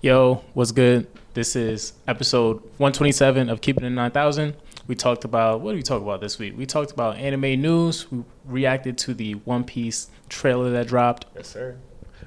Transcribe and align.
Yo, 0.00 0.44
what's 0.54 0.70
good? 0.70 1.08
This 1.34 1.56
is 1.56 1.92
episode 2.06 2.58
127 2.78 3.48
of 3.48 3.60
Keeping 3.60 3.84
It 3.84 3.90
9000. 3.90 4.54
We 4.86 4.94
talked 4.94 5.24
about, 5.24 5.60
what 5.60 5.72
did 5.72 5.78
we 5.78 5.82
talk 5.82 6.00
about 6.00 6.20
this 6.20 6.38
week? 6.38 6.56
We 6.56 6.66
talked 6.66 6.92
about 6.92 7.16
anime 7.16 7.60
news. 7.60 8.10
We 8.12 8.22
reacted 8.44 8.96
to 8.98 9.14
the 9.14 9.34
One 9.34 9.64
Piece 9.64 10.08
trailer 10.28 10.70
that 10.70 10.86
dropped. 10.86 11.26
Yes, 11.34 11.48
sir. 11.48 11.76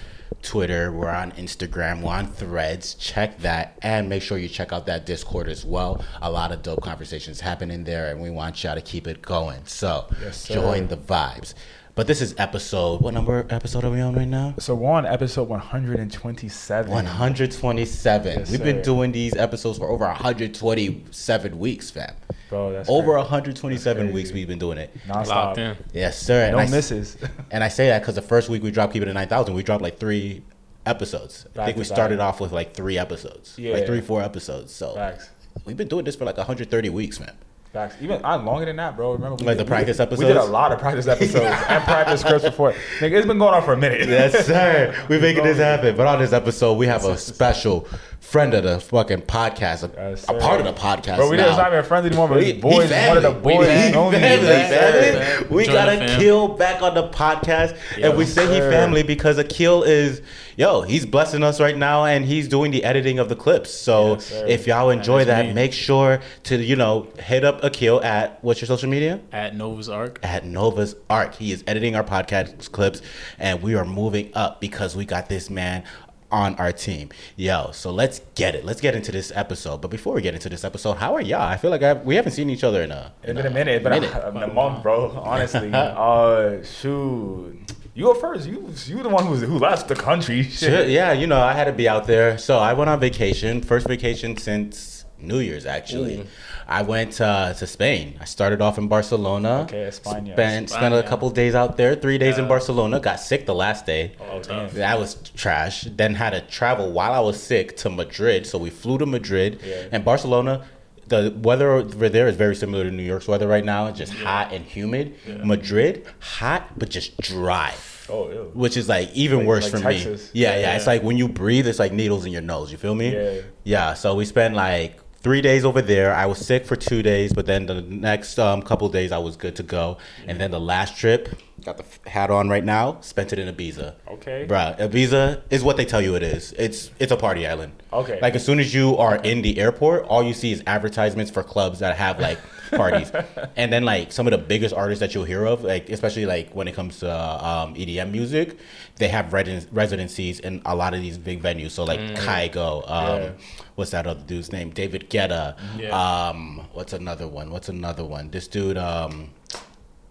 Twitter, 0.42 0.90
we're 0.90 1.10
on 1.10 1.30
Instagram, 1.32 2.02
we're 2.02 2.12
on 2.12 2.26
threads. 2.26 2.94
Check 2.94 3.38
that 3.38 3.78
and 3.82 4.08
make 4.08 4.22
sure 4.22 4.36
you 4.36 4.48
check 4.48 4.72
out 4.72 4.86
that 4.86 5.06
Discord 5.06 5.48
as 5.48 5.64
well. 5.64 6.04
A 6.22 6.30
lot 6.30 6.50
of 6.50 6.62
dope 6.62 6.82
conversations 6.82 7.40
happening 7.40 7.84
there 7.84 8.10
and 8.10 8.20
we 8.20 8.30
want 8.30 8.64
y'all 8.64 8.74
to 8.74 8.80
keep 8.80 9.06
it 9.06 9.22
going. 9.22 9.64
So 9.64 10.06
Yes, 10.20 10.48
join 10.48 10.88
the 10.88 10.96
vibes. 10.96 11.54
But 11.96 12.06
this 12.06 12.20
is 12.22 12.34
episode 12.38 13.00
what 13.02 13.12
number 13.14 13.46
episode 13.50 13.84
are 13.84 13.90
we 13.90 14.00
on 14.00 14.14
right 14.14 14.28
now? 14.28 14.54
So 14.58 14.74
we're 14.74 14.90
on 14.90 15.04
episode 15.06 15.48
127. 15.48 16.90
127. 16.90 18.38
Yes, 18.38 18.50
We've 18.50 18.62
been 18.62 18.80
doing 18.82 19.12
these 19.12 19.36
episodes 19.36 19.78
for 19.78 19.88
over 19.88 20.04
127 20.06 21.58
weeks, 21.58 21.90
fam. 21.90 22.14
Bro, 22.48 22.72
that's 22.72 22.88
Over 22.88 23.12
crazy. 23.12 23.18
127 23.22 24.04
That's 24.06 24.14
weeks 24.14 24.32
we've 24.32 24.48
been 24.48 24.58
doing 24.58 24.78
it. 24.78 24.96
Nonstop. 25.06 25.26
Locked 25.26 25.58
in. 25.58 25.76
Yes, 25.92 26.18
sir. 26.20 26.44
And 26.44 26.52
No 26.52 26.58
I, 26.58 26.64
s- 26.64 26.70
misses. 26.70 27.16
And 27.50 27.62
I 27.62 27.68
say 27.68 27.88
that 27.88 28.00
because 28.00 28.14
the 28.14 28.22
first 28.22 28.48
week 28.48 28.62
we 28.62 28.70
dropped 28.70 28.92
Keep 28.92 29.02
It 29.02 29.08
at 29.08 29.14
9000, 29.14 29.54
we 29.54 29.62
dropped 29.62 29.82
like 29.82 29.98
three 29.98 30.42
episodes. 30.86 31.46
I 31.56 31.66
think 31.66 31.76
we 31.76 31.84
started 31.84 32.18
back. 32.18 32.26
off 32.28 32.40
with 32.40 32.52
like 32.52 32.74
three 32.74 32.98
episodes. 32.98 33.54
Yeah. 33.58 33.74
Like 33.74 33.86
three, 33.86 34.00
four 34.00 34.22
episodes. 34.22 34.72
So 34.72 34.94
Facts. 34.94 35.28
we've 35.64 35.76
been 35.76 35.88
doing 35.88 36.04
this 36.04 36.16
for 36.16 36.24
like 36.24 36.36
130 36.38 36.88
weeks, 36.88 37.20
man. 37.20 37.34
Facts. 37.72 37.94
Even 38.00 38.24
I 38.24 38.34
longer 38.34 38.64
than 38.64 38.76
that, 38.76 38.96
bro. 38.96 39.12
Remember 39.12 39.36
we 39.36 39.46
Like 39.46 39.56
the 39.56 39.64
practice 39.64 40.00
we, 40.00 40.16
We 40.16 40.24
did 40.24 40.36
a 40.36 40.42
lot 40.42 40.72
of 40.72 40.80
practice 40.80 41.06
episodes 41.06 41.44
and 41.68 41.84
practice 41.84 42.20
scripts 42.20 42.44
before. 42.44 42.72
Nigga, 42.98 43.12
it's 43.12 43.26
been 43.28 43.38
going 43.38 43.54
on 43.54 43.62
for 43.62 43.74
a 43.74 43.76
minute. 43.76 44.08
Yes, 44.08 44.44
sir. 44.44 44.92
We're 45.08 45.20
making 45.20 45.44
this 45.44 45.58
happen. 45.58 45.96
But 45.96 46.08
on 46.08 46.18
this 46.18 46.32
episode, 46.32 46.74
we 46.74 46.88
have 46.88 47.04
a 47.04 47.16
special 47.32 47.86
friend 48.20 48.54
of 48.54 48.62
the 48.62 48.78
fucking 48.78 49.22
podcast, 49.22 49.82
a, 49.82 50.32
a 50.32 50.38
part 50.38 50.60
of 50.60 50.66
the 50.66 50.72
podcast. 50.72 51.16
Bro, 51.16 51.30
we 51.30 51.36
now. 51.36 51.44
didn't 51.46 51.56
not 51.56 51.72
even 51.72 51.84
friends 51.84 52.06
anymore, 52.06 52.28
but 52.28 52.38
We- 52.38 52.44
we, 52.44 52.52
he 52.52 52.60
boys, 52.60 52.90
one 52.92 53.16
of 53.16 53.22
the 53.22 53.30
We 53.32 53.40
boys. 53.56 53.66
family, 53.66 54.18
family, 54.20 54.46
family. 54.68 55.46
We 55.50 55.64
Join 55.64 55.74
got 55.74 55.86
the 55.86 56.06
fam. 56.06 56.16
Akil 56.20 56.48
back 56.48 56.82
on 56.82 56.94
the 56.94 57.08
podcast, 57.08 57.76
and 58.00 58.16
we 58.16 58.24
say 58.26 58.46
he 58.52 58.60
family 58.60 59.02
because 59.02 59.38
Akil 59.38 59.82
is, 59.82 60.22
yo, 60.56 60.82
he's 60.82 61.06
blessing 61.06 61.42
us 61.42 61.60
right 61.60 61.76
now, 61.76 62.04
and 62.04 62.24
he's 62.24 62.46
doing 62.46 62.70
the 62.70 62.84
editing 62.84 63.18
of 63.18 63.28
the 63.28 63.36
clips. 63.36 63.72
So 63.72 64.12
Yes, 64.12 64.32
if 64.46 64.66
y'all 64.66 64.90
enjoy 64.90 65.20
is 65.20 65.26
that, 65.26 65.54
make 65.54 65.72
sure 65.72 66.20
to 66.44 66.56
you 66.56 66.76
know 66.76 67.08
hit 67.18 67.44
up 67.44 67.64
Akil 67.64 68.02
at 68.04 68.38
what's 68.44 68.60
your 68.60 68.66
social 68.66 68.88
media? 68.90 69.20
At 69.32 69.56
Nova's 69.56 69.88
Arc. 69.88 70.20
at 70.22 70.44
Nova's 70.44 70.94
Arc. 71.08 71.34
He 71.34 71.52
is 71.52 71.64
editing 71.66 71.96
our 71.96 72.04
podcast 72.04 72.70
clips, 72.70 73.00
and 73.38 73.62
we 73.62 73.74
are 73.74 73.84
moving 73.84 74.30
up 74.34 74.60
because 74.60 74.94
we 74.94 75.04
got 75.04 75.28
this 75.28 75.50
man 75.50 75.82
on 76.30 76.54
our 76.56 76.72
team. 76.72 77.10
Yo, 77.36 77.70
so 77.72 77.90
let's 77.90 78.20
get 78.34 78.54
it. 78.54 78.64
Let's 78.64 78.80
get 78.80 78.94
into 78.94 79.12
this 79.12 79.32
episode. 79.34 79.80
But 79.80 79.88
before 79.88 80.14
we 80.14 80.22
get 80.22 80.34
into 80.34 80.48
this 80.48 80.64
episode, 80.64 80.94
how 80.94 81.14
are 81.14 81.20
y'all? 81.20 81.42
I 81.42 81.56
feel 81.56 81.70
like 81.70 81.82
I, 81.82 81.94
we 81.94 82.14
haven't 82.14 82.32
seen 82.32 82.50
each 82.50 82.64
other 82.64 82.82
in 82.82 82.92
a. 82.92 83.12
It's 83.22 83.32
been 83.32 83.46
a 83.46 83.50
minute. 83.50 83.82
Been 83.82 83.92
minute. 83.92 84.12
a, 84.12 84.28
a 84.28 84.52
month, 84.52 84.82
bro. 84.82 85.10
Honestly. 85.10 85.70
uh, 85.74 86.62
shoot. 86.62 87.56
You 87.94 88.04
go 88.04 88.14
first. 88.14 88.46
You 88.46 88.72
you 88.86 89.02
the 89.02 89.08
one 89.08 89.26
who's 89.26 89.42
who 89.42 89.58
left 89.58 89.88
the 89.88 89.96
country. 89.96 90.42
Shit. 90.44 90.58
Shit, 90.58 90.88
yeah, 90.90 91.12
you 91.12 91.26
know, 91.26 91.40
I 91.40 91.52
had 91.52 91.64
to 91.64 91.72
be 91.72 91.88
out 91.88 92.06
there. 92.06 92.38
So 92.38 92.58
I 92.58 92.72
went 92.72 92.88
on 92.88 93.00
vacation. 93.00 93.60
First 93.62 93.88
vacation 93.88 94.36
since 94.36 95.04
New 95.18 95.38
Year's, 95.38 95.66
actually. 95.66 96.26
I 96.70 96.82
went 96.82 97.20
uh, 97.20 97.52
to 97.54 97.66
Spain. 97.66 98.16
I 98.20 98.24
started 98.26 98.62
off 98.62 98.78
in 98.78 98.86
Barcelona. 98.86 99.62
Okay, 99.62 99.88
España. 99.88 100.32
Spent, 100.34 100.70
spent 100.70 100.94
a 100.94 101.02
couple 101.02 101.28
days 101.30 101.56
out 101.56 101.76
there, 101.76 101.96
three 101.96 102.16
days 102.16 102.38
in 102.38 102.46
Barcelona. 102.46 103.00
Got 103.00 103.18
sick 103.18 103.44
the 103.44 103.54
last 103.54 103.86
day. 103.86 104.12
Oh, 104.20 104.40
damn. 104.40 104.72
That 104.74 104.98
was 105.00 105.16
trash. 105.34 105.82
Then 105.82 106.14
had 106.14 106.30
to 106.30 106.42
travel 106.42 106.92
while 106.92 107.12
I 107.12 107.18
was 107.18 107.42
sick 107.42 107.76
to 107.78 107.90
Madrid. 107.90 108.46
So 108.46 108.56
we 108.56 108.70
flew 108.70 108.98
to 108.98 109.06
Madrid 109.06 109.60
Yeah. 109.66 109.88
and 109.90 110.04
Barcelona. 110.04 110.64
The 111.08 111.34
weather 111.42 111.72
over 111.72 112.08
there 112.08 112.28
is 112.28 112.36
very 112.36 112.54
similar 112.54 112.84
to 112.84 112.90
New 112.92 113.02
York's 113.02 113.26
weather 113.26 113.48
right 113.48 113.64
now. 113.64 113.88
It's 113.88 113.98
just 113.98 114.12
hot 114.12 114.52
and 114.52 114.64
humid. 114.64 115.16
Yeah. 115.26 115.38
Madrid, 115.42 116.06
hot 116.20 116.78
but 116.78 116.88
just 116.88 117.16
dry. 117.20 117.74
Oh, 118.08 118.30
ew. 118.30 118.50
Which 118.54 118.76
is 118.76 118.88
like 118.88 119.12
even 119.12 119.38
Like- 119.38 119.46
worse 119.48 119.72
like 119.72 119.82
for 119.82 119.88
me. 119.88 119.96
Yeah, 120.32 120.54
yeah, 120.54 120.58
Yeah. 120.60 120.76
It's 120.76 120.86
like 120.86 121.02
when 121.02 121.16
you 121.18 121.26
breathe, 121.26 121.66
it's 121.66 121.80
like 121.80 121.92
needles 121.92 122.26
in 122.26 122.30
your 122.32 122.42
nose. 122.42 122.70
You 122.70 122.78
feel 122.78 122.94
me? 122.94 123.12
Yeah. 123.12 123.40
Yeah. 123.64 123.94
So 123.94 124.14
we 124.14 124.24
spent 124.24 124.54
like 124.54 125.00
three 125.20 125.40
days 125.40 125.64
over 125.64 125.82
there. 125.82 126.14
I 126.14 126.26
was 126.26 126.38
sick 126.38 126.66
for 126.66 126.76
two 126.76 127.02
days, 127.02 127.32
but 127.32 127.46
then 127.46 127.66
the 127.66 127.80
next 127.82 128.38
um, 128.38 128.62
couple 128.62 128.88
days 128.88 129.12
I 129.12 129.18
was 129.18 129.36
good 129.36 129.56
to 129.56 129.62
go. 129.62 129.98
And 130.26 130.40
then 130.40 130.50
the 130.50 130.60
last 130.60 130.96
trip, 130.96 131.28
got 131.64 131.76
the 131.76 131.84
f- 131.84 132.04
hat 132.06 132.30
on 132.30 132.48
right 132.48 132.64
now. 132.64 132.98
Spent 133.00 133.32
it 133.32 133.38
in 133.38 133.54
Ibiza. 133.54 133.94
Okay. 134.08 134.46
Bruh, 134.48 134.78
Ibiza 134.78 135.42
is 135.50 135.62
what 135.62 135.76
they 135.76 135.84
tell 135.84 136.00
you 136.00 136.14
it 136.14 136.22
is. 136.22 136.52
It's 136.58 136.90
it's 136.98 137.12
a 137.12 137.16
party 137.16 137.46
island. 137.46 137.72
Okay. 137.92 138.18
Like 138.20 138.34
as 138.34 138.44
soon 138.44 138.58
as 138.60 138.74
you 138.74 138.96
are 138.96 139.16
in 139.16 139.42
the 139.42 139.58
airport, 139.58 140.04
all 140.04 140.22
you 140.22 140.34
see 140.34 140.52
is 140.52 140.62
advertisements 140.66 141.30
for 141.30 141.42
clubs 141.42 141.80
that 141.80 141.96
have 141.96 142.18
like 142.18 142.38
parties, 142.70 143.12
and 143.56 143.72
then 143.72 143.84
like 143.84 144.12
some 144.12 144.26
of 144.26 144.30
the 144.32 144.38
biggest 144.38 144.74
artists 144.74 145.00
that 145.00 145.14
you'll 145.14 145.24
hear 145.24 145.44
of, 145.46 145.62
like 145.64 145.88
especially 145.90 146.26
like 146.26 146.54
when 146.54 146.68
it 146.68 146.74
comes 146.74 147.00
to 147.00 147.10
uh, 147.10 147.64
um, 147.66 147.74
EDM 147.74 148.10
music, 148.10 148.56
they 148.96 149.08
have 149.08 149.32
reden- 149.32 149.66
residencies 149.72 150.40
in 150.40 150.62
a 150.66 150.74
lot 150.74 150.94
of 150.94 151.00
these 151.00 151.18
big 151.18 151.42
venues. 151.42 151.70
So 151.72 151.84
like 151.84 152.00
Kygo, 152.00 152.88
um, 152.90 153.22
Yeah. 153.22 153.30
what's 153.74 153.90
that 153.92 154.06
other 154.06 154.20
dude's 154.26 154.52
name? 154.52 154.70
David 154.70 155.10
Guetta. 155.10 155.56
Yeah. 155.78 155.90
Um, 156.28 156.66
what's 156.72 156.92
another 156.92 157.28
one? 157.28 157.50
What's 157.50 157.68
another 157.68 158.04
one? 158.04 158.30
This 158.30 158.48
dude. 158.48 158.78
Um, 158.78 159.30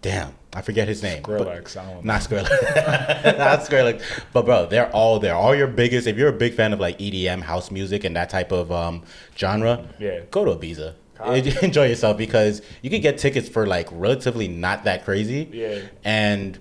damn, 0.02 0.32
I 0.54 0.62
forget 0.62 0.88
his 0.88 1.02
name. 1.02 1.22
but- 1.22 1.40
Skrillex, 1.42 1.76
I 1.76 1.84
don't 1.84 1.94
know. 1.96 2.12
Not 2.12 2.20
Skrillex. 2.22 2.48
Not 3.38 3.60
Skrillex. 3.60 4.02
But 4.32 4.44
bro, 4.46 4.66
they're 4.66 4.90
all 4.92 5.18
there. 5.18 5.34
All 5.34 5.54
your 5.54 5.66
biggest. 5.66 6.06
If 6.06 6.16
you're 6.16 6.28
a 6.30 6.32
big 6.32 6.54
fan 6.54 6.72
of 6.72 6.80
like 6.80 6.98
EDM, 6.98 7.42
house 7.42 7.70
music, 7.70 8.04
and 8.04 8.16
that 8.16 8.30
type 8.30 8.50
of 8.52 8.72
um, 8.72 9.02
genre, 9.36 9.86
Yeah. 9.98 10.20
go 10.30 10.44
to 10.44 10.52
Ibiza. 10.52 10.94
Enjoy 11.62 11.86
yourself 11.86 12.16
because 12.16 12.62
you 12.82 12.90
could 12.90 13.02
get 13.02 13.18
tickets 13.18 13.48
for 13.48 13.66
like 13.66 13.88
relatively 13.92 14.48
not 14.48 14.84
that 14.84 15.04
crazy. 15.04 15.48
Yeah. 15.52 15.80
And 16.04 16.58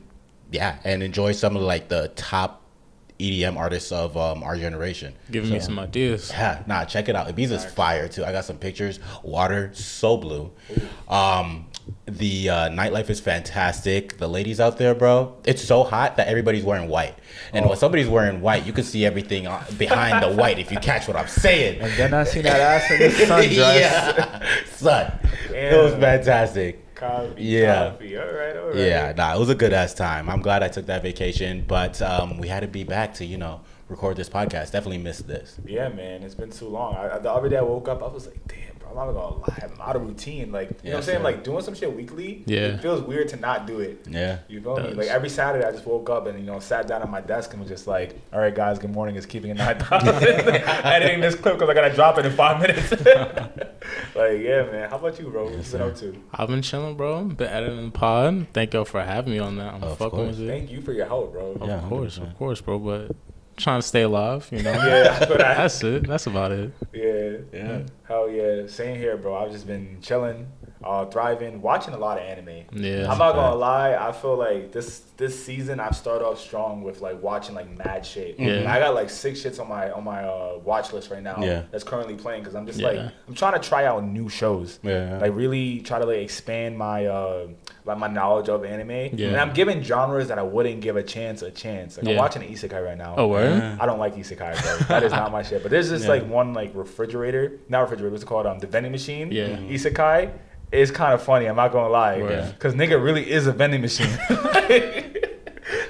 yeah, 0.52 0.80
and 0.84 1.04
enjoy 1.04 1.34
some 1.34 1.56
of 1.56 1.62
like 1.62 1.90
the 1.90 2.12
top 2.16 2.64
EDM 3.20 3.58
artists 3.58 3.92
of 3.92 4.16
um, 4.16 4.44
our 4.44 4.56
generation. 4.56 5.14
Giving 5.30 5.52
me 5.52 5.60
some 5.60 5.78
ideas. 5.78 6.32
Yeah, 6.32 6.64
nah, 6.68 6.86
check 6.86 7.10
it 7.10 7.16
out. 7.16 7.28
Ibiza's 7.28 7.66
fire 7.66 8.08
too. 8.08 8.24
I 8.24 8.32
got 8.32 8.46
some 8.46 8.58
pictures. 8.58 9.00
Water 9.24 9.72
so 9.74 10.18
blue. 10.18 10.52
Um, 11.08 11.68
The 12.06 12.50
uh, 12.50 12.70
nightlife 12.70 13.10
is 13.10 13.20
fantastic. 13.20 14.18
The 14.18 14.28
ladies 14.28 14.60
out 14.60 14.78
there, 14.78 14.94
bro, 14.96 15.36
it's 15.46 15.64
so 15.64 15.84
hot 15.84 16.18
that 16.18 16.28
everybody's 16.28 16.64
wearing 16.64 16.90
white. 16.90 17.16
And 17.54 17.68
when 17.68 17.78
somebody's 17.78 18.08
wearing 18.08 18.42
white, 18.42 18.66
you 18.66 18.74
can 18.74 18.84
see 18.84 19.06
everything 19.06 19.48
uh, 19.48 19.64
behind 19.78 20.24
the 20.24 20.36
white. 20.36 20.60
If 20.60 20.72
you 20.72 20.80
catch 20.80 21.08
what 21.08 21.16
I'm 21.18 21.28
saying. 21.28 21.82
And 21.82 21.92
then 21.94 22.14
I 22.14 22.24
seen 22.24 22.44
that 22.44 22.60
ass 22.60 22.92
in 22.92 23.00
the 23.00 23.08
sundress. 23.26 23.56
yeah, 23.80 24.46
son, 24.72 25.20
it 25.54 25.82
was 25.84 25.94
fantastic. 25.96 26.96
Coffee, 26.96 27.44
Yeah. 27.44 27.92
coffee. 27.92 28.18
All 28.18 28.26
right, 28.26 28.58
all 28.58 28.68
right. 28.68 28.76
Yeah, 28.76 29.14
nah, 29.16 29.36
it 29.36 29.40
was 29.40 29.50
a 29.50 29.56
good 29.56 29.72
ass 29.72 29.94
time. 29.94 30.30
I'm 30.30 30.42
glad 30.42 30.64
I 30.64 30.68
took 30.68 30.86
that 30.88 31.02
vacation, 31.02 31.64
but 31.68 32.02
um, 32.02 32.38
we 32.40 32.48
had 32.50 32.60
to 32.60 32.68
be 32.68 32.84
back 32.84 33.14
to 33.16 33.26
you 33.26 33.38
know 33.38 33.62
record 33.88 34.18
this 34.18 34.30
podcast. 34.30 34.72
Definitely 34.72 34.98
missed 34.98 35.26
this. 35.28 35.58
Yeah, 35.66 35.88
man, 35.90 36.24
it's 36.24 36.36
been 36.36 36.50
too 36.52 36.68
long. 36.68 36.96
I, 36.96 37.16
I- 37.16 37.20
the 37.20 37.32
other 37.32 37.48
day 37.50 37.58
I 37.58 37.62
woke 37.62 37.88
up, 37.88 38.04
I 38.04 38.08
was 38.08 38.28
like, 38.28 38.40
damn, 38.48 38.58
bro, 38.60 38.69
I'm 39.00 39.14
not 39.14 39.20
gonna 39.22 39.36
lie, 39.38 39.70
I'm 39.74 39.82
out 39.82 39.96
of 39.96 40.02
routine. 40.04 40.52
Like, 40.52 40.70
you 40.84 40.90
know 40.90 40.96
what 40.96 40.98
I'm 40.98 41.04
saying? 41.04 41.18
sir. 41.20 41.24
Like 41.24 41.44
doing 41.44 41.62
some 41.64 41.74
shit 41.76 41.96
weekly. 41.96 42.44
Yeah. 42.46 42.60
it 42.76 42.82
feels 42.82 43.02
weird 43.02 43.30
to 43.30 43.38
not 43.38 43.66
do 43.66 43.80
it. 43.80 44.06
Yeah. 44.10 44.40
You 44.48 44.62
feel 44.62 44.78
me? 44.78 44.94
Like 44.94 45.08
every 45.08 45.30
Saturday, 45.30 45.66
I 45.66 45.72
just 45.72 45.86
woke 45.86 46.10
up 46.10 46.28
and 46.28 46.40
you 46.40 46.46
know 46.46 46.60
sat 46.60 46.88
down 46.88 47.02
at 47.02 47.10
my 47.10 47.22
desk 47.22 47.52
and 47.54 47.62
was 47.62 47.70
just 47.70 47.88
like, 47.88 48.16
"All 48.34 48.40
right, 48.40 48.54
guys, 48.54 48.78
good 48.80 48.92
morning. 48.92 49.16
It's 49.16 49.26
keeping 49.26 49.52
it 49.52 49.56
nine 49.58 49.78
thousand. 49.80 50.24
Editing 50.24 51.22
this 51.22 51.36
clip 51.36 51.56
because 51.58 51.70
I 51.70 51.74
gotta 51.74 51.94
drop 51.94 52.18
it 52.18 52.26
in 52.26 52.34
five 52.34 52.62
minutes." 52.62 52.92
like, 54.16 54.40
yeah, 54.42 54.64
man. 54.72 54.90
How 54.90 54.98
about 54.98 55.20
you, 55.20 55.30
bro? 55.30 55.46
What 55.46 55.54
you 55.54 55.72
been 55.72 55.82
up 55.82 55.96
to? 55.98 56.22
I've 56.34 56.48
been 56.50 56.62
chilling, 56.62 56.96
bro. 56.98 57.24
Been 57.26 57.48
editing 57.48 57.86
the 57.86 57.92
pod. 57.92 58.48
Thank 58.54 58.74
y'all 58.74 58.86
for 58.86 59.02
having 59.02 59.34
me 59.34 59.40
on 59.40 59.56
that. 59.58 59.74
I'm 59.76 59.84
Of 59.84 59.98
fucking 59.98 60.10
course. 60.18 60.38
with 60.38 60.42
it. 60.42 60.48
Thank 60.52 60.72
you 60.72 60.82
for 60.82 60.94
your 60.94 61.06
help, 61.06 61.32
bro. 61.34 61.52
Of 61.54 61.68
Yeah, 61.68 61.82
course, 61.88 62.20
100%. 62.20 62.28
of 62.32 62.38
course, 62.38 62.62
bro. 62.62 62.80
But 62.80 63.16
trying 63.60 63.82
to 63.82 63.88
stay 63.88 64.02
alive, 64.04 64.48
you 64.52 64.64
know. 64.64 64.72
Yeah, 64.72 65.18
I. 65.22 65.26
That's 65.38 65.84
it. 65.84 66.08
That's 66.08 66.28
about 66.28 66.52
it. 66.52 66.72
Yeah. 66.94 67.38
Yeah. 67.54 67.82
Hell 68.08 68.30
yeah. 68.30 68.66
Same 68.68 68.98
here, 68.98 69.18
bro. 69.18 69.36
I've 69.38 69.52
just 69.52 69.68
been 69.68 70.00
chilling, 70.02 70.48
uh, 70.84 71.06
thriving, 71.06 71.62
watching 71.62 71.94
a 71.94 71.98
lot 71.98 72.18
of 72.18 72.24
anime. 72.24 72.66
Yeah. 72.74 73.12
I'm 73.12 73.18
not 73.20 73.34
gonna 73.36 73.56
lie. 73.56 73.94
I 73.96 74.12
feel 74.12 74.36
like 74.36 74.72
this 74.72 75.02
this 75.18 75.38
season 75.46 75.80
I've 75.80 75.96
started 75.96 76.26
off 76.26 76.40
strong 76.40 76.82
with 76.82 77.02
like 77.02 77.22
watching 77.22 77.54
like 77.54 77.70
mad 77.78 78.06
shit. 78.06 78.40
Yeah. 78.40 78.54
And 78.54 78.68
I 78.68 78.80
got 78.80 78.96
like 78.96 79.10
six 79.10 79.42
shits 79.44 79.60
on 79.60 79.68
my 79.68 79.92
on 79.92 80.04
my 80.04 80.24
uh, 80.24 80.58
watch 80.64 80.92
list 80.94 81.12
right 81.12 81.22
now. 81.22 81.38
Yeah. 81.40 81.64
That's 81.72 81.84
currently 81.84 82.16
playing 82.16 82.42
because 82.42 82.56
I'm 82.56 82.66
just 82.66 82.80
Yeah. 82.80 82.88
like 82.88 83.00
I'm 83.28 83.36
trying 83.36 83.54
to 83.62 83.68
try 83.68 83.86
out 83.86 84.04
new 84.04 84.30
shows. 84.30 84.80
Yeah. 84.82 85.20
Like 85.22 85.36
really 85.36 85.82
try 85.82 86.00
to 86.00 86.06
like 86.06 86.18
expand 86.20 86.78
my 86.78 87.06
uh 87.06 87.48
like 87.90 87.98
my 87.98 88.08
knowledge 88.08 88.48
of 88.50 88.64
anime. 88.64 89.10
Yeah. 89.20 89.28
And 89.30 89.38
I'm 89.38 89.54
giving 89.54 89.84
genres 89.84 90.30
that 90.30 90.40
I 90.40 90.44
wouldn't 90.44 90.80
give 90.82 90.96
a 90.96 91.04
chance 91.04 91.42
a 91.42 91.52
chance. 91.52 91.98
Like 91.98 92.06
I'm 92.06 92.14
Yeah. 92.14 92.20
watching 92.20 92.42
isekai 92.44 92.84
right 92.86 92.98
now. 92.98 93.16
Oh, 93.18 93.28
word? 93.28 93.62
I 93.80 93.86
don't 93.86 94.00
like 94.00 94.16
isekai, 94.16 94.62
bro. 94.62 94.78
That 94.88 95.04
is 95.04 95.12
not 95.12 95.32
my 95.32 95.44
shit. 95.44 95.62
But 95.62 95.72
there's 95.72 95.90
just 95.90 96.04
Yeah. 96.06 96.12
like 96.12 96.26
one 96.28 96.54
like 96.54 96.72
refrigerator, 96.74 97.60
not 97.68 97.82
refrigerator. 97.82 98.12
What's 98.12 98.24
it 98.24 98.28
called? 98.28 98.46
Um, 98.46 98.60
the 98.60 98.68
vending 98.68 98.92
machine. 98.94 99.32
Yeah. 99.32 99.58
Isekai 99.58 100.32
is 100.72 100.92
kind 100.92 101.14
of 101.14 101.22
funny. 101.22 101.48
I'm 101.48 101.56
not 101.56 101.72
gonna 101.72 101.90
lie, 101.90 102.22
Word. 102.22 102.54
because 102.54 102.74
nigga 102.76 103.04
really 103.04 103.30
is 103.30 103.48
a 103.48 103.52
vending 103.52 103.82
machine. 103.82 104.08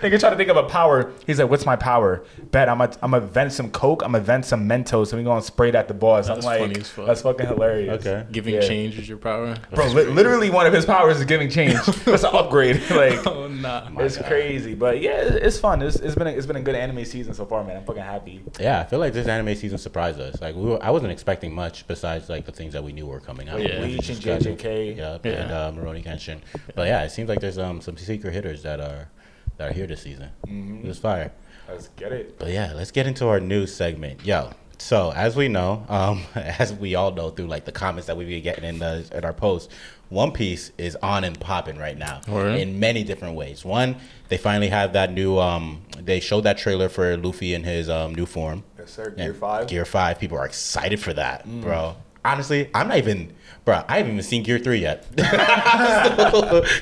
nigga 0.02 0.20
trying 0.20 0.32
to 0.32 0.38
think 0.38 0.50
of 0.50 0.58
a 0.58 0.64
power. 0.64 1.12
He's 1.28 1.40
like, 1.40 1.50
"What's 1.50 1.66
my 1.66 1.76
power? 1.76 2.24
Bet 2.52 2.70
I'm 2.70 2.78
gonna 2.80 2.96
I'm 3.02 3.12
gonna 3.12 3.26
vent 3.26 3.54
some 3.54 3.70
coke. 3.72 4.02
I'm 4.04 4.12
gonna 4.14 4.24
vent 4.24 4.46
some 4.46 4.68
Mentos, 4.68 5.12
and 5.12 5.20
we 5.20 5.24
gonna 5.26 5.42
spray 5.42 5.70
it 5.70 5.76
at 5.76 5.88
the 5.88 5.94
boss." 5.94 6.28
That's 6.28 6.40
I'm 6.40 6.46
like, 6.46 6.60
funny 6.62 6.80
as 6.80 6.90
fuck. 6.90 7.06
"That's 7.08 7.22
fucking 7.22 7.48
hilarious." 7.48 8.06
Okay. 8.06 8.26
Giving 8.32 8.56
Yeah. 8.56 8.62
change 8.62 8.98
is 9.00 9.08
your 9.10 9.18
power. 9.18 9.56
Bro, 9.74 9.88
li- 9.90 10.06
literally 10.06 10.50
one 10.50 10.66
of 10.66 10.74
his 10.74 10.86
powers 10.86 11.20
is 11.20 11.26
giving 11.26 11.50
change. 11.50 11.74
That's 12.06 12.24
an 12.24 12.30
upgrade. 12.34 12.82
like, 12.92 13.26
Oh 13.28 13.48
nah. 13.48 13.90
it's 14.00 14.18
crazy, 14.18 14.76
but 14.76 15.02
yeah, 15.02 15.22
it- 15.22 15.44
it's 15.44 15.60
fun. 15.60 15.82
It's, 15.82 15.98
it's 15.98 16.16
been 16.16 16.28
a, 16.28 16.32
it's 16.32 16.46
been 16.46 16.56
a 16.56 16.62
good 16.62 16.76
anime 16.76 17.06
season 17.06 17.34
so 17.34 17.46
far, 17.46 17.64
man. 17.64 17.78
I'm 17.78 17.86
fucking 17.86 18.02
happy. 18.04 18.42
Yeah, 18.60 18.80
I 18.82 18.86
feel 18.86 19.00
like 19.00 19.14
this 19.14 19.28
anime 19.28 19.56
season 19.56 19.78
surprised 19.78 20.20
us. 20.20 20.40
Like 20.42 20.56
we 20.56 20.64
were, 20.64 20.84
I 20.84 20.90
wasn't 20.92 21.12
expecting 21.12 21.54
much 21.54 21.88
besides 21.88 22.30
like 22.30 22.46
the 22.46 22.52
things 22.52 22.74
that 22.74 22.84
we 22.84 22.92
knew 22.94 23.06
were 23.06 23.20
coming 23.20 23.50
out. 23.50 23.62
Yeah. 23.62 23.80
Bleach 23.80 24.10
and 24.10 24.20
JJK. 24.20 24.98
Yep, 24.98 25.26
Yeah. 25.26 25.32
and 25.34 25.52
uh, 25.52 25.72
Rurouni 25.82 26.04
Kenshin. 26.04 26.40
But 26.76 26.88
yeah, 26.88 27.04
it 27.04 27.10
seems 27.12 27.30
like 27.30 27.40
there's 27.40 27.58
um 27.58 27.82
some 27.82 27.98
secret 27.98 28.34
hitters 28.34 28.64
that 28.64 28.80
are 28.80 29.10
that 29.60 29.70
are 29.70 29.74
here 29.74 29.86
this 29.86 30.02
season. 30.02 30.30
Mhm. 30.48 30.86
It's 30.86 30.98
fire. 31.00 31.32
Let's 31.70 31.90
get 31.90 32.12
it. 32.12 32.40
But 32.40 32.50
yeah, 32.52 32.74
let's 32.76 32.92
get 32.92 33.06
into 33.06 33.28
our 33.28 33.40
news 33.40 33.76
segment. 33.76 34.26
Yo, 34.26 34.52
so 34.80 35.12
as 35.16 35.36
we 35.36 35.48
know, 35.50 35.86
um, 35.90 36.24
as 36.36 36.74
we 36.74 36.96
all 36.96 37.12
know 37.12 37.30
through 37.30 37.48
like 37.48 37.66
the 37.66 37.72
comments 37.72 38.08
that 38.08 38.18
we've 38.18 38.28
been 38.28 38.42
getting 38.42 38.64
in 38.64 38.80
the 38.80 39.06
in 39.14 39.24
our 39.24 39.34
posts, 39.34 39.72
One 40.08 40.32
Piece 40.32 40.72
is 40.80 40.96
on 41.04 41.24
and 41.26 41.40
popping 41.40 41.78
right 41.78 41.98
now 41.98 42.22
Word. 42.28 42.58
in 42.60 42.80
many 42.80 43.04
different 43.04 43.36
ways. 43.36 43.64
One, 43.64 43.98
they 44.30 44.38
finally 44.38 44.70
have 44.70 44.94
that 44.94 45.12
new 45.12 45.38
um, 45.38 45.84
they 46.00 46.20
showed 46.22 46.46
that 46.46 46.58
trailer 46.58 46.88
for 46.90 47.16
Luffy 47.18 47.54
in 47.54 47.64
his 47.66 47.90
um 47.90 48.16
new 48.16 48.26
form. 48.26 48.64
Yes, 48.80 48.92
sir. 48.92 49.10
Gear 49.12 49.34
five. 49.34 49.68
Gear 49.68 49.86
five. 49.86 50.18
People 50.20 50.38
are 50.40 50.46
excited 50.46 51.00
for 51.02 51.14
that, 51.14 51.46
bro. 51.62 51.98
Honestly, 52.32 52.70
I'm 52.76 52.88
not 52.88 52.98
even, 52.98 53.34
bro. 53.66 53.84
I 53.88 53.98
haven't 53.98 54.12
even 54.14 54.24
seen 54.24 54.44
Gear 54.44 54.60
three 54.60 54.80
yet. 54.80 55.06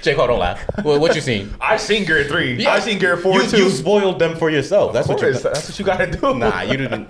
Jake, 0.01 0.17
hold 0.17 0.29
on, 0.29 0.39
laugh. 0.39 0.63
What, 0.83 0.99
what 0.99 1.15
you 1.15 1.21
seen? 1.21 1.53
I've 1.61 1.79
seen 1.81 2.05
Gear 2.05 2.23
three. 2.25 2.55
Yeah. 2.55 2.71
I've 2.73 2.83
seen 2.83 2.99
Gear 2.99 3.17
four 3.17 3.41
you, 3.41 3.47
too. 3.49 3.57
You 3.57 3.69
spoiled 3.69 4.19
them 4.19 4.35
for 4.35 4.49
yourself. 4.49 4.93
That's 4.93 5.07
what 5.07 5.21
you. 5.21 5.31
that's 5.33 5.69
what 5.69 5.79
you 5.79 5.85
gotta 5.85 6.11
do. 6.11 6.33
Nah, 6.35 6.61
you 6.61 6.77
didn't. 6.77 7.09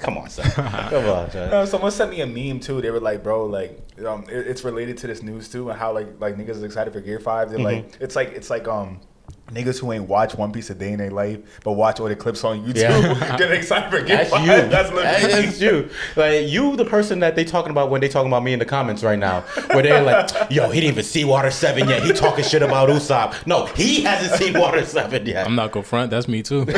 Come 0.00 0.18
on, 0.18 0.28
son. 0.28 0.50
Come 0.50 1.04
on, 1.06 1.30
son. 1.30 1.50
No, 1.50 1.64
someone 1.64 1.90
sent 1.90 2.10
me 2.10 2.20
a 2.20 2.26
meme 2.26 2.60
too. 2.60 2.80
They 2.80 2.90
were 2.90 3.00
like, 3.00 3.22
"Bro, 3.22 3.46
like, 3.46 3.78
um, 4.06 4.24
it, 4.28 4.46
it's 4.46 4.64
related 4.64 4.98
to 4.98 5.06
this 5.06 5.22
news 5.22 5.48
too, 5.48 5.70
and 5.70 5.78
how 5.78 5.92
like 5.92 6.08
like 6.20 6.36
niggas 6.36 6.50
is 6.50 6.62
excited 6.62 6.92
for 6.92 7.00
Gear 7.00 7.20
Five. 7.20 7.50
They're 7.50 7.58
like, 7.58 7.88
Mm-hmm. 7.92 8.04
it's 8.04 8.16
like 8.16 8.28
it's 8.32 8.50
like 8.50 8.68
um." 8.68 9.00
Niggas 9.48 9.78
who 9.80 9.92
ain't 9.92 10.06
watch 10.08 10.34
One 10.34 10.52
Piece 10.52 10.68
a 10.68 10.74
day 10.74 10.92
in 10.92 10.98
their 10.98 11.10
life, 11.10 11.38
but 11.64 11.72
watch 11.72 12.00
all 12.00 12.08
the 12.08 12.14
clips 12.16 12.44
on 12.44 12.66
YouTube, 12.66 12.76
Yeah. 12.76 13.36
get 13.38 13.50
excited 13.50 13.88
for 13.90 13.98
Gear 14.04 14.18
That's 14.18 14.30
Five. 14.30 14.42
you. 14.42 14.68
That's 14.68 14.92
literally 14.92 15.46
That's 15.46 15.60
you. 15.60 15.88
Like 16.16 16.48
you, 16.48 16.76
the 16.76 16.84
person 16.84 17.20
that 17.20 17.34
they 17.34 17.44
talking 17.44 17.70
about 17.70 17.88
when 17.90 18.02
they 18.02 18.08
talking 18.08 18.28
about 18.28 18.42
me 18.42 18.52
in 18.52 18.58
the 18.58 18.66
comments 18.66 19.02
right 19.02 19.18
now, 19.18 19.40
where 19.72 19.82
they're 19.82 20.02
like, 20.02 20.30
"Yo, 20.50 20.68
he 20.68 20.80
didn't 20.80 20.92
even 20.92 21.04
see 21.04 21.24
Water 21.24 21.50
Seven 21.50 21.88
yet. 21.88 22.02
He 22.02 22.12
talking 22.12 22.44
shit 22.44 22.62
about 22.62 22.90
Usopp. 22.90 23.34
No, 23.46 23.64
he 23.66 24.02
hasn't 24.02 24.38
seen 24.40 24.58
Water 24.58 24.84
Seven 24.84 25.24
yet. 25.24 25.46
I'm 25.46 25.54
not 25.54 25.72
gonna 25.72 25.82
front. 25.84 26.10
That's 26.10 26.28
me 26.28 26.42
too. 26.42 26.66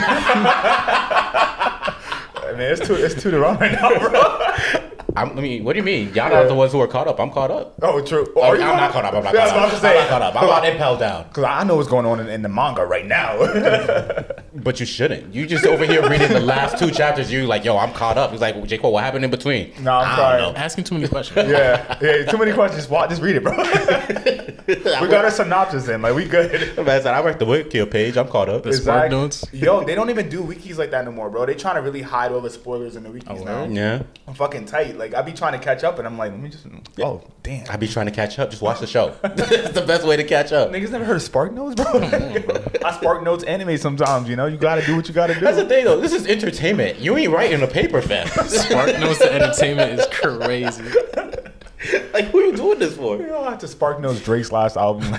I 2.42 2.52
mean, 2.52 2.60
it's 2.60 2.86
too 2.86 2.94
it's 2.94 3.20
too 3.20 3.30
to 3.32 3.40
run 3.40 3.58
right 3.58 3.72
now, 3.72 3.98
bro. 3.98 4.46
I'm, 5.16 5.36
I 5.38 5.40
mean, 5.40 5.64
what 5.64 5.72
do 5.74 5.78
you 5.78 5.82
mean? 5.84 6.12
Y'all 6.14 6.32
are 6.32 6.46
the 6.46 6.54
ones 6.54 6.72
who 6.72 6.80
are 6.80 6.86
caught 6.86 7.08
up. 7.08 7.18
I'm 7.20 7.30
caught 7.30 7.50
up. 7.50 7.74
Oh, 7.82 8.00
true. 8.04 8.32
Oh, 8.36 8.42
Are 8.42 8.54
I'm 8.54 8.60
you 8.60 8.66
not 8.66 8.92
caught 8.92 9.04
up. 9.04 9.14
I'm 9.14 9.24
not 9.24 9.34
Yeah, 9.34 9.48
caught 9.48 9.58
I 9.58 9.64
up. 9.64 9.72
was 9.72 9.84
I'm 9.84 9.90
about 9.90 10.00
not 10.00 10.08
caught 10.08 10.22
up. 10.22 10.36
I'm 10.36 10.44
about 10.44 10.64
Impel 10.66 10.96
down. 10.96 11.24
Because 11.28 11.44
I 11.44 11.64
know 11.64 11.76
what's 11.76 11.88
going 11.88 12.06
on 12.06 12.20
in, 12.20 12.28
in 12.28 12.42
the 12.42 12.48
manga 12.48 12.84
right 12.84 13.06
now. 13.06 13.38
But 14.52 14.80
you 14.80 14.84
shouldn't. 14.84 15.32
You 15.32 15.46
just 15.46 15.64
over 15.64 15.86
here 15.86 16.06
reading 16.10 16.28
the 16.32 16.40
last 16.40 16.76
two 16.76 16.90
chapters. 16.90 17.30
You 17.32 17.46
like, 17.46 17.64
yo, 17.64 17.78
I'm 17.78 17.92
caught 17.92 18.18
up. 18.18 18.32
He's 18.32 18.40
like, 18.40 18.56
well, 18.56 18.66
J. 18.66 18.78
Cole, 18.78 18.92
what 18.92 19.04
happened 19.04 19.24
in 19.24 19.30
between? 19.30 19.72
No, 19.80 19.92
I'm 19.92 20.08
I 20.12 20.16
sorry. 20.16 20.40
don't 20.40 20.52
know. 20.54 20.58
Asking 20.58 20.84
too 20.84 20.96
many 20.96 21.06
questions. 21.06 21.48
yeah, 21.50 21.96
yeah. 22.02 22.24
Too 22.24 22.36
many 22.36 22.52
questions. 22.52 22.88
Watch, 22.88 23.10
just 23.10 23.22
read 23.22 23.36
it, 23.36 23.44
bro. 23.44 23.56
we 24.66 25.08
got 25.08 25.24
our 25.24 25.30
synopsis 25.30 25.88
in. 25.88 26.02
Like 26.02 26.14
we 26.16 26.24
good. 26.26 26.76
Man, 26.84 27.06
I 27.06 27.22
read 27.22 27.38
the 27.38 27.44
Wiki 27.46 27.84
page. 27.86 28.16
I'm 28.16 28.26
caught 28.28 28.48
up. 28.48 28.64
The 28.64 28.72
Spark 28.72 29.10
Notes? 29.12 29.44
Yo, 29.52 29.84
they 29.84 29.94
don't 29.94 30.10
even 30.10 30.28
do 30.28 30.42
wikis 30.42 30.76
like 30.78 30.90
that 30.90 31.04
no 31.04 31.12
more, 31.12 31.30
bro. 31.30 31.46
They 31.46 31.54
trying 31.54 31.76
to 31.76 31.82
really 31.82 32.02
hide 32.02 32.32
all 32.32 32.40
the 32.40 32.50
spoilers 32.50 32.96
in 32.96 33.04
the 33.04 33.08
wikis 33.08 33.40
Oh, 33.40 33.44
now. 33.44 33.64
Yeah. 33.66 34.02
I'm 34.26 34.34
fucking 34.34 34.66
tight. 34.66 34.98
Like 34.98 35.09
I 35.14 35.22
be 35.22 35.32
trying 35.32 35.52
to 35.52 35.58
catch 35.58 35.84
up, 35.84 35.98
and 35.98 36.06
I'm 36.06 36.16
like, 36.18 36.30
let 36.32 36.40
me 36.40 36.48
just. 36.48 36.66
Oh 37.00 37.22
damn. 37.42 37.66
I 37.70 37.76
be 37.76 37.88
trying 37.88 38.06
to 38.06 38.12
catch 38.12 38.38
up. 38.38 38.50
Just 38.50 38.62
watch 38.62 38.80
the 38.80 38.86
show. 38.86 39.16
it's 39.24 39.70
the 39.70 39.84
best 39.86 40.06
way 40.06 40.16
to 40.16 40.24
catch 40.24 40.52
up. 40.52 40.70
Niggas 40.70 40.90
never 40.90 41.04
heard 41.04 41.16
of 41.16 41.22
Spark 41.22 41.52
Notes, 41.52 41.74
bro. 41.74 42.00
Mm-hmm, 42.00 42.84
I 42.84 42.92
Spark 42.92 43.22
Notes 43.22 43.44
anime 43.44 43.76
sometimes. 43.76 44.28
You 44.28 44.36
know, 44.36 44.46
you 44.46 44.56
gotta 44.56 44.84
do 44.84 44.96
what 44.96 45.08
you 45.08 45.14
gotta 45.14 45.34
do. 45.34 45.40
That's 45.40 45.56
the 45.56 45.66
thing, 45.66 45.84
though. 45.84 46.00
This 46.00 46.12
is 46.12 46.26
entertainment. 46.26 46.98
You 46.98 47.16
ain't 47.16 47.32
writing 47.32 47.62
a 47.62 47.66
paper, 47.66 48.00
fam. 48.02 48.26
Spark 48.46 48.98
Notes 48.98 49.18
to 49.20 49.32
entertainment 49.32 50.00
is 50.00 50.06
crazy. 50.10 50.82
like, 52.12 52.26
who 52.26 52.38
are 52.40 52.46
you 52.46 52.56
doing 52.56 52.78
this 52.78 52.96
for? 52.96 53.16
You 53.16 53.26
don't 53.26 53.44
have 53.44 53.58
to 53.58 53.68
Spark 53.68 54.00
Notes 54.00 54.20
Drake's 54.20 54.52
last 54.52 54.76
album. 54.76 55.14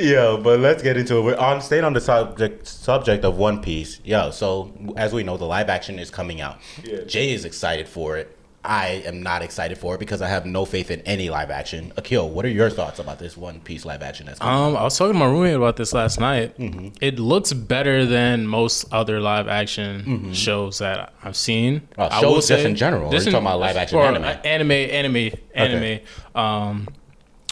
Yo, 0.00 0.38
but 0.38 0.60
let's 0.60 0.82
get 0.82 0.96
into 0.96 1.18
it. 1.18 1.22
We're 1.22 1.36
on 1.36 1.60
staying 1.60 1.84
on 1.84 1.92
the 1.92 2.00
subject 2.00 2.66
subject 2.66 3.24
of 3.24 3.36
One 3.36 3.60
Piece. 3.60 4.00
Yo, 4.02 4.30
so 4.30 4.72
as 4.96 5.12
we 5.12 5.22
know, 5.22 5.36
the 5.36 5.44
live 5.44 5.68
action 5.68 5.98
is 5.98 6.10
coming 6.10 6.40
out. 6.40 6.58
Yeah. 6.82 7.04
Jay 7.04 7.32
is 7.32 7.44
excited 7.44 7.86
for 7.86 8.16
it. 8.16 8.36
I 8.62 9.02
am 9.06 9.22
not 9.22 9.40
excited 9.40 9.78
for 9.78 9.94
it 9.94 9.98
because 9.98 10.20
I 10.20 10.28
have 10.28 10.44
no 10.44 10.66
faith 10.66 10.90
in 10.90 11.00
any 11.02 11.30
live 11.30 11.50
action. 11.50 11.92
Akil, 11.96 12.28
what 12.28 12.44
are 12.44 12.50
your 12.50 12.68
thoughts 12.68 12.98
about 12.98 13.18
this 13.18 13.36
One 13.36 13.60
Piece 13.60 13.84
live 13.84 14.02
action 14.02 14.26
that's 14.26 14.38
coming? 14.38 14.74
Um, 14.74 14.76
I 14.76 14.84
was 14.84 14.98
talking 14.98 15.14
to 15.14 15.18
my 15.18 15.26
roommate 15.26 15.56
about 15.56 15.76
this 15.76 15.94
last 15.94 16.20
night. 16.20 16.56
Mm-hmm. 16.58 16.88
It 17.00 17.18
looks 17.18 17.52
better 17.54 18.04
than 18.04 18.46
most 18.46 18.84
other 18.92 19.20
live 19.20 19.48
action 19.48 20.32
shows 20.34 20.78
that 20.78 21.12
I've 21.22 21.36
seen. 21.36 21.88
I 21.96 22.20
shows 22.20 22.22
will 22.22 22.56
just 22.56 22.66
in 22.66 22.76
general, 22.76 23.10
or 23.10 23.14
you 23.14 23.20
talking 23.20 23.34
about 23.34 23.60
live 23.60 23.76
action 23.76 23.98
or 23.98 24.04
anime? 24.04 24.24
Anime, 24.44 24.70
anime, 24.72 25.30
anime. 25.54 26.00
Um, 26.34 26.88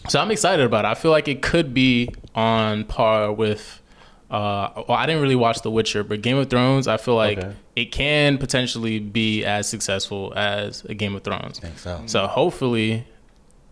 so 0.08 0.20
I'm 0.20 0.30
excited 0.30 0.64
about 0.64 0.84
it. 0.84 0.88
I 0.88 0.94
feel 0.94 1.10
like 1.10 1.28
it 1.28 1.42
could 1.42 1.74
be 1.74 2.08
on 2.34 2.84
par 2.84 3.32
with. 3.32 3.82
Uh, 4.30 4.82
well, 4.86 4.98
I 4.98 5.06
didn't 5.06 5.22
really 5.22 5.34
watch 5.36 5.62
The 5.62 5.70
Witcher, 5.70 6.04
but 6.04 6.20
Game 6.20 6.36
of 6.36 6.50
Thrones, 6.50 6.86
I 6.86 6.98
feel 6.98 7.14
like 7.16 7.38
Okay. 7.38 7.52
it 7.76 7.86
can 7.86 8.36
potentially 8.36 8.98
be 8.98 9.42
as 9.42 9.66
successful 9.66 10.34
as 10.36 10.84
a 10.84 10.92
Game 10.92 11.16
of 11.16 11.24
Thrones. 11.24 11.58
think 11.58 11.78
so. 11.78 12.02
So 12.04 12.26
hopefully 12.26 13.06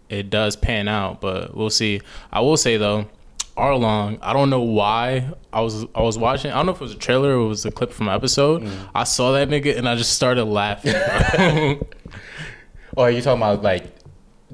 it 0.09 0.31
does 0.31 0.57
pan 0.57 0.89
out, 0.89 1.21
but 1.21 1.55
we'll 1.55 1.69
see. 1.69 2.01
I 2.33 2.41
will 2.41 2.57
say 2.57 2.79
though, 2.79 3.05
Arlong, 3.59 4.19
I 4.23 4.33
don't 4.33 4.49
know 4.49 4.63
why 4.63 5.31
I 5.53 5.61
was 5.61 5.85
I 5.95 6.01
was 6.01 6.17
watching. 6.19 6.53
I 6.53 6.57
don't 6.57 6.67
know 6.67 6.73
if 6.73 6.79
it 6.81 6.85
was 6.85 6.93
a 6.95 6.99
trailer 6.99 7.37
or 7.39 7.45
it 7.45 7.49
was 7.49 7.67
a 7.67 7.71
clip 7.71 7.93
from 7.93 8.09
an 8.09 8.15
episode. 8.15 8.63
Mm. 8.63 8.71
I 8.95 9.05
saw 9.05 9.33
that 9.33 9.49
nigga 9.51 9.77
and 9.77 9.87
I 9.87 9.95
just 9.95 10.15
started 10.15 10.45
laughing. 10.47 10.95
Or 12.97 13.07
are 13.07 13.11
you 13.11 13.21
talking 13.21 13.43
about 13.43 13.63
like 13.63 13.85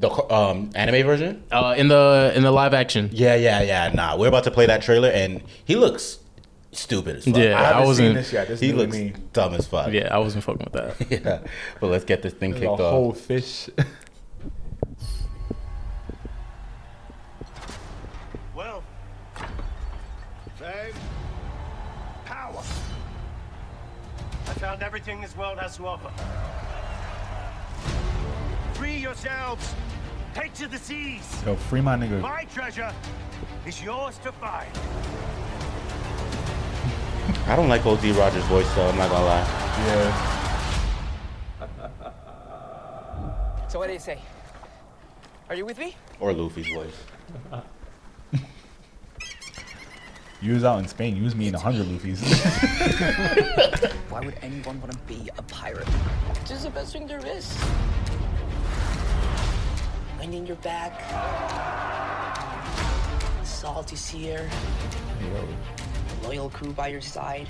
The 0.02 0.10
um, 0.34 0.70
anime 0.74 1.06
version? 1.06 1.44
Uh, 1.50 1.74
in 1.76 1.86
the 1.88 2.32
in 2.34 2.42
the 2.42 2.50
live 2.50 2.74
action. 2.74 3.08
Yeah, 3.12 3.36
yeah, 3.36 3.62
yeah. 3.62 3.90
Nah, 3.94 4.16
we're 4.16 4.26
about 4.28 4.44
to 4.44 4.50
play 4.50 4.66
that 4.66 4.82
trailer, 4.82 5.08
and 5.08 5.42
he 5.64 5.76
looks 5.76 6.18
stupid 6.72 7.16
as 7.18 7.24
fuck. 7.24 7.36
Yeah, 7.36 7.60
I 7.60 7.80
I 7.80 7.84
wasn't- 7.84 8.08
seen 8.08 8.14
this 8.16 8.32
yet. 8.32 8.48
This 8.48 8.58
he 8.60 8.72
looks 8.72 8.96
me. 8.96 9.12
dumb 9.32 9.54
as 9.54 9.66
fuck. 9.68 9.92
Yeah, 9.92 10.08
I 10.12 10.18
wasn't 10.18 10.42
fucking 10.42 10.68
with 10.70 10.72
that. 10.98 11.10
yeah. 11.24 11.38
But 11.80 11.90
let's 11.90 12.04
get 12.04 12.20
this 12.22 12.32
thing 12.32 12.50
The 12.50 12.58
kicked 12.60 12.80
whole 12.80 13.10
off. 13.10 13.18
fish. 13.20 13.68
Well, 18.54 18.82
fame, 20.56 20.94
power. 22.24 22.62
I 24.46 24.52
found 24.54 24.82
everything 24.82 25.20
this 25.20 25.36
world 25.36 25.58
has 25.58 25.76
to 25.78 25.86
offer. 25.86 26.10
Free 28.74 28.96
yourselves. 28.96 29.74
Take 30.34 30.54
to 30.54 30.66
the 30.66 30.78
seas. 30.78 31.42
Yo, 31.44 31.56
free 31.56 31.80
my 31.80 31.96
nigga. 31.96 32.20
My 32.20 32.44
treasure 32.44 32.92
is 33.66 33.82
yours 33.82 34.18
to 34.18 34.32
find. 34.32 34.68
I 37.46 37.56
don't 37.56 37.68
like 37.68 37.84
Gol 37.84 37.96
D. 37.96 38.12
Roger's 38.12 38.44
voice, 38.44 38.72
though. 38.74 38.88
I'm 38.88 38.96
not 38.96 39.10
gonna 39.10 39.24
lie. 39.24 39.46
Yeah. 39.86 40.38
So 43.68 43.78
what 43.78 43.86
do 43.86 43.92
you 43.92 43.98
say? 43.98 44.18
Are 45.48 45.54
you 45.54 45.64
with 45.64 45.78
me? 45.78 45.96
Or 46.20 46.32
Luffy's 46.32 46.68
voice. 46.68 46.96
You 50.42 50.54
was 50.54 50.64
out 50.64 50.80
in 50.80 50.88
Spain. 50.88 51.14
You 51.16 51.22
was 51.22 51.36
me 51.36 51.46
in 51.46 51.54
a 51.54 51.58
hundred 51.58 51.86
Luffy's. 51.86 52.20
Why 54.10 54.18
would 54.18 54.34
anyone 54.42 54.80
want 54.80 54.90
to 54.90 54.98
be 55.06 55.30
a 55.38 55.42
pirate? 55.42 55.86
This 56.40 56.50
is 56.50 56.64
the 56.64 56.70
best 56.70 56.92
thing 56.92 57.06
there 57.06 57.24
is. 57.24 57.56
Wind 60.22 60.34
in 60.34 60.46
your 60.46 60.54
back. 60.58 60.92
Salty 63.44 63.96
sea 63.96 64.28
air. 64.30 64.48
Loyal 66.22 66.48
crew 66.48 66.70
by 66.70 66.86
your 66.86 67.00
side. 67.00 67.48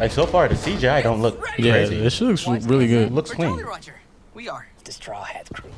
Like 0.00 0.10
so 0.10 0.24
far, 0.24 0.48
the 0.48 0.54
CGI 0.54 1.02
don't 1.02 1.20
look 1.20 1.38
Yeah, 1.58 1.72
crazy. 1.72 2.00
this 2.00 2.18
looks 2.22 2.46
really 2.64 2.86
good. 2.88 3.12
looks 3.12 3.30
clean. 3.32 3.58
Roger. 3.58 3.94
We 4.32 4.48
are 4.48 4.66
the 4.84 4.92
Straw 4.92 5.22
Hat 5.22 5.50
crew. 5.52 5.70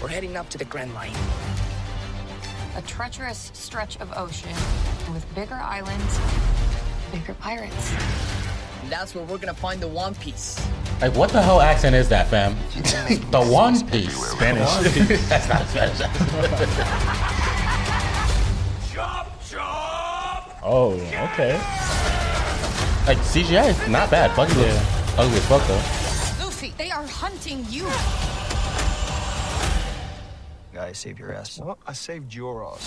We're 0.00 0.08
heading 0.08 0.38
up 0.38 0.48
to 0.48 0.56
the 0.56 0.64
Grand 0.64 0.94
Line. 0.94 1.12
A 2.78 2.82
treacherous 2.86 3.50
stretch 3.52 3.98
of 4.00 4.10
ocean 4.16 4.48
with 5.12 5.26
bigger 5.34 5.56
islands, 5.56 6.18
bigger 7.12 7.34
pirates. 7.34 7.92
And 8.84 8.92
that's 8.92 9.14
where 9.14 9.24
we're 9.24 9.38
gonna 9.38 9.54
find 9.54 9.80
the 9.80 9.88
One 9.88 10.14
Piece. 10.16 10.60
Like, 11.00 11.14
what 11.14 11.30
the 11.30 11.40
hell 11.40 11.62
accent 11.62 11.96
is 11.96 12.06
that, 12.10 12.28
fam? 12.28 12.54
the 13.30 13.40
One 13.40 13.80
Piece. 13.88 14.14
Spanish. 14.14 14.68
That's 15.30 15.48
not 15.48 15.66
Spanish. 15.68 15.98
Chop, 18.92 19.42
chop. 19.48 20.60
oh, 20.62 20.92
okay. 21.32 21.54
like 23.06 23.16
CGI 23.24 23.70
is 23.70 23.88
not 23.88 24.10
bad. 24.10 24.36
Buggy 24.36 24.52
looks 24.52 24.76
ugly 25.16 25.38
as 25.38 25.46
fuck 25.46 25.66
though. 25.66 26.44
Luffy, 26.44 26.74
they 26.76 26.90
are 26.90 27.06
hunting 27.06 27.64
you. 27.70 27.84
Guy, 30.74 30.92
save 30.92 31.18
your 31.18 31.32
ass. 31.32 31.58
Well, 31.58 31.78
I 31.86 31.94
saved 31.94 32.34
your 32.34 32.62
ass. 32.66 32.86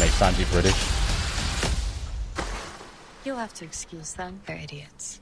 Make 0.00 0.10
Sanji 0.10 0.50
British. 0.50 1.05
You'll 3.26 3.34
have 3.38 3.54
to 3.54 3.64
excuse 3.64 4.12
them. 4.12 4.40
They're 4.46 4.56
idiots. 4.56 5.20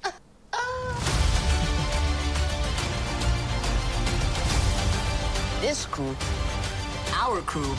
This 5.62 5.86
crew, 5.86 6.14
our 7.14 7.40
crew, 7.40 7.74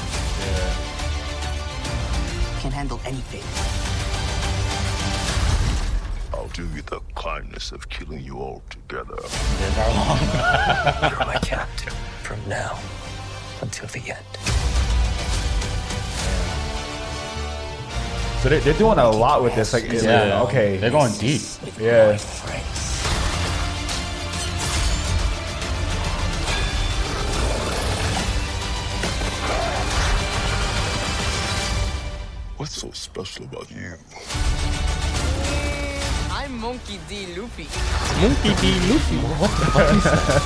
can 2.59 2.71
handle 2.71 2.99
anything. 3.05 3.43
I'll 6.33 6.47
do 6.47 6.63
you 6.69 6.81
the 6.81 7.01
kindness 7.13 7.71
of 7.71 7.87
killing 7.89 8.23
you 8.23 8.39
all 8.39 8.63
together. 8.71 9.19
You're 11.03 11.19
my 11.19 11.37
captain 11.43 11.93
from 12.23 12.39
now 12.49 12.79
until 13.61 13.85
the 13.89 13.99
end. 14.09 14.44
So 18.45 18.49
they're, 18.49 18.59
they're 18.59 18.77
doing 18.77 18.99
a 18.99 19.09
lot 19.09 19.41
with 19.41 19.55
this. 19.55 19.73
Like, 19.73 19.91
yeah. 19.91 20.35
like, 20.35 20.49
okay. 20.49 20.77
They're 20.77 20.91
going 20.91 21.11
deep. 21.13 21.41
Yeah. 21.79 22.15
What's 32.57 32.75
so 32.75 32.91
special 32.91 33.45
about 33.45 33.71
you? 33.71 33.95
I'm 36.29 36.55
Monkey 36.59 36.99
D. 37.09 37.35
Luffy. 37.35 37.67
Monkey 38.21 38.53
D. 38.61 38.79
Luffy. 38.93 39.17
What 39.41 39.49
the 39.49 39.65
fuck 39.71 39.91
is 39.91 40.03
that? 40.03 40.41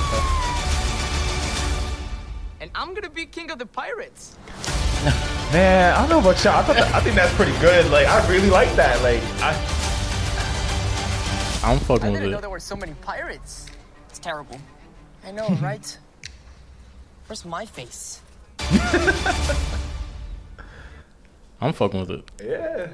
And 2.62 2.70
I'm 2.74 2.94
gonna 2.94 3.10
be 3.10 3.26
king 3.26 3.50
of 3.50 3.58
the 3.58 3.66
pirates. 3.66 4.38
Man, 5.52 5.94
I 5.94 6.00
don't 6.00 6.10
know 6.10 6.18
about 6.18 6.44
y'all. 6.44 6.56
I, 6.58 6.62
thought 6.62 6.76
that, 6.76 6.94
I 6.94 7.00
think 7.00 7.16
that's 7.16 7.34
pretty 7.34 7.58
good. 7.58 7.90
Like, 7.90 8.06
I 8.06 8.26
really 8.30 8.50
like 8.50 8.70
that. 8.76 9.00
Like, 9.02 9.22
I, 9.42 9.50
I'm 11.64 11.76
I 11.76 11.78
fucking 11.80 12.12
with 12.12 12.20
didn't 12.20 12.30
know 12.32 12.38
it. 12.38 12.40
there 12.42 12.50
were 12.50 12.60
so 12.60 12.76
many 12.76 12.92
pirates. 13.00 13.66
It's 14.10 14.18
terrible. 14.18 14.58
I 15.24 15.30
know, 15.32 15.48
right? 15.62 15.98
Where's 17.26 17.44
my 17.44 17.64
face? 17.64 18.20
I'm 21.60 21.72
fucking 21.72 22.00
with 22.00 22.10
it. 22.10 22.30
yeah. 22.44 22.88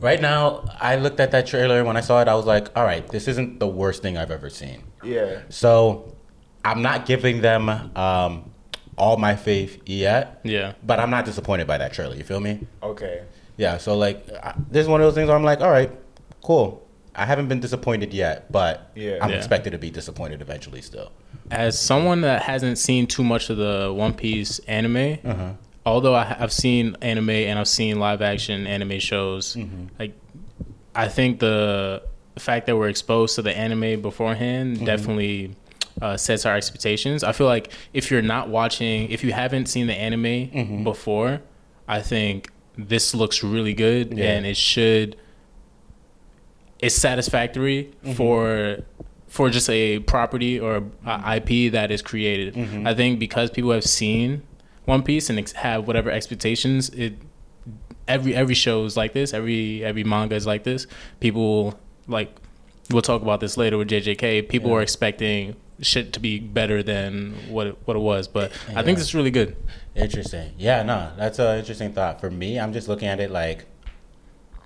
Right 0.00 0.20
now, 0.20 0.64
I 0.80 0.96
looked 0.96 1.20
at 1.20 1.30
that 1.30 1.46
trailer. 1.46 1.82
When 1.84 1.96
I 1.96 2.00
saw 2.00 2.20
it, 2.20 2.28
I 2.28 2.34
was 2.34 2.44
like, 2.46 2.68
all 2.76 2.84
right, 2.84 3.06
this 3.08 3.26
isn't 3.28 3.58
the 3.60 3.66
worst 3.66 4.02
thing 4.02 4.18
I've 4.18 4.30
ever 4.30 4.50
seen. 4.50 4.82
Yeah. 5.02 5.40
So 5.48 6.14
I'm 6.64 6.82
not 6.82 7.06
giving 7.06 7.40
them 7.40 7.68
um, 7.96 8.50
all 8.96 9.16
my 9.16 9.36
faith 9.36 9.80
yet. 9.86 10.40
Yeah. 10.44 10.74
But 10.82 11.00
I'm 11.00 11.10
not 11.10 11.24
disappointed 11.24 11.66
by 11.66 11.78
that 11.78 11.92
trailer. 11.92 12.14
You 12.14 12.24
feel 12.24 12.40
me? 12.40 12.66
Okay. 12.82 13.22
Yeah. 13.56 13.78
So 13.78 13.96
like, 13.96 14.26
I- 14.42 14.54
this 14.70 14.82
is 14.82 14.88
one 14.88 15.00
of 15.00 15.06
those 15.06 15.14
things 15.14 15.28
where 15.28 15.36
I'm 15.36 15.44
like, 15.44 15.60
all 15.60 15.70
right, 15.70 15.90
cool. 16.42 16.80
I 17.16 17.24
haven't 17.26 17.46
been 17.48 17.60
disappointed 17.60 18.12
yet, 18.12 18.50
but 18.50 18.90
Yeah. 18.96 19.18
I'm 19.22 19.30
Yeah. 19.30 19.36
expected 19.36 19.70
to 19.70 19.78
be 19.78 19.90
disappointed 19.90 20.40
eventually. 20.42 20.80
Still. 20.82 21.12
As 21.50 21.78
someone 21.78 22.22
that 22.22 22.42
hasn't 22.42 22.78
seen 22.78 23.06
too 23.06 23.22
much 23.24 23.50
of 23.50 23.56
the 23.56 23.92
One 23.94 24.12
Piece 24.14 24.58
anime, 24.60 25.18
Uh-huh. 25.24 25.50
although 25.86 26.14
I, 26.14 26.36
I've 26.40 26.52
seen 26.52 26.96
anime 27.02 27.30
and 27.30 27.58
I've 27.58 27.68
seen 27.68 27.98
live 28.00 28.20
action 28.22 28.66
anime 28.66 28.98
shows, 28.98 29.54
Mm-hmm. 29.54 29.86
like 29.98 30.14
I 30.96 31.08
think 31.08 31.38
the 31.40 32.02
fact 32.38 32.66
that 32.66 32.76
we're 32.76 32.88
exposed 32.88 33.36
to 33.36 33.42
the 33.42 33.56
anime 33.56 34.00
beforehand 34.02 34.76
Mm-hmm. 34.76 34.84
definitely 34.84 35.54
uh, 36.02 36.16
sets 36.16 36.44
our 36.46 36.56
expectations. 36.56 37.22
I 37.24 37.32
feel 37.32 37.46
like 37.46 37.70
if 37.92 38.10
you're 38.10 38.22
not 38.22 38.48
watching, 38.48 39.10
if 39.10 39.22
you 39.24 39.32
haven't 39.32 39.66
seen 39.66 39.86
the 39.86 39.94
anime 39.94 40.22
Mm-hmm. 40.24 40.84
before, 40.84 41.40
I 41.86 42.00
think 42.02 42.50
this 42.76 43.14
looks 43.14 43.42
really 43.44 43.74
good 43.74 44.16
Yeah. 44.16 44.32
and 44.32 44.46
it 44.46 44.56
should. 44.56 45.16
It's 46.80 46.94
satisfactory 46.94 47.92
Mm-hmm. 48.04 48.12
for 48.14 48.78
for 49.28 49.50
just 49.50 49.68
a 49.68 49.98
property 50.00 50.60
or 50.60 50.84
a 51.04 51.36
IP 51.36 51.72
that 51.72 51.90
is 51.90 52.02
created. 52.02 52.54
Mm-hmm. 52.54 52.86
I 52.86 52.94
think 52.94 53.18
because 53.18 53.50
people 53.50 53.72
have 53.72 53.82
seen 53.84 54.42
One 54.84 55.02
Piece 55.02 55.28
and 55.28 55.38
ex- 55.40 55.52
have 55.52 55.86
whatever 55.88 56.10
expectations, 56.10 56.90
it 56.90 57.14
every 58.06 58.34
every 58.34 58.54
show 58.54 58.84
is 58.84 58.96
like 58.96 59.12
this. 59.12 59.32
Every 59.34 59.84
every 59.84 60.04
manga 60.04 60.34
is 60.36 60.46
like 60.46 60.64
this. 60.64 60.86
People 61.20 61.78
like 62.06 62.34
we'll 62.90 63.02
talk 63.02 63.22
about 63.22 63.40
this 63.40 63.56
later 63.56 63.78
with 63.78 63.88
JJK. 63.88 64.48
People 64.48 64.72
are 64.72 64.82
expecting 64.82 65.56
shit 65.80 66.12
to 66.12 66.20
be 66.20 66.38
better 66.38 66.82
than 66.82 67.34
what 67.48 67.66
it, 67.66 67.78
what 67.84 67.96
it 67.96 68.00
was, 68.00 68.28
but 68.28 68.52
I 68.74 68.82
think 68.82 68.98
it's 68.98 69.14
really 69.14 69.30
good. 69.30 69.56
Interesting. 69.94 70.52
Yeah, 70.58 70.82
no, 70.82 71.12
that's 71.16 71.38
an 71.38 71.58
interesting 71.58 71.92
thought. 71.92 72.20
For 72.20 72.30
me, 72.30 72.58
I'm 72.58 72.72
just 72.72 72.88
looking 72.88 73.08
at 73.08 73.20
it 73.20 73.30
like 73.30 73.66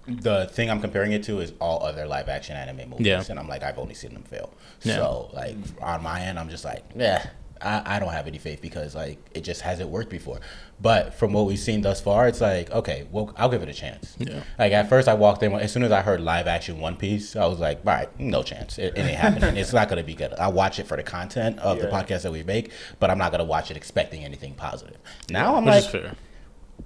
the 0.06 0.46
thing 0.46 0.70
I'm 0.70 0.80
comparing 0.80 1.12
it 1.12 1.22
to 1.24 1.40
is 1.40 1.52
all 1.60 1.82
other 1.84 2.06
live 2.06 2.28
action 2.28 2.56
anime 2.56 2.90
movies. 2.90 3.06
Yeah. 3.06 3.22
And 3.28 3.38
I'm 3.38 3.48
like, 3.48 3.62
I've 3.62 3.78
only 3.78 3.94
seen 3.94 4.14
them 4.14 4.22
fail. 4.22 4.52
Yeah. 4.82 4.96
So, 4.96 5.30
like, 5.32 5.56
on 5.82 6.02
my 6.02 6.20
end, 6.20 6.38
I'm 6.38 6.48
just 6.48 6.64
like, 6.64 6.82
yeah, 6.96 7.28
I, 7.60 7.96
I 7.96 7.98
don't 7.98 8.12
have 8.12 8.26
any 8.26 8.38
faith 8.38 8.60
because, 8.60 8.94
like, 8.94 9.18
it 9.34 9.42
just 9.42 9.62
hasn't 9.62 9.88
worked 9.90 10.10
before. 10.10 10.40
But 10.80 11.14
from 11.14 11.32
what 11.32 11.46
we've 11.46 11.58
seen 11.58 11.80
thus 11.82 12.00
far, 12.00 12.28
it's 12.28 12.40
like, 12.40 12.70
okay, 12.70 13.06
well, 13.10 13.32
I'll 13.36 13.48
give 13.48 13.62
it 13.62 13.68
a 13.68 13.74
chance. 13.74 14.16
Yeah. 14.18 14.42
Like, 14.58 14.72
at 14.72 14.88
first, 14.88 15.08
I 15.08 15.14
walked 15.14 15.42
in, 15.42 15.52
as 15.54 15.72
soon 15.72 15.82
as 15.82 15.90
I 15.90 16.02
heard 16.02 16.20
live 16.20 16.46
action 16.46 16.78
One 16.78 16.96
Piece, 16.96 17.34
I 17.36 17.46
was 17.46 17.58
like, 17.58 17.78
all 17.78 17.92
right, 17.92 18.20
no 18.20 18.42
chance. 18.42 18.78
It, 18.78 18.96
it 18.96 19.00
ain't 19.00 19.18
happening. 19.18 19.56
it's 19.56 19.72
not 19.72 19.88
going 19.88 19.98
to 19.98 20.06
be 20.06 20.14
good. 20.14 20.32
I 20.34 20.48
watch 20.48 20.78
it 20.78 20.86
for 20.86 20.96
the 20.96 21.02
content 21.02 21.58
of 21.58 21.80
the 21.80 21.86
podcast 21.88 22.22
that 22.22 22.32
we 22.32 22.42
make, 22.42 22.70
but 23.00 23.10
I'm 23.10 23.18
not 23.18 23.32
going 23.32 23.40
to 23.40 23.44
watch 23.44 23.70
it 23.70 23.76
expecting 23.76 24.24
anything 24.24 24.54
positive. 24.54 24.98
Now 25.30 25.56
I'm 25.56 25.64
Which 25.64 25.72
like, 25.72 25.84
is 25.84 25.90
fair. 25.90 26.14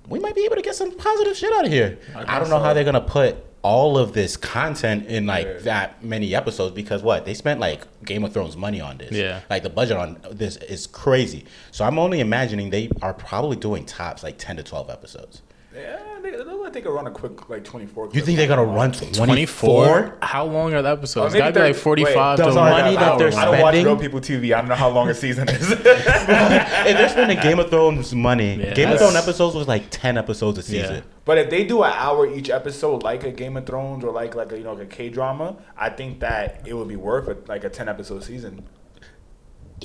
We 0.08 0.18
might 0.18 0.34
be 0.34 0.44
able 0.44 0.56
to 0.56 0.62
get 0.62 0.74
some 0.74 0.96
positive 0.96 1.36
shit 1.36 1.52
out 1.52 1.64
of 1.64 1.72
here. 1.72 1.98
I, 2.10 2.12
think 2.18 2.28
don't 2.28 2.50
know 2.50 2.58
so. 2.58 2.64
how 2.64 2.74
they're 2.74 2.84
gonna 2.84 3.00
put 3.00 3.36
all 3.62 3.96
of 3.96 4.12
this 4.12 4.36
content 4.36 5.06
in 5.06 5.24
like 5.26 5.46
Yeah. 5.46 5.58
that 5.60 6.04
many 6.04 6.34
episodes 6.34 6.74
because 6.74 7.00
what 7.02 7.24
they 7.24 7.34
spent 7.34 7.60
like 7.60 7.82
Game 8.04 8.24
of 8.24 8.32
Thrones 8.32 8.56
money 8.56 8.80
on 8.80 8.98
this. 8.98 9.12
Yeah. 9.12 9.40
like 9.48 9.62
the 9.62 9.70
budget 9.70 9.96
on 9.96 10.18
this 10.32 10.56
is 10.56 10.86
crazy. 10.88 11.44
So 11.70 11.84
I'm 11.84 11.98
only 11.98 12.18
imagining 12.20 12.70
they 12.70 12.90
are 13.00 13.14
probably 13.14 13.56
doing 13.56 13.84
tops 13.86 14.22
like 14.24 14.36
ten 14.38 14.56
to 14.56 14.62
twelve 14.64 14.90
episodes. 14.90 15.42
Yeah, 15.74 16.11
they, 16.44 16.50
they 16.50 16.52
look 16.52 16.62
like 16.64 16.72
they 16.72 16.80
could 16.82 16.92
run 16.92 17.06
a 17.06 17.10
quick 17.10 17.48
like 17.48 17.64
24. 17.64 18.10
You 18.12 18.20
think 18.22 18.38
they're 18.38 18.46
gonna 18.48 18.64
run 18.64 18.92
24? 18.92 19.26
24? 19.26 20.18
How 20.22 20.44
long 20.44 20.74
are 20.74 20.82
the 20.82 20.90
episodes? 20.90 21.34
Or 21.34 21.38
Gotta 21.38 21.52
be 21.52 21.60
like 21.60 21.74
45 21.76 22.38
wait, 22.38 22.44
to 22.44 22.50
the 22.50 22.56
money 22.56 22.96
I- 22.96 23.00
that 23.00 23.18
they're 23.18 23.32
spending. 23.32 23.54
I 23.54 23.56
don't 23.56 23.62
watch 23.62 23.74
real 23.84 23.96
people 23.96 24.20
TV. 24.20 24.54
I 24.54 24.60
don't 24.60 24.68
know 24.68 24.74
how 24.74 24.90
long 24.90 25.08
a 25.08 25.14
season 25.14 25.48
is. 25.48 25.70
if 25.72 25.82
they're 25.82 27.08
spending 27.08 27.40
Game 27.40 27.58
of 27.58 27.70
Thrones 27.70 28.14
money, 28.14 28.54
Yeah, 28.56 28.74
Game 28.74 28.90
of 28.90 28.98
Thrones 28.98 29.14
episodes 29.16 29.54
was 29.54 29.68
like 29.68 29.84
ten 29.90 30.18
episodes 30.18 30.58
a 30.58 30.72
Yeah. 30.72 30.82
season. 30.82 31.04
But 31.24 31.38
if 31.38 31.50
they 31.50 31.64
do 31.64 31.82
an 31.82 31.92
hour 31.94 32.26
each 32.26 32.50
episode, 32.50 33.02
like 33.02 33.24
a 33.24 33.30
Game 33.30 33.56
of 33.56 33.66
Thrones 33.66 34.04
or 34.04 34.12
like 34.12 34.34
like 34.34 34.52
a 34.52 34.58
you 34.58 34.64
know 34.64 34.72
like 34.74 34.84
a 34.84 34.86
K 34.86 35.08
drama, 35.08 35.56
I 35.76 35.90
think 35.90 36.20
that 36.20 36.62
it 36.66 36.74
would 36.74 36.88
be 36.88 36.96
worth 36.96 37.28
it, 37.28 37.48
like 37.48 37.64
a 37.64 37.70
ten 37.70 37.88
episode 37.88 38.24
season. 38.24 38.64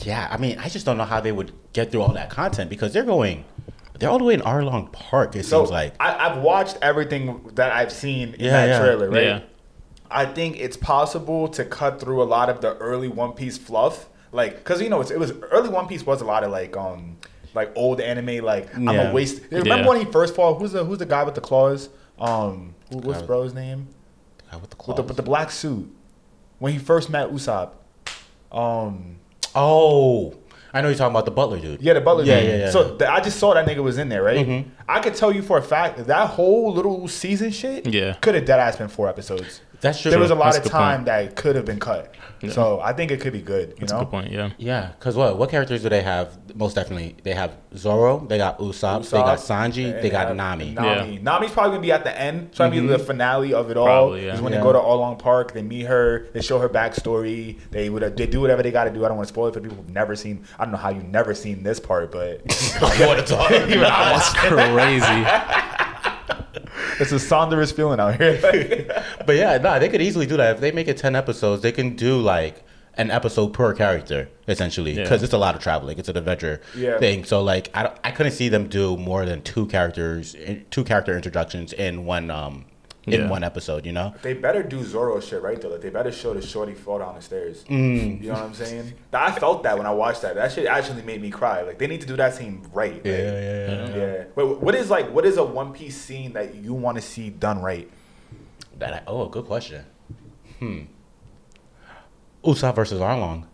Yeah, 0.03 0.27
I 0.29 0.37
mean, 0.37 0.59
I 0.59 0.69
just 0.69 0.85
don't 0.85 0.97
know 0.97 1.05
how 1.05 1.19
they 1.21 1.31
would 1.31 1.51
get 1.73 1.91
through 1.91 2.03
all 2.03 2.13
that 2.13 2.29
content 2.29 2.69
because 2.69 2.93
they're 2.93 3.03
going, 3.03 3.45
they're 3.99 4.09
all 4.09 4.17
the 4.19 4.23
way 4.23 4.33
in 4.33 4.41
Arlong 4.41 4.91
Park. 4.91 5.35
It 5.35 5.43
So 5.45 5.59
seems 5.61 5.71
like. 5.71 5.93
I, 5.99 6.29
I've 6.29 6.41
watched 6.41 6.77
everything 6.81 7.49
that 7.55 7.71
I've 7.71 7.91
seen 7.91 8.33
in 8.35 8.39
Yeah, 8.45 8.51
that 8.51 8.67
yeah. 8.69 8.79
trailer, 8.79 9.09
right? 9.09 9.23
Yeah. 9.23 9.39
I 10.09 10.25
think 10.25 10.57
it's 10.59 10.77
possible 10.77 11.47
to 11.49 11.65
cut 11.65 11.99
through 11.99 12.21
a 12.21 12.25
lot 12.25 12.49
of 12.49 12.61
the 12.61 12.75
early 12.77 13.07
One 13.09 13.33
Piece 13.33 13.57
fluff, 13.57 14.07
like 14.31 14.55
because 14.57 14.81
you 14.81 14.89
know 14.89 15.01
it's, 15.01 15.11
it 15.11 15.19
was 15.19 15.31
early 15.51 15.69
One 15.69 15.87
Piece 15.87 16.05
was 16.05 16.21
a 16.21 16.25
lot 16.25 16.43
of 16.45 16.51
like 16.51 16.77
um 16.77 17.17
like 17.53 17.71
old 17.75 17.99
anime 17.99 18.43
like 18.45 18.73
I'm 18.75 18.87
a 18.87 19.11
waste. 19.11 19.41
Remember 19.51 19.75
Yeah. 19.83 19.87
when 19.87 19.99
he 20.05 20.09
first 20.11 20.33
fought? 20.35 20.59
Who's 20.59 20.71
the 20.71 20.85
who's 20.85 20.99
the 20.99 21.05
guy 21.05 21.23
with 21.23 21.35
the 21.35 21.41
claws? 21.41 21.89
Um, 22.19 22.73
who, 22.89 22.97
what's 22.99 23.05
Guy 23.05 23.17
with- 23.19 23.27
bro's 23.27 23.53
name? 23.53 23.87
God, 24.51 24.61
with 24.61 24.69
the 24.69 24.77
With 24.77 24.85
the, 24.87 24.93
claws. 24.93 25.07
with 25.07 25.17
the 25.17 25.23
black 25.23 25.51
suit 25.51 25.93
when 26.59 26.71
he 26.71 26.79
first 26.79 27.09
met 27.09 27.29
Usopp. 27.29 27.71
Um, 28.51 29.17
oh, 29.55 30.33
I 30.77 30.81
know 30.81 30.89
you're 30.89 30.97
talking 30.97 31.11
about 31.11 31.25
the 31.25 31.31
butler 31.31 31.59
dude. 31.59 31.81
yeah, 31.81 31.93
the 31.93 32.01
butler. 32.01 32.23
Yeah, 32.23 32.39
dude. 32.39 32.49
yeah, 32.49 32.57
yeah. 32.65 32.69
So 32.71 32.95
the, 32.95 33.11
I 33.11 33.19
just 33.19 33.39
saw 33.39 33.53
that 33.55 33.65
nigga 33.65 33.83
was 33.83 33.97
in 33.97 34.09
there, 34.09 34.23
right? 34.23 34.45
Mhm. 34.45 34.65
I 34.89 34.99
could 34.99 35.15
tell 35.15 35.31
you 35.31 35.41
for 35.41 35.57
a 35.57 35.61
fact 35.61 35.97
that 35.97 36.07
that 36.07 36.29
whole 36.29 36.73
little 36.73 37.07
season 37.07 37.51
shit, 37.51 37.85
Yeah. 37.87 38.13
could 38.21 38.35
have 38.35 38.45
dead 38.45 38.59
ass 38.59 38.77
been 38.77 38.87
four 38.87 39.09
episodes. 39.09 39.61
That's 39.79 40.01
true. 40.01 40.11
There 40.11 40.19
was 40.19 40.31
a 40.31 40.35
lot 40.35 40.53
That's 40.53 40.57
of 40.57 40.63
good 40.63 40.71
time 40.71 40.97
point. 40.99 41.05
that 41.07 41.35
could 41.35 41.55
have 41.55 41.65
been 41.65 41.79
cut. 41.79 42.13
So 42.49 42.79
I 42.79 42.93
think 42.93 43.11
it 43.11 43.19
could 43.19 43.33
be 43.33 43.41
good. 43.41 43.69
You 43.69 43.75
That's 43.79 43.91
a 43.93 43.99
good 43.99 44.09
point, 44.09 44.31
yeah. 44.31 44.51
Yeah, 44.57 44.91
because 44.97 45.15
what 45.15 45.37
what 45.37 45.49
characters 45.49 45.81
do 45.81 45.89
they 45.89 46.01
have? 46.01 46.37
Most 46.55 46.75
definitely, 46.75 47.15
they 47.23 47.33
have 47.33 47.55
Zoro, 47.75 48.19
they 48.19 48.37
got 48.37 48.59
Usopp, 48.59 49.09
they 49.09 49.17
got 49.17 49.39
Sanji, 49.39 49.93
and 49.93 50.03
they 50.03 50.09
got 50.09 50.27
have 50.27 50.35
Nami. 50.35 50.71
Nami. 50.71 51.19
Nami's 51.19 51.51
probably 51.51 51.71
gonna 51.71 51.81
be 51.81 51.91
at 51.91 52.03
the 52.03 52.19
end. 52.19 52.49
So 52.53 52.63
I 52.65 52.69
mean, 52.69 52.87
the 52.87 52.97
mm-hmm. 52.97 53.05
finale 53.05 53.53
of 53.53 53.71
it 53.71 53.77
all 53.77 53.85
Probably, 53.85 54.25
yeah. 54.25 54.35
is 54.35 54.41
when 54.41 54.51
Yeah. 54.53 54.59
they 54.59 54.63
go 54.63 54.73
to 54.73 54.79
Arlong 54.79 55.17
Park. 55.19 55.53
They 55.53 55.63
meet 55.63 55.85
her. 55.87 56.27
They 56.33 56.41
show 56.41 56.59
her 56.59 56.69
backstory. 56.69 57.57
They 57.71 57.89
would 57.89 58.15
they 58.17 58.27
do 58.27 58.41
whatever 58.41 58.61
they 58.63 58.71
got 58.71 58.85
to 58.85 58.91
do. 58.91 59.03
I 59.03 59.07
don't 59.07 59.17
want 59.17 59.27
to 59.27 59.33
spoil 59.33 59.47
it 59.47 59.53
for 59.53 59.59
people 59.59 59.77
who've 59.77 59.89
never 59.89 60.15
seen. 60.15 60.43
I 60.59 60.63
don't 60.63 60.71
know 60.71 60.77
how 60.79 60.89
you've 60.89 61.05
never 61.05 61.33
seen 61.33 61.63
this 61.63 61.79
part, 61.79 62.11
but 62.11 62.41
I 62.81 63.05
want 63.07 63.19
to 63.19 63.25
talk. 63.25 63.49
That's 63.51 64.33
crazy. 64.77 65.05
it's 66.99 67.11
a 67.11 67.19
sonderous 67.19 67.71
feeling 67.71 67.99
out 67.99 68.15
here. 68.17 69.03
But 69.25 69.35
yeah, 69.35 69.57
nah, 69.57 69.77
they 69.77 69.89
could 69.89 70.01
easily 70.01 70.25
do 70.25 70.37
that. 70.37 70.55
If 70.55 70.61
they 70.61 70.71
make 70.71 70.87
it 70.87 70.95
10 70.97 71.13
episodes, 71.15 71.61
they 71.61 71.73
can 71.73 71.95
do 71.97 72.17
like 72.21 72.63
an 72.93 73.11
episode 73.11 73.49
per 73.53 73.73
character, 73.73 74.29
essentially. 74.47 74.93
Yeah. 74.93 75.03
Because 75.03 75.21
it's 75.21 75.33
a 75.33 75.37
lot 75.37 75.53
of 75.53 75.61
traveling. 75.61 75.99
It's 75.99 76.07
an 76.07 76.15
adventure 76.17 76.61
Yeah. 76.75 76.97
thing. 76.97 77.25
So, 77.25 77.41
like, 77.43 77.69
I, 77.73 77.83
don't- 77.83 77.97
I 78.05 78.11
couldn't 78.11 78.31
see 78.31 78.47
them 78.47 78.67
do 78.69 78.95
more 78.95 79.25
than 79.25 79.41
two 79.41 79.65
characters, 79.67 80.33
two 80.71 80.83
character 80.85 81.13
introductions 81.15 81.73
in 81.73 82.05
one 82.05 82.31
um 82.31 82.65
in 83.07 83.21
Yeah. 83.21 83.29
one 83.29 83.43
episode, 83.43 83.85
you 83.85 83.93
know? 83.93 84.13
They 84.21 84.33
better 84.33 84.61
do 84.61 84.83
Zoro 84.83 85.19
shit 85.19 85.41
right 85.41 85.59
though. 85.59 85.69
Like 85.69 85.81
they 85.81 85.89
better 85.89 86.11
show 86.11 86.33
the 86.33 86.41
shorty 86.41 86.73
fall 86.73 86.99
down 86.99 87.15
the 87.15 87.21
stairs. 87.21 87.63
Mm. 87.69 88.21
You 88.21 88.27
know 88.27 88.33
what 88.33 88.43
I'm 88.43 88.53
saying? 88.53 88.93
I 89.13 89.31
felt 89.31 89.63
that 89.63 89.77
when 89.77 89.87
I 89.87 89.91
watched 89.91 90.21
that. 90.23 90.35
That 90.35 90.51
shit 90.51 90.65
actually 90.67 91.01
made 91.03 91.21
me 91.21 91.29
cry. 91.29 91.61
Like 91.61 91.79
they 91.79 91.87
need 91.87 92.01
to 92.01 92.07
do 92.07 92.17
that 92.17 92.35
scene 92.35 92.67
right. 92.73 92.95
like, 92.95 93.05
yeah, 93.05 93.95
yeah. 93.95 94.23
Wait, 94.35 94.57
what 94.59 94.75
is 94.75 94.89
like? 94.89 95.09
What 95.11 95.25
is 95.25 95.37
a 95.37 95.43
One 95.43 95.73
Piece 95.73 95.95
scene 95.95 96.33
that 96.33 96.55
you 96.55 96.73
want 96.73 96.97
to 96.97 97.01
see 97.01 97.29
done 97.29 97.61
right? 97.61 97.89
That 98.77 98.93
I, 98.93 99.03
oh, 99.07 99.27
good 99.27 99.45
question. 99.45 99.85
Hmm. 100.59 100.81
Usopp 102.43 102.75
versus 102.75 102.99
Arlong. 102.99 103.45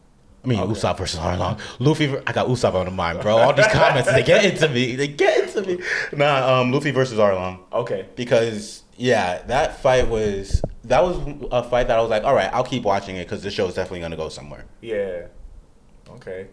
I 0.44 0.48
mean, 0.48 0.60
Usopp 0.60 0.98
versus 0.98 1.20
Arlong. 1.20 1.60
Luffy, 1.80 2.10
I 2.28 2.34
got 2.34 2.48
Usopp 2.48 2.74
on 2.74 2.86
the 2.86 2.92
mind, 2.92 3.22
bro. 3.22 3.38
All 3.38 3.54
these 3.54 3.68
comments, 3.68 4.12
they 4.12 4.24
get 4.24 4.44
into 4.44 4.68
me. 4.68 4.96
They 4.96 5.08
get 5.08 5.48
into 5.56 5.62
me. 5.62 5.84
Nah, 6.12 6.60
um, 6.60 6.72
Luffy 6.72 6.92
versus 6.92 7.18
Arlong. 7.18 7.60
Okay. 7.72 8.08
because 8.16 8.83
yeah, 8.98 9.42
that 9.44 9.82
fight 9.82 10.08
was 10.08 10.62
that 10.86 11.04
was 11.04 11.18
a 11.52 11.64
fight 11.64 11.88
that 11.88 11.98
I 11.98 12.02
was 12.02 12.10
like, 12.10 12.24
all 12.24 12.36
right, 12.36 12.52
I'll 12.54 12.64
keep 12.64 12.84
watching 12.84 13.16
it 13.16 13.26
because 13.26 13.44
this 13.44 13.54
show 13.54 13.68
is 13.68 13.76
definitely 13.76 14.02
gonna 14.02 14.18
go 14.18 14.30
somewhere. 14.30 14.66
Yeah. 14.82 15.28
Okay. 16.10 16.48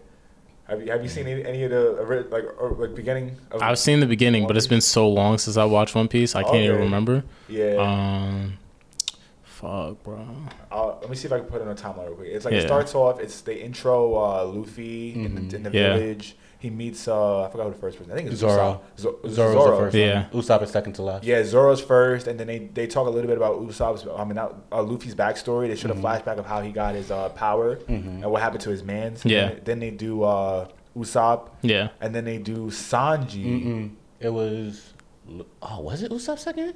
Have 0.69 0.83
you 0.83 0.93
have 0.93 1.03
you 1.03 1.09
seen 1.09 1.27
any, 1.27 1.45
any 1.45 1.65
of 1.65 1.71
the 1.71 2.27
like 2.31 2.45
or, 2.61 2.77
like 2.79 2.95
beginning? 2.95 3.37
Of 3.51 3.61
I've 3.61 3.79
seen 3.79 3.99
the 4.01 4.07
beginning, 4.07 4.47
but 4.47 4.57
it's 4.57 4.69
been 4.69 4.81
so 4.81 5.09
long 5.09 5.39
since 5.39 5.57
I 5.57 5.65
watched 5.65 5.95
One 5.95 6.07
Piece, 6.07 6.35
I 6.37 6.45
can't 6.45 6.57
even 6.57 6.79
remember. 6.79 7.25
Yeah. 7.49 7.75
Um, 7.77 8.59
fuck, 9.43 10.03
bro. 10.05 10.25
Uh, 10.71 10.95
let 11.01 11.11
me 11.11 11.17
see 11.17 11.27
if 11.27 11.33
I 11.33 11.39
can 11.41 11.49
put 11.49 11.61
it 11.61 11.67
on 11.67 11.73
a 11.73 11.75
timeline 11.75 12.07
real 12.07 12.15
quick. 12.15 12.29
It's 12.31 12.45
like 12.45 12.55
it 12.55 12.67
starts 12.67 12.95
off. 12.95 13.19
It's 13.21 13.41
the 13.41 13.61
intro. 13.61 14.15
Uh, 14.15 14.45
Luffy 14.45 15.13
in 15.15 15.49
the, 15.49 15.57
in 15.57 15.63
the 15.65 15.71
Yeah. 15.71 15.97
village. 15.97 16.37
He 16.61 16.71
meets. 16.71 17.09
Uh, 17.09 17.45
I 17.45 17.51
forgot 17.51 17.65
who 17.65 17.73
the 17.73 17.79
first 17.79 17.97
person. 17.99 18.13
I 18.13 18.17
think 18.17 18.31
it's 18.31 18.39
Zoro. 18.41 18.53
Usopp. 18.97 19.01
Zo- 19.01 19.19
Zoro's 19.29 19.53
Zoro. 19.55 19.71
the 19.71 19.77
first 19.85 19.97
Yeah. 19.97 20.29
one. 20.31 20.43
Usopp 20.43 20.63
is 20.63 20.71
second 20.71 20.93
to 20.95 21.03
last. 21.03 21.25
Yeah, 21.25 21.43
Zoro's 21.43 21.81
first, 21.81 22.27
and 22.29 22.39
then 22.39 22.47
they, 22.47 22.59
they 22.59 22.87
talk 22.87 23.07
a 23.07 23.11
little 23.11 23.27
bit 23.29 23.39
about 23.39 23.61
Usopp's. 23.67 24.07
I 24.07 24.25
mean, 24.25 24.35
not, 24.37 24.55
uh, 24.71 24.83
Luffy's 24.83 25.15
backstory. 25.15 25.69
They 25.69 25.75
showed 25.75 25.91
Mm-hmm. 25.91 26.05
a 26.05 26.09
flashback 26.21 26.39
of 26.39 26.45
how 26.47 26.61
he 26.61 26.71
got 26.71 26.95
his 26.95 27.11
uh, 27.11 27.31
power 27.31 27.79
and 27.89 28.25
what 28.31 28.43
happened 28.43 28.61
to 28.63 28.71
his 28.71 28.85
man's. 28.85 29.25
Yeah. 29.25 29.49
And 29.49 29.65
then 29.65 29.81
they 29.81 29.91
do 29.91 30.23
uh, 30.23 30.69
Usopp, 30.97 31.49
Yeah. 31.63 31.89
and 32.01 32.15
then 32.15 32.25
they 32.27 32.39
do 32.39 32.67
Sanji. 32.67 33.45
Mm-mm. 33.65 33.91
It 34.21 34.29
was. 34.33 34.93
Oh, 35.63 35.81
was 35.81 36.03
it 36.03 36.11
Usopp 36.13 36.39
second? 36.39 36.75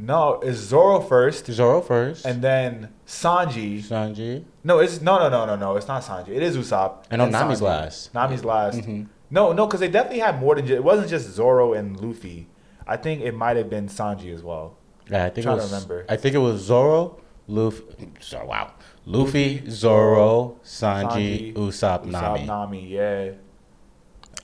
No, 0.00 0.40
it's 0.42 0.58
Zoro 0.58 1.00
first, 1.00 1.46
Zoro 1.46 1.80
first, 1.80 2.24
and 2.24 2.42
then 2.42 2.88
Sanji. 3.06 3.78
Sanji. 3.82 4.44
No, 4.64 4.78
it's 4.78 5.00
no, 5.00 5.18
no, 5.18 5.28
no, 5.28 5.44
no, 5.46 5.56
no. 5.56 5.76
It's 5.76 5.88
not 5.88 6.02
Sanji. 6.02 6.28
It 6.30 6.42
is 6.42 6.56
Usopp. 6.56 7.04
I 7.10 7.16
know 7.16 7.24
and 7.24 7.32
Nami's 7.32 7.60
Sanji. 7.60 7.62
last. 7.64 8.14
Nami's 8.14 8.44
last. 8.44 8.78
Mhm. 8.78 9.06
No, 9.30 9.52
no, 9.52 9.66
because 9.66 9.80
they 9.80 9.88
definitely 9.88 10.20
had 10.20 10.40
more 10.40 10.54
than 10.54 10.66
just. 10.66 10.76
It 10.78 10.84
wasn't 10.84 11.08
just 11.10 11.28
Zoro 11.30 11.72
and 11.74 12.00
Luffy. 12.00 12.48
I 12.86 12.96
think 12.96 13.20
it 13.22 13.34
might 13.34 13.56
have 13.56 13.68
been 13.68 13.88
Sanji 13.88 14.34
as 14.34 14.42
well. 14.42 14.76
Yeah, 15.10 15.26
I 15.26 15.30
think 15.30 15.44
Trying 15.44 15.58
it 15.58 15.60
to 15.60 15.64
was. 15.64 15.72
remember. 15.72 16.06
I 16.08 16.16
think 16.16 16.34
it 16.34 16.38
was 16.38 16.60
Zoro, 16.62 17.18
Luffy. 17.46 17.82
So, 18.20 18.44
wow, 18.44 18.72
Luffy, 19.06 19.62
Zoro, 19.70 20.56
Sanji, 20.64 21.52
Usopp, 21.54 22.04
Nami. 22.06 22.44
Nami, 22.46 22.86
yeah. 22.86 23.32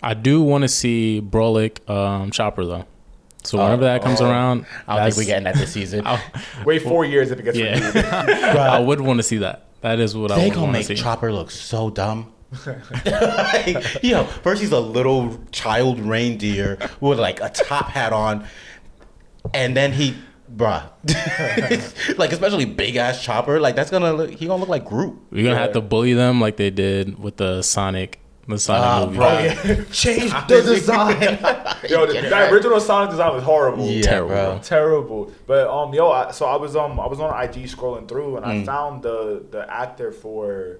I 0.02 0.14
do 0.14 0.42
want 0.42 0.62
to 0.62 0.68
see 0.68 1.22
Brolic 1.24 1.88
um, 1.88 2.30
Chopper 2.30 2.64
though. 2.66 2.84
So 3.46 3.58
whenever 3.58 3.84
that 3.84 4.02
comes 4.02 4.20
around, 4.20 4.66
I 4.86 4.96
don't 4.96 5.04
think 5.04 5.14
that's- 5.14 5.16
we're 5.16 5.24
getting 5.24 5.44
that 5.44 5.54
this 5.56 5.72
season. 5.72 6.02
I, 6.06 6.20
Wait 6.64 6.82
four 6.82 7.04
years 7.04 7.30
if 7.30 7.38
it 7.38 7.42
gets 7.44 7.56
yeah, 7.56 7.74
renewed. 7.88 7.96
I 8.56 8.78
would 8.80 9.00
want 9.00 9.18
to 9.18 9.22
see 9.22 9.38
that. 9.38 9.66
That 9.82 10.00
is 10.00 10.16
what 10.16 10.32
I 10.32 10.36
They 10.36 10.44
would 10.44 10.54
gonna 10.54 10.62
want 10.66 10.74
to 10.74 10.78
make 10.80 10.86
see. 10.86 10.94
Chopper 10.96 11.32
look 11.32 11.50
so 11.50 11.90
dumb. 11.90 12.32
Like, 13.04 14.02
yo, 14.02 14.24
first 14.24 14.60
he's 14.62 14.72
a 14.72 14.80
little 14.80 15.38
child 15.52 15.98
reindeer 16.00 16.78
with 17.00 17.18
like 17.18 17.40
a 17.40 17.48
top 17.50 17.88
hat 17.88 18.12
on, 18.12 18.46
and 19.52 19.76
then 19.76 19.92
he, 19.92 20.14
bruh, 20.54 20.88
like 22.18 22.32
especially 22.32 22.64
big 22.64 22.96
ass 22.96 23.22
Chopper, 23.22 23.60
like 23.60 23.74
that's 23.76 23.90
gonna 23.90 24.12
look, 24.12 24.30
he 24.30 24.46
gonna 24.46 24.60
look 24.60 24.68
like 24.68 24.84
Groot. 24.84 25.18
We're 25.30 25.44
gonna 25.44 25.58
have 25.58 25.72
to 25.72 25.80
bully 25.80 26.14
them 26.14 26.40
like 26.40 26.56
they 26.56 26.70
did 26.70 27.18
with 27.18 27.36
the 27.36 27.62
Sonic, 27.62 28.20
the 28.48 28.58
Sonic 28.58 28.84
Ah, 28.84 29.06
movie. 29.06 29.74
bro. 29.74 29.84
Change 29.90 30.30
the 30.48 30.62
design. 30.62 31.20
Yo, 31.90 32.06
the, 32.06 32.20
that 32.30 32.52
original 32.52 32.80
Sonic 32.80 33.10
design 33.10 33.34
was 33.34 33.42
horrible. 33.42 33.86
Yeah, 33.86 34.02
Terrible, 34.02 34.28
bro. 34.28 34.52
bro. 34.54 34.60
Terrible. 34.62 35.32
But 35.46 35.68
um, 35.68 35.92
yo, 35.94 36.10
I, 36.10 36.30
so 36.30 36.46
I 36.46 36.56
was 36.56 36.76
um, 36.76 36.98
I 37.00 37.06
was 37.06 37.20
on 37.20 37.30
IG 37.42 37.64
scrolling 37.64 38.08
through, 38.08 38.36
and 38.36 38.46
Mm. 38.46 38.62
I 38.62 38.64
found 38.64 39.02
the 39.02 39.44
the 39.50 39.66
actor 39.72 40.12
for 40.12 40.78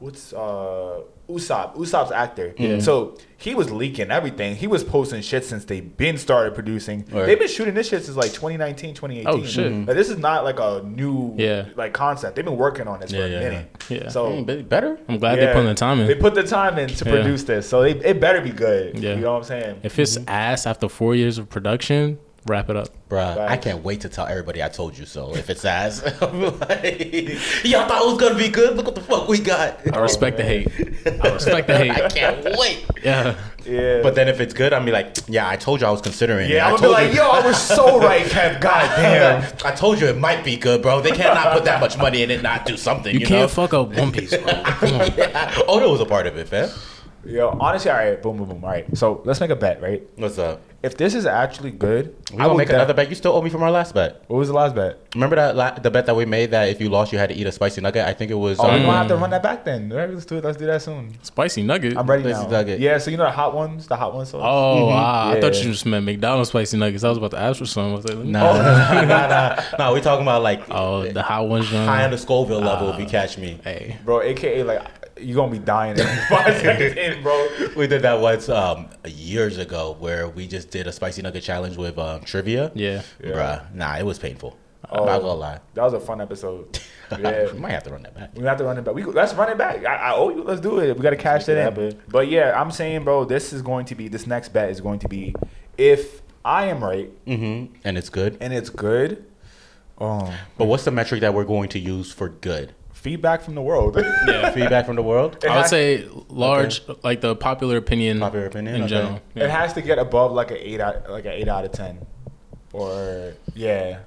what's 0.00 0.32
uh 0.32 1.00
Usopp, 1.28 1.76
Usopp's 1.76 2.10
actor. 2.10 2.54
So 2.80 3.18
he 3.36 3.54
was 3.54 3.70
leaking 3.70 4.10
everything. 4.10 4.56
He 4.56 4.66
was 4.66 4.82
posting 4.82 5.20
shit 5.20 5.44
since 5.44 5.66
they 5.66 5.80
been 5.82 6.16
started 6.16 6.54
producing. 6.54 7.04
Right. 7.12 7.26
They've 7.26 7.38
been 7.38 7.48
shooting 7.48 7.74
this 7.74 7.86
shit 7.90 8.02
since 8.04 8.16
like 8.16 8.32
2019, 8.32 8.94
2018. 8.94 9.26
Oh, 9.28 9.44
shit. 9.44 9.70
Like, 9.86 9.94
this 9.94 10.08
is 10.08 10.16
not 10.16 10.44
like 10.44 10.58
a 10.58 10.82
new 10.86 11.34
Yeah. 11.36 11.66
like 11.76 11.92
concept. 11.92 12.34
They've 12.36 12.44
been 12.46 12.56
working 12.56 12.88
on 12.88 13.00
this 13.00 13.12
Yeah, 13.12 13.20
for 13.20 13.26
a 13.26 13.28
yeah, 13.28 13.40
minute. 13.40 13.84
yeah. 13.90 14.08
So 14.08 14.30
Mm, 14.42 14.68
better. 14.70 14.98
I'm 15.06 15.18
glad 15.18 15.38
yeah, 15.38 15.46
they 15.48 15.52
put 15.52 15.64
the 15.64 15.74
time 15.74 16.00
in. 16.00 16.06
They 16.06 16.14
put 16.14 16.34
the 16.34 16.44
time 16.44 16.78
in 16.78 16.88
to 16.88 17.04
Yeah. 17.04 17.10
produce 17.10 17.44
this, 17.44 17.68
so 17.68 17.82
they, 17.82 17.90
it 17.92 18.20
better 18.20 18.40
be 18.40 18.50
good. 18.50 18.98
Yeah. 18.98 19.10
You 19.16 19.20
know 19.20 19.32
what 19.32 19.38
I'm 19.40 19.44
saying? 19.44 19.80
If 19.82 19.98
it's 19.98 20.16
ass 20.26 20.66
after 20.66 20.88
four 20.88 21.14
years 21.14 21.36
of 21.36 21.50
production, 21.50 22.18
wrap 22.48 22.70
it 22.70 22.76
up. 22.76 22.88
Bruh, 23.08 23.38
I 23.38 23.56
can't 23.56 23.82
wait 23.84 24.00
to 24.02 24.08
tell 24.08 24.26
everybody 24.26 24.62
I 24.62 24.68
told 24.68 24.96
you 24.98 25.06
so. 25.06 25.34
If 25.34 25.48
it's 25.50 25.64
ass, 25.64 26.02
like, 26.22 26.22
y'all 27.64 27.86
thought 27.88 28.02
it 28.02 28.06
was 28.06 28.18
gonna 28.18 28.34
be 28.36 28.48
good. 28.48 28.76
Look 28.76 28.86
what 28.86 28.94
the 28.94 29.00
fuck 29.00 29.28
we 29.28 29.38
got. 29.38 29.80
I 29.94 29.98
respect 30.00 30.36
the 30.36 30.42
hate. 30.44 30.68
I 31.06 31.28
respect 31.32 31.66
the 31.68 31.76
hate. 31.78 31.90
I 31.90 32.08
can't 32.08 32.56
wait. 32.58 32.84
Yeah. 33.02 33.38
Yeah. 33.64 34.00
But 34.02 34.14
then 34.14 34.28
if 34.28 34.40
it's 34.40 34.54
good, 34.54 34.72
I'm 34.72 34.84
be 34.84 34.92
like, 34.92 35.16
yeah, 35.28 35.48
I 35.48 35.56
told 35.56 35.80
you 35.80 35.86
I 35.86 35.90
was 35.90 36.00
considering. 36.00 36.50
it. 36.50 36.54
yeah, 36.54 36.68
I 36.68 36.72
I'm 36.72 36.80
be 36.80 36.86
like, 36.86 37.12
you- 37.12 37.18
yo, 37.18 37.28
I 37.28 37.44
was 37.46 37.60
so 37.60 37.98
right, 38.00 38.24
Kev. 38.24 38.60
God 38.60 38.96
damn. 38.96 39.52
I 39.64 39.72
told 39.74 40.00
you 40.00 40.06
it 40.06 40.16
might 40.18 40.44
be 40.44 40.56
good, 40.56 40.80
bro. 40.82 41.00
They 41.00 41.10
cannot 41.10 41.52
put 41.52 41.64
that 41.64 41.80
much 41.80 41.96
money 41.98 42.22
in 42.22 42.30
it 42.30 42.34
and 42.34 42.42
not 42.42 42.64
do 42.66 42.76
something. 42.76 43.12
You, 43.14 43.20
You, 43.20 43.26
can't 43.26 43.42
know? 43.42 43.48
fuck 43.48 43.74
up 43.74 43.94
One 43.94 44.10
Piece, 44.12 44.36
bro. 44.36 44.52
Come 44.64 44.88
yeah. 45.16 45.60
Oda 45.68 45.88
was 45.88 46.00
a 46.00 46.06
part 46.06 46.26
of 46.26 46.36
it, 46.36 46.48
fam. 46.48 46.70
Yo, 47.24 47.56
honestly, 47.60 47.90
all 47.90 47.96
right, 47.98 48.22
boom, 48.22 48.38
boom, 48.38 48.48
boom. 48.48 48.64
All 48.64 48.70
right, 48.70 48.96
so 48.96 49.20
let's 49.24 49.40
make 49.40 49.50
a 49.50 49.56
bet, 49.56 49.82
right? 49.82 50.02
What's 50.16 50.38
up? 50.38 50.62
If 50.80 50.96
this 50.96 51.16
is 51.16 51.26
actually 51.26 51.72
good, 51.72 52.14
We 52.30 52.36
I 52.36 52.38
gonna 52.38 52.48
will 52.50 52.56
make 52.56 52.68
def- 52.68 52.76
another 52.76 52.94
bet. 52.94 53.08
You 53.08 53.16
still 53.16 53.32
owe 53.32 53.42
me 53.42 53.50
from 53.50 53.64
our 53.64 53.70
last 53.72 53.94
bet. 53.96 54.22
What 54.28 54.36
was 54.38 54.46
the 54.46 54.54
last 54.54 54.76
bet? 54.76 54.96
Remember 55.12 55.34
that 55.34 55.56
la- 55.56 55.72
the 55.76 55.90
bet 55.90 56.06
that 56.06 56.14
we 56.14 56.24
made 56.24 56.52
that 56.52 56.68
if 56.68 56.80
you 56.80 56.88
lost, 56.88 57.12
you 57.12 57.18
had 57.18 57.30
to 57.30 57.34
eat 57.34 57.48
a 57.48 57.50
spicy 57.50 57.80
nugget. 57.80 58.06
I 58.06 58.12
think 58.12 58.30
it 58.30 58.34
was. 58.36 58.60
Oh, 58.60 58.64
we're 58.68 58.74
um, 58.74 58.82
gonna 58.82 58.92
have 58.98 59.08
to 59.08 59.16
run 59.16 59.30
that 59.30 59.42
back 59.42 59.64
then. 59.64 59.90
All 59.90 59.98
right, 59.98 60.08
let's 60.08 60.24
do 60.24 60.36
it. 60.36 60.44
Let's 60.44 60.56
do 60.56 60.66
that 60.66 60.80
soon. 60.80 61.14
Spicy 61.24 61.64
nugget. 61.64 61.96
I'm 61.98 62.06
ready 62.08 62.22
Spicy 62.22 62.44
now. 62.44 62.50
nugget. 62.50 62.78
Yeah, 62.78 62.98
so 62.98 63.10
you 63.10 63.16
know 63.16 63.24
the 63.24 63.30
hot 63.32 63.56
ones, 63.56 63.88
the 63.88 63.96
hot 63.96 64.14
ones. 64.14 64.28
sauce? 64.28 64.40
Oh, 64.44 64.86
wow. 64.86 65.30
I 65.32 65.40
thought 65.40 65.54
Yeah. 65.54 65.62
you 65.64 65.72
just 65.72 65.84
meant 65.84 66.04
McDonald's 66.06 66.50
spicy 66.50 66.76
nuggets. 66.76 67.02
I 67.02 67.08
was 67.08 67.18
about 67.18 67.32
to 67.32 67.38
ask 67.40 67.58
for 67.58 67.66
some. 67.66 67.90
I 67.90 67.94
was 67.96 68.04
like, 68.04 68.16
let 68.16 68.26
Nah, 68.26 68.52
nah, 68.52 69.02
nah, 69.04 69.26
nah, 69.26 69.62
nah. 69.80 69.92
We 69.94 70.00
talking 70.00 70.22
about 70.22 70.42
like 70.44 70.62
Oh, 70.70 71.08
the 71.08 71.22
hot 71.24 71.48
ones, 71.48 71.68
John. 71.70 71.88
high 71.88 72.04
on 72.04 72.12
the 72.12 72.18
Scoville 72.18 72.60
level. 72.60 72.90
if 72.92 73.00
you 73.00 73.06
catch 73.06 73.36
me, 73.36 73.58
Hey. 73.64 73.96
bro. 74.04 74.22
AKA 74.22 74.62
like 74.62 74.82
you 75.20 75.34
gonna 75.34 75.52
be 75.52 75.58
dying 75.58 75.98
in 75.98 76.06
five 76.28 76.60
seconds 76.60 76.96
in, 76.96 77.22
bro. 77.22 77.48
we 77.76 77.86
did 77.86 78.02
that 78.02 78.20
once 78.20 78.48
um, 78.48 78.88
years 79.06 79.58
ago 79.58 79.96
where 79.98 80.28
we 80.28 80.46
just 80.46 80.70
did 80.70 80.86
a 80.86 80.92
spicy 80.92 81.22
nugget 81.22 81.42
challenge 81.42 81.76
with 81.76 81.98
um, 81.98 82.20
trivia. 82.22 82.70
Yeah. 82.74 83.02
Yeah. 83.22 83.30
Bruh, 83.30 83.74
nah, 83.74 83.96
it 83.96 84.04
was 84.06 84.18
painful. 84.18 84.56
Oh. 84.90 85.00
I'm 85.00 85.06
not 85.06 85.18
gonna 85.20 85.34
lie. 85.34 85.60
That 85.74 85.82
was 85.82 85.92
a 85.94 86.00
fun 86.00 86.20
episode. 86.20 86.78
Yeah. 87.10 87.50
we 87.54 87.58
might 87.58 87.70
have 87.70 87.84
to 87.84 87.90
run 87.90 88.02
that 88.02 88.14
back. 88.14 88.30
We 88.36 88.44
have 88.44 88.58
to 88.58 88.64
run 88.64 88.76
it 88.76 88.84
back. 88.84 88.94
We 88.94 89.02
let's 89.02 89.32
run 89.32 89.48
it 89.50 89.56
back. 89.56 89.82
I, 89.86 89.94
I 90.10 90.14
owe 90.14 90.28
you. 90.28 90.44
Let's 90.44 90.60
do 90.60 90.78
it. 90.78 90.94
We 90.94 91.02
got 91.02 91.08
to 91.08 91.16
cash 91.16 91.46
that 91.46 91.56
in. 91.56 91.74
that, 91.74 92.06
But 92.10 92.28
yeah, 92.28 92.52
I'm 92.60 92.70
saying, 92.70 93.04
bro, 93.04 93.24
this 93.24 93.54
is 93.54 93.62
going 93.62 93.86
to 93.86 93.94
be 93.94 94.08
this 94.08 94.26
next 94.26 94.50
bet 94.50 94.68
is 94.68 94.82
going 94.82 94.98
to 94.98 95.08
be 95.08 95.34
if 95.78 96.20
I 96.44 96.66
am 96.66 96.84
right 96.84 97.10
Mm-hmm. 97.24 97.76
And 97.82 97.96
it's 97.96 98.10
good. 98.10 98.36
and 98.42 98.52
it's 98.52 98.68
good. 98.68 99.24
Oh, 99.98 100.32
But 100.58 100.66
what's 100.66 100.84
the 100.84 100.90
metric 100.90 101.22
that 101.22 101.32
we're 101.32 101.44
going 101.46 101.70
to 101.70 101.78
use 101.78 102.12
for 102.12 102.28
good? 102.28 102.74
Feedback 102.98 103.42
from 103.42 103.54
the 103.54 103.62
world. 103.62 103.96
Yeah. 104.26 104.50
Feedback 104.58 104.84
from 104.86 104.96
the 104.96 105.02
world. 105.02 105.36
It 105.42 105.50
I 105.50 105.56
would 105.58 105.66
say 105.66 106.06
large, 106.28 106.82
like 107.02 107.20
the 107.20 107.34
popular 107.34 107.76
opinion. 107.78 108.18
Popular 108.20 108.46
opinion, 108.46 108.74
in 108.74 108.82
okay. 108.82 108.90
general. 108.90 109.20
It 109.34 109.48
has 109.50 109.72
to 109.74 109.82
get 109.82 109.98
above 109.98 110.32
like 110.32 110.50
an 110.50 110.58
eight 110.60 110.80
out, 110.80 111.08
like 111.10 111.24
an 111.24 111.32
eight 111.32 111.48
out 111.48 111.64
of 111.64 111.72
ten, 111.72 112.04
or 112.72 113.32
yeah, 113.54 114.00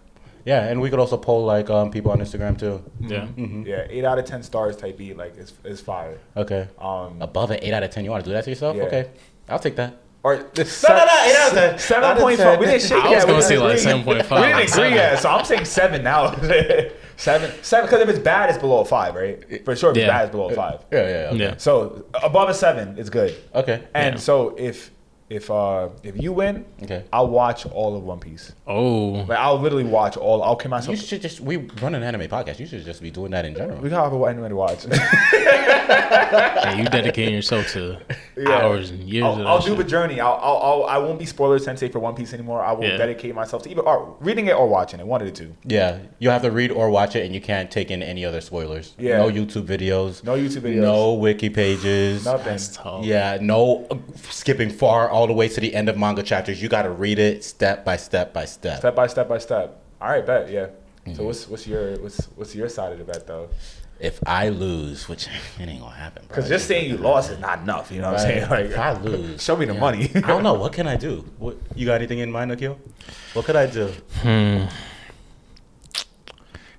Yeah, 0.45 0.67
and 0.69 0.79
we 0.81 0.89
could 0.89 0.99
also 0.99 1.17
poll 1.17 1.45
like 1.45 1.69
um, 1.69 1.89
people 1.91 2.11
on 2.11 2.19
Instagram 2.19 2.57
too. 2.57 2.83
yeah. 2.99 3.27
yeah, 3.65 3.87
eight 3.89 4.05
out 4.05 4.19
of 4.19 4.25
ten 4.25 4.43
stars 4.43 4.75
type 4.75 4.97
beat 4.97 5.17
like 5.17 5.37
is 5.37 5.53
is 5.63 5.81
fire. 5.81 6.17
Okay. 6.35 6.67
Um, 6.79 7.21
Above 7.21 7.51
an 7.51 7.59
eight 7.61 7.73
out 7.73 7.83
of 7.83 7.89
ten, 7.91 8.03
you 8.05 8.11
want 8.11 8.23
to 8.23 8.29
do 8.29 8.33
that 8.33 8.43
to 8.43 8.49
yourself? 8.51 8.75
Yeah. 8.77 8.83
Okay, 8.83 9.09
I'll 9.49 9.59
take 9.59 9.75
that. 9.77 9.97
or 10.23 10.37
the 10.53 10.63
No, 10.87 10.95
no, 10.95 11.05
no, 11.05 11.23
eight 11.25 11.35
out 11.35 11.47
of 11.51 11.57
ten. 11.57 11.79
Seven 11.79 12.17
point 12.21 12.37
five. 12.39 12.59
We 12.59 12.65
didn't 12.67 12.81
shake 12.81 13.03
I 13.03 13.09
was 13.09 13.23
yet. 13.23 13.27
Gonna 13.27 13.41
say 13.41 13.57
like 13.57 13.69
agree. 13.71 13.83
seven 13.83 14.03
point 14.03 14.29
We 14.29 14.37
didn't 14.37 14.69
agree 14.69 14.89
yet, 14.95 15.19
so 15.19 15.29
I'm 15.29 15.45
saying 15.45 15.65
seven 15.65 16.03
now. 16.03 16.35
Seven, 17.21 17.51
seven. 17.63 17.85
Because 17.85 18.01
if 18.01 18.09
it's 18.09 18.19
bad, 18.19 18.49
it's 18.49 18.57
below 18.59 18.81
a 18.81 18.85
five, 18.85 19.15
right? 19.15 19.63
For 19.63 19.75
sure, 19.75 19.91
if 19.91 19.97
it's 19.97 20.07
bad, 20.07 20.23
it's 20.25 20.31
below 20.31 20.49
a 20.49 20.55
five. 20.55 20.83
Yeah, 20.91 20.99
yeah, 21.07 21.29
okay. 21.29 21.37
Yeah. 21.37 21.57
So 21.57 22.05
above 22.21 22.49
a 22.49 22.53
seven 22.53 22.97
is 22.97 23.09
good. 23.09 23.35
Okay. 23.53 23.83
And 23.93 24.15
Yeah. 24.15 24.19
so 24.19 24.55
if 24.57 24.91
if 25.31 25.49
uh 25.49 25.87
if 26.03 26.21
you 26.21 26.33
win, 26.33 26.65
Okay. 26.83 27.03
I'll 27.13 27.29
watch 27.29 27.65
all 27.65 27.95
of 27.95 28.03
One 28.03 28.19
Piece. 28.19 28.51
Oh. 28.67 29.23
Like 29.29 29.39
I'll 29.39 29.57
literally 29.59 29.85
watch 29.85 30.17
all. 30.17 30.43
I'll 30.43 30.57
kill 30.57 30.71
You 30.89 30.95
should 30.97 31.21
just 31.21 31.39
we 31.39 31.57
run 31.81 31.95
an 31.95 32.03
anime 32.03 32.27
podcast. 32.27 32.59
You 32.59 32.65
should 32.65 32.83
just 32.83 33.01
be 33.01 33.11
doing 33.11 33.31
that 33.31 33.45
in 33.45 33.55
general. 33.55 33.79
We 33.79 33.89
gotta 33.89 34.09
have 34.09 34.27
anyone 34.29 34.49
to 34.49 34.55
watch. 34.55 34.85
Yeah, 35.91 36.75
you 36.77 36.85
dedicating 36.85 37.33
yourself 37.33 37.67
to 37.73 37.97
Yeah. 38.37 38.49
hours 38.49 38.91
and 38.91 39.01
years 39.09 39.23
I'll, 39.25 39.31
of 39.33 39.37
that 39.39 39.47
I'll 39.47 39.59
do 39.59 39.69
shit. 39.69 39.77
the 39.77 39.83
journey. 39.83 40.19
I'll, 40.21 40.39
I'll, 40.41 40.57
I'll 40.57 40.83
I 40.85 40.97
won't 40.97 41.19
be 41.19 41.25
spoiler 41.25 41.59
sensei 41.59 41.89
for 41.89 41.99
One 41.99 42.15
Piece 42.15 42.33
anymore. 42.33 42.63
I 42.63 42.71
will 42.71 42.85
Yeah. 42.85 42.97
dedicate 42.97 43.35
myself 43.35 43.63
to 43.63 43.69
either 43.71 43.81
or 43.81 44.15
reading 44.19 44.47
it 44.47 44.55
or 44.55 44.67
watching 44.67 44.99
it. 44.99 45.05
One 45.07 45.21
of 45.21 45.27
the 45.27 45.33
two. 45.33 45.53
Yeah, 45.65 45.99
you 46.19 46.29
have 46.29 46.41
to 46.43 46.51
read 46.51 46.71
or 46.71 46.89
watch 46.89 47.15
it, 47.15 47.25
and 47.25 47.33
you 47.35 47.41
can't 47.41 47.69
take 47.69 47.91
in 47.91 48.01
any 48.01 48.23
other 48.25 48.41
spoilers. 48.41 48.93
Yeah. 48.97 49.17
No 49.17 49.29
YouTube 49.29 49.65
videos. 49.65 50.23
No 50.23 50.35
YouTube 50.35 50.61
videos. 50.61 50.81
No 50.81 51.13
wiki 51.13 51.49
pages. 51.49 52.25
Nothing. 52.25 52.45
That's 52.45 52.69
tough. 52.77 53.03
Yeah, 53.05 53.37
no 53.41 53.85
uh, 53.91 53.97
skipping 54.29 54.69
far 54.69 55.09
all 55.21 55.27
the 55.27 55.33
way 55.33 55.47
to 55.47 55.61
the 55.61 55.75
end 55.75 55.87
of 55.87 55.95
manga 55.97 56.23
chapters. 56.23 56.59
You 56.63 56.67
got 56.67 56.81
to 56.81 56.89
read 56.89 57.19
it 57.19 57.43
step 57.43 57.85
by 57.85 57.95
step 57.95 58.33
by 58.33 58.45
step. 58.45 58.79
Step 58.79 58.95
by 58.95 59.05
step 59.05 59.29
by 59.29 59.37
step. 59.37 59.79
All 60.01 60.09
right, 60.09 60.25
bet. 60.25 60.49
Yeah. 60.49 60.65
Mm-hmm. 60.65 61.13
So 61.13 61.23
what's 61.25 61.47
what's 61.47 61.67
your 61.67 61.95
what's 61.99 62.25
what's 62.35 62.55
your 62.55 62.67
side 62.67 62.91
of 62.93 62.97
the 62.97 63.03
bet 63.03 63.27
though? 63.27 63.49
If 63.99 64.19
I 64.25 64.49
lose, 64.49 65.07
which 65.07 65.27
it 65.59 65.69
ain't 65.69 65.79
gonna 65.79 65.95
happen, 65.95 66.23
bro. 66.25 66.35
Because 66.35 66.49
just 66.49 66.67
saying 66.67 66.89
you 66.89 66.97
lost 66.97 67.29
is 67.29 67.37
not 67.37 67.59
enough. 67.59 67.91
You 67.91 68.01
know 68.01 68.11
what 68.11 68.21
I'm 68.21 68.27
saying? 68.27 68.49
Right. 68.49 68.65
if 68.65 68.79
I 68.79 68.93
lose, 68.93 69.43
show 69.47 69.55
me 69.55 69.65
the 69.65 69.75
yeah. 69.75 69.79
money. 69.79 70.09
I 70.15 70.21
don't 70.21 70.41
know. 70.41 70.53
What 70.63 70.73
can 70.73 70.87
I 70.87 70.95
do? 70.95 71.23
What 71.37 71.57
you 71.75 71.85
got 71.85 71.95
anything 71.95 72.17
in 72.17 72.31
mind, 72.31 72.51
Akil? 72.51 72.79
What 73.33 73.45
could 73.45 73.55
I 73.55 73.67
do? 73.67 73.93
Hmm. 74.21 74.65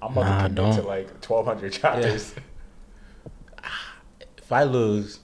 I'm 0.03 0.11
about 0.11 0.17
Nah, 0.17 0.49
to 0.49 0.55
commit 0.55 0.75
to 0.75 0.83
like 0.83 1.07
1,200 1.25 1.73
chapters. 1.73 2.35
If 4.37 4.51
I 4.51 4.65
lose, 4.65 5.21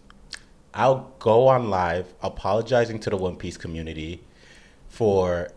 I'll 0.78 1.12
go 1.18 1.48
on 1.48 1.70
live 1.70 2.14
apologizing 2.22 3.00
to 3.00 3.10
the 3.10 3.16
One 3.16 3.34
Piece 3.34 3.56
community 3.56 4.22
for 4.88 5.50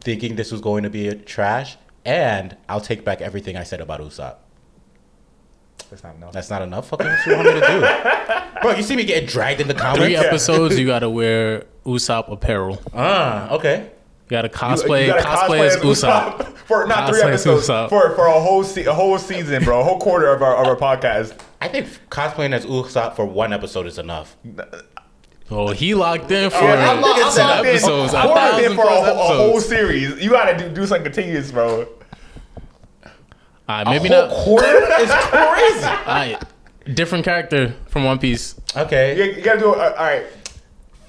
thinking 0.00 0.34
this 0.34 0.50
was 0.50 0.60
going 0.60 0.82
to 0.82 0.90
be 0.90 1.06
a 1.06 1.14
trash, 1.14 1.76
and 2.04 2.56
I'll 2.68 2.80
take 2.80 3.04
back 3.04 3.20
everything 3.20 3.56
I 3.56 3.62
said 3.62 3.80
about 3.80 4.00
Usopp. 4.00 4.38
That's 5.88 6.02
not 6.02 6.16
enough. 6.16 6.32
That's 6.32 6.50
not 6.50 6.62
enough. 6.62 6.88
Fucking 6.88 7.06
what 7.06 7.26
you 7.26 7.36
want 7.36 7.46
me 7.46 7.60
to 7.60 7.60
do, 7.60 8.60
bro? 8.62 8.72
You 8.72 8.82
see 8.82 8.96
me 8.96 9.04
getting 9.04 9.28
dragged 9.28 9.60
in 9.60 9.68
the 9.68 9.74
comments? 9.74 10.04
Three 10.04 10.16
episodes, 10.16 10.76
you 10.76 10.84
gotta 10.84 11.08
wear 11.08 11.64
Usopp 11.84 12.28
apparel. 12.32 12.82
Ah, 12.92 13.48
okay. 13.50 13.82
You 14.24 14.30
gotta 14.30 14.48
cosplay, 14.48 15.02
you 15.06 15.12
gotta 15.12 15.22
cosplay, 15.22 15.60
as 15.68 15.76
Usopp. 15.76 16.44
for 16.66 16.88
not 16.88 17.08
three 17.08 17.20
Cosplay 17.20 17.32
as 17.32 17.46
episodes 17.46 17.88
for 17.88 18.16
for 18.16 18.26
a 18.26 18.40
whole 18.40 18.64
se- 18.64 18.86
a 18.86 18.92
whole 18.92 19.16
season, 19.16 19.62
bro, 19.62 19.80
a 19.80 19.84
whole 19.84 20.00
quarter 20.00 20.26
of 20.32 20.42
our 20.42 20.56
of 20.56 20.66
our 20.66 20.74
podcast. 20.74 21.38
I 21.60 21.68
think 21.68 21.86
cosplaying 22.10 22.52
as 22.52 22.66
Usopp 22.66 23.16
for 23.16 23.24
one 23.24 23.52
episode 23.52 23.86
is 23.86 23.98
enough. 23.98 24.36
Oh, 25.50 25.70
he 25.72 25.94
locked 25.94 26.30
in 26.30 26.50
for 26.50 26.56
Yeah, 26.62 26.90
I'm 26.90 27.00
locked- 27.00 27.20
I'm 27.24 27.32
ten 27.36 27.46
locked 27.46 27.60
in. 27.60 27.66
episodes. 27.66 28.14
A 28.14 28.18
I'm 28.18 28.28
locked 28.30 28.62
in 28.64 28.74
for 28.74 28.82
a, 28.84 28.88
whole- 28.88 29.04
a 29.04 29.36
whole 29.50 29.60
series. 29.60 30.22
You 30.22 30.30
gotta 30.30 30.58
do, 30.58 30.68
do 30.74 30.86
something 30.86 31.04
continuous, 31.04 31.50
bro. 31.52 31.88
Alright, 33.68 33.86
maybe 33.86 34.12
a 34.14 34.26
whole 34.28 34.28
not. 34.28 34.44
quarter 34.44 35.02
is 35.02 35.10
crazy. 35.10 35.86
Alright, 35.86 36.42
different 36.94 37.24
character 37.24 37.74
from 37.86 38.04
One 38.04 38.18
Piece. 38.18 38.54
Okay. 38.76 39.36
you 39.36 39.42
gotta 39.42 39.58
do 39.60 39.72
uh, 39.72 39.94
all 39.96 40.04
right. 40.04 40.24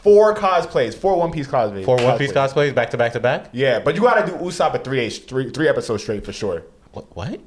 Four 0.01 0.33
cosplays, 0.35 0.95
four 0.95 1.17
One 1.17 1.31
Piece 1.31 1.47
cosplays. 1.47 1.83
four 1.85 1.97
One 1.97 2.17
Piece 2.17 2.31
cosplays. 2.31 2.53
cosplays 2.71 2.75
back 2.75 2.89
to 2.91 2.97
back 2.97 3.13
to 3.13 3.19
back. 3.19 3.49
Yeah, 3.51 3.79
but 3.79 3.95
you 3.95 4.01
gotta 4.01 4.25
do 4.25 4.33
Usopp 4.37 4.71
for 4.71 4.77
three 4.79 5.09
three 5.09 5.49
three 5.51 5.67
episodes 5.67 6.03
straight 6.03 6.25
for 6.25 6.31
sure. 6.31 6.63
What? 6.93 7.15
What? 7.15 7.39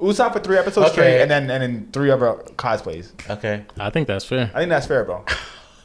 Usopp 0.00 0.32
for 0.34 0.40
three 0.40 0.58
episodes 0.58 0.86
Okay. 0.88 0.92
straight, 0.92 1.22
and 1.22 1.30
then 1.30 1.50
and 1.50 1.62
then 1.62 1.88
three 1.92 2.10
other 2.10 2.34
cosplays. 2.56 3.12
Okay. 3.30 3.64
I 3.78 3.90
think 3.90 4.06
that's 4.08 4.24
fair. 4.24 4.50
I 4.54 4.58
think 4.58 4.68
that's 4.70 4.86
fair, 4.86 5.04
bro. 5.04 5.24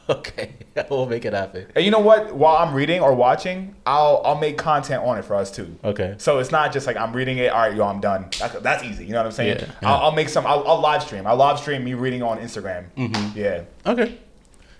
Okay. 0.08 0.52
we'll 0.90 1.06
make 1.06 1.24
it 1.24 1.32
happen. 1.32 1.64
And 1.76 1.84
you 1.84 1.92
know 1.92 2.00
what? 2.00 2.34
While 2.34 2.56
I'm 2.56 2.74
reading 2.74 3.00
or 3.00 3.14
watching, 3.14 3.76
I'll 3.86 4.20
I'll 4.24 4.36
make 4.38 4.58
content 4.58 5.02
on 5.04 5.16
it 5.16 5.24
for 5.24 5.36
us 5.36 5.50
too. 5.50 5.76
Okay. 5.84 6.16
So 6.18 6.40
it's 6.40 6.50
not 6.50 6.72
just 6.72 6.88
like 6.88 6.96
I'm 6.96 7.12
reading 7.12 7.38
it. 7.38 7.52
All 7.52 7.60
right, 7.60 7.74
yo, 7.74 7.84
I'm 7.86 8.00
done. 8.00 8.26
That's, 8.38 8.58
that's 8.60 8.82
easy. 8.82 9.04
You 9.06 9.12
know 9.12 9.18
what 9.20 9.26
I'm 9.26 9.32
saying? 9.32 9.58
Yeah. 9.60 9.88
I'll, 9.88 10.02
I'll 10.06 10.12
make 10.12 10.28
some. 10.28 10.44
I'll, 10.44 10.66
I'll 10.66 10.80
live 10.80 11.04
stream. 11.04 11.24
I'll 11.26 11.36
live 11.36 11.58
stream 11.60 11.84
me 11.84 11.94
reading 11.94 12.20
on 12.22 12.38
Instagram. 12.38 12.86
Mm-hmm. 12.96 13.38
Yeah. 13.38 13.62
Okay. 13.86 14.18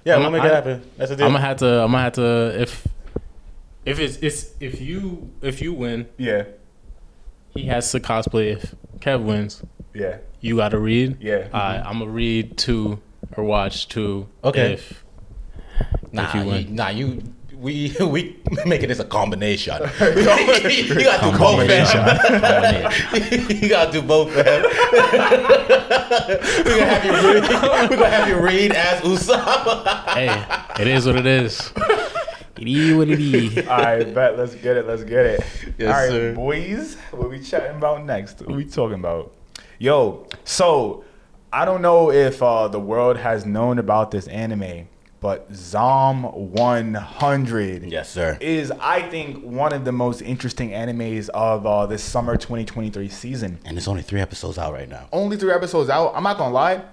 Yeah, 0.04 0.14
I'm- 0.14 0.22
we'll 0.22 0.32
make 0.32 0.42
I- 0.42 0.48
it 0.48 0.54
happen. 0.54 0.90
That's 0.96 1.12
a 1.12 1.16
deal. 1.16 1.26
I'm 1.26 1.32
gonna 1.32 1.44
have 1.46 1.56
to. 1.58 1.66
I'm 1.82 1.92
gonna 1.92 2.02
have 2.02 2.12
to. 2.14 2.60
If 2.60 2.88
if 3.86 4.00
it's, 4.00 4.16
it's 4.16 4.50
if 4.58 4.80
you 4.80 5.30
if 5.40 5.62
you 5.62 5.72
win, 5.72 6.08
Yeah. 6.18 6.46
he 7.50 7.66
has 7.66 7.90
to 7.92 8.00
cosplay. 8.00 8.54
If 8.56 8.74
Kev 9.02 9.24
wins, 9.24 9.62
Yeah. 9.94 10.18
you 10.40 10.56
gotta 10.56 10.78
read. 10.78 11.16
Yeah. 11.20 11.48
Alright, 11.52 11.84
I'm 11.84 11.98
gonna 11.98 12.10
read 12.12 12.56
two 12.56 13.00
or 13.36 13.42
watch 13.42 13.88
two. 13.88 14.28
Okay. 14.44 14.74
If 14.74 15.04
nah, 16.12 16.28
if 16.28 16.34
you 16.36 16.52
you, 16.52 16.68
nah, 16.68 16.88
you. 16.90 17.20
We 17.56 17.92
we 18.00 18.36
making 18.66 18.88
this 18.90 18.98
a 19.00 19.04
combination. 19.04 19.74
you 20.00 20.24
gotta 20.24 21.30
do 21.30 21.38
both, 21.38 21.66
man. 21.66 21.86
you 23.62 23.68
gotta 23.68 23.92
do 23.92 24.02
both, 24.02 24.34
man. 24.34 24.62
we 24.62 24.68
gonna 26.70 26.86
have 26.86 27.04
you 27.04 27.12
read. 27.12 27.42
We 27.90 27.96
gonna 27.96 28.08
have 28.08 28.28
you 28.28 28.38
read 28.40 28.72
as 28.72 29.00
Usopp. 29.02 30.08
hey, 30.14 30.44
it 30.82 30.88
is 30.88 31.06
what 31.06 31.16
it 31.16 31.26
is. 31.26 31.72
It 32.62 32.68
is 32.68 32.96
what 32.96 33.08
it 33.08 33.20
is. 33.20 33.58
All 33.68 33.76
right, 33.78 34.14
bet. 34.14 34.38
Let's 34.38 34.54
get 34.54 34.76
it. 34.76 34.86
Let's 34.86 35.02
get 35.02 35.26
it. 35.26 35.40
Yes, 35.78 35.88
All 35.88 36.00
right, 36.00 36.08
sir. 36.10 36.32
boys. 36.32 36.94
What 37.10 37.28
we 37.28 37.40
chatting 37.40 37.76
about 37.76 38.04
next? 38.04 38.38
What 38.40 38.54
we 38.56 38.64
talking 38.64 39.00
about? 39.00 39.34
Yo, 39.80 40.28
so 40.44 41.02
I 41.52 41.64
don't 41.64 41.82
know 41.82 42.12
if 42.12 42.40
uh, 42.40 42.68
the 42.68 42.78
world 42.78 43.16
has 43.16 43.44
known 43.44 43.80
about 43.80 44.12
this 44.12 44.28
anime, 44.28 44.86
but 45.18 45.48
Zom 45.52 46.22
100 46.22 47.82
Yes, 47.90 48.08
sir. 48.10 48.38
is 48.40 48.70
I 48.70 49.02
think 49.02 49.42
one 49.42 49.72
of 49.72 49.84
the 49.84 49.90
most 49.90 50.22
interesting 50.22 50.70
animes 50.70 51.28
of 51.30 51.66
uh, 51.66 51.86
this 51.86 52.02
summer 52.04 52.36
2023 52.36 53.08
season. 53.08 53.58
And 53.64 53.76
there's 53.76 53.88
only 53.88 54.02
three 54.02 54.20
episodes 54.20 54.56
out 54.56 54.72
right 54.72 54.88
now. 54.88 55.08
Only 55.12 55.36
three 55.36 55.50
episodes 55.52 55.90
out. 55.90 56.12
I'm 56.14 56.22
not 56.22 56.38
gonna 56.38 56.54
lie. 56.54 56.84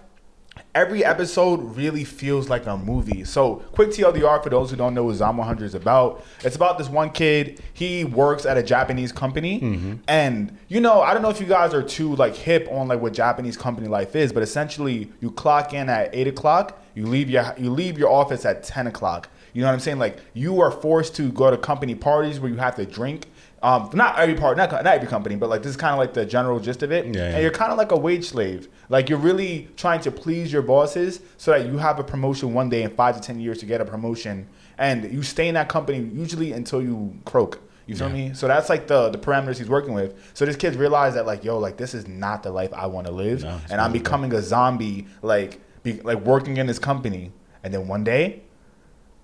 Every 0.76 1.04
episode 1.04 1.76
really 1.76 2.04
feels 2.04 2.48
like 2.50 2.65
a 2.67 2.78
movie. 2.78 3.24
So, 3.24 3.56
quick 3.74 3.89
TLDR 3.89 4.41
for 4.43 4.50
those 4.50 4.69
who 4.69 4.78
don't 4.78 4.93
know 4.93 5.04
what 5.06 5.15
Zom 5.15 5.38
100 5.38 5.65
is 5.65 5.76
about. 5.76 6.24
It's 6.43 6.56
about 6.56 6.78
this 6.78 6.88
one 6.89 7.10
kid. 7.10 7.62
He 7.74 8.04
works 8.04 8.45
at 8.45 8.58
a 8.58 8.63
Japanese 8.63 9.12
company, 9.12 10.00
and 10.08 10.58
you 10.67 10.80
know, 10.80 11.02
I 11.02 11.13
don't 11.13 11.22
know 11.24 11.30
if 11.30 11.39
you 11.41 11.48
guys 11.48 11.74
are 11.74 11.84
too 11.84 12.15
like 12.15 12.36
hip 12.36 12.67
on 12.72 12.88
like 12.88 13.02
what 13.02 13.13
Japanese 13.13 13.58
company 13.58 13.88
life 13.88 14.15
is, 14.15 14.32
but 14.32 14.43
essentially, 14.43 15.12
you 15.22 15.32
clock 15.32 15.74
in 15.74 15.89
at 15.89 16.13
eight 16.13 16.28
o'clock. 16.28 16.82
You 16.95 17.06
leave 17.08 17.30
your 17.30 17.54
you 17.58 17.69
leave 17.72 17.98
your 17.98 18.10
office 18.10 18.45
at 18.45 18.63
ten 18.63 18.88
o'clock. 18.88 19.30
You 19.54 19.62
know 19.62 19.67
what 19.67 19.74
I'm 19.74 19.80
saying? 19.80 20.00
Like 20.00 20.19
you 20.34 20.62
are 20.62 20.72
forced 20.72 21.15
to 21.15 21.32
go 21.32 21.50
to 21.50 21.58
company 21.58 21.95
parties 21.95 22.39
where 22.39 22.52
you 22.52 22.58
have 22.58 22.76
to 22.76 22.86
drink. 22.86 23.28
Um, 23.62 23.89
not 23.93 24.17
every 24.17 24.36
part, 24.36 24.56
not, 24.56 24.72
not 24.72 24.88
every 24.88 25.08
company, 25.08 25.36
but 25.36 25.50
like 25.50 25.63
this 25.63 25.72
is 25.72 25.78
kind 25.78 25.91
of 25.91 26.00
like 26.00 26.13
the 26.13 26.26
general 26.26 26.60
gist 26.60 26.82
of 26.82 26.91
it. 26.93 27.04
Yeah, 27.04 27.10
And 27.10 27.15
yeah. 27.34 27.39
you're 27.39 27.52
kind 27.52 27.72
of 27.74 27.78
like 27.78 27.91
a 27.91 27.98
wage 27.98 28.26
slave. 28.30 28.69
Like 28.89 29.08
you're 29.10 29.19
really 29.19 29.69
trying 29.78 30.02
to 30.02 30.12
please 30.12 30.52
your 30.52 30.63
bosses 30.63 31.21
so 31.38 31.52
that 31.52 31.67
you 31.67 31.78
have 31.78 31.99
a 31.99 32.04
promotion 32.04 32.54
one 32.54 32.69
day 32.69 32.84
in 32.84 32.89
five 32.91 33.15
to 33.15 33.21
ten 33.21 33.39
years 33.39 33.60
to 33.60 33.65
get 33.65 33.82
a 33.82 33.86
promotion, 33.86 34.47
and 34.78 35.12
you 35.12 35.23
stay 35.23 35.47
in 35.47 35.54
that 35.54 35.69
company 35.69 35.99
usually 35.99 36.52
until 36.52 36.82
you 36.82 37.15
croak. 37.25 37.62
You 37.86 37.95
feel 37.95 38.10
me? 38.10 38.34
So 38.36 38.47
that's 38.47 38.69
like 38.69 38.86
the 38.86 39.10
the 39.10 39.17
parameters 39.17 39.58
he's 39.58 39.69
working 39.69 39.93
with. 39.93 40.15
So 40.36 40.45
this 40.45 40.56
kid 40.56 40.75
realized 40.75 41.15
that 41.15 41.25
like, 41.25 41.43
yo, 41.43 41.58
like 41.58 41.78
this 41.78 41.95
is 41.95 42.08
not 42.08 42.43
the 42.43 42.52
life 42.52 42.71
I 42.73 42.86
want 42.86 43.08
to 43.08 43.13
live, 43.13 43.43
No, 43.43 43.60
and 43.71 43.82
I'm 43.82 43.91
becoming 43.91 44.32
a 44.34 44.41
zombie, 44.43 45.08
like 45.23 45.60
be, 45.82 45.93
like 46.02 46.23
working 46.23 46.58
in 46.58 46.67
this 46.67 46.78
company. 46.78 47.32
And 47.63 47.73
then 47.73 47.88
one 47.88 48.04
day, 48.04 48.43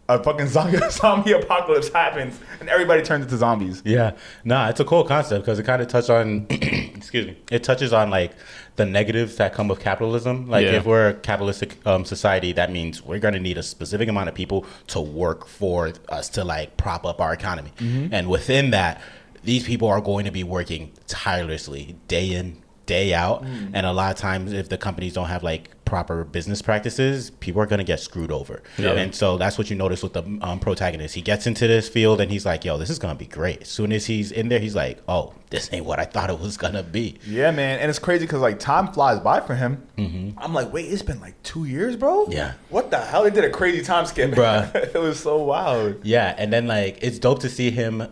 a 0.09 0.21
fucking 0.21 0.47
zombie, 0.47 0.77
zombie 0.89 1.31
apocalypse 1.33 1.89
happens, 1.89 2.39
and 2.59 2.67
everybody 2.67 3.03
turns 3.03 3.25
into 3.25 3.37
zombies. 3.37 3.81
Yeah, 3.85 4.13
nah, 4.43 4.69
it's 4.69 4.79
a 4.79 4.85
cool 4.85 5.03
concept 5.03 5.45
because 5.45 5.59
it 5.59 5.63
kind 5.63 5.81
of 5.81 5.87
touches 5.87 6.09
on, 6.09 6.47
excuse 6.49 7.27
me, 7.27 7.37
it 7.51 7.63
touches 7.63 7.93
on 7.93 8.09
like 8.09 8.31
the 8.75 8.85
negatives 8.85 9.37
that 9.37 9.53
come 9.53 9.67
with 9.69 9.79
capitalism. 9.79 10.49
Like 10.49 10.65
Yeah. 10.65 10.73
if 10.73 10.85
we're 10.85 11.09
a 11.09 11.13
capitalistic 11.13 11.77
um, 11.87 12.03
society, 12.05 12.51
that 12.53 12.71
means 12.71 13.01
we're 13.03 13.19
gonna 13.19 13.39
need 13.39 13.57
a 13.57 13.63
specific 13.63 14.09
amount 14.09 14.27
of 14.29 14.35
people 14.35 14.65
to 14.87 14.99
work 14.99 15.47
for 15.47 15.93
us 16.09 16.27
to 16.29 16.43
like 16.43 16.75
prop 16.77 17.05
up 17.05 17.21
our 17.21 17.33
economy, 17.33 17.71
and 18.11 18.29
within 18.29 18.71
that, 18.71 19.01
these 19.43 19.63
people 19.63 19.87
are 19.87 20.01
going 20.01 20.25
to 20.25 20.31
be 20.31 20.43
working 20.43 20.91
tirelessly 21.07 21.95
day 22.07 22.33
in 22.33 22.57
day 22.85 23.13
out 23.15 23.43
and 23.73 23.83
a 23.85 23.91
lot 23.91 24.11
of 24.13 24.17
times 24.19 24.53
if 24.53 24.69
the 24.69 24.77
companies 24.77 25.13
don't 25.13 25.25
have 25.27 25.41
like 25.41 25.71
proper 25.95 26.25
business 26.25 26.61
practices 26.61 27.29
people 27.45 27.61
are 27.61 27.65
going 27.65 27.77
to 27.77 27.85
get 27.85 28.01
screwed 28.01 28.29
over 28.29 28.61
Yeah. 28.77 28.91
and 29.01 29.15
so 29.15 29.37
that's 29.37 29.57
what 29.57 29.69
you 29.69 29.77
notice 29.77 30.03
with 30.03 30.11
the 30.11 30.23
um, 30.41 30.59
protagonist 30.59 31.15
he 31.15 31.21
gets 31.21 31.47
into 31.47 31.67
this 31.67 31.87
field 31.87 32.19
and 32.19 32.29
he's 32.29 32.45
like 32.45 32.65
yo 32.65 32.77
this 32.77 32.89
is 32.89 32.99
going 32.99 33.15
to 33.15 33.17
be 33.17 33.25
great 33.25 33.61
as 33.61 33.69
soon 33.69 33.93
as 33.93 34.05
he's 34.05 34.29
in 34.33 34.49
there 34.49 34.59
he's 34.59 34.75
like 34.75 34.97
oh 35.07 35.33
this 35.51 35.69
ain't 35.71 35.85
what 35.85 35.97
i 35.97 36.03
thought 36.03 36.29
it 36.29 36.37
was 36.37 36.57
going 36.57 36.73
to 36.73 36.83
be 36.83 37.15
Yeah, 37.25 37.51
man, 37.51 37.79
and 37.79 37.89
it's 37.89 37.97
crazy 37.99 38.25
because 38.25 38.41
like 38.41 38.59
time 38.59 38.91
flies 38.91 39.19
by 39.21 39.39
for 39.39 39.55
him. 39.55 39.71
I'm 39.97 40.53
like, 40.53 40.73
wait, 40.73 40.85
it's 40.91 41.01
been 41.01 41.21
like 41.21 41.41
two 41.43 41.63
years, 41.65 41.95
bro. 41.95 42.27
Yeah. 42.29 42.53
What 42.69 42.91
the 42.91 42.99
hell? 42.99 43.23
They 43.23 43.29
did 43.29 43.45
a 43.45 43.49
crazy 43.49 43.81
time 43.81 44.05
skip, 44.05 44.31
Bruh. 44.31 44.75
it 44.95 44.99
was 44.99 45.17
so 45.19 45.37
wild. 45.43 46.03
Yeah, 46.03 46.35
and 46.37 46.51
then 46.51 46.67
like 46.67 46.97
it's 47.01 47.19
dope 47.19 47.39
to 47.41 47.49
see 47.49 47.71
him 47.71 48.05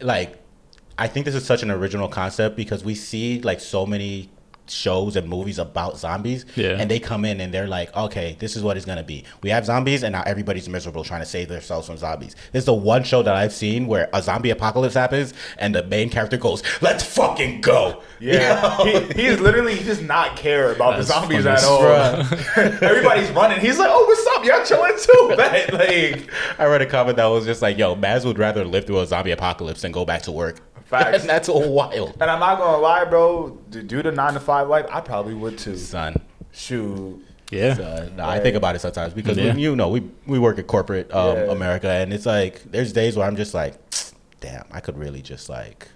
like 0.00 0.38
I 0.96 1.08
think 1.08 1.26
this 1.26 1.34
is 1.34 1.44
such 1.44 1.62
an 1.64 1.70
original 1.72 2.08
concept 2.08 2.56
because 2.56 2.84
we 2.84 2.94
see 2.94 3.40
like 3.40 3.58
so 3.60 3.84
many 3.84 4.30
shows 4.68 5.16
and 5.16 5.28
movies 5.28 5.58
about 5.58 5.98
zombies 5.98 6.44
Yeah. 6.56 6.76
and 6.78 6.90
they 6.90 6.98
come 6.98 7.24
in 7.24 7.40
and 7.40 7.52
they're 7.52 7.66
like 7.68 7.94
okay 7.96 8.36
this 8.38 8.56
is 8.56 8.62
what 8.62 8.76
it's 8.76 8.86
going 8.86 8.98
to 8.98 9.04
be 9.04 9.24
we 9.42 9.50
have 9.50 9.64
zombies 9.66 10.02
and 10.02 10.12
now 10.12 10.22
everybody's 10.26 10.68
miserable 10.68 11.04
trying 11.04 11.20
to 11.20 11.26
save 11.26 11.48
themselves 11.48 11.86
from 11.86 11.96
zombies 11.96 12.34
this 12.52 12.60
is 12.62 12.66
the 12.66 12.74
one 12.74 13.04
show 13.04 13.22
that 13.22 13.36
i've 13.36 13.52
seen 13.52 13.86
where 13.86 14.08
a 14.12 14.22
zombie 14.22 14.50
apocalypse 14.50 14.94
happens 14.94 15.34
and 15.58 15.74
the 15.74 15.82
main 15.84 16.10
character 16.10 16.36
goes 16.36 16.62
let's 16.82 17.04
fucking 17.04 17.60
go 17.60 18.02
Yeah, 18.20 18.82
he, 18.82 19.00
he 19.12 19.26
is 19.26 19.40
literally 19.40 19.74
he 19.76 19.84
does 19.84 20.00
not 20.02 20.36
care 20.36 20.72
about 20.72 20.96
That's 20.96 21.08
the 21.08 21.14
zombies 21.14 21.44
funny 21.44 21.56
at 21.56 21.64
all. 21.64 22.82
Everybody's 22.82 23.30
running. 23.32 23.60
He's 23.60 23.78
like, 23.78 23.90
oh, 23.92 24.04
what's 24.06 24.26
up? 24.36 24.44
Y'all 24.44 24.64
chilling 24.64 24.96
too, 24.98 25.36
man. 25.36 25.68
Like, 25.72 26.30
i 26.58 26.64
read 26.64 26.80
a 26.82 26.86
comment 26.86 27.16
that 27.18 27.26
was 27.26 27.44
just 27.44 27.60
like 27.62 27.76
yo 27.76 27.94
maz 27.94 28.24
would 28.24 28.38
rather 28.38 28.64
live 28.64 28.86
through 28.86 29.00
a 29.00 29.06
zombie 29.06 29.30
apocalypse 29.32 29.82
than 29.82 29.92
go 29.92 30.04
back 30.04 30.22
to 30.22 30.32
work 30.32 30.60
Facts. 30.86 31.20
and 31.20 31.28
that's 31.28 31.48
wild 31.48 32.16
and 32.20 32.30
I'm 32.30 32.40
not 32.40 32.58
gonna 32.58 32.78
lie, 32.78 33.04
bro. 33.04 33.58
To 33.72 33.82
do 33.82 34.02
the 34.02 34.12
nine 34.12 34.34
to 34.34 34.40
five 34.40 34.68
life, 34.68 34.86
I 34.90 35.00
probably 35.00 35.34
would 35.34 35.58
too. 35.58 35.76
son 35.76 36.16
Shoot. 36.52 37.22
Yeah. 37.50 37.76
Uh, 37.78 38.08
no, 38.16 38.24
I 38.24 38.40
think 38.40 38.56
about 38.56 38.74
it 38.74 38.80
sometimes 38.80 39.12
because 39.14 39.36
Yeah. 39.36 39.54
we, 39.54 39.60
you 39.62 39.76
know 39.76 39.88
we 39.88 40.02
we 40.26 40.38
work 40.38 40.58
at 40.58 40.66
corporate 40.66 41.12
um, 41.14 41.36
Yeah. 41.36 41.52
America, 41.52 41.88
and 41.88 42.12
it's 42.12 42.26
like 42.26 42.62
there's 42.70 42.92
days 42.92 43.16
where 43.16 43.26
I'm 43.26 43.36
just 43.36 43.52
like, 43.54 43.74
damn, 44.40 44.64
I 44.72 44.80
could 44.80 44.96
really 44.98 45.22
just 45.22 45.48
like, 45.48 45.88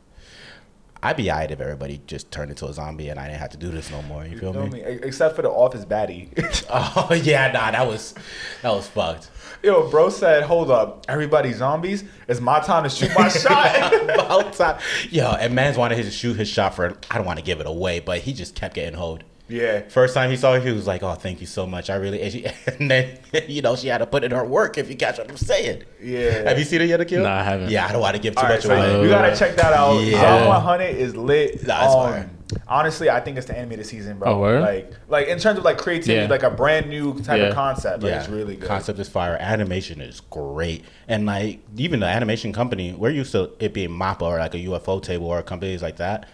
I'd 1.03 1.17
be 1.17 1.31
eyed 1.31 1.51
if 1.51 1.61
everybody 1.61 2.01
just 2.07 2.31
turned 2.31 2.51
into 2.51 2.67
a 2.67 2.73
zombie 2.73 3.09
and 3.09 3.19
I 3.19 3.27
didn't 3.29 3.41
have 3.41 3.51
to 3.51 3.57
do 3.57 3.71
this 3.71 3.91
no 3.91 4.03
more. 4.03 4.25
You 4.27 4.39
feel 4.39 4.53
You 4.55 4.61
know 4.61 4.67
me? 4.67 4.83
me? 4.83 4.99
Except 5.03 5.35
for 5.35 5.43
the 5.43 5.51
office 5.51 5.85
baddie. 5.85 6.29
Oh 6.71 7.15
yeah, 7.15 7.51
nah, 7.53 7.71
that 7.71 7.87
was 7.87 8.15
that 8.63 8.71
was 8.71 8.87
fucked. 8.87 9.31
Yo, 9.63 9.89
bro 9.91 10.09
said, 10.09 10.43
hold 10.43 10.71
up, 10.71 11.05
everybody 11.09 11.53
zombies. 11.53 12.05
It's 12.29 12.41
my 12.41 12.61
time 12.61 12.85
to 12.85 12.91
shoot 12.91 13.11
my 13.15 13.29
shot. 13.45 13.93
About 14.11 14.53
time. 14.55 14.81
Yo, 15.11 15.31
and 15.33 15.55
man's 15.55 15.77
wanted 15.77 15.97
to 16.03 16.11
shoot 16.11 16.37
his 16.37 16.49
shot 16.49 16.75
for. 16.75 16.97
I 17.11 17.17
don't 17.17 17.27
want 17.27 17.39
to 17.39 17.45
give 17.45 17.61
it 17.61 17.67
away, 17.67 18.01
but 18.01 18.19
he 18.21 18.33
just 18.33 18.55
kept 18.55 18.75
getting 18.75 18.95
hold. 18.99 19.25
Yeah. 19.51 19.81
First 19.89 20.15
time 20.15 20.31
he 20.31 20.37
saw 20.37 20.55
her, 20.55 20.61
he 20.61 20.71
was 20.71 20.87
like, 20.87 21.03
"Oh, 21.03 21.15
thank 21.15 21.41
you 21.41 21.47
so 21.47 21.67
much. 21.67 21.91
I 21.91 21.97
really." 21.97 22.23
And, 22.23 22.33
she, 22.33 22.47
and 22.79 22.91
then 22.91 23.19
you 23.49 23.63
know 23.63 23.77
she 23.77 23.89
had 23.89 23.99
to 23.99 24.07
put 24.07 24.25
in 24.25 24.31
her 24.31 24.45
work. 24.45 24.79
If 24.79 24.89
you 24.89 24.97
catch 24.97 25.19
what 25.19 25.29
I'm 25.29 25.37
saying. 25.37 25.83
Yeah. 26.01 26.49
Have 26.49 26.59
you 26.59 26.65
seen 26.65 26.81
it 26.83 26.89
yet, 26.89 27.01
Akil? 27.01 27.23
Nah, 27.23 27.41
I 27.41 27.43
haven't. 27.43 27.71
Yeah, 27.71 27.87
I 27.87 27.93
don't 27.93 28.01
want 28.01 28.17
to 28.17 28.23
give 28.23 28.35
too 28.35 28.41
All 28.41 28.45
right, 28.47 28.55
much 28.55 28.63
so 28.65 28.75
away. 28.75 29.03
you 29.03 29.09
gotta 29.09 29.37
check 29.37 29.57
that 29.57 29.73
out. 29.73 29.99
Yeah. 29.99 30.21
Zom 30.45 30.49
100 30.49 30.85
is 30.97 31.17
lit. 31.17 31.67
Nah, 31.67 31.85
it's 31.85 31.95
Um, 31.95 32.13
fire. 32.13 32.31
honestly, 32.69 33.11
I 33.11 33.21
think 33.21 33.37
it's 33.39 33.47
the 33.47 33.59
animated 33.59 33.87
season, 33.87 34.19
bro. 34.19 34.33
Oh, 34.33 34.39
word? 34.39 34.63
Like, 34.63 34.93
like 35.09 35.29
in 35.29 35.39
terms 35.39 35.59
of 35.59 35.65
like 35.65 35.79
creativity, 35.79 36.23
Yeah. 36.23 36.29
like 36.29 36.43
a 36.43 36.51
brand 36.51 36.89
new 36.89 37.19
type 37.21 37.39
Yeah. 37.39 37.47
of 37.49 37.55
concept. 37.55 38.03
Like, 38.03 38.13
yeah, 38.13 38.21
it's 38.21 38.29
really 38.29 38.57
good. 38.57 38.69
Concept 38.69 38.99
is 38.99 39.09
fire. 39.09 39.37
Animation 39.41 40.01
is 40.01 40.21
great, 40.31 40.85
and 41.09 41.27
like 41.27 41.61
even 41.77 42.01
the 42.01 42.07
animation 42.07 42.53
company, 42.53 42.93
we're 42.97 43.11
used 43.11 43.33
to 43.33 43.51
it 43.59 43.75
being 43.75 43.91
Mappa 43.91 44.23
or 44.23 44.39
like 44.39 44.55
a 44.55 44.59
ufotable 44.59 45.23
or 45.23 45.43
companies 45.43 45.83
like 45.83 45.97
that. 45.97 46.27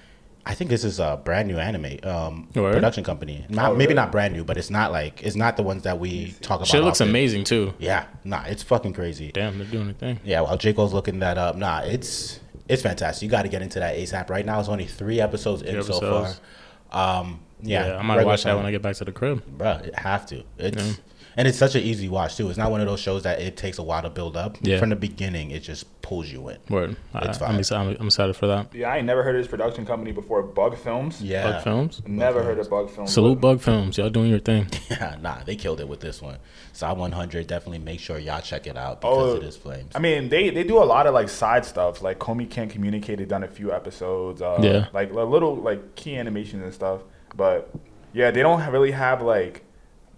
I 0.49 0.55
think 0.55 0.71
this 0.71 0.85
is 0.85 1.01
a 1.01 1.21
brand 1.23 1.49
new 1.49 1.59
anime 1.59 1.99
um, 2.05 2.49
Word? 2.55 2.75
production 2.75 3.03
company. 3.03 3.45
Not 3.49 3.73
Oh, 3.73 3.75
maybe 3.75 3.95
not 3.95 4.13
brand 4.13 4.33
new, 4.33 4.45
but 4.45 4.57
it's 4.57 4.71
not 4.71 4.93
like 4.93 5.21
it's 5.25 5.35
not 5.35 5.57
the 5.57 5.65
ones 5.65 5.83
that 5.83 5.99
we 5.99 6.33
talk 6.41 6.61
about. 6.61 6.69
Shit 6.69 6.83
looks 6.85 7.01
often. 7.01 7.11
amazing 7.11 7.43
too. 7.43 7.75
Yeah, 7.79 8.07
nah, 8.23 8.45
it's 8.45 8.63
fucking 8.63 8.93
crazy. 8.93 9.33
Damn, 9.33 9.59
they're 9.59 9.67
doing 9.67 9.91
a 9.91 9.95
thing. 9.95 10.21
Yeah, 10.25 10.43
while 10.43 10.57
Jaco's 10.57 10.93
looking 10.93 11.19
that 11.19 11.37
up, 11.37 11.57
nah, 11.57 11.81
it's 11.81 12.39
it's 12.69 12.83
fantastic. 12.83 13.25
You 13.25 13.29
got 13.29 13.43
to 13.43 13.49
get 13.49 13.61
into 13.61 13.81
that 13.81 13.97
ASAP. 13.97 14.31
Right 14.31 14.47
now, 14.47 14.61
it's 14.61 14.69
only 14.69 14.87
three 14.87 15.21
episodes 15.21 15.63
in 15.63 15.75
Three 15.75 15.83
so 15.83 16.01
far. 16.01 17.21
Um, 17.21 17.41
yeah, 17.61 17.87
Yeah, 17.89 17.97
I 17.97 18.03
might 18.03 18.25
watch 18.25 18.45
that 18.45 18.57
when 18.57 18.67
I 18.67 18.71
get 18.71 18.83
back 18.83 18.95
to 18.97 19.05
the 19.05 19.13
crib. 19.13 19.43
Bruh, 19.59 19.85
it 19.85 19.99
have 19.99 20.27
to. 20.27 20.45
It's 20.59 20.87
Yeah. 20.87 20.93
And 21.39 21.47
it's 21.47 21.59
such 21.59 21.75
an 21.75 21.83
easy 21.83 22.09
watch 22.09 22.37
too. 22.37 22.49
It's 22.49 22.57
not 22.59 22.71
one 22.71 22.81
of 22.81 22.87
those 22.87 23.01
shows 23.01 23.25
that 23.25 23.41
it 23.41 23.57
takes 23.57 23.79
a 23.79 23.83
while 23.83 24.03
to 24.03 24.09
build 24.11 24.37
up. 24.37 24.57
Yeah. 24.63 24.79
From 24.79 24.89
the 24.89 24.97
beginning, 24.97 25.51
it 25.51 25.61
just 25.61 26.01
pulls 26.01 26.31
you 26.33 26.49
in. 26.49 26.57
Word. 26.71 26.97
It's 27.17 27.43
I, 27.43 27.47
I'm, 27.47 27.51
fire. 27.53 27.59
excited, 27.59 27.97
I'm 28.01 28.07
excited 28.07 28.37
for 28.37 28.47
that. 28.47 28.75
Yeah, 28.75 28.91
I 28.91 28.97
ain't 28.99 29.07
never 29.07 29.23
heard 29.23 29.35
of 29.37 29.43
this 29.43 29.51
production 29.51 29.85
company 29.85 30.13
before. 30.13 30.43
Bug 30.43 30.79
Films. 30.79 31.21
Yeah. 31.21 31.43
Bug 31.53 31.65
Films. 31.65 32.03
Never 32.07 32.43
heard 32.43 32.59
of 32.59 32.71
Bug 32.71 32.89
Films. 32.91 33.13
Salute 33.13 33.41
Bug 33.41 33.61
Films. 33.61 33.99
Y'all 33.99 34.09
doing 34.11 34.31
your 34.31 34.39
thing. 34.41 34.67
Yeah, 34.89 35.17
nah, 35.21 35.43
they 35.45 35.57
killed 35.57 35.81
it 35.81 35.89
with 35.89 36.01
this 36.01 36.23
one. 36.23 36.39
Side 36.73 36.97
100, 36.97 37.47
definitely 37.47 37.81
make 37.81 38.01
sure 38.01 38.19
y'all 38.19 38.41
check 38.41 38.67
it 38.67 38.77
out 38.79 39.01
because 39.03 39.35
Oh, 39.35 39.37
it 39.37 39.43
is 39.43 39.57
flames. 39.57 39.93
I 39.95 39.99
mean, 39.99 40.31
they 40.31 40.49
they 40.49 40.65
do 40.65 40.79
a 40.79 40.85
lot 40.85 41.07
of 41.07 41.13
like 41.13 41.29
side 41.29 41.67
stuff. 41.67 42.01
Like 42.01 42.19
Komi 42.19 42.49
Can't 42.49 42.71
Communicate. 42.71 43.19
They've 43.19 43.29
done 43.29 43.43
a 43.43 43.49
few 43.49 43.73
episodes. 43.73 44.41
Uh, 44.41 44.59
Yeah. 44.63 44.87
Like 44.95 45.11
a 45.13 45.21
little 45.23 45.55
like 45.57 45.97
key 45.97 46.17
animations 46.17 46.63
and 46.63 46.73
stuff. 46.73 47.03
But 47.37 47.71
yeah, 48.15 48.31
they 48.31 48.41
don't 48.41 48.65
really 48.73 48.93
have 48.93 49.21
like 49.21 49.65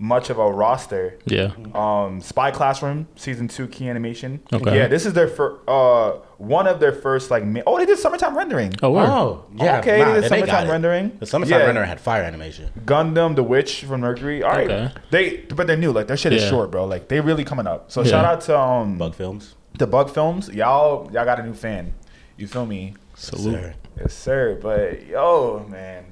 much 0.00 0.30
of 0.30 0.38
a 0.38 0.50
roster. 0.50 1.18
Yeah. 1.26 1.50
Um, 1.74 2.20
Spy 2.20 2.50
Classroom 2.50 3.08
season 3.16 3.48
two 3.48 3.66
key 3.66 3.88
animation. 3.88 4.40
Okay. 4.52 4.76
Yeah, 4.76 4.86
this 4.86 5.04
is 5.06 5.12
their 5.12 5.28
first. 5.28 5.60
Uh, 5.68 6.12
one 6.38 6.66
of 6.68 6.78
their 6.78 6.92
first 6.92 7.30
like. 7.30 7.44
Ma- 7.44 7.62
oh, 7.66 7.78
they 7.78 7.86
did 7.86 7.98
summertime 7.98 8.36
rendering. 8.36 8.72
Oh, 8.82 8.90
wow. 8.90 9.04
oh, 9.06 9.44
yeah. 9.56 9.80
Okay, 9.80 9.98
nah, 9.98 10.04
they 10.06 10.20
did 10.20 10.22
then 10.22 10.30
they 10.30 10.38
summertime 10.46 10.68
rendering. 10.70 11.16
The 11.18 11.26
summertime 11.26 11.60
Yeah. 11.60 11.66
render 11.66 11.84
had 11.84 12.00
fire 12.00 12.22
animation. 12.22 12.70
Gundam, 12.84 13.34
The 13.34 13.42
Witch 13.42 13.84
from 13.84 14.00
Mercury. 14.02 14.42
All 14.42 14.50
right, 14.50 14.70
Okay. 14.70 14.92
they 15.10 15.36
but 15.54 15.66
they're 15.66 15.76
new. 15.76 15.90
Like 15.92 16.06
their 16.06 16.16
shit 16.16 16.32
is 16.32 16.48
short, 16.48 16.70
bro. 16.70 16.84
Like 16.84 17.08
they 17.08 17.20
really 17.20 17.44
coming 17.44 17.66
up. 17.66 17.90
So 17.90 18.02
Yeah. 18.02 18.10
shout 18.10 18.24
out 18.24 18.40
to 18.42 18.58
um 18.58 18.98
Bug 18.98 19.14
films. 19.14 19.56
the 19.78 19.86
Bug 19.86 20.10
Films. 20.10 20.48
Y'all 20.50 21.10
y'all 21.12 21.24
got 21.24 21.40
a 21.40 21.42
new 21.42 21.54
fan. 21.54 21.92
You 22.36 22.46
feel 22.46 22.66
me? 22.66 22.94
Salute. 23.14 23.54
Sir. 23.54 23.74
Yes, 23.98 24.14
sir. 24.14 24.58
But 24.62 25.06
yo, 25.06 25.66
man, 25.68 26.04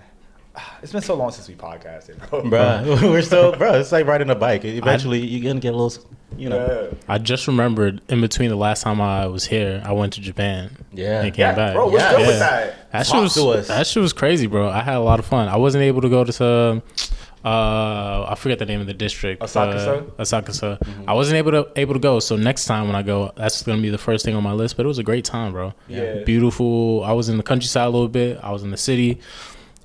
it's 0.83 0.92
been 0.92 1.03
so 1.03 1.14
long 1.14 1.31
since 1.31 1.49
we 1.49 1.55
podcasted, 1.55 2.19
bro. 2.31 2.42
Bruh, 2.42 3.03
we're 3.11 3.23
still, 3.23 3.55
bro. 3.57 3.75
It's 3.75 3.92
like 3.92 4.07
riding 4.07 4.31
a 4.31 4.35
bike. 4.35 4.64
Eventually, 4.64 5.21
you're 5.21 5.49
gonna 5.49 5.61
get 5.61 5.75
a 5.75 5.77
little, 5.77 6.05
you 6.37 6.49
know. 6.49 6.88
Yeah. 6.92 6.99
I 7.09 7.19
just 7.19 7.47
remembered 7.47 8.01
in 8.09 8.21
between 8.21 8.51
the 8.51 8.57
last 8.57 8.83
time 8.83 9.01
I 9.01 9.27
was 9.27 9.45
here, 9.47 9.83
I 9.85 9.92
went 9.92 10.14
to 10.14 10.21
Japan. 10.21 10.77
Yeah. 10.92 11.23
And 11.23 11.33
came 11.35 11.40
Yeah, 11.42 11.55
back. 11.55 11.75
bro. 11.75 11.88
What's 11.88 12.03
Yeah. 12.03 12.11
good 12.12 12.21
with 12.27 12.29
Yeah. 12.31 12.38
that? 12.38 12.92
That 12.92 13.07
shit 13.07 13.45
was 13.45 13.69
that 13.69 13.87
shit 13.87 14.03
was 14.03 14.12
crazy, 14.12 14.47
bro. 14.47 14.69
I 14.69 14.81
had 14.83 14.97
a 14.97 15.01
lot 15.01 15.19
of 15.19 15.27
fun. 15.27 15.49
I 15.49 15.57
wasn't 15.57 15.83
able 15.83 16.01
to 16.03 16.09
go 16.09 16.25
to 16.25 16.83
Uh, 17.45 18.27
I 18.29 18.35
forget 18.37 18.59
the 18.59 18.66
name 18.66 18.81
of 18.81 18.88
the 18.88 18.95
district. 18.95 19.40
Asakusa? 19.40 19.99
Uh, 20.19 20.23
Asakusa. 20.23 20.79
I 21.07 21.12
wasn't 21.12 21.37
able 21.37 21.53
to 21.53 21.69
able 21.77 21.95
to 21.95 22.01
go, 22.01 22.19
so 22.19 22.35
next 22.35 22.64
time 22.64 22.88
when 22.88 22.97
I 22.97 23.03
go, 23.03 23.31
that's 23.37 23.62
gonna 23.62 23.81
be 23.81 23.88
the 23.90 23.99
first 23.99 24.25
thing 24.25 24.35
on 24.35 24.42
my 24.42 24.53
list. 24.53 24.77
But 24.77 24.85
it 24.85 24.88
was 24.88 24.99
a 24.99 25.05
great 25.05 25.25
time, 25.25 25.53
bro. 25.53 25.73
Yeah. 25.87 26.25
Beautiful. 26.25 27.05
I 27.05 27.12
was 27.12 27.29
in 27.29 27.37
the 27.37 27.45
countryside 27.45 27.87
a 27.87 27.90
little 27.90 28.09
bit. 28.09 28.40
I 28.42 28.51
was 28.51 28.64
in 28.64 28.73
the 28.73 28.77
city. 28.77 29.21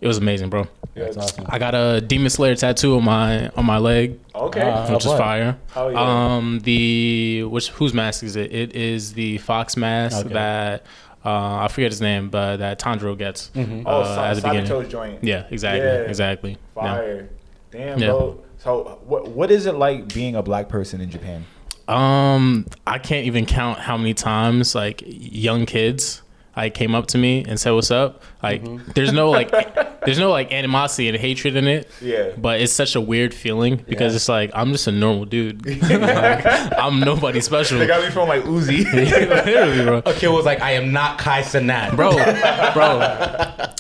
It 0.01 0.07
was 0.07 0.17
amazing, 0.17 0.49
bro. 0.49 0.65
Yeah, 0.95 1.05
that's 1.05 1.17
awesome. 1.17 1.45
I 1.47 1.59
got 1.59 1.75
a 1.75 2.01
Demon 2.01 2.29
Slayer 2.31 2.55
tattoo 2.55 2.97
on 2.97 3.05
my 3.05 3.49
on 3.49 3.65
my 3.65 3.77
leg, 3.77 4.19
Okay. 4.35 4.61
Uh, 4.61 4.91
which 4.93 5.05
is 5.05 5.13
fire. 5.13 5.57
Oh, 5.75 5.89
yeah. 5.89 6.35
Um, 6.35 6.59
the 6.63 7.43
which 7.43 7.69
whose 7.69 7.93
mask 7.93 8.23
is 8.23 8.35
it? 8.35 8.51
It 8.53 8.75
is 8.75 9.13
the 9.13 9.37
fox 9.37 9.77
mask 9.77 10.25
Okay. 10.25 10.33
that 10.33 10.85
uh, 11.23 11.57
I 11.63 11.67
forget 11.69 11.91
his 11.91 12.01
name, 12.01 12.29
but 12.29 12.57
that 12.57 12.79
Tanjiro 12.79 13.15
gets. 13.17 13.51
Mm-hmm. 13.53 13.83
oh, 13.85 14.01
uh, 14.01 14.15
Sa- 14.15 14.23
at 14.25 14.33
the 14.37 14.41
beginning. 14.41 14.89
Joint. 14.89 15.23
Yeah, 15.23 15.45
exactly, 15.51 15.85
Yeah. 15.87 15.93
exactly. 16.09 16.51
Yeah. 16.51 16.81
Fire. 16.83 17.29
Damn, 17.69 17.99
Yeah. 17.99 18.07
bro. 18.07 18.43
So, 18.57 18.99
what 19.05 19.27
what 19.29 19.51
is 19.51 19.67
it 19.67 19.75
like 19.75 20.11
being 20.13 20.35
a 20.35 20.41
black 20.41 20.67
person 20.67 20.99
in 20.99 21.09
Japan? 21.11 21.45
Um, 21.87 22.65
I 22.87 22.97
can't 22.99 23.27
even 23.27 23.45
count 23.45 23.79
how 23.79 23.97
many 23.97 24.13
times 24.13 24.73
like 24.75 25.03
young 25.05 25.65
kids 25.65 26.21
like 26.57 26.73
came 26.73 26.95
up 26.95 27.07
to 27.07 27.17
me 27.17 27.45
and 27.47 27.59
said 27.59 27.71
what's 27.71 27.91
up. 27.91 28.23
Like, 28.43 28.63
Mm-hmm. 28.63 28.91
there's 28.93 29.13
no 29.13 29.29
like, 29.29 29.51
there's 30.05 30.19
no 30.19 30.29
like 30.31 30.51
animosity 30.51 31.07
and 31.09 31.17
hatred 31.17 31.55
in 31.55 31.67
it. 31.67 31.89
Yeah. 32.01 32.31
But 32.37 32.61
it's 32.61 32.73
such 32.73 32.95
a 32.95 33.01
weird 33.01 33.33
feeling 33.33 33.77
because 33.87 34.13
Yeah. 34.13 34.15
it's 34.17 34.29
like 34.29 34.51
I'm 34.53 34.71
just 34.71 34.87
a 34.87 34.91
normal 34.91 35.25
dude. 35.25 35.65
Like, 35.91 36.77
I'm 36.77 36.99
nobody 36.99 37.41
special. 37.41 37.79
They 37.79 37.87
got 37.87 38.03
me 38.03 38.09
from 38.09 38.27
like 38.27 38.43
Uzi. 38.43 38.85
Literally, 38.93 39.83
bro. 39.83 39.97
A 40.05 40.13
kid 40.13 40.29
was 40.29 40.45
like, 40.45 40.61
I 40.61 40.71
am 40.71 40.91
not 40.91 41.17
Kai 41.17 41.41
Cenat. 41.41 41.95
bro, 41.95 42.11
bro. 42.73 42.99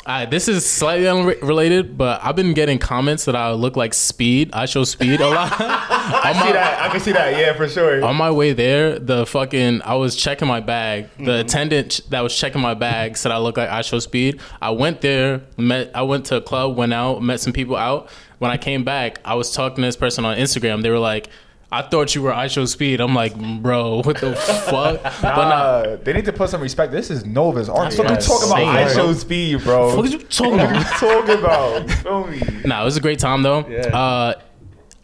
Uh, 0.05 0.25
this 0.25 0.47
is 0.47 0.65
slightly 0.65 1.07
unrelated, 1.07 1.97
but 1.97 2.19
I've 2.23 2.35
been 2.35 2.53
getting 2.53 2.79
comments 2.79 3.25
that 3.25 3.35
I 3.35 3.51
look 3.53 3.75
like 3.77 3.93
Speed. 3.93 4.51
IShowSpeed 4.51 5.19
a 5.19 5.27
lot. 5.27 5.53
I 5.59 6.33
see 6.45 6.51
that. 6.53 6.81
I 6.81 6.89
can 6.89 6.99
see 6.99 7.11
that. 7.11 7.37
Yeah, 7.37 7.53
for 7.53 7.67
sure. 7.69 8.03
On 8.03 8.15
my 8.15 8.31
way 8.31 8.53
there, 8.53 8.97
the 8.99 9.25
fucking 9.25 9.81
I 9.83 9.95
was 9.95 10.15
checking 10.15 10.47
my 10.47 10.59
bag. 10.59 11.07
The 11.19 11.39
attendant 11.41 12.01
that 12.09 12.21
was 12.21 12.35
checking 12.35 12.61
my 12.61 12.73
bag 12.73 13.15
said 13.17 13.31
I 13.31 13.37
look 13.37 13.57
like 13.57 13.69
IShowSpeed. 13.69 14.41
I 14.61 14.71
went 14.71 15.01
there, 15.01 15.41
met. 15.57 15.91
I 15.95 16.01
went 16.01 16.10
to 16.19 16.37
a 16.37 16.41
club, 16.41 16.75
went 16.77 16.93
out, 16.93 17.21
met 17.21 17.39
some 17.39 17.53
people 17.53 17.75
out. 17.75 18.09
When 18.39 18.51
I 18.51 18.57
came 18.57 18.83
back, 18.83 19.19
I 19.25 19.35
was 19.35 19.51
talking 19.53 19.77
to 19.77 19.81
this 19.83 19.95
person 19.95 20.25
on 20.25 20.37
Instagram. 20.37 20.81
They 20.81 20.89
were 20.89 20.99
like. 20.99 21.29
I 21.73 21.81
thought 21.83 22.13
you 22.15 22.21
were 22.21 22.33
IShowSpeed. 22.33 22.99
I'm 22.99 23.15
like, 23.15 23.33
bro, 23.61 24.01
what 24.01 24.19
the 24.19 24.35
fuck? 24.69 25.01
But 25.01 25.21
nah, 25.21 25.95
they 26.03 26.11
need 26.11 26.25
to 26.25 26.33
put 26.33 26.49
some 26.49 26.59
respect. 26.59 26.91
This 26.91 27.09
is 27.09 27.25
Nova's 27.25 27.69
art. 27.69 27.97
What 27.97 28.11
I'm 28.11 28.17
talking 28.17 28.49
about 28.49 28.89
IShowSpeed, 28.89 29.63
bro. 29.63 29.95
what 29.95 30.05
are 30.05 30.09
you 30.09 30.19
talking 30.19 30.55
about? 30.55 30.73
What 30.73 31.01
are 31.01 31.15
you 31.15 31.23
talking 31.23 31.39
about? 31.39 31.81
You 31.89 31.95
feel 31.95 32.27
me? 32.27 32.61
Nah, 32.65 32.81
it 32.81 32.83
was 32.83 32.97
a 32.97 32.99
great 32.99 33.19
time 33.19 33.43
though. 33.43 33.59
Uh, 33.59 34.33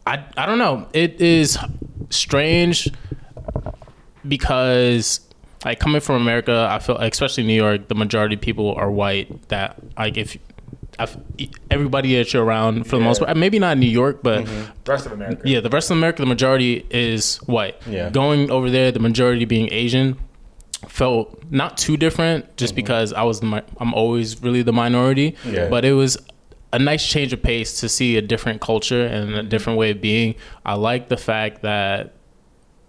I 0.05 0.25
I 0.35 0.45
don't 0.45 0.57
know. 0.57 0.89
It 0.91 1.21
is 1.21 1.57
strange 2.09 2.89
because 4.27 5.21
like 5.65 5.79
coming 5.79 6.01
from 6.01 6.21
America, 6.21 6.67
I 6.69 6.79
feel 6.79 6.97
especially 6.97 7.43
New 7.43 7.53
York, 7.53 7.87
the 7.87 7.95
majority 7.95 8.35
of 8.35 8.41
people 8.41 8.73
are 8.75 8.91
white. 8.91 9.47
That 9.49 9.77
like 9.97 10.17
if 10.17 10.37
I've, 10.99 11.17
everybody 11.69 12.15
that 12.15 12.33
you're 12.33 12.43
around 12.43 12.85
for 12.85 12.97
the 12.97 13.03
most 13.03 13.19
part, 13.19 13.31
uh, 13.31 13.35
maybe 13.35 13.59
not 13.59 13.77
New 13.77 13.89
York, 13.89 14.21
but 14.23 14.45
mm-hmm. 14.45 14.71
The 14.83 14.91
rest 14.91 15.05
of 15.05 15.11
America. 15.11 15.41
yeah, 15.45 15.59
the 15.59 15.69
rest 15.69 15.91
of 15.91 15.97
America, 15.97 16.21
the 16.21 16.27
majority 16.27 16.85
is 16.89 17.37
white. 17.45 17.75
Yeah. 17.87 18.09
Going 18.09 18.49
over 18.49 18.69
there, 18.69 18.91
the 18.91 18.99
majority 18.99 19.45
being 19.45 19.71
Asian, 19.71 20.17
felt 20.87 21.41
not 21.51 21.77
too 21.77 21.97
different, 21.97 22.57
just 22.57 22.71
mm-hmm. 22.71 22.77
because 22.77 23.13
I 23.13 23.23
was 23.23 23.39
the 23.39 23.63
I'm 23.79 23.93
always 23.93 24.41
really 24.41 24.63
the 24.63 24.73
minority. 24.73 25.35
Yeah. 25.45 25.69
But 25.69 25.85
it 25.85 25.93
was 25.93 26.17
a 26.73 26.79
nice 26.79 27.05
change 27.05 27.31
of 27.33 27.41
pace 27.41 27.79
to 27.79 27.89
see 27.89 28.17
a 28.17 28.21
different 28.21 28.61
culture 28.61 29.05
and 29.05 29.33
a 29.33 29.39
mm-hmm. 29.39 29.49
different 29.49 29.79
way 29.79 29.91
of 29.91 30.01
being. 30.01 30.35
I 30.65 30.75
like 30.75 31.09
the 31.09 31.17
fact 31.17 31.61
that 31.61 32.13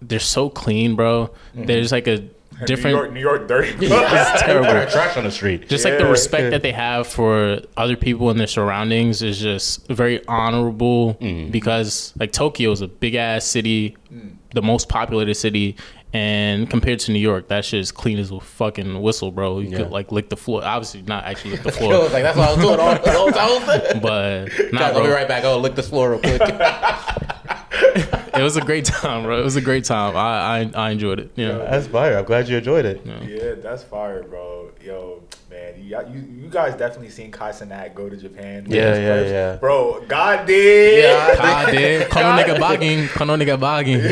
they're 0.01 0.19
so 0.19 0.49
clean, 0.49 0.97
bro. 0.97 1.31
There's 1.55 1.93
like 1.93 2.07
a 2.07 2.29
different. 2.67 2.95
New 2.95 3.01
York, 3.01 3.13
New 3.13 3.21
York, 3.21 3.49
dirty. 3.49 3.73
It's 3.87 4.43
terrible 4.43 4.91
Trash 4.91 5.17
on 5.17 5.25
the 5.25 5.31
street. 5.31 5.69
just 5.69 5.85
like 5.85 5.99
the 5.99 6.05
Yeah. 6.05 6.11
respect 6.11 6.51
that 6.51 6.63
they 6.63 6.73
have 6.73 7.07
for 7.07 7.61
other 7.77 7.97
people 7.97 8.31
and 8.31 8.39
their 8.39 8.47
surroundings 8.47 9.23
is 9.23 9.39
just 9.41 9.87
very 9.89 10.25
honorable 10.27 11.15
mm. 11.15 11.51
because 11.51 12.13
like 12.19 12.33
Tokyo 12.33 12.71
is 12.73 12.81
a 12.81 12.89
big 12.89 13.15
ass 13.15 13.45
city, 13.45 13.97
mm. 14.13 14.33
the 14.55 14.63
most 14.63 14.89
populated 14.89 15.35
city, 15.35 15.77
and 16.15 16.71
compared 16.71 16.99
to 17.01 17.13
New 17.13 17.19
York, 17.19 17.49
that 17.49 17.67
shit 17.67 17.81
is 17.81 17.93
clean 17.93 18.19
as 18.19 18.31
a 18.31 18.41
fucking 18.41 19.01
whistle, 19.03 19.31
bro. 19.31 19.61
You 19.61 19.69
Yeah. 19.69 19.77
could 19.79 19.91
like 19.91 20.11
lick 20.11 20.31
the 20.31 20.37
floor. 20.39 20.65
Obviously, 20.65 21.03
not 21.03 21.25
actually 21.25 21.53
lick 21.53 21.63
the 21.65 21.69
I 21.69 21.73
was 21.73 21.77
floor, 21.79 22.09
like, 22.09 22.23
that's 22.23 22.37
what 22.37 22.49
I 22.49 22.55
was 22.55 22.65
doing 22.65 22.81
all 22.81 22.95
the 22.95 23.11
whole 23.13 23.61
time. 23.61 24.01
but 24.01 24.47
Guys, 24.47 24.73
nah, 24.73 24.81
I'll 24.87 25.03
be 25.03 25.09
right 25.09 25.29
back. 25.29 25.45
I'll 25.45 25.61
lick 25.61 25.75
this 25.75 25.89
floor 25.91 26.11
real 26.13 26.21
quick. 26.21 26.41
It 27.83 28.43
was 28.43 28.57
a 28.57 28.61
great 28.61 28.85
time, 28.85 29.25
bro. 29.25 29.41
It 29.41 29.45
was 29.45 29.57
a 29.57 29.61
great 29.61 29.85
time. 29.85 30.17
I 30.17 30.71
I, 30.75 30.89
I 30.89 30.91
enjoyed 30.91 31.19
it. 31.19 31.33
Yeah, 31.35 31.49
know? 31.49 31.59
That's 31.71 31.87
fire. 31.89 32.17
I'm 32.19 32.25
glad 32.25 32.49
you 32.49 32.59
enjoyed 32.59 32.85
it. 32.85 33.03
Yeah, 33.05 33.55
that's 33.61 33.83
fire, 33.83 34.23
bro. 34.23 34.71
Yo, 34.81 35.23
man, 35.51 35.75
you, 35.77 35.99
you, 36.13 36.43
you 36.45 36.49
guys 36.49 36.77
definitely 36.77 37.11
seen 37.11 37.33
Kai 37.33 37.51
Cenat 37.51 37.95
go 37.95 38.09
to 38.09 38.17
Japan. 38.17 38.67
Yeah, 38.69 38.97
yeah, 38.97 39.21
yeah. 39.23 39.57
Bro, 39.57 40.05
God 40.07 40.47
did. 40.47 41.03
Yeah, 41.03 41.37
Ah, 41.41 41.67
dude. 41.71 42.03
Kono 42.09 42.39
nigga 42.39 42.61
bagging. 42.61 43.09
Kono 43.09 43.37
nigga 43.37 43.59
bagging. 43.59 44.03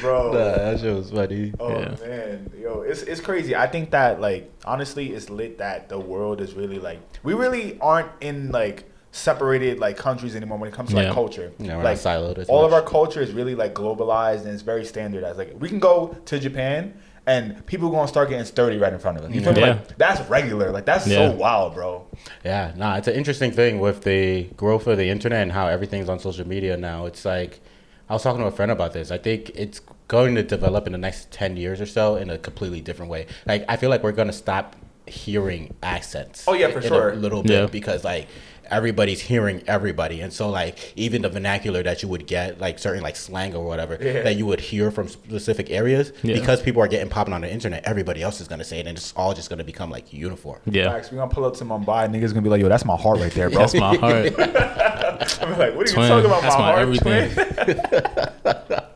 bro. 0.00 0.32
Nah, 0.32 0.56
that 0.56 0.80
shit 0.80 0.94
was 0.94 1.10
funny. 1.10 1.52
Oh 1.58 1.70
Yeah. 1.70 1.96
man, 2.06 2.50
yo, 2.60 2.82
it's 2.82 3.02
it's 3.02 3.20
crazy. 3.20 3.56
I 3.56 3.66
think 3.66 3.90
that 3.90 4.20
like 4.20 4.50
honestly, 4.64 5.12
it's 5.12 5.30
lit 5.30 5.58
that 5.58 5.88
the 5.88 5.98
world 5.98 6.40
is 6.40 6.54
really 6.54 6.78
like 6.78 7.00
we 7.22 7.34
really 7.34 7.78
aren't 7.80 8.10
in 8.20 8.50
like 8.52 8.84
separated 9.14 9.78
like 9.78 9.96
countries 9.96 10.34
anymore 10.34 10.58
when 10.58 10.68
it 10.68 10.74
comes 10.74 10.90
to 10.90 10.96
Yeah. 10.96 11.04
like 11.04 11.12
culture. 11.14 11.52
Yeah, 11.58 11.76
we're 11.76 11.82
not 11.82 11.84
like 11.84 11.98
siloed 11.98 12.38
as 12.38 12.48
all 12.48 12.64
of 12.64 12.72
our 12.72 12.82
culture 12.82 13.20
is 13.20 13.30
really 13.30 13.54
like 13.54 13.72
globalized 13.72 14.40
and 14.40 14.48
it's 14.48 14.62
very 14.62 14.84
standardized. 14.84 15.38
Like 15.38 15.54
we 15.60 15.68
can 15.68 15.78
go 15.78 16.16
to 16.24 16.38
Japan 16.40 16.94
and 17.24 17.64
people 17.66 17.88
are 17.88 17.92
gonna 17.92 18.08
start 18.08 18.28
getting 18.28 18.44
sturdy 18.44 18.76
right 18.76 18.92
in 18.92 18.98
front 18.98 19.18
of 19.18 19.24
us. 19.24 19.32
You 19.32 19.40
feel? 19.40 19.56
Yeah. 19.56 19.66
Like 19.68 19.96
that's 19.98 20.28
regular. 20.28 20.72
Like 20.72 20.84
that's 20.84 21.06
Yeah. 21.06 21.30
so 21.30 21.36
wild, 21.36 21.74
bro. 21.74 22.06
Yeah, 22.44 22.72
nah, 22.76 22.96
it's 22.96 23.06
an 23.06 23.14
interesting 23.14 23.52
thing 23.52 23.78
with 23.78 24.02
the 24.02 24.44
growth 24.56 24.88
of 24.88 24.98
the 24.98 25.08
internet 25.08 25.42
and 25.42 25.52
how 25.52 25.68
everything's 25.68 26.08
on 26.08 26.18
social 26.18 26.46
media 26.48 26.76
now. 26.76 27.06
It's 27.06 27.24
like 27.24 27.60
I 28.10 28.14
was 28.14 28.22
talking 28.24 28.40
to 28.40 28.48
a 28.48 28.50
friend 28.50 28.72
about 28.72 28.94
this. 28.94 29.12
I 29.12 29.18
think 29.18 29.50
it's 29.54 29.80
going 30.08 30.34
to 30.34 30.42
develop 30.42 30.86
in 30.86 30.92
the 30.92 30.98
next 30.98 31.30
ten 31.30 31.56
years 31.56 31.80
or 31.80 31.86
so 31.86 32.16
in 32.16 32.30
a 32.30 32.36
completely 32.36 32.80
different 32.80 33.12
way. 33.12 33.26
Like 33.46 33.64
I 33.68 33.76
feel 33.76 33.90
like 33.90 34.02
we're 34.02 34.10
gonna 34.10 34.32
stop 34.32 34.74
hearing 35.06 35.72
accents. 35.82 36.44
Oh, 36.48 36.54
yeah, 36.54 36.70
for 36.70 36.80
in 36.80 36.88
sure. 36.88 37.10
A 37.12 37.14
little 37.14 37.42
bit 37.42 37.52
Yeah. 37.52 37.66
because 37.66 38.04
like 38.04 38.26
everybody's 38.74 39.20
hearing 39.20 39.62
everybody, 39.66 40.20
and 40.20 40.32
so 40.32 40.50
like 40.50 40.92
even 40.96 41.22
the 41.22 41.28
vernacular 41.28 41.82
that 41.82 42.02
you 42.02 42.08
would 42.08 42.26
get, 42.26 42.60
like 42.60 42.78
certain 42.78 43.02
like 43.02 43.16
slang 43.16 43.54
or 43.54 43.64
whatever 43.64 43.98
Yeah. 44.00 44.22
that 44.22 44.36
you 44.36 44.46
would 44.46 44.60
hear 44.60 44.90
from 44.90 45.08
specific 45.08 45.70
areas, 45.70 46.12
Yeah. 46.22 46.38
because 46.38 46.60
people 46.60 46.82
are 46.82 46.88
getting 46.88 47.08
popping 47.08 47.32
on 47.34 47.40
the 47.40 47.50
internet, 47.50 47.84
everybody 47.84 48.22
else 48.22 48.40
is 48.40 48.48
gonna 48.48 48.64
say 48.64 48.80
it, 48.80 48.86
and 48.86 48.96
it's 48.98 49.12
all 49.16 49.32
just 49.34 49.48
gonna 49.50 49.64
become 49.64 49.90
like 49.90 50.12
uniform. 50.12 50.60
Yeah, 50.66 50.90
Facts. 50.90 51.10
We 51.10 51.16
gonna 51.16 51.30
pull 51.30 51.44
up 51.44 51.54
to 51.56 51.64
Mumbai. 51.64 52.08
Niggas 52.10 52.30
gonna 52.30 52.42
be 52.42 52.48
like, 52.50 52.60
yo, 52.60 52.68
that's 52.68 52.84
my 52.84 52.96
heart 52.96 53.18
right 53.20 53.32
there, 53.32 53.50
bro. 53.50 53.60
that's 53.60 53.74
my 53.74 53.96
heart. 53.96 54.32
I'm 55.42 55.58
like, 55.58 55.74
what 55.74 55.86
are 55.86 55.90
you 55.90 55.94
Twin. 55.94 56.08
talking 56.08 56.26
about? 56.26 56.42
That's 56.42 56.56
my, 56.56 56.60
my 56.60 56.72
heart, 56.72 56.80
everything. 56.80 57.30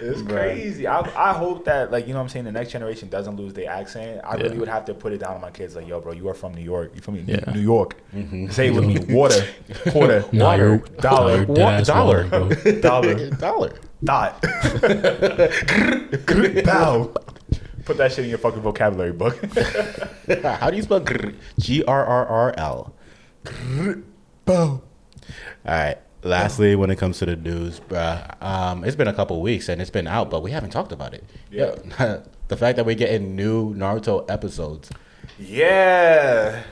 twin? 0.00 0.12
it's 0.12 0.22
crazy. 0.22 0.86
I, 0.86 1.00
I 1.30 1.32
hope 1.32 1.64
that 1.66 1.90
like 1.92 2.06
you 2.06 2.12
know 2.12 2.18
what 2.18 2.24
I'm 2.24 2.28
saying 2.30 2.44
the 2.46 2.52
next 2.52 2.70
generation 2.72 3.08
doesn't 3.08 3.36
lose 3.36 3.52
their 3.54 3.70
accent. 3.70 4.20
I 4.24 4.34
really 4.34 4.58
would 4.58 4.68
have 4.68 4.84
to 4.86 4.94
put 4.94 5.12
it 5.12 5.18
down 5.18 5.34
on 5.34 5.40
my 5.40 5.50
kids 5.50 5.76
like, 5.76 5.86
yo, 5.86 6.00
bro, 6.00 6.12
you 6.12 6.28
are 6.28 6.34
from 6.34 6.54
New 6.54 6.62
York. 6.62 6.92
You 6.94 7.00
feel 7.00 7.14
me? 7.14 7.24
Yeah. 7.26 7.50
New 7.52 7.60
York. 7.60 7.96
Mm-hmm. 8.14 8.48
Say 8.50 8.68
it 8.68 8.74
with 8.74 8.84
me. 8.86 8.98
Water, 9.14 9.46
quarter, 9.90 10.24
Nah, 10.32 10.44
water, 10.46 10.66
you're- 10.76 10.82
dollar, 11.00 11.36
you're 11.36 11.46
dead 11.46 11.80
ass 11.80 11.86
dollar. 11.86 12.24
dollar, 12.80 13.30
Dollar. 13.30 13.72
dot, 14.02 14.40
bow. 16.64 17.12
Put 17.84 17.96
that 17.96 18.12
shit 18.12 18.24
in 18.24 18.30
your 18.30 18.38
fucking 18.38 18.60
vocabulary 18.62 19.12
book. 19.12 19.38
How 20.42 20.70
do 20.70 20.76
you 20.76 20.82
spell? 20.82 21.04
G 21.58 21.82
R 21.84 22.04
R 22.04 22.26
R 22.26 22.54
L? 22.56 22.94
bow. 24.44 24.54
All 24.54 24.82
right. 25.66 25.98
Lastly, 26.22 26.76
when 26.76 26.90
it 26.90 26.96
comes 26.96 27.18
to 27.18 27.26
the 27.26 27.36
news, 27.36 27.80
bruh, 27.80 28.42
um, 28.42 28.84
it's 28.84 28.96
been 28.96 29.08
a 29.08 29.12
couple 29.14 29.40
weeks 29.40 29.68
and 29.68 29.80
it's 29.80 29.90
been 29.90 30.06
out, 30.06 30.28
but 30.30 30.42
we 30.42 30.50
haven't 30.50 30.70
talked 30.70 30.92
about 30.92 31.14
it. 31.14 31.24
Yeah. 31.50 31.74
the 32.48 32.56
fact 32.56 32.76
that 32.76 32.84
we're 32.84 32.94
getting 32.94 33.34
new 33.36 33.74
Naruto 33.74 34.30
episodes, 34.30 34.90
Yeah. 35.38 36.62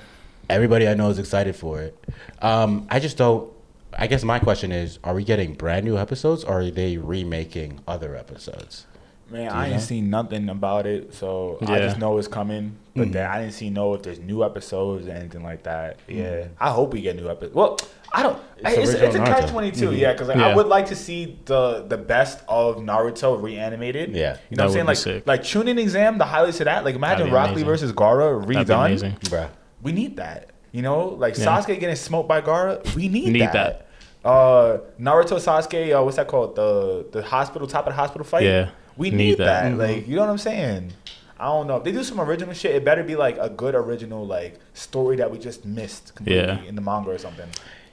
everybody 0.50 0.86
I 0.86 0.94
know 0.94 1.08
is 1.08 1.18
excited 1.18 1.56
for 1.56 1.80
it. 1.80 1.98
Um, 2.42 2.86
I 2.90 2.98
just 3.00 3.16
don't. 3.16 3.50
I 3.96 4.06
guess 4.06 4.22
my 4.22 4.38
question 4.38 4.70
is: 4.70 4.98
Are 5.02 5.14
we 5.14 5.24
getting 5.24 5.54
brand 5.54 5.86
new 5.86 5.96
episodes, 5.96 6.44
or 6.44 6.60
are 6.60 6.70
they 6.70 6.98
remaking 6.98 7.80
other 7.88 8.14
episodes? 8.16 8.86
Man, 9.30 9.50
I 9.50 9.64
ain't 9.66 9.74
know? 9.74 9.80
seen 9.80 10.08
nothing 10.10 10.48
about 10.48 10.86
it, 10.86 11.12
so 11.14 11.58
I 11.66 11.78
just 11.80 11.98
know 11.98 12.16
it's 12.18 12.28
coming. 12.28 12.76
But 12.96 13.08
Mm. 13.08 13.12
then 13.12 13.30
I 13.30 13.40
didn't 13.40 13.52
see 13.52 13.68
know 13.70 13.94
if 13.94 14.02
there's 14.02 14.18
new 14.18 14.42
episodes 14.42 15.06
or 15.06 15.10
anything 15.10 15.42
like 15.44 15.64
that. 15.64 15.98
Mm. 16.08 16.16
Yeah, 16.16 16.44
I 16.58 16.70
hope 16.70 16.92
we 16.94 17.00
get 17.02 17.14
new 17.16 17.28
episodes. 17.28 17.54
Well, 17.54 17.78
I 18.12 18.22
don't. 18.22 18.38
It's 18.56 18.90
It's, 18.90 19.00
it's, 19.02 19.14
a 19.14 19.18
catch 19.18 19.50
twenty 19.50 19.70
two. 19.70 19.92
Yeah, 19.94 20.12
because 20.12 20.28
like, 20.28 20.38
Yeah. 20.38 20.48
I 20.48 20.56
would 20.56 20.66
like 20.66 20.86
to 20.86 20.96
see 20.96 21.38
the 21.44 21.84
the 21.86 21.98
best 21.98 22.40
of 22.48 22.76
Naruto 22.78 23.40
reanimated. 23.40 24.16
Yeah. 24.16 24.38
you 24.50 24.56
know 24.56 24.64
what 24.64 24.68
I'm 24.68 24.72
saying? 24.72 24.86
Like 24.86 24.96
sick. 24.96 25.26
like 25.26 25.42
Chunin 25.42 25.78
exam, 25.78 26.16
the 26.18 26.24
highlights 26.24 26.60
of 26.60 26.64
that. 26.64 26.84
Like 26.84 26.94
imagine 26.94 27.30
Rock 27.30 27.54
Lee 27.54 27.62
versus 27.64 27.92
Gaara 27.92 28.42
redone. 28.44 28.86
amazing. 28.86 29.12
Bruh. 29.24 29.48
We 29.82 29.92
need 29.92 30.16
that. 30.16 30.50
You 30.72 30.82
know, 30.82 31.08
like 31.08 31.36
Yeah. 31.38 31.44
Sasuke 31.44 31.78
getting 31.78 31.96
smoked 31.96 32.28
by 32.28 32.40
Gaara, 32.40 32.82
we 32.94 33.08
need, 33.08 33.20
that. 33.20 33.26
We 33.26 33.32
Need 33.32 33.42
that. 33.42 33.52
that. 33.52 33.84
Uh, 34.28 34.78
Naruto 35.00 35.36
Sasuke, 35.38 35.96
uh, 35.98 36.02
what's 36.02 36.16
that 36.16 36.26
called? 36.26 36.56
The 36.56 37.06
the 37.12 37.22
hospital 37.22 37.68
top 37.68 37.86
of 37.86 37.92
the 37.92 37.96
hospital 37.96 38.24
fight. 38.24 38.42
Yeah, 38.42 38.70
we 38.98 39.10
need 39.10 39.16
need, 39.16 39.38
that. 39.38 39.62
that. 39.70 39.78
Like, 39.78 40.06
you 40.06 40.16
know 40.16 40.22
what 40.22 40.30
I'm 40.30 40.38
saying? 40.38 40.92
I 41.40 41.44
don't 41.46 41.66
know. 41.68 41.76
If 41.76 41.84
they 41.84 41.92
do 41.92 42.02
some 42.02 42.20
original 42.20 42.52
shit, 42.52 42.74
it 42.74 42.84
better 42.84 43.04
be 43.04 43.14
like 43.16 43.38
a 43.38 43.48
good 43.48 43.74
original 43.74 44.26
like 44.26 44.58
story 44.74 45.16
that 45.16 45.30
we 45.30 45.38
just 45.38 45.64
missed 45.64 46.14
completely 46.16 46.42
Yeah. 46.44 46.62
in 46.64 46.74
the 46.74 46.80
manga 46.82 47.10
or 47.10 47.18
something. 47.18 47.48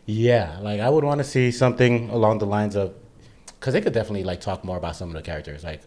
Yeah, 0.07 0.57
like 0.61 0.79
I 0.81 0.89
would 0.89 1.03
want 1.03 1.19
to 1.19 1.23
see 1.23 1.51
something 1.51 2.09
along 2.09 2.39
the 2.39 2.45
lines 2.47 2.75
of, 2.75 2.93
because 3.59 3.73
they 3.73 3.81
could 3.81 3.93
definitely 3.93 4.23
like 4.23 4.41
talk 4.41 4.63
more 4.65 4.77
about 4.77 4.95
some 4.95 5.09
of 5.09 5.13
the 5.15 5.21
characters, 5.21 5.63
like 5.63 5.81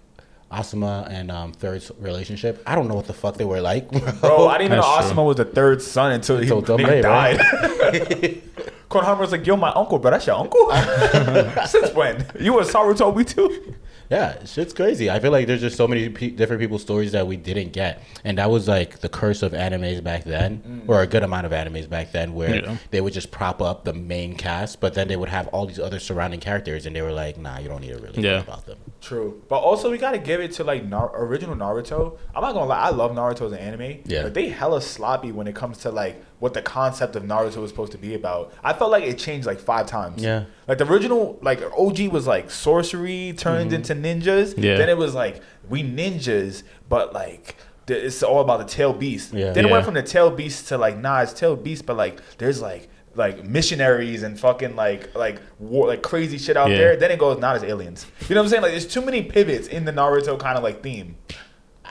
Asuma 0.53 1.09
and 1.11 1.31
um, 1.31 1.53
Third's 1.53 1.91
relationship. 1.99 2.63
I 2.67 2.75
don't 2.75 2.89
know 2.89 2.95
what 2.95 3.07
the 3.07 3.13
fuck 3.13 3.37
they 3.37 3.45
were 3.45 3.61
like, 3.61 3.91
Bro, 4.21 4.49
I 4.49 4.59
didn't 4.59 4.73
even 4.73 4.79
know 4.79 4.83
That's 4.97 5.09
true. 5.11 5.17
Asuma 5.19 5.27
was 5.27 5.37
the 5.37 5.45
third 5.45 5.83
son 5.83 6.13
until 6.13 6.39
he, 6.39 6.49
Until 6.51 6.79
he 6.79 6.85
Tomei, 6.85 7.03
died. 7.03 7.39
right? 7.83 8.45
Konohama 8.89 9.19
was 9.19 9.33
like, 9.33 9.47
"Yo, 9.47 9.55
my 9.57 9.71
uncle, 9.73 9.99
bro, 9.99 10.11
that's 10.13 10.27
your 10.27 10.37
uncle." 10.37 10.71
Since 11.67 11.93
when? 11.95 12.25
You 12.41 12.55
was 12.55 12.73
Sarutobi 12.73 13.27
too? 13.29 13.75
Yeah, 14.11 14.43
shit's 14.47 14.73
crazy. 14.73 15.11
I 15.11 15.21
feel 15.21 15.31
like 15.31 15.47
there's 15.47 15.61
just 15.61 15.77
so 15.77 15.87
many 15.87 16.09
pe- 16.09 16.31
different 16.31 16.61
people's 16.61 16.81
stories 16.83 17.13
that 17.13 17.27
we 17.27 17.37
didn't 17.37 17.73
get, 17.73 18.03
and 18.25 18.39
that 18.39 18.51
was 18.51 18.67
like 18.67 19.01
the 19.01 19.09
curse 19.09 19.43
of 19.43 19.53
animes 19.53 20.03
back 20.03 20.25
then, 20.25 20.63
mm. 20.67 20.89
or 20.89 21.03
a 21.03 21.07
good 21.07 21.23
amount 21.23 21.45
of 21.45 21.53
animes 21.53 21.89
back 21.89 22.13
then, 22.13 22.33
where 22.33 22.57
Yeah. 22.57 22.77
they 22.91 23.01
would 23.03 23.13
just 23.13 23.31
prop 23.31 23.61
up 23.61 23.85
the 23.85 23.93
main 23.93 24.35
cast, 24.35 24.81
but 24.81 24.95
then 24.95 25.09
they 25.09 25.17
would 25.17 25.29
have 25.29 25.49
all 25.49 25.67
these 25.67 25.79
other 25.79 25.99
surrounding 25.99 26.41
characters, 26.41 26.87
and 26.87 26.97
they 26.97 27.03
were 27.03 27.13
like, 27.13 27.37
"Nah, 27.37 27.59
you 27.59 27.69
don't 27.69 27.83
need 27.83 27.93
to 27.95 27.99
really 27.99 28.23
Yeah. 28.23 28.37
know 28.37 28.41
about 28.41 28.65
them." 28.67 28.79
True, 29.03 29.43
but 29.49 29.59
also 29.59 29.91
we 29.91 29.99
gotta 29.99 30.19
give 30.19 30.41
it 30.41 30.53
to 30.53 30.65
like 30.65 30.85
Nar- 30.85 31.13
original 31.15 31.55
Naruto. 31.55 32.17
I'm 32.35 32.43
not 32.43 32.55
gonna 32.55 32.67
lie, 32.67 32.81
I 32.81 32.91
love 32.91 33.13
Naruto 33.13 33.47
as 33.47 33.53
an 33.53 33.59
anime. 33.59 33.99
Yeah. 34.07 34.23
but 34.23 34.33
they 34.35 34.49
hella 34.49 34.81
sloppy 34.81 35.33
when 35.33 35.47
it 35.47 35.55
comes 35.55 35.79
to 35.79 35.91
like 35.91 36.23
what 36.39 36.55
the 36.55 36.63
concept 36.63 37.17
of 37.17 37.23
Naruto 37.25 37.57
was 37.57 37.71
supposed 37.71 37.93
to 37.93 37.99
be 37.99 38.15
about. 38.15 38.53
I 38.63 38.73
felt 38.73 38.91
like 38.91 39.05
it 39.05 39.19
changed 39.19 39.47
like 39.47 39.59
five 39.59 39.87
times. 39.87 40.23
Yeah. 40.23 40.45
like 40.67 40.79
the 40.79 40.87
original 40.87 41.39
like 41.43 41.61
OG 41.77 42.09
was 42.13 42.27
like 42.27 42.51
sorcery 42.51 43.35
turned 43.37 43.71
mm-hmm. 43.73 43.93
into 43.93 43.95
ninjas. 43.95 44.55
Yeah. 44.57 44.77
then 44.77 44.89
it 44.89 44.97
was 44.97 45.15
like 45.15 45.41
we 45.69 45.83
ninjas, 45.83 46.63
but 46.89 47.13
like. 47.13 47.57
th- 47.87 48.05
It's 48.05 48.23
all 48.23 48.41
about 48.41 48.59
the 48.61 48.67
tail 48.67 48.93
beast. 48.93 49.33
Yeah. 49.33 49.53
Then 49.53 49.65
it 49.67 49.71
went 49.71 49.85
from 49.85 49.95
the 49.95 50.03
tail 50.03 50.31
beast 50.31 50.69
to 50.69 50.79
like, 50.79 50.97
nah, 50.99 51.23
it's 51.23 51.33
tail 51.33 51.57
beast, 51.57 51.87
but 51.87 51.97
like, 51.97 52.21
there's 52.39 52.61
like, 52.61 52.89
like 53.15 53.43
missionaries 53.45 54.23
and 54.23 54.39
fucking 54.39 54.77
like, 54.77 55.13
like 55.17 55.41
war, 55.59 55.89
like 55.89 56.03
crazy 56.03 56.39
shit 56.39 56.57
out 56.57 56.71
Yeah. 56.71 56.77
there. 56.77 56.97
Then 56.97 57.11
it 57.11 57.19
goes, 57.19 57.39
not 57.39 57.57
as 57.57 57.65
aliens. 57.65 58.07
You 58.29 58.35
know 58.35 58.43
what 58.43 58.45
I'm 58.45 58.51
saying? 58.51 58.63
Like, 58.63 58.73
there's 58.73 58.87
too 58.87 59.01
many 59.01 59.23
pivots 59.23 59.67
in 59.67 59.85
the 59.87 59.93
Naruto 59.93 60.39
kind 60.39 60.57
of 60.57 60.63
like 60.63 60.83
theme. 60.83 61.17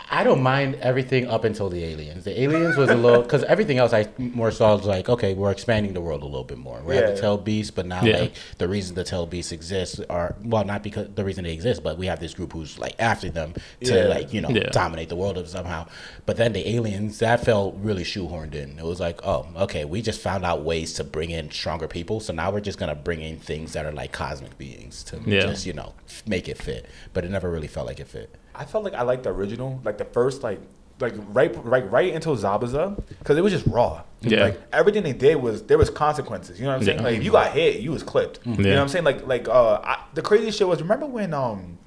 I 0.10 0.24
don't 0.24 0.42
mind 0.42 0.76
everything 0.76 1.28
up 1.28 1.44
until 1.44 1.70
the 1.70 1.84
aliens. 1.84 2.24
The 2.24 2.42
aliens 2.42 2.78
was 2.78 2.90
a 2.90 2.96
little 2.96 3.22
because 3.24 3.44
everything 3.44 3.78
else 3.78 3.92
I 3.92 4.08
more 4.18 4.52
saw 4.52 4.76
was 4.78 4.86
like, 4.86 5.10
okay, 5.10 5.34
we're 5.34 5.52
expanding 5.52 5.94
the 5.94 6.00
world 6.00 6.22
a 6.22 6.26
little 6.26 6.46
bit 6.46 6.58
more. 6.58 6.82
We 6.86 6.96
have 6.96 7.04
Yeah. 7.10 7.12
the 7.12 7.22
tail 7.22 7.38
beast, 7.38 7.76
but 7.76 7.86
now 7.86 8.02
Yeah. 8.02 8.20
like 8.22 8.34
the 8.58 8.70
reason 8.70 8.96
the 8.96 9.04
tail 9.04 9.26
beasts 9.26 9.52
exist 9.52 10.00
are 10.10 10.36
well, 10.46 10.64
not 10.64 10.82
because 10.82 11.10
the 11.14 11.26
reason 11.26 11.44
they 11.44 11.52
exist, 11.52 11.84
but 11.84 11.98
we 11.98 12.06
have 12.06 12.22
this 12.22 12.34
group 12.34 12.54
who's 12.54 12.80
like 12.80 12.96
after 13.00 13.30
them 13.30 13.54
to 13.84 13.94
Yeah. 13.96 14.04
like 14.06 14.34
you 14.34 14.40
know 14.40 14.48
Yeah. 14.50 14.70
dominate 14.72 15.10
the 15.10 15.18
world 15.18 15.38
of 15.38 15.50
somehow. 15.50 15.88
But 16.26 16.38
then 16.38 16.54
the 16.54 16.68
aliens 16.76 17.20
that 17.20 17.44
felt 17.44 17.76
really 17.82 18.06
shoehorned 18.06 18.56
in. 18.56 18.80
It 18.80 18.86
was 18.86 19.02
like, 19.02 19.20
oh, 19.26 19.48
okay, 19.58 19.84
we 19.84 20.02
just 20.02 20.22
found 20.22 20.46
out 20.46 20.64
ways 20.64 20.94
to 20.94 21.04
bring 21.04 21.32
in 21.32 21.52
stronger 21.52 21.88
people, 21.88 22.22
so 22.22 22.32
now 22.32 22.50
we're 22.50 22.62
just 22.62 22.78
gonna 22.80 22.96
bring 22.96 23.22
in 23.22 23.40
things 23.40 23.74
that 23.74 23.86
are 23.86 23.92
like 23.92 24.14
cosmic 24.14 24.58
beings 24.58 25.04
to 25.04 25.20
Yeah. 25.26 25.42
just 25.42 25.66
you 25.66 25.74
know 25.74 25.94
make 26.26 26.48
it 26.48 26.58
fit. 26.58 26.86
But 27.14 27.26
it 27.26 27.30
never 27.32 27.52
really 27.52 27.68
felt 27.68 27.88
like 27.88 28.00
it 28.00 28.08
fit. 28.08 28.30
I 28.58 28.66
felt 28.66 28.84
like 28.84 28.94
I 28.94 29.04
liked 29.04 29.24
the 29.24 29.32
original, 29.32 29.80
like 29.84 29.98
the 29.98 30.06
first, 30.06 30.44
like, 30.44 30.60
like 31.00 31.14
right, 31.30 31.54
right, 31.64 31.90
right 31.92 32.14
until 32.14 32.36
Zabuza, 32.36 33.02
because 33.20 33.38
it 33.38 33.42
was 33.42 33.54
just 33.54 33.68
raw. 33.68 34.02
Yeah. 34.22 34.46
Like 34.46 34.62
everything 34.74 35.04
they 35.04 35.14
did 35.14 35.36
was 35.36 35.64
there 35.64 35.78
was 35.78 35.90
consequences. 35.92 36.60
You 36.60 36.66
know 36.66 36.72
what 36.72 36.78
I'm 36.78 36.84
saying? 36.86 36.98
Yeah. 37.00 37.04
Like 37.04 37.18
if 37.18 37.24
you 37.24 37.32
got 37.32 37.52
hit, 37.52 37.82
you 37.82 37.92
was 37.92 38.02
clipped. 38.02 38.40
You 38.46 38.56
know 38.56 38.70
what 38.72 38.80
I'm 38.80 38.88
saying? 38.88 39.06
Like, 39.06 39.28
like 39.28 39.48
uh, 39.48 39.80
I, 39.84 40.04
the 40.16 40.22
crazy 40.24 40.50
shit 40.52 40.68
was 40.68 40.82
remember 40.82 41.06
when 41.06 41.34
um, 41.36 41.78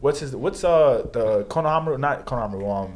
what's 0.00 0.20
his, 0.20 0.34
what's 0.34 0.64
uh 0.64 1.06
the 1.12 1.44
Konohamaru, 1.44 1.98
not 2.00 2.24
Konohamaru, 2.24 2.84
um, 2.84 2.94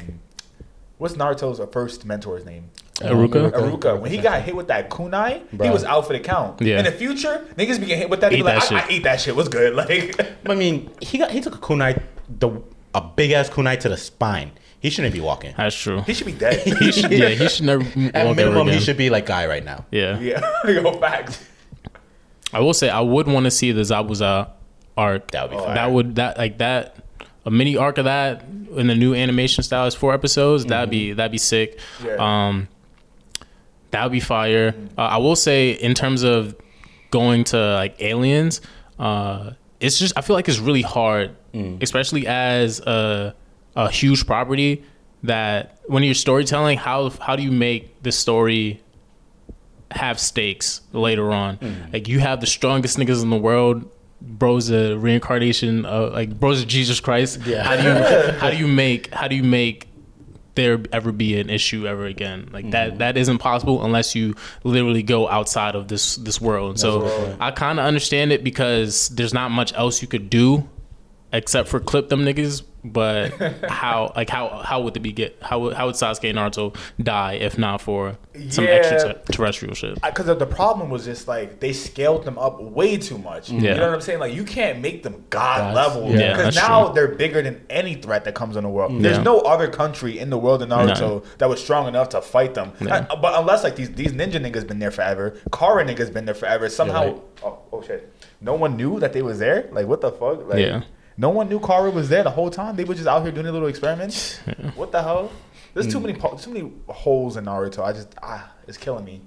what's 0.97 1.15
Naruto's 1.15 1.61
uh, 1.61 1.67
first 1.67 2.07
mentor's 2.09 2.47
name? 2.47 2.71
Iruka? 2.97 3.53
Iruka. 3.53 4.01
When 4.01 4.11
he 4.11 4.19
got 4.19 4.43
hit 4.43 4.57
with 4.57 4.69
that 4.69 4.91
kunai, 4.91 5.43
he 5.51 5.71
was 5.71 5.85
out 5.85 6.07
for 6.07 6.15
the 6.15 6.21
count. 6.21 6.61
Yeah. 6.61 6.79
In 6.79 6.85
the 6.85 6.93
future, 6.93 7.47
niggas 7.57 7.79
be 7.79 7.87
getting 7.87 7.99
hit 7.99 8.11
with 8.11 8.21
that. 8.23 8.31
They 8.31 8.37
Eat 8.37 8.41
be 8.41 8.43
like, 8.45 8.61
that 8.61 8.73
I, 8.73 8.77
I 8.79 8.81
shit. 8.83 8.91
eat 8.91 9.03
that 9.05 9.21
shit. 9.21 9.37
Was 9.37 9.49
good? 9.49 9.75
Like, 9.79 10.19
I 10.49 10.55
mean, 10.55 10.91
he 11.01 11.19
got 11.19 11.31
he 11.31 11.41
took 11.41 11.55
a 11.55 11.59
kunai, 11.59 12.03
the 12.29 12.61
a 12.95 13.01
big 13.01 13.31
ass 13.33 13.49
kunai 13.51 13.79
to 13.81 13.89
the 13.89 13.97
spine. 13.97 14.53
He 14.81 14.91
shouldn't 14.91 15.13
be 15.13 15.21
walking. 15.21 15.55
That's 15.57 15.75
true. 15.75 16.03
he 16.03 16.15
should 16.15 16.27
be 16.27 16.33
dead. 16.33 16.63
He 16.79 16.93
should, 16.93 17.11
yeah, 17.11 17.31
he 17.31 17.49
should 17.49 17.67
never 17.67 17.83
walk 17.83 17.97
At 18.15 18.27
ever 18.27 18.35
minimum, 18.35 18.69
he 18.69 18.79
should 18.79 18.97
be 18.97 19.11
like 19.11 19.27
guy 19.27 19.47
right 19.47 19.65
now. 19.65 19.85
Yeah. 19.91 20.19
yeah, 20.21 20.41
yo, 20.69 20.93
facts. 20.99 21.45
I 22.53 22.61
will 22.61 22.75
say 22.75 22.89
I 22.89 23.01
would 23.01 23.27
want 23.27 23.45
to 23.45 23.51
see 23.51 23.73
the 23.73 23.83
Zabuza 23.83 24.51
arc. 24.97 25.31
That 25.33 25.43
would 25.45 25.51
be 25.51 25.57
Oh, 25.57 25.65
fire. 25.65 25.75
That 25.75 25.91
would 25.91 26.15
that 26.17 26.39
like 26.39 26.59
that 26.59 26.97
a 27.45 27.51
mini 27.51 27.77
arc 27.77 27.99
of 27.99 28.05
that 28.05 28.45
in 28.77 28.87
the 28.87 28.95
new 28.95 29.15
animation 29.15 29.65
style 29.65 29.87
is 29.87 29.95
four 29.95 30.15
episodes. 30.15 30.65
That'd 30.67 30.91
be 30.91 31.13
that'd 31.13 31.33
be 31.33 31.39
sick. 31.39 31.79
Yeah. 32.05 32.17
Um, 32.49 32.69
that 33.91 34.03
would 34.05 34.13
be 34.13 34.21
fire. 34.21 34.75
Uh, 34.97 35.03
I 35.03 35.17
will 35.19 35.37
say 35.37 35.71
in 35.73 35.95
terms 35.95 36.23
of 36.23 36.55
going 37.11 37.45
to 37.45 37.57
like 37.75 38.01
aliens, 38.01 38.61
uh, 38.99 39.53
it's 39.81 39.99
just 39.99 40.17
I 40.17 40.21
feel 40.21 40.37
like 40.37 40.49
it's 40.49 40.59
really 40.59 40.83
hard, 40.83 41.35
especially 41.55 42.27
as 42.27 42.81
a 42.81 43.35
a 43.77 43.91
huge 43.91 44.27
property. 44.27 44.85
That 45.25 45.81
when 45.87 46.03
you're 46.05 46.15
storytelling, 46.15 46.79
how 46.79 47.11
how 47.11 47.35
do 47.37 47.43
you 47.43 47.51
make 47.51 48.03
the 48.03 48.13
story 48.13 48.81
have 49.91 50.21
stakes 50.21 50.83
later 50.93 51.33
on. 51.33 51.59
Like 51.93 52.09
you 52.09 52.19
have 52.21 52.41
the 52.41 52.47
strongest 52.47 52.99
niggas 52.99 53.23
in 53.23 53.31
the 53.31 53.37
world. 53.37 53.91
Bro's 54.21 54.71
a 54.71 54.97
reincarnation 54.97 55.85
of 55.85 56.13
like 56.13 56.39
bro's 56.39 56.65
Jesus 56.65 57.01
Christ. 57.01 57.41
Yeah. 57.47 57.63
How 57.63 57.77
do 57.77 57.83
you 57.83 58.33
how 58.39 58.51
do 58.51 58.57
you 58.57 58.67
make 58.69 59.13
how 59.15 59.29
do 59.29 59.37
you 59.37 59.45
make 59.45 59.87
there 60.57 60.81
ever 60.93 61.13
be 61.13 61.39
an 61.41 61.51
issue 61.51 61.87
ever 61.87 62.05
again? 62.07 62.51
Like 62.53 62.71
that 62.73 62.99
that 62.99 63.17
isn't 63.17 63.39
possible 63.39 63.85
unless 63.85 64.15
you 64.15 64.35
literally 64.65 65.03
go 65.05 65.29
outside 65.29 65.75
of 65.75 65.89
this 65.89 66.17
this 66.17 66.41
world. 66.41 66.79
so 66.79 67.37
I 67.41 67.51
kind 67.53 67.79
of 67.79 67.87
understand 67.87 68.33
it 68.33 68.43
because 68.45 69.09
there's 69.11 69.33
not 69.33 69.51
much 69.51 69.73
else 69.75 70.03
you 70.03 70.09
could 70.09 70.29
do 70.29 70.69
except 71.33 71.69
for 71.69 71.81
clip 71.81 72.09
them 72.09 72.25
niggas. 72.25 72.63
But 72.85 73.31
how 73.69 74.13
like 74.15 74.31
how 74.31 74.49
how 74.65 74.83
would 74.83 74.97
it 74.97 75.01
be 75.01 75.11
get 75.13 75.37
how 75.43 75.59
would 75.59 75.75
how 75.75 75.87
would 75.87 75.97
Sasuke 75.97 76.31
and 76.31 76.39
Naruto 76.39 76.77
die 77.03 77.33
if 77.35 77.59
not 77.59 77.81
for 77.81 78.17
some 78.51 78.65
Yeah. 78.65 78.71
extraterrestrial 78.71 79.75
shit? 79.75 80.01
because 80.01 80.27
the 80.27 80.47
problem 80.47 80.89
was 80.89 81.05
just 81.05 81.27
like 81.27 81.59
they 81.59 81.73
scaled 81.73 82.25
them 82.25 82.39
up 82.39 82.61
way 82.63 82.97
too 82.97 83.19
much. 83.19 83.51
Yeah. 83.51 83.73
You 83.73 83.81
know 83.81 83.87
what 83.89 83.95
I'm 83.95 84.01
saying? 84.01 84.21
Like 84.21 84.33
you 84.33 84.45
can't 84.45 84.81
make 84.81 85.03
them 85.03 85.25
god 85.29 85.75
Gods. 85.75 85.75
level 85.75 86.13
because 86.13 86.37
that's 86.37 86.57
now 86.57 86.85
true. 86.87 86.95
they're 86.95 87.09
bigger 87.17 87.43
than 87.43 87.61
any 87.69 87.95
threat 87.95 88.25
that 88.27 88.37
comes 88.37 88.57
in 88.57 88.63
the 88.63 88.71
world. 88.71 89.03
There's 89.03 89.19
no 89.19 89.41
other 89.41 89.67
country 89.69 90.17
in 90.21 90.31
the 90.31 90.39
world 90.39 90.63
in 90.63 90.69
Naruto 90.69 91.01
No. 91.01 91.23
that 91.39 91.49
was 91.49 91.61
strong 91.63 91.89
enough 91.89 92.11
to 92.11 92.23
fight 92.23 92.55
them. 92.55 92.73
Yeah. 92.81 93.07
Uh, 93.11 93.17
but 93.17 93.39
unless 93.39 93.65
like 93.65 93.75
these 93.75 93.91
these 93.91 94.13
ninja 94.13 94.35
niggas 94.41 94.67
been 94.69 94.79
there 94.79 94.93
forever, 94.93 95.37
Kara 95.53 95.85
niggas 95.85 96.13
been 96.13 96.27
there 96.27 96.35
forever. 96.35 96.69
Somehow, 96.69 97.03
right. 97.07 97.23
oh, 97.43 97.59
oh 97.73 97.83
shit, 97.83 98.11
no 98.41 98.55
one 98.55 98.77
knew 98.77 99.01
that 99.01 99.13
they 99.13 99.23
was 99.23 99.41
there. 99.41 99.69
Like 99.73 99.89
what 99.89 100.01
the 100.01 100.13
fuck? 100.13 100.49
Like, 100.49 100.61
Yeah. 100.61 100.83
No 101.21 101.31
one 101.31 101.49
knew 101.49 101.59
Kara 101.59 101.91
was 101.91 102.09
there 102.09 102.23
the 102.23 102.31
whole 102.31 102.49
time. 102.49 102.77
They 102.77 102.85
were 102.85 102.95
just 102.95 103.09
out 103.09 103.23
here 103.23 103.33
doing 103.33 103.45
their 103.45 103.53
little 103.53 103.69
experiments. 103.69 104.39
What 104.77 104.93
the 104.93 105.03
hell? 105.03 105.31
There's 105.75 105.89
Mm. 105.89 105.93
too 105.93 106.01
many 106.01 106.15
too 106.39 106.51
many 106.53 106.73
holes 106.89 107.37
in 107.37 107.45
Naruto. 107.47 107.83
I 107.85 107.93
just 107.93 108.15
ah, 108.23 108.53
it's 108.69 108.79
killing 108.79 109.05
me. 109.05 109.21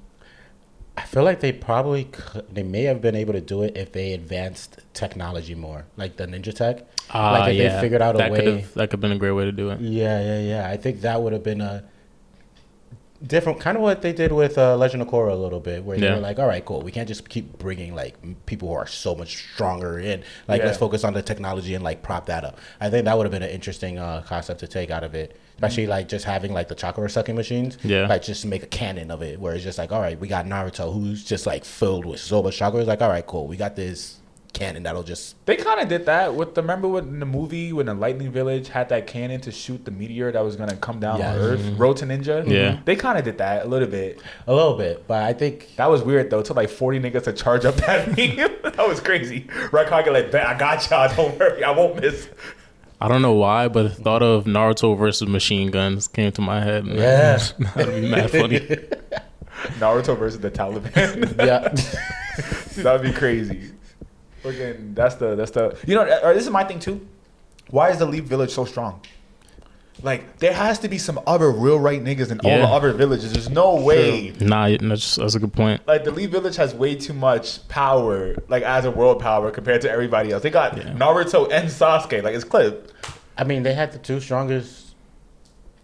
I 0.98 1.04
feel 1.04 1.24
like 1.24 1.40
they 1.40 1.52
probably 1.54 2.06
could, 2.06 2.46
they 2.54 2.64
may 2.64 2.84
have 2.84 3.02
been 3.02 3.16
able 3.16 3.34
to 3.34 3.42
do 3.42 3.64
it 3.64 3.78
if 3.78 3.92
they 3.94 4.14
advanced 4.14 4.80
technology 4.94 5.56
more, 5.56 5.86
like 5.96 6.18
the 6.18 6.28
ninja 6.28 6.54
tech. 6.54 6.86
Ah, 7.12 7.32
like 7.32 7.54
if 7.56 7.62
yeah. 7.62 7.76
they 7.76 7.82
figured 7.82 8.02
out 8.02 8.16
a 8.16 8.30
way. 8.30 8.62
That 8.76 8.90
could 8.90 8.92
have 8.94 9.00
been 9.02 9.12
a 9.14 9.18
great 9.18 9.32
way 9.32 9.46
to 9.46 9.52
do 9.52 9.70
it. 9.72 9.80
Yeah, 9.80 10.22
yeah, 10.22 10.40
yeah. 10.40 10.70
I 10.70 10.78
think 10.78 11.02
that 11.02 11.22
would 11.22 11.34
have 11.34 11.44
been 11.44 11.62
a 11.62 11.84
different 13.26 13.60
kind 13.60 13.78
of 13.78 13.84
what 13.84 14.02
they 14.02 14.14
did 14.14 14.32
with 14.32 14.58
uh, 14.58 14.76
Legend 14.76 15.02
of 15.04 15.08
Korra 15.10 15.32
a 15.32 15.36
little 15.36 15.60
bit, 15.60 15.84
where 15.84 15.98
they 15.98 16.06
Yeah. 16.08 16.16
were 16.16 16.22
like, 16.22 16.40
"All 16.40 16.48
right, 16.48 16.64
cool. 16.66 16.82
We 16.82 16.92
can't 16.92 17.08
just 17.08 17.30
keep 17.30 17.58
bringing 17.60 17.94
like 17.96 18.16
people 18.46 18.70
who 18.70 18.74
are 18.76 18.88
so 18.88 19.14
much 19.16 19.38
stronger 19.54 20.00
in. 20.00 20.24
Like, 20.48 20.64
let's 20.64 20.78
focus 20.78 21.04
on 21.04 21.14
the 21.14 21.22
technology 21.22 21.76
and 21.76 21.84
like 21.84 22.02
prop 22.02 22.26
that 22.28 22.44
up." 22.44 22.58
I 22.80 22.90
think 22.90 23.06
that 23.06 23.18
would 23.18 23.26
have 23.26 23.32
been 23.32 23.44
an 23.44 23.50
interesting 23.50 24.00
uh, 24.00 24.24
concept 24.26 24.60
to 24.62 24.68
take 24.68 24.90
out 24.90 25.04
of 25.04 25.14
it, 25.16 25.36
especially 25.56 25.88
like 25.88 26.08
just 26.08 26.26
having 26.26 26.54
like 26.54 26.68
the 26.68 26.76
chakra 26.76 27.10
sucking 27.10 27.36
machines. 27.36 27.78
Yeah. 27.84 28.08
like 28.08 28.24
just 28.24 28.42
to 28.42 28.48
make 28.48 28.64
a 28.64 28.68
canon 28.68 29.12
of 29.12 29.22
it, 29.22 29.40
where 29.40 29.54
it's 29.54 29.64
just 29.64 29.78
like, 29.78 29.92
"All 29.92 30.02
right, 30.02 30.20
we 30.20 30.28
got 30.28 30.46
Naruto 30.46 30.94
who's 30.94 31.24
just 31.24 31.46
like 31.46 31.64
filled 31.66 32.06
with 32.06 32.20
so 32.20 32.42
much 32.42 32.58
chakra." 32.58 32.80
It's 32.80 32.88
like, 32.88 33.02
"All 33.02 33.10
right, 33.10 33.26
cool. 33.26 33.48
We 33.48 33.58
got 33.58 33.76
this." 33.76 34.18
Canon 34.54 34.84
that'll 34.84 35.04
just 35.04 35.36
They 35.46 35.56
kind 35.56 35.80
of 35.80 35.88
did 35.88 36.06
that 36.08 36.36
with 36.36 36.56
the 36.56 36.62
remember 36.62 36.88
when 36.88 37.06
in 37.06 37.20
the 37.20 37.26
movie 37.26 37.72
when 37.74 37.86
the 37.86 37.94
Lightning 37.94 38.32
Village 38.32 38.68
had 38.68 38.90
that 38.90 39.08
cannon 39.08 39.40
to 39.42 39.52
shoot 39.52 39.86
the 39.86 39.92
meteor 39.92 40.32
that 40.32 40.44
was 40.44 40.56
gonna 40.56 40.76
come 40.76 41.00
down 41.00 41.20
Yes. 41.20 41.36
on 41.36 41.42
Earth, 41.42 41.60
mm-hmm. 41.62 41.78
Road 41.78 41.98
to 41.98 42.06
Ninja. 42.06 42.46
Yeah. 42.48 42.74
Mm-hmm. 42.74 42.84
they 42.86 42.96
kind 42.96 43.18
of 43.18 43.24
did 43.24 43.38
that 43.40 43.66
a 43.66 43.68
little 43.68 43.88
bit. 43.88 44.22
a 44.48 44.54
little 44.54 44.76
bit, 44.78 45.08
but 45.08 45.24
I 45.24 45.34
think 45.34 45.70
That 45.78 45.90
was 45.90 46.02
weird 46.04 46.30
though. 46.30 46.40
It 46.40 46.46
took 46.46 46.58
like 46.58 46.70
forty 46.70 47.00
niggas 47.00 47.24
to 47.24 47.34
charge 47.34 47.66
up 47.66 47.76
that 47.76 48.08
meme. 48.18 48.36
that 48.64 48.88
was 48.88 49.00
crazy. 49.00 49.42
Raikage 49.72 50.12
like, 50.12 50.34
I 50.36 50.58
got 50.58 50.90
y'all. 50.90 51.14
Don't 51.16 51.40
worry, 51.40 51.64
I 51.64 51.72
won't 51.72 52.02
miss. 52.02 52.30
I 53.04 53.08
don't 53.08 53.24
know 53.24 53.34
why, 53.34 53.68
but 53.68 53.84
the 53.84 53.90
thought 53.90 54.22
of 54.22 54.44
Naruto 54.46 54.96
versus 54.96 55.28
machine 55.28 55.72
guns 55.72 56.08
came 56.08 56.32
to 56.34 56.42
my 56.42 56.62
head. 56.62 56.86
man. 56.86 56.98
Yeah. 56.98 57.38
that'd 57.76 57.96
be 58.02 58.08
mad 58.12 58.30
funny. 58.30 58.60
Naruto 59.80 60.16
versus 60.18 60.40
the 60.40 60.52
Taliban. 60.52 61.36
yeah. 61.38 61.70
that 62.84 62.94
would 62.94 63.02
be 63.02 63.12
crazy. 63.12 63.72
Fucking, 64.44 64.94
that's 64.94 65.16
the 65.16 65.36
that's 65.36 65.52
the 65.52 65.78
you 65.86 65.96
know. 65.96 66.02
uh, 66.02 66.34
This 66.34 66.44
is 66.44 66.50
my 66.50 66.64
thing 66.64 66.80
too. 66.80 67.06
Why 67.70 67.90
is 67.90 67.98
the 68.00 68.06
Leaf 68.06 68.24
Village 68.26 68.52
so 68.52 68.66
strong? 68.66 69.02
Like 70.04 70.40
there 70.40 70.54
has 70.54 70.80
to 70.80 70.88
be 70.88 70.98
some 70.98 71.20
other 71.28 71.52
real 71.52 71.80
right 71.80 72.04
niggas 72.04 72.32
in 72.32 72.40
all 72.40 72.58
the 72.58 72.64
other 72.68 72.92
villages. 72.92 73.34
There's 73.34 73.50
no 73.50 73.76
way. 73.76 74.34
Nah, 74.40 74.70
that's, 74.82 75.18
that's 75.18 75.36
a 75.36 75.40
good 75.40 75.54
point. 75.54 75.86
Like 75.88 76.04
the 76.04 76.12
Leaf 76.12 76.32
Village 76.32 76.56
has 76.56 76.74
way 76.74 76.96
too 76.96 77.14
much 77.14 77.68
power, 77.68 78.36
like 78.48 78.64
as 78.64 78.86
a 78.86 78.92
world 78.92 79.20
power 79.22 79.52
compared 79.52 79.82
to 79.82 79.92
everybody 79.92 80.32
else. 80.32 80.42
They 80.42 80.50
got 80.50 80.76
Yeah. 80.76 80.86
Naruto 80.94 81.52
and 81.52 81.70
Sasuke. 81.70 82.24
Like 82.24 82.34
it's 82.34 82.44
clip. 82.44 82.92
I 83.38 83.44
mean, 83.44 83.62
they 83.64 83.74
had 83.76 83.92
the 83.92 84.00
two 84.00 84.20
strongest, 84.20 84.96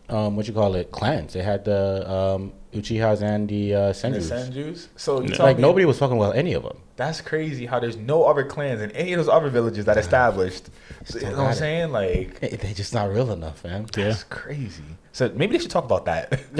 um, 0.09 0.35
what 0.35 0.47
you 0.47 0.53
call 0.53 0.73
it, 0.75 0.91
clans. 0.91 1.33
They 1.33 1.43
had 1.43 1.63
the 1.65 2.09
um, 2.11 2.53
Uchihas 2.77 3.21
and 3.21 3.47
the 3.49 3.73
uh, 3.73 3.87
The 3.87 3.93
Senjus. 3.93 4.31
Senjus. 4.31 4.87
So 4.95 5.21
you 5.21 5.29
Yeah. 5.33 5.43
Like 5.43 5.57
me- 5.57 5.61
nobody 5.61 5.85
was 5.85 5.97
fucking 5.99 6.17
with 6.17 6.35
any 6.35 6.53
of 6.53 6.63
them. 6.63 6.77
That's 6.95 7.21
crazy 7.21 7.65
how 7.65 7.79
there's 7.79 7.97
no 7.97 8.23
other 8.23 8.43
clans 8.43 8.81
in 8.81 8.91
any 8.91 9.13
of 9.13 9.17
those 9.19 9.29
other 9.29 9.49
villages 9.49 9.85
that 9.85 9.97
established. 9.97 10.69
So, 11.05 11.19
you 11.19 11.25
know 11.25 11.37
what 11.37 11.47
I'm 11.47 11.53
saying? 11.55 11.91
Like 11.91 12.39
they're 12.39 12.73
just 12.73 12.93
not 12.93 13.09
real 13.09 13.31
enough, 13.31 13.63
man. 13.63 13.87
Yeah. 13.95 14.05
That's 14.05 14.23
crazy. 14.23 14.83
So 15.11 15.31
maybe 15.35 15.57
they 15.57 15.61
should 15.61 15.71
talk 15.71 15.85
about 15.85 16.05
that. 16.05 16.27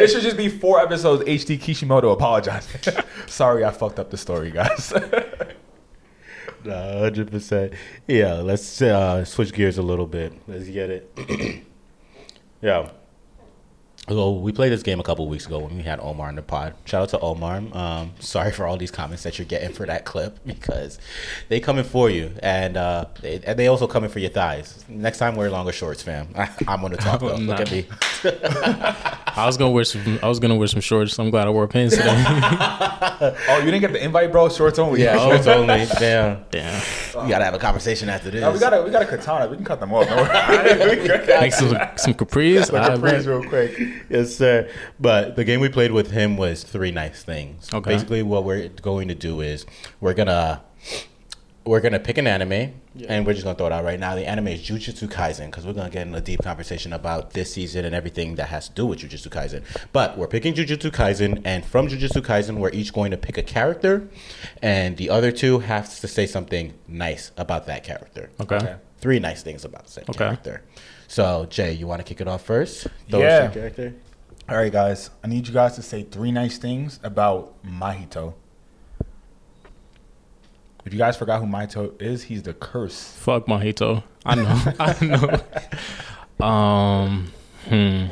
it 0.00 0.10
should 0.10 0.22
just 0.22 0.36
be 0.36 0.48
four 0.48 0.80
episodes. 0.80 1.24
HD 1.24 1.60
Kishimoto 1.60 2.10
apologize. 2.10 2.66
Sorry, 3.26 3.64
I 3.64 3.70
fucked 3.70 3.98
up 3.98 4.10
the 4.10 4.18
story, 4.18 4.50
guys. 4.50 4.92
No, 6.64 6.98
hundred 7.00 7.30
percent. 7.30 7.74
Yeah, 8.08 8.34
let's 8.34 8.80
uh, 8.80 9.24
switch 9.26 9.52
gears 9.52 9.76
a 9.76 9.82
little 9.82 10.06
bit. 10.06 10.32
Let's 10.48 10.66
get 10.68 10.88
it. 10.88 11.10
yeah. 12.62 12.88
So 14.06 14.32
we 14.32 14.52
played 14.52 14.70
this 14.70 14.82
game 14.82 15.00
a 15.00 15.02
couple 15.02 15.26
weeks 15.28 15.46
ago 15.46 15.60
when 15.60 15.76
we 15.78 15.82
had 15.82 15.98
Omar 15.98 16.28
in 16.28 16.36
the 16.36 16.42
pod. 16.42 16.74
Shout 16.84 17.04
out 17.04 17.08
to 17.10 17.20
Omar. 17.20 17.62
Um, 17.72 18.12
sorry 18.20 18.52
for 18.52 18.66
all 18.66 18.76
these 18.76 18.90
comments 18.90 19.22
that 19.22 19.38
you're 19.38 19.46
getting 19.46 19.72
for 19.72 19.86
that 19.86 20.04
clip 20.04 20.38
because 20.46 20.98
they 21.48 21.58
coming 21.58 21.84
for 21.84 22.10
you, 22.10 22.30
and 22.42 22.76
uh, 22.76 23.06
they 23.22 23.40
and 23.46 23.58
they 23.58 23.66
also 23.66 23.86
coming 23.86 24.10
for 24.10 24.18
your 24.18 24.28
thighs. 24.28 24.84
Next 24.90 25.16
time 25.18 25.36
wear 25.36 25.50
longer 25.50 25.72
shorts, 25.72 26.02
fam. 26.02 26.28
I, 26.36 26.50
I'm 26.68 26.82
gonna 26.82 26.98
talk 26.98 27.20
though. 27.20 27.34
Look 27.36 27.60
at 27.60 27.70
me. 27.72 27.86
I 28.24 29.46
was 29.46 29.56
gonna 29.56 29.70
wear 29.70 29.84
some. 29.84 30.18
I 30.22 30.28
was 30.28 30.38
gonna 30.38 30.56
wear 30.56 30.68
some 30.68 30.82
shorts. 30.82 31.18
I'm 31.18 31.30
glad 31.30 31.46
I 31.46 31.50
wore 31.50 31.66
pants 31.66 31.96
today. 31.96 32.12
oh, 32.14 33.58
you 33.64 33.70
didn't 33.70 33.80
get 33.80 33.92
the 33.94 34.04
invite, 34.04 34.30
bro? 34.32 34.50
Shorts 34.50 34.78
only. 34.78 35.02
Yeah, 35.02 35.16
Oh, 35.18 35.30
shorts 35.30 35.46
only. 35.46 35.86
Damn. 35.98 36.44
Damn. 36.50 36.82
We 37.24 37.30
gotta 37.30 37.44
have 37.46 37.54
a 37.54 37.58
conversation 37.58 38.10
after 38.10 38.30
this. 38.30 38.42
no, 38.42 38.52
we 38.52 38.58
got 38.58 38.74
a 38.74 38.82
we 38.82 38.90
got 38.90 39.00
a 39.00 39.06
katana. 39.06 39.48
We 39.50 39.56
can 39.56 39.64
cut 39.64 39.80
them 39.80 39.94
off. 39.94 40.06
No 40.10 40.16
worry. 40.16 41.00
We 41.00 41.08
got- 41.08 41.40
Make 41.40 41.54
some 41.54 41.74
some 41.96 42.12
capris. 42.12 42.70
Like 42.70 42.90
a 42.90 42.92
I 42.92 42.98
freeze 42.98 43.26
real 43.26 43.42
quick. 43.48 43.78
yes, 44.10 44.36
sir. 44.36 44.68
But 45.00 45.36
the 45.36 45.44
game 45.44 45.60
we 45.60 45.68
played 45.68 45.92
with 45.92 46.10
him 46.10 46.36
was 46.36 46.62
three 46.64 46.90
nice 46.90 47.22
things. 47.22 47.68
Okay. 47.72 47.90
Basically, 47.92 48.22
what 48.22 48.44
we're 48.44 48.68
going 48.68 49.08
to 49.08 49.14
do 49.14 49.40
is 49.40 49.66
we're 50.00 50.14
gonna 50.14 50.62
we're 51.64 51.80
gonna 51.80 51.98
pick 51.98 52.18
an 52.18 52.26
anime, 52.26 52.74
and 53.08 53.26
we're 53.26 53.32
just 53.32 53.44
gonna 53.44 53.56
throw 53.56 53.66
it 53.68 53.72
out 53.72 53.84
right 53.84 53.98
now. 53.98 54.14
The 54.14 54.28
anime 54.28 54.48
is 54.48 54.60
Jujutsu 54.60 55.08
Kaisen 55.08 55.46
because 55.46 55.64
we're 55.66 55.72
gonna 55.72 55.88
get 55.90 56.06
in 56.06 56.14
a 56.14 56.20
deep 56.20 56.42
conversation 56.42 56.92
about 56.92 57.32
this 57.32 57.52
season 57.54 57.84
and 57.86 57.94
everything 57.94 58.34
that 58.34 58.48
has 58.48 58.68
to 58.68 58.74
do 58.74 58.84
with 58.86 58.98
Jujutsu 59.00 59.28
Kaisen. 59.28 59.62
But 59.92 60.18
we're 60.18 60.28
picking 60.28 60.52
Jujutsu 60.54 60.90
Kaisen, 60.90 61.40
and 61.44 61.64
from 61.64 61.88
Jujutsu 61.88 62.20
Kaisen, 62.22 62.58
we're 62.58 62.70
each 62.70 62.92
going 62.92 63.10
to 63.12 63.16
pick 63.16 63.38
a 63.38 63.42
character, 63.42 64.06
and 64.60 64.96
the 64.98 65.08
other 65.08 65.32
two 65.32 65.60
have 65.60 65.88
to 66.00 66.06
say 66.08 66.26
something 66.26 66.74
nice 66.86 67.32
about 67.38 67.66
that 67.66 67.82
character. 67.82 68.30
Okay. 68.40 68.56
Okay. 68.56 68.76
Three 68.98 69.18
nice 69.18 69.42
things 69.42 69.64
about 69.64 69.86
the 69.86 69.90
same 69.92 70.04
Okay. 70.10 70.18
character. 70.18 70.62
So, 71.08 71.46
Jay, 71.50 71.72
you 71.72 71.86
want 71.86 72.00
to 72.00 72.04
kick 72.04 72.20
it 72.20 72.28
off 72.28 72.42
first? 72.44 72.86
Throw 73.10 73.20
Yeah. 73.20 73.48
character. 73.48 73.94
All 74.48 74.56
right, 74.56 74.72
guys. 74.72 75.10
I 75.22 75.28
need 75.28 75.46
you 75.46 75.54
guys 75.54 75.74
to 75.76 75.82
say 75.82 76.02
three 76.02 76.32
nice 76.32 76.58
things 76.58 77.00
about 77.02 77.54
Mahito. 77.64 78.34
If 80.84 80.92
you 80.92 80.98
guys 80.98 81.16
forgot 81.16 81.40
who 81.40 81.46
Mahito 81.46 82.00
is, 82.00 82.24
he's 82.24 82.42
the 82.42 82.52
curse. 82.52 83.14
Fuck 83.18 83.46
Mahito. 83.46 84.02
I 84.26 84.34
know. 84.34 84.62
I 84.78 85.04
know. 85.04 85.40
Um. 86.44 87.32
Hmm. 87.68 88.06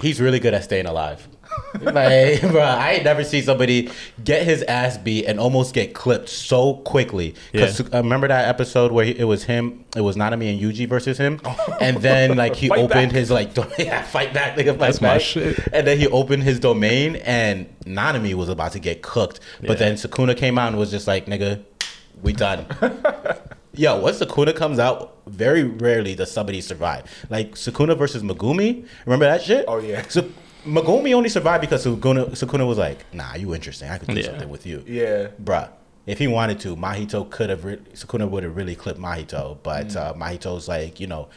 He's 0.00 0.20
really 0.22 0.40
good 0.40 0.54
at 0.54 0.64
staying 0.64 0.86
alive. 0.86 1.28
like, 1.80 2.40
bro, 2.42 2.60
I 2.60 2.92
ain't 2.92 3.04
never 3.04 3.22
seen 3.24 3.42
somebody 3.42 3.90
get 4.24 4.42
his 4.44 4.62
ass 4.64 4.96
beat 4.98 5.26
and 5.26 5.38
almost 5.38 5.74
get 5.74 5.94
clipped 5.94 6.28
so 6.28 6.74
quickly. 6.74 7.34
Because 7.52 7.80
Yeah. 7.80 7.86
uh, 7.98 8.02
remember 8.02 8.28
that 8.28 8.48
episode 8.48 8.92
where 8.92 9.04
he, 9.04 9.18
it 9.18 9.24
was 9.24 9.44
him, 9.44 9.84
it 9.96 10.00
was 10.00 10.16
Nanami 10.16 10.50
and 10.52 10.60
Yuji 10.60 10.88
versus 10.88 11.18
him, 11.18 11.40
and 11.80 11.98
then 11.98 12.36
like 12.36 12.56
he 12.56 12.70
opened 12.70 12.90
back. 12.90 13.12
his 13.12 13.30
like 13.30 13.54
do- 13.54 13.64
yeah, 13.78 14.02
fight 14.02 14.32
back, 14.34 14.56
nigga, 14.56 14.70
fight 14.70 14.78
That's 14.78 15.00
my 15.00 15.18
shit. 15.18 15.58
And 15.72 15.86
then 15.86 15.98
he 15.98 16.06
opened 16.08 16.42
his 16.42 16.58
domain, 16.60 17.16
and 17.16 17.66
Nanami 17.84 18.34
was 18.34 18.48
about 18.48 18.72
to 18.72 18.78
get 18.80 19.02
cooked, 19.02 19.40
but 19.66 19.78
then 19.78 19.94
Sukuna 19.94 20.36
came 20.36 20.58
out 20.58 20.68
and 20.68 20.78
was 20.78 20.90
just 20.90 21.06
like, 21.06 21.26
nigga, 21.26 21.62
we 22.22 22.32
done. 22.32 22.66
Yo, 23.74 24.00
once 24.00 24.18
Sukuna 24.18 24.56
comes 24.56 24.80
out, 24.80 25.18
very 25.28 25.62
rarely 25.62 26.16
does 26.16 26.32
somebody 26.32 26.60
survive. 26.60 27.04
Like 27.30 27.52
Sukuna 27.52 27.96
versus 27.96 28.24
Megumi. 28.24 28.84
Remember 29.06 29.24
that 29.26 29.40
shit? 29.42 29.66
Oh, 29.68 29.78
yeah. 29.78 30.02
So 30.08 30.28
Megumi 30.66 31.14
only 31.14 31.28
survived 31.28 31.62
because 31.62 31.84
Sukuna, 31.84 32.30
Sukuna 32.30 32.66
was 32.66 32.78
like, 32.78 33.04
"Nah, 33.12 33.34
you 33.34 33.54
interesting. 33.54 33.88
I 33.90 33.98
could 33.98 34.08
do 34.08 34.20
Yeah. 34.20 34.26
something 34.26 34.48
with 34.48 34.66
you." 34.66 34.84
Yeah. 34.86 35.28
Bruh. 35.42 35.70
If 36.06 36.18
he 36.18 36.26
wanted 36.26 36.58
to, 36.60 36.74
Mahito 36.74 37.28
could 37.28 37.50
have. 37.50 37.64
Re- 37.64 37.78
Sukuna 37.94 38.28
would 38.28 38.42
have 38.42 38.56
really 38.56 38.74
clipped 38.74 38.98
Mahito, 38.98 39.58
but 39.62 39.88
mm. 39.88 39.96
uh, 39.96 40.14
Mahito's 40.14 40.66
like, 40.66 41.00
you 41.00 41.06
know, 41.06 41.28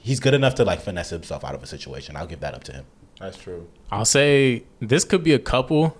he's 0.00 0.20
good 0.20 0.34
enough 0.34 0.54
to 0.56 0.64
like 0.64 0.80
finesse 0.80 1.10
himself 1.10 1.44
out 1.44 1.54
of 1.54 1.62
a 1.62 1.66
situation. 1.66 2.16
I'll 2.16 2.26
give 2.26 2.40
that 2.40 2.54
up 2.54 2.64
to 2.64 2.72
him. 2.72 2.84
That's 3.20 3.36
true. 3.36 3.68
I'll 3.90 4.04
say 4.04 4.64
this 4.80 5.04
could 5.04 5.24
be 5.24 5.32
a 5.32 5.38
couple 5.38 5.96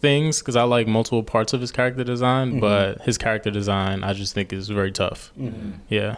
things 0.00 0.40
because 0.40 0.56
I 0.56 0.62
like 0.64 0.86
multiple 0.86 1.22
parts 1.22 1.52
of 1.52 1.60
his 1.60 1.72
character 1.72 2.04
design, 2.04 2.50
mm-hmm. 2.50 2.60
but 2.60 3.02
his 3.02 3.18
character 3.18 3.50
design 3.50 4.04
I 4.04 4.12
just 4.12 4.34
think 4.34 4.52
is 4.52 4.68
very 4.68 4.92
tough. 4.92 5.32
Mm-hmm. 5.38 5.70
Yeah. 5.88 6.16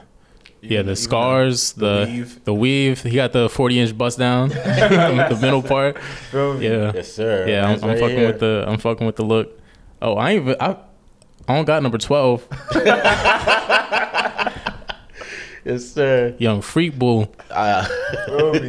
Yeah, 0.69 0.83
the 0.83 0.97
scars, 0.97 1.73
the 1.75 2.05
the 2.05 2.11
weave. 2.11 2.45
the 2.45 2.55
weave. 2.55 3.03
He 3.03 3.15
got 3.17 3.33
the 3.33 3.49
forty 3.49 3.79
inch 3.79 3.97
bust 3.97 4.19
down, 4.19 4.49
the 5.31 5.39
middle 5.41 5.63
part. 5.63 5.97
Yeah, 6.33 6.93
Yes, 6.95 7.13
sir. 7.13 7.47
yeah. 7.49 7.63
I'm, 7.65 7.69
Man's 7.71 7.83
I'm 7.83 7.89
right 7.91 8.01
fucking 8.01 8.17
here. 8.17 8.27
with 8.29 8.41
the 8.41 8.65
I'm 8.67 8.79
fucking 8.79 9.07
with 9.07 9.17
the 9.17 9.25
look. 9.25 9.61
Oh, 10.03 10.15
I 10.17 10.31
ain't 10.33 10.43
even 10.43 10.57
I, 10.61 10.77
I 11.49 11.55
don't 11.57 11.65
got 11.65 11.83
number 11.83 11.99
twelve. 11.99 12.47
Yes, 15.65 15.87
sir. 15.93 16.35
Young 16.39 16.61
freak 16.61 16.99
bull. 16.99 17.35
Uh, 17.51 17.89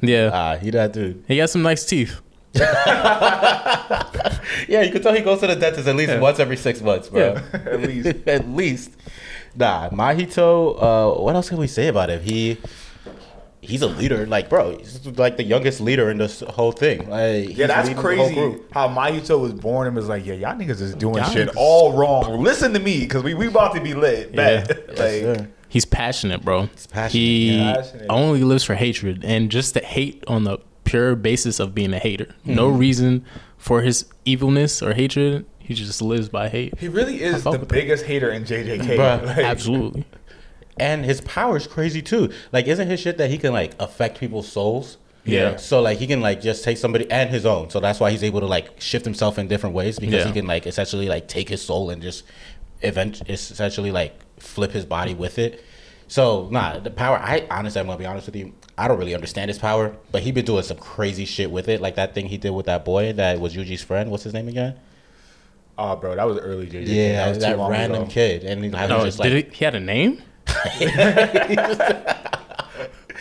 Yeah, 0.00 0.30
ah, 0.32 0.56
he 0.56 0.70
that 0.70 0.92
dude. 0.92 1.24
he 1.28 1.36
got 1.38 1.48
some 1.48 1.62
nice 1.62 1.84
teeth. 1.86 2.20
Yeah, 4.68 4.82
you 4.82 4.90
can 4.92 5.00
tell 5.02 5.14
he 5.14 5.22
goes 5.22 5.40
to 5.40 5.46
the 5.46 5.54
dentist 5.56 5.86
at 5.88 5.94
least 5.96 6.10
Yeah. 6.10 6.18
once 6.20 6.38
every 6.38 6.56
six 6.56 6.80
months, 6.82 7.08
bro. 7.08 7.34
Yeah. 7.34 7.42
At 7.54 7.80
least. 7.80 8.06
at 8.26 8.48
least. 8.48 8.90
Nah, 9.56 9.88
Mahito. 9.90 10.76
Uh, 11.16 11.20
what 11.20 11.34
else 11.34 11.48
can 11.48 11.58
we 11.58 11.66
say 11.66 11.88
about 11.88 12.10
him? 12.10 12.22
He 12.22 12.58
he's 13.60 13.82
a 13.82 13.86
leader. 13.86 14.26
Like, 14.26 14.48
bro, 14.48 14.76
he's 14.78 15.04
like 15.18 15.36
the 15.36 15.42
youngest 15.44 15.80
leader 15.80 16.10
in 16.10 16.18
this 16.18 16.40
whole 16.40 16.72
thing. 16.72 17.08
Like, 17.10 17.48
he's 17.48 17.58
Yeah, 17.58 17.66
that's 17.68 17.88
leading 17.88 18.02
the 18.02 18.08
whole 18.16 18.16
crazy. 18.26 18.34
group. 18.34 18.72
How 18.72 18.88
Mahito 18.88 19.40
was 19.40 19.52
born 19.52 19.86
and 19.86 19.96
was 19.96 20.08
like, 20.08 20.24
yeah, 20.26 20.34
y'all 20.34 20.54
niggas 20.54 20.80
is 20.80 20.94
doing 20.94 21.16
Y'all 21.16 21.30
shit 21.30 21.48
niggas- 21.48 21.54
all 21.56 21.94
wrong. 21.94 22.42
Listen 22.42 22.72
to 22.74 22.78
me, 22.80 23.06
cause 23.06 23.22
we 23.22 23.34
we 23.34 23.48
about 23.48 23.74
to 23.74 23.80
be 23.80 23.94
lit. 23.94 24.30
Yeah. 24.32 24.64
Bet. 24.64 24.68
Yes, 24.68 24.88
like, 24.98 24.98
sir. 25.38 25.48
He's 25.68 25.84
passionate, 25.84 26.44
bro. 26.44 26.66
He's 26.66 26.86
passionate, 26.86 27.12
He. 27.20 27.58
Passionate. 27.58 28.06
only 28.08 28.44
lives 28.44 28.62
for 28.64 28.74
hatred 28.76 29.24
and 29.24 29.50
just 29.50 29.74
to 29.74 29.80
hate 29.80 30.22
on 30.28 30.44
the 30.44 30.58
pure 30.84 31.16
basis 31.16 31.58
of 31.58 31.74
being 31.74 31.92
a 31.92 31.98
hater. 31.98 32.28
No 32.44 32.68
Mm-hmm. 32.70 32.78
reason 32.78 33.24
for 33.58 33.82
his 33.82 34.06
evilness 34.24 34.80
or 34.82 34.92
hatred. 34.94 35.44
He 35.66 35.74
just 35.74 36.00
lives 36.00 36.28
by 36.28 36.48
hate. 36.48 36.78
he 36.78 36.88
really 36.88 37.22
is 37.22 37.44
the 37.44 37.50
with 37.52 37.62
him. 37.62 37.68
biggest 37.68 38.04
hater 38.04 38.30
in 38.30 38.44
JJK. 38.44 38.96
Bruh, 38.96 39.26
Like, 39.26 39.38
Absolutely. 39.38 40.04
And 40.78 41.04
his 41.04 41.20
power 41.22 41.56
is 41.56 41.66
crazy 41.66 42.02
too. 42.02 42.30
Like, 42.52 42.66
isn't 42.66 42.86
his 42.88 43.00
shit 43.00 43.16
that 43.18 43.30
he 43.30 43.38
can 43.38 43.52
like 43.52 43.74
affect 43.80 44.18
people's 44.20 44.46
souls? 44.50 44.98
Yeah. 45.24 45.56
So 45.56 45.80
like 45.80 45.98
he 45.98 46.06
can 46.06 46.20
like 46.20 46.40
just 46.40 46.62
take 46.62 46.76
somebody 46.78 47.10
and 47.10 47.30
his 47.30 47.44
own. 47.46 47.70
So 47.70 47.80
that's 47.80 47.98
why 47.98 48.10
he's 48.12 48.22
able 48.22 48.40
to 48.40 48.46
like 48.46 48.80
shift 48.80 49.04
himself 49.04 49.38
in 49.38 49.48
different 49.48 49.74
ways 49.74 49.98
because 49.98 50.14
Yeah. 50.24 50.26
he 50.26 50.32
can 50.32 50.46
like 50.46 50.66
essentially 50.66 51.08
like 51.08 51.26
take 51.28 51.48
his 51.48 51.62
soul 51.64 51.90
and 51.90 52.00
just 52.00 52.22
event 52.82 53.22
essentially 53.28 53.90
like 53.90 54.14
flip 54.38 54.70
his 54.72 54.84
body 54.84 55.14
with 55.14 55.38
it. 55.38 55.64
So 56.08 56.48
nah, 56.52 56.78
the 56.78 56.90
power. 56.90 57.16
I 57.18 57.46
honestly, 57.50 57.80
I'm 57.80 57.86
gonna 57.86 57.98
be 57.98 58.06
honest 58.06 58.26
with 58.26 58.36
you. 58.36 58.52
I 58.78 58.86
don't 58.86 58.98
really 58.98 59.14
understand 59.14 59.48
his 59.48 59.58
power, 59.58 59.96
but 60.12 60.22
he 60.22 60.30
been 60.30 60.44
doing 60.44 60.62
some 60.62 60.76
crazy 60.76 61.24
shit 61.24 61.50
with 61.50 61.68
it, 61.68 61.80
like 61.80 61.96
that 61.96 62.14
thing 62.14 62.26
he 62.26 62.36
did 62.36 62.50
with 62.50 62.66
that 62.66 62.84
boy 62.84 63.14
that 63.14 63.40
was 63.40 63.56
Yuji's 63.56 63.82
friend. 63.82 64.10
What's 64.10 64.22
his 64.22 64.34
name 64.34 64.46
again? 64.48 64.78
Oh, 65.78 65.94
bro, 65.96 66.16
that 66.16 66.26
was 66.26 66.38
early 66.38 66.66
JJK. 66.66 66.86
Yeah, 66.86 67.28
was 67.28 67.38
that, 67.40 67.52
too 67.52 67.56
long 67.58 67.70
random 67.70 68.02
ago. 68.04 68.10
kid, 68.10 68.44
and 68.44 68.64
he, 68.64 68.72
I 68.72 68.82
was 68.82 68.88
No, 68.90 69.04
just 69.04 69.20
did 69.22 69.32
like, 69.34 69.52
he, 69.52 69.58
he 69.58 69.64
had 69.64 69.74
a 69.74 69.80
name? 69.80 70.22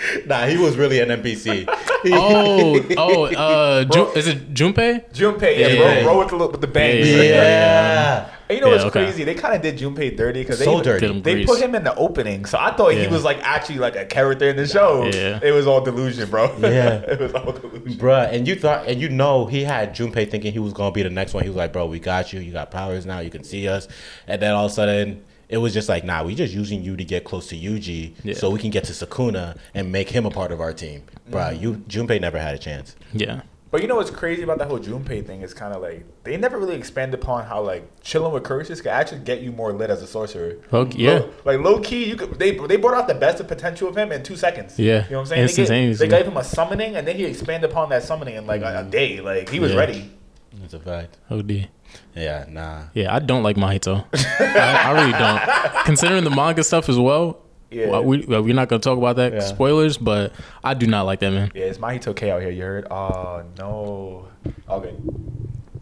nah, 0.26 0.46
he 0.46 0.58
was 0.58 0.78
really 0.78 1.00
an 1.00 1.10
NPC. 1.10 1.68
Oh, 2.08 2.86
oh, 2.98 3.26
uh, 3.26 3.84
Ju- 3.86 4.12
is 4.16 4.28
it 4.28 4.54
Junpei? 4.54 5.12
Junpei, 5.12 5.58
yeah, 5.58 5.68
Yeah, 5.70 5.76
bro, 5.76 5.88
yeah. 5.92 6.04
bro 6.04 6.20
with 6.20 6.28
the 6.30 6.38
with 6.38 6.62
the 6.62 6.68
bangs. 6.68 7.10
Yeah, 7.10 7.22
yeah. 7.24 8.30
And 8.48 8.56
you 8.58 8.62
know 8.62 8.68
Yeah, 8.68 8.74
what's 8.74 8.86
okay. 8.86 9.06
crazy? 9.06 9.24
They 9.24 9.34
kind 9.34 9.56
of 9.56 9.64
did 9.64 9.80
Junpei 9.80 10.16
dirty 10.16 10.42
because 10.42 10.60
they 10.60 10.66
So 10.66 10.84
dirty. 10.84 11.00
Did 11.08 11.16
him 11.16 11.22
They 11.24 11.46
put 11.46 11.60
him 11.60 11.74
in 11.74 11.84
the 11.84 11.96
opening, 11.96 12.46
so 12.46 12.60
I 12.60 12.76
thought 12.76 12.90
he 12.94 13.08
was 13.08 13.24
like 13.24 13.40
actually 13.42 13.80
like 13.80 13.96
a 13.96 14.06
character 14.06 14.48
in 14.50 14.56
the 14.56 14.68
show. 14.68 15.06
Yeah. 15.12 15.40
It 15.42 15.52
was 15.52 15.66
all 15.66 15.82
delusion, 15.82 16.30
bro. 16.30 16.56
Yeah. 16.60 17.00
it 17.08 17.20
was 17.20 17.34
all 17.34 17.54
delusion. 17.54 17.98
Bruh, 17.98 18.32
and 18.32 18.48
you 18.48 18.56
thought, 18.56 18.86
and 18.88 19.02
you 19.02 19.10
know, 19.10 19.48
he 19.48 19.64
had 19.64 19.96
Junpei 19.96 20.30
thinking 20.30 20.54
he 20.54 20.60
was 20.60 20.74
gonna 20.74 20.92
be 20.92 21.02
the 21.02 21.10
next 21.10 21.34
one. 21.34 21.42
He 21.42 21.50
was 21.50 21.58
like, 21.58 21.74
"Bro, 21.74 21.88
we 21.88 22.00
got 22.00 22.32
you. 22.34 22.40
You 22.40 22.52
got 22.52 22.70
powers 22.70 23.08
now. 23.08 23.18
You 23.18 23.32
can 23.32 23.44
see 23.44 23.68
us." 23.68 23.88
And 24.28 24.40
then 24.40 24.54
all 24.54 24.66
of 24.68 24.72
a 24.72 24.76
sudden, 24.76 25.24
it 25.50 25.58
was 25.58 25.74
just 25.74 25.90
like, 25.90 26.04
"Nah, 26.04 26.24
we 26.24 26.36
just 26.36 26.54
using 26.54 26.84
you 26.84 26.96
to 26.96 27.04
get 27.04 27.24
close 27.24 27.48
to 27.48 27.56
Yuji, 27.56 28.14
Yeah. 28.24 28.34
so 28.34 28.50
we 28.50 28.60
can 28.60 28.70
get 28.72 28.84
to 28.86 28.94
Sukuna 28.94 29.58
and 29.74 29.92
make 29.92 30.10
him 30.10 30.26
a 30.26 30.32
part 30.32 30.52
of 30.52 30.60
our 30.62 30.74
team." 30.74 31.04
Bruh, 31.30 31.54
mm-hmm. 31.54 31.64
you 31.64 31.74
Junpei 31.88 32.20
never 32.20 32.38
had 32.40 32.56
a 32.56 32.58
chance. 32.58 32.96
Yeah. 33.14 33.42
But 33.76 33.82
you 33.82 33.90
know 33.90 33.96
what's 33.98 34.10
crazy 34.10 34.42
about 34.42 34.60
that 34.60 34.70
whole 34.70 34.80
Junpei 34.80 35.26
thing 35.26 35.42
is 35.42 35.54
kind 35.54 35.74
of 35.74 35.82
like 35.82 36.06
they 36.24 36.38
never 36.38 36.58
really 36.58 36.76
expanded 36.76 37.20
upon 37.20 37.44
how 37.44 37.62
like 37.62 37.86
chilling 38.02 38.32
with 38.32 38.44
curses 38.44 38.80
can 38.80 38.92
actually 38.92 39.20
get 39.20 39.42
you 39.42 39.52
more 39.52 39.74
lit 39.74 39.90
as 39.90 40.02
a 40.02 40.08
sorcerer. 40.08 40.56
Low- 40.72 40.88
yeah. 40.96 41.12
Low- 41.16 41.30
like 41.44 41.60
low 41.60 41.82
key, 41.82 42.06
you 42.06 42.16
could 42.16 42.40
they 42.40 42.52
they 42.52 42.78
brought 42.78 42.96
out 42.96 43.10
the 43.10 43.16
best 43.16 43.42
of 43.42 43.50
potential 43.50 43.90
of 43.90 43.98
him 43.98 44.14
in 44.14 44.24
two 44.24 44.38
seconds. 44.38 44.80
Yeah. 44.80 45.04
you 45.06 45.12
know 45.12 45.18
what 45.18 45.22
I'm 45.22 45.26
saying? 45.26 45.42
They, 45.42 45.48
gave, 45.48 45.60
Instantaneously. 45.60 46.08
they 46.08 46.18
gave 46.18 46.26
him 46.26 46.38
a 46.38 46.44
summoning, 46.44 46.96
and 46.96 47.06
then 47.06 47.18
he 47.18 47.26
expanded 47.26 47.70
upon 47.70 47.90
that 47.90 48.04
summoning 48.04 48.36
in 48.36 48.48
like 48.48 48.62
a, 48.62 48.80
a 48.80 48.84
mm. 48.84 48.92
day. 48.92 49.20
Like 49.20 49.50
he 49.50 49.60
was 49.60 49.74
Yeah. 49.74 49.80
ready. 49.80 50.12
That's 50.54 50.74
a 50.74 50.80
fact. 50.80 51.18
OD. 51.30 51.68
Yeah, 52.16 52.46
nah. 52.50 52.84
Yeah, 52.94 53.14
I 53.16 53.20
don't 53.20 53.44
like 53.44 53.56
Mahito. 53.58 54.06
I, 54.40 54.84
I 54.86 54.92
really 54.92 55.12
don't. 55.12 55.86
Considering 55.86 56.24
the 56.24 56.30
manga 56.30 56.64
stuff 56.64 56.88
as 56.90 56.98
well. 56.98 57.42
Yeah. 57.72 57.90
well, 57.90 58.04
we 58.06 58.24
well, 58.26 58.42
we're 58.44 58.54
not 58.54 58.70
gonna 58.70 58.80
talk 58.82 58.98
about 58.98 59.16
that 59.18 59.34
Yeah. 59.34 59.40
spoilers, 59.42 59.98
but 59.98 60.32
I 60.64 60.74
do 60.76 60.88
not 60.88 61.04
like 61.06 61.20
that 61.20 61.32
man. 61.32 61.52
Yeah, 61.54 61.66
it's 61.66 61.78
Mahito 61.80 62.16
K 62.16 62.32
out 62.32 62.42
here. 62.42 62.52
You 62.52 62.62
heard? 62.64 62.88
Oh 62.92 63.44
no. 63.58 64.28
Okay. 64.70 64.94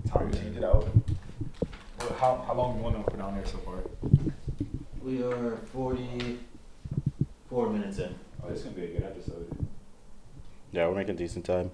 Time 0.08 0.32
to 0.32 0.38
change 0.40 0.58
it 0.58 0.64
out. 0.64 0.88
How 2.20 2.44
how 2.48 2.54
long 2.54 2.78
you 2.78 2.84
want 2.84 2.96
to 2.98 3.04
put 3.12 3.20
on 3.22 3.36
there 3.36 3.46
so 3.46 3.58
far? 3.60 3.76
We 5.04 5.22
are 5.24 5.58
forty-four 5.74 7.70
minutes 7.70 8.00
in. 8.00 8.16
Oh, 8.44 8.50
this 8.50 8.60
is 8.60 8.66
gonna 8.66 8.76
be 8.78 8.84
a 8.86 8.88
good 8.88 9.04
episode. 9.04 9.48
Yeah, 10.72 10.88
we're 10.88 10.96
making 10.96 11.16
decent 11.18 11.46
time. 11.46 11.70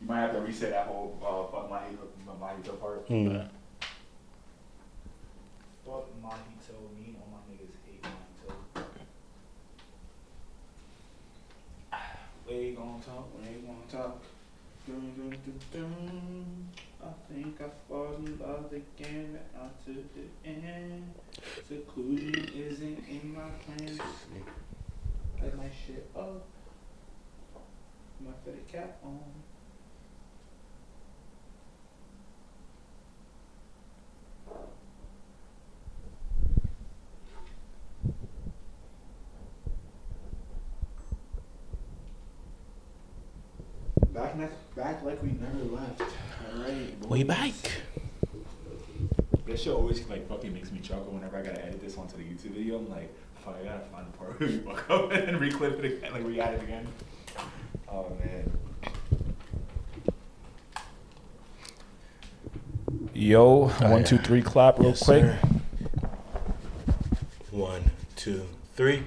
You 0.00 0.06
might 0.06 0.20
have 0.20 0.32
to 0.32 0.40
reset 0.40 0.70
that 0.70 0.86
whole 0.86 1.18
uh, 1.20 1.50
fuck 1.52 1.70
Mahito, 1.70 2.06
Mahito 2.40 2.80
part. 2.80 3.04
Hmm. 3.08 3.38
Fuck 5.84 6.06
Mahito, 6.22 6.76
me 6.96 7.06
and 7.06 7.16
all 7.20 7.28
my 7.32 7.40
niggas 7.52 7.76
hate 7.84 8.02
Mahito. 8.02 8.54
We 12.48 12.72
gon' 12.72 13.02
talk, 13.04 13.28
we 13.38 13.60
gon' 13.66 13.82
talk. 13.90 14.22
Dun, 14.86 15.12
dun, 15.16 15.30
dun, 15.30 15.58
dun. 15.72 16.68
I 17.04 17.32
think 17.32 17.60
I 17.60 17.68
fall 17.88 18.14
in 18.14 18.38
love 18.38 18.72
again, 18.72 19.26
but 19.32 19.60
not 19.60 19.84
to 19.84 19.92
the 19.92 20.48
end. 20.48 21.12
Seclusion 21.68 22.50
isn't 22.54 23.04
in 23.08 23.34
my 23.34 23.50
plans. 23.66 24.00
Let 25.42 25.56
my 25.56 25.70
shit 25.86 26.08
up. 26.16 26.46
My 28.24 28.32
fitted 28.44 28.66
cap 28.66 28.98
on. 29.04 29.20
Back 44.18 44.36
next, 44.36 44.74
back 44.74 45.04
like 45.04 45.22
we 45.22 45.28
never 45.28 45.62
left. 45.76 46.00
All 46.00 46.60
right. 46.64 47.06
We 47.08 47.22
back. 47.22 47.52
That 49.46 49.60
shit 49.60 49.72
always 49.72 50.04
like 50.08 50.28
fucking 50.28 50.52
makes 50.52 50.72
me 50.72 50.80
chuckle 50.80 51.12
whenever 51.12 51.36
I 51.36 51.42
gotta 51.42 51.64
edit 51.64 51.80
this 51.80 51.96
onto 51.96 52.16
the 52.16 52.24
YouTube 52.24 52.50
video. 52.56 52.78
I'm 52.78 52.90
like, 52.90 53.14
fuck, 53.44 53.56
I 53.60 53.64
gotta 53.64 53.84
find 53.92 54.06
the 54.12 54.18
part 54.18 54.40
where 54.40 54.48
we 54.48 54.58
fuck 54.58 54.90
up 54.90 55.12
and 55.12 55.28
then 55.28 55.38
reclip 55.38 55.78
it 55.78 55.84
again, 55.84 56.12
like 56.12 56.24
re-add 56.24 56.54
it 56.54 56.62
again. 56.64 56.88
Oh 57.88 58.08
man. 58.18 58.58
Yo, 63.14 63.68
one, 63.68 64.02
two, 64.02 64.18
three, 64.18 64.42
clap 64.42 64.80
real 64.80 64.88
Yes, 64.88 65.04
quick. 65.04 65.22
sir. 65.22 65.38
One, 67.52 67.90
two, 68.16 68.46
three. 68.74 69.04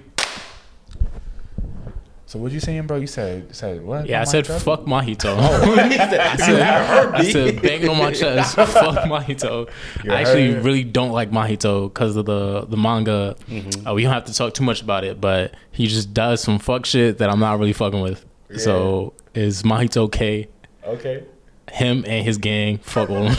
So 2.31 2.39
what 2.39 2.53
you 2.53 2.61
saying, 2.61 2.87
bro? 2.87 2.95
You 2.95 3.07
said 3.07 3.53
said 3.53 3.83
what? 3.83 4.07
Yeah, 4.07 4.21
I 4.21 4.23
said 4.23 4.45
Mahito? 4.45 4.61
fuck 4.61 4.81
Mahito. 4.85 5.37
I 5.37 6.37
said, 6.37 6.61
I 6.61 7.23
said 7.29 7.61
banging 7.61 7.89
on 7.89 7.97
my 7.97 8.13
chest. 8.13 8.55
Fuck 8.55 9.03
Mahito. 9.03 9.69
You 10.05 10.11
I 10.13 10.15
actually 10.21 10.53
heard? 10.53 10.63
really 10.63 10.85
don't 10.85 11.11
like 11.11 11.29
Mahito 11.29 11.89
because 11.89 12.15
of 12.15 12.25
the 12.25 12.61
the 12.67 12.77
manga. 12.77 13.35
Mm-hmm. 13.49 13.85
Uh, 13.85 13.93
we 13.95 14.03
don't 14.03 14.13
have 14.13 14.23
to 14.25 14.33
talk 14.33 14.53
too 14.53 14.63
much 14.63 14.81
about 14.81 15.03
it, 15.03 15.19
but 15.19 15.55
he 15.71 15.87
just 15.87 16.13
does 16.13 16.39
some 16.39 16.57
fuck 16.57 16.85
shit 16.85 17.17
that 17.17 17.29
I'm 17.29 17.41
not 17.41 17.59
really 17.59 17.73
fucking 17.73 17.99
with. 17.99 18.25
So 18.55 19.11
is 19.33 19.63
Mahito 19.63 20.09
K? 20.09 20.47
Okay. 20.85 21.25
Him 21.69 22.05
and 22.07 22.25
his 22.25 22.37
gang 22.37 22.77
fuck 22.77 23.09
all 23.09 23.25
them. 23.25 23.35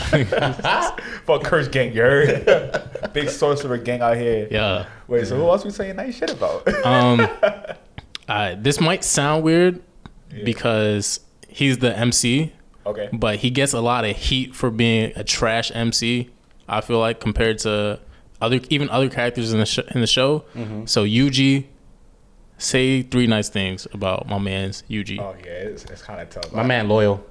Fuck 1.25 1.43
Curse 1.45 1.67
Gang, 1.67 1.93
you 1.93 2.01
heard? 2.01 3.11
Big 3.11 3.29
sorcerer 3.29 3.79
gang 3.79 4.01
out 4.01 4.17
here. 4.17 4.47
yeah. 4.51 4.85
Wait, 5.07 5.25
so 5.25 5.35
who 5.35 5.49
else 5.49 5.65
we 5.65 5.71
saying 5.71 5.95
nice 5.95 6.15
shit 6.15 6.31
about? 6.31 6.67
Um, 6.85 7.27
uh, 8.27 8.55
this 8.57 8.79
might 8.79 9.03
sound 9.03 9.43
weird 9.43 9.81
because 10.43 11.19
he's 11.47 11.77
the 11.77 11.95
MC, 11.97 12.51
okay. 12.85 13.09
but 13.13 13.37
he 13.37 13.49
gets 13.49 13.73
a 13.73 13.81
lot 13.81 14.05
of 14.05 14.15
heat 14.15 14.55
for 14.55 14.71
being 14.71 15.11
a 15.15 15.23
trash 15.23 15.71
MC. 15.73 16.29
I 16.67 16.81
feel 16.81 16.99
like 16.99 17.19
compared 17.19 17.59
to 17.59 17.99
other 18.41 18.59
even 18.69 18.89
other 18.89 19.09
characters 19.09 19.53
in 19.53 19.59
the 19.59 19.65
sh- 19.65 19.79
in 19.93 20.01
the 20.01 20.07
show. 20.07 20.45
So 20.85 21.05
Yuji, 21.05 21.65
say 22.57 23.01
three 23.01 23.27
nice 23.27 23.49
things 23.49 23.87
about 23.93 24.27
my 24.27 24.39
man's 24.39 24.83
Yuji. 24.89 25.19
Oh 25.19 25.35
yeah, 25.43 25.51
it's, 25.51 25.85
it's 25.85 26.01
kind 26.01 26.21
of 26.21 26.29
tough. 26.29 26.53
My 26.53 26.63
man 26.63 26.87
loyal. 26.87 27.25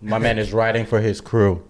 My 0.00 0.18
man 0.18 0.38
is 0.38 0.52
riding 0.52 0.86
for 0.86 1.00
his 1.00 1.20
crew. 1.20 1.64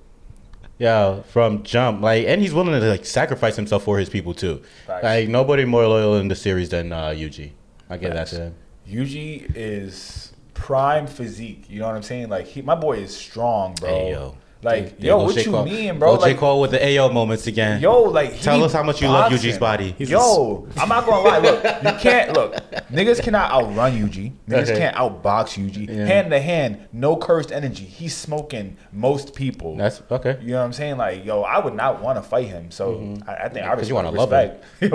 Yeah, 0.79 1.23
from 1.23 1.64
jump, 1.64 2.03
like, 2.03 2.27
and 2.27 2.41
he's 2.41 2.55
willing 2.55 2.79
to 2.79 2.87
like 2.87 3.05
sacrifice 3.05 3.57
himself 3.57 3.83
for 3.83 3.99
his 3.99 4.09
people 4.09 4.33
too. 4.33 4.62
Facts. 4.87 5.03
Like 5.03 5.29
nobody 5.29 5.64
more 5.64 5.87
loyal 5.87 6.16
in 6.16 6.29
the 6.29 6.37
series 6.37 6.69
than 6.69 6.93
uh, 6.93 7.09
Yuji. 7.09 7.53
I 7.91 7.97
give 7.97 8.12
that 8.12 8.26
to 8.28 8.36
him. 8.36 8.55
Yuji 8.89 9.53
is 9.55 10.32
prime 10.55 11.07
physique. 11.07 11.64
You 11.68 11.80
know 11.80 11.86
what 11.86 11.97
I'm 11.97 12.03
saying? 12.03 12.28
Like 12.28 12.47
he, 12.47 12.62
my 12.62 12.74
boy 12.74 12.99
is 12.99 13.16
strong, 13.16 13.74
bro. 13.74 13.89
Hey, 13.89 14.11
yo. 14.12 14.36
Like 14.61 14.98
There 14.98 15.09
yo, 15.11 15.22
what 15.24 15.34
J. 15.36 15.44
you 15.44 15.50
Cole. 15.52 15.64
mean, 15.64 15.98
bro? 16.00 16.16
Go 16.16 16.22
J. 16.24 16.30
Like 16.30 16.38
Cole 16.38 16.61
with 16.61 16.72
the 16.72 16.98
AO 16.98 17.11
moments 17.11 17.46
again. 17.46 17.80
yo, 17.80 18.02
like 18.02 18.32
he 18.32 18.42
Tell 18.42 18.62
us 18.64 18.72
how 18.72 18.82
much 18.82 19.00
you 19.00 19.06
love 19.09 19.30
boxing. 19.30 19.50
Yuji's 19.50 19.59
body. 19.59 19.94
He's 19.96 20.11
Yo, 20.11 20.66
I'm 20.76 20.88
not 20.88 21.06
gonna 21.06 21.22
lie. 21.28 21.38
Look, 21.38 21.62
you 21.64 21.92
can't 22.00 22.32
look. 22.32 22.54
Niggas 22.90 23.22
cannot 23.22 23.52
outrun 23.52 23.92
Yuji. 23.92 24.32
Niggas 24.48 24.62
Okay. 24.70 24.78
can't 24.78 24.96
outbox 24.96 25.56
Yuji. 25.56 25.88
Yeah. 25.88 26.06
Hand 26.06 26.30
to 26.32 26.40
hand, 26.40 26.88
no 26.92 27.14
cursed 27.16 27.52
energy. 27.52 27.84
He's 27.84 28.16
smoking 28.16 28.76
most 28.92 29.34
people. 29.34 29.76
That's 29.76 30.02
okay. 30.11 30.38
You 30.42 30.52
know 30.52 30.59
what 30.59 30.64
I'm 30.64 30.72
saying? 30.72 30.96
Like, 30.96 31.24
yo, 31.24 31.42
I 31.42 31.59
would 31.61 31.74
not 31.74 32.02
want 32.02 32.16
to 32.16 32.22
fight 32.28 32.48
him. 32.48 32.72
So 32.72 32.94
mm-hmm. 32.94 33.30
I, 33.30 33.34
think 33.34 33.40
I 33.44 33.48
think 33.50 33.66
I 33.66 33.74
'cause 33.76 33.88
you 33.88 33.94
wanna 33.94 34.09
wanna 34.11 34.18
love 34.18 34.32
him. 34.32 34.50
respect. 34.50 34.82
You 34.82 34.90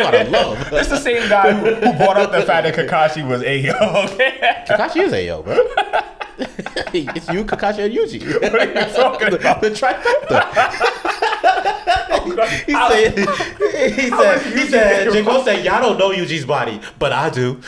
want 0.00 0.14
to 0.14 0.30
love. 0.30 0.72
It's 0.72 0.88
the 0.88 0.98
same 0.98 1.28
guy 1.28 1.52
who, 1.52 1.74
who 1.74 1.92
brought 1.98 2.16
up 2.16 2.32
the 2.32 2.42
fact 2.42 2.64
that 2.64 2.74
Kakashi 2.74 3.26
was 3.28 3.42
a 3.42 3.70
okay. 4.04 4.64
Kakashi 4.66 5.02
is 5.02 5.12
AO, 5.12 5.42
bro. 5.42 5.58
it's 6.92 7.28
you, 7.30 7.44
Kakashi, 7.44 7.86
and 7.86 7.94
Yuji. 7.94 8.42
what 8.42 8.54
are 8.54 8.66
you 8.66 8.94
talking 8.94 9.32
about? 9.34 9.60
the 9.62 9.70
trifecta. 9.70 10.42
he 12.66 12.72
said, 12.72 13.18
he 13.96 14.10
said, 14.10 14.42
he 14.42 14.66
said, 14.66 15.08
a 15.08 15.12
J. 15.12 15.24
Cole 15.24 15.42
said, 15.44 15.64
y'all 15.64 15.80
don't 15.80 15.98
know 15.98 16.10
Yuji's 16.10 16.44
body, 16.44 16.80
but 16.98 17.12
I 17.12 17.30
do. 17.30 17.60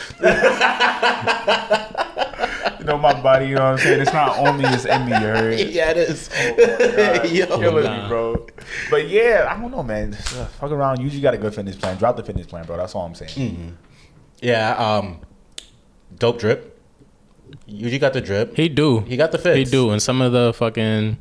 You 2.79 2.85
know 2.85 2.97
my 2.97 3.19
body. 3.21 3.47
You 3.47 3.55
know 3.55 3.63
what 3.63 3.71
I'm 3.71 3.77
saying? 3.79 4.01
It's 4.01 4.13
not 4.13 4.37
only 4.37 4.65
it's 4.65 4.85
in 4.85 5.05
me. 5.05 5.11
You 5.11 5.17
heard? 5.17 5.59
yeah, 5.59 5.91
it 5.91 5.97
is. 5.97 6.29
You're 7.33 7.47
Yo. 7.47 7.59
killing 7.59 7.83
me, 7.83 8.07
bro. 8.07 8.47
But 8.89 9.09
yeah, 9.09 9.47
I 9.49 9.59
don't 9.59 9.71
know, 9.71 9.83
man. 9.83 10.13
Just, 10.13 10.37
uh, 10.37 10.45
fuck 10.45 10.71
around. 10.71 11.01
Usually 11.01 11.21
got 11.21 11.33
a 11.33 11.37
good 11.37 11.53
fitness 11.53 11.75
plan. 11.75 11.97
Drop 11.97 12.15
the 12.15 12.23
fitness 12.23 12.47
plan, 12.47 12.65
bro. 12.65 12.77
That's 12.77 12.95
all 12.95 13.05
I'm 13.05 13.15
saying. 13.15 13.77
Yeah, 14.41 14.75
um, 14.75 15.19
dope 16.17 16.39
drip. 16.39 16.78
Yuji 17.67 17.99
got 17.99 18.13
the 18.13 18.21
drip. 18.21 18.55
He 18.55 18.69
do. 18.69 18.99
He 19.01 19.17
got 19.17 19.31
the 19.31 19.37
fits. 19.37 19.57
He 19.57 19.63
do, 19.65 19.91
and 19.91 20.01
some 20.01 20.21
of 20.21 20.31
the 20.31 20.53
fucking 20.53 21.17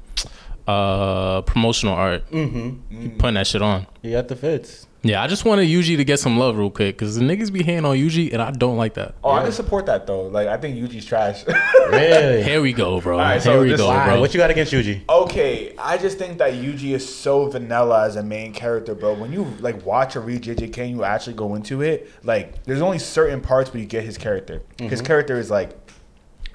uh 0.66 1.42
promotional 1.42 1.94
art. 1.94 2.30
Mm-hmm. 2.30 3.00
He 3.02 3.08
putting 3.10 3.34
that 3.34 3.46
shit 3.46 3.62
on. 3.62 3.86
He 4.02 4.12
got 4.12 4.28
the 4.28 4.36
fits. 4.36 4.86
Yeah, 5.04 5.22
I 5.22 5.28
just 5.28 5.44
wanted 5.44 5.68
Yuji 5.68 5.96
to 5.96 6.04
get 6.04 6.18
some 6.18 6.38
love 6.38 6.58
real 6.58 6.70
quick 6.70 6.96
because 6.98 7.14
the 7.14 7.22
niggas 7.24 7.52
be 7.52 7.62
hating 7.62 7.84
on 7.84 7.96
Yuji, 7.96 8.32
and 8.32 8.42
I 8.42 8.50
don't 8.50 8.76
like 8.76 8.94
that. 8.94 9.14
Oh, 9.22 9.30
I 9.30 9.44
can 9.44 9.52
support 9.52 9.86
that 9.86 10.08
though. 10.08 10.22
Like 10.22 10.48
I 10.48 10.56
think 10.56 10.76
Yuji's 10.76 11.04
trash. 11.04 11.44
Really? 11.88 12.42
Here 12.50 12.60
we 12.60 12.74
go, 12.74 13.00
bro. 13.00 13.16
Alright, 13.18 13.40
so 13.40 13.52
Here 13.62 13.70
we 13.70 13.76
go, 13.76 13.86
Why? 13.88 14.08
bro. 14.08 14.20
What 14.20 14.34
you 14.34 14.38
got 14.38 14.50
against 14.50 14.72
Yuji? 14.74 15.08
okay, 15.08 15.74
I 15.78 15.96
just 15.96 16.18
think 16.18 16.36
that 16.38 16.52
Yuji 16.52 16.94
is 16.94 17.08
so 17.16 17.46
vanilla 17.48 18.04
as 18.04 18.16
a 18.16 18.22
main 18.22 18.52
character, 18.52 18.94
bro. 18.94 19.14
When 19.14 19.32
you 19.32 19.44
like 19.60 19.86
watch 19.86 20.14
or 20.16 20.20
read 20.20 20.42
JJK 20.42 20.76
and 20.78 20.90
you 20.90 21.04
actually 21.04 21.32
go 21.34 21.54
into 21.54 21.80
it, 21.80 22.10
like 22.24 22.62
there's 22.64 22.82
only 22.82 22.98
certain 22.98 23.40
parts 23.40 23.72
where 23.72 23.80
you 23.80 23.86
get 23.86 24.04
his 24.04 24.18
character. 24.18 24.60
His 24.78 25.00
character 25.00 25.38
is 25.38 25.50
like 25.50 25.87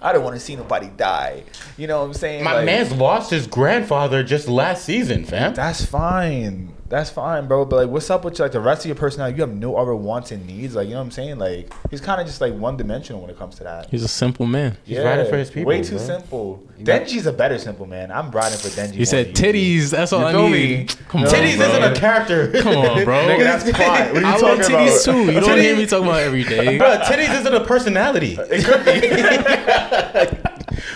I 0.03 0.11
don't 0.11 0.23
want 0.23 0.35
to 0.35 0.39
see 0.39 0.55
nobody 0.55 0.89
die. 0.97 1.43
You 1.77 1.87
know 1.87 1.99
what 2.01 2.07
I'm 2.07 2.13
saying? 2.13 2.43
My 2.43 2.55
Like, 2.57 2.65
man's 2.65 2.91
lost 2.91 3.31
his 3.31 3.47
grandfather 3.47 4.21
just 4.23 4.49
last 4.49 4.83
season, 4.83 5.23
fam. 5.23 5.53
That's 5.53 5.85
fine. 5.85 6.73
That's 6.93 7.09
fine, 7.09 7.47
bro. 7.47 7.65
But 7.65 7.75
like, 7.77 7.89
what's 7.89 8.11
up 8.11 8.23
with 8.23 8.37
like 8.39 8.51
the 8.51 8.59
rest 8.59 8.81
of 8.81 8.85
your 8.85 8.95
personality? 8.95 9.35
You 9.37 9.41
have 9.41 9.51
no 9.55 9.77
other 9.77 9.95
wants 9.95 10.31
and 10.31 10.45
needs. 10.45 10.75
Like, 10.75 10.85
you 10.87 10.93
know 10.93 10.99
what 10.99 11.05
I'm 11.05 11.11
saying? 11.11 11.39
Like, 11.39 11.73
he's 11.89 11.99
kind 11.99 12.21
of 12.21 12.27
just 12.27 12.39
like 12.39 12.53
one 12.53 12.77
dimensional 12.77 13.19
when 13.19 13.31
it 13.31 13.37
comes 13.39 13.55
to 13.55 13.63
that. 13.63 13.89
He's 13.89 14.03
a 14.03 14.07
simple 14.07 14.45
man. 14.45 14.77
He's 14.85 14.99
riding 14.99 15.27
for 15.27 15.35
his 15.35 15.49
people, 15.49 15.69
Way 15.69 15.81
too 15.81 15.95
bro. 15.95 16.05
simple. 16.05 16.63
Denji's 16.79 17.25
a 17.25 17.33
better 17.33 17.57
simple 17.57 17.87
man. 17.87 18.11
I'm 18.11 18.29
riding 18.29 18.59
for 18.59 18.67
Denji. 18.67 18.91
He 18.91 19.05
said 19.05 19.25
more 19.27 19.33
than 19.33 19.55
you. 19.55 19.79
titties. 19.81 19.89
That's 19.89 20.13
all 20.13 20.19
You 20.21 20.25
I 20.27 20.31
feel 20.33 20.49
need. 20.49 20.77
me? 20.79 20.85
Come 21.09 21.21
No, 21.21 21.27
on, 21.29 21.33
Titties 21.33 21.57
bro. 21.57 21.65
isn't 21.69 21.83
a 21.83 21.95
character. 21.99 22.51
Come 22.61 22.77
on, 22.77 23.03
bro. 23.05 23.15
Nigga, 23.27 23.39
that's 23.43 23.63
plot. 23.71 24.13
What 24.13 24.17
are 24.17 24.21
you 24.21 24.27
I 24.27 24.31
love 24.37 24.41
talking 24.59 24.75
titties 24.75 25.03
about? 25.07 25.15
too. 25.25 25.25
You 25.31 25.39
don't 25.39 25.49
Titties- 25.49 25.61
hear 25.63 25.75
me 25.77 25.85
talking 25.87 26.07
about 26.07 26.19
every 26.19 26.43
day. 26.43 26.77
Bro, 26.77 26.97
titties 27.05 27.39
isn't 27.39 27.53
a 27.55 27.63
personality. 27.65 28.37
It 28.39 28.65
could 28.65 28.85
be. 28.85 28.99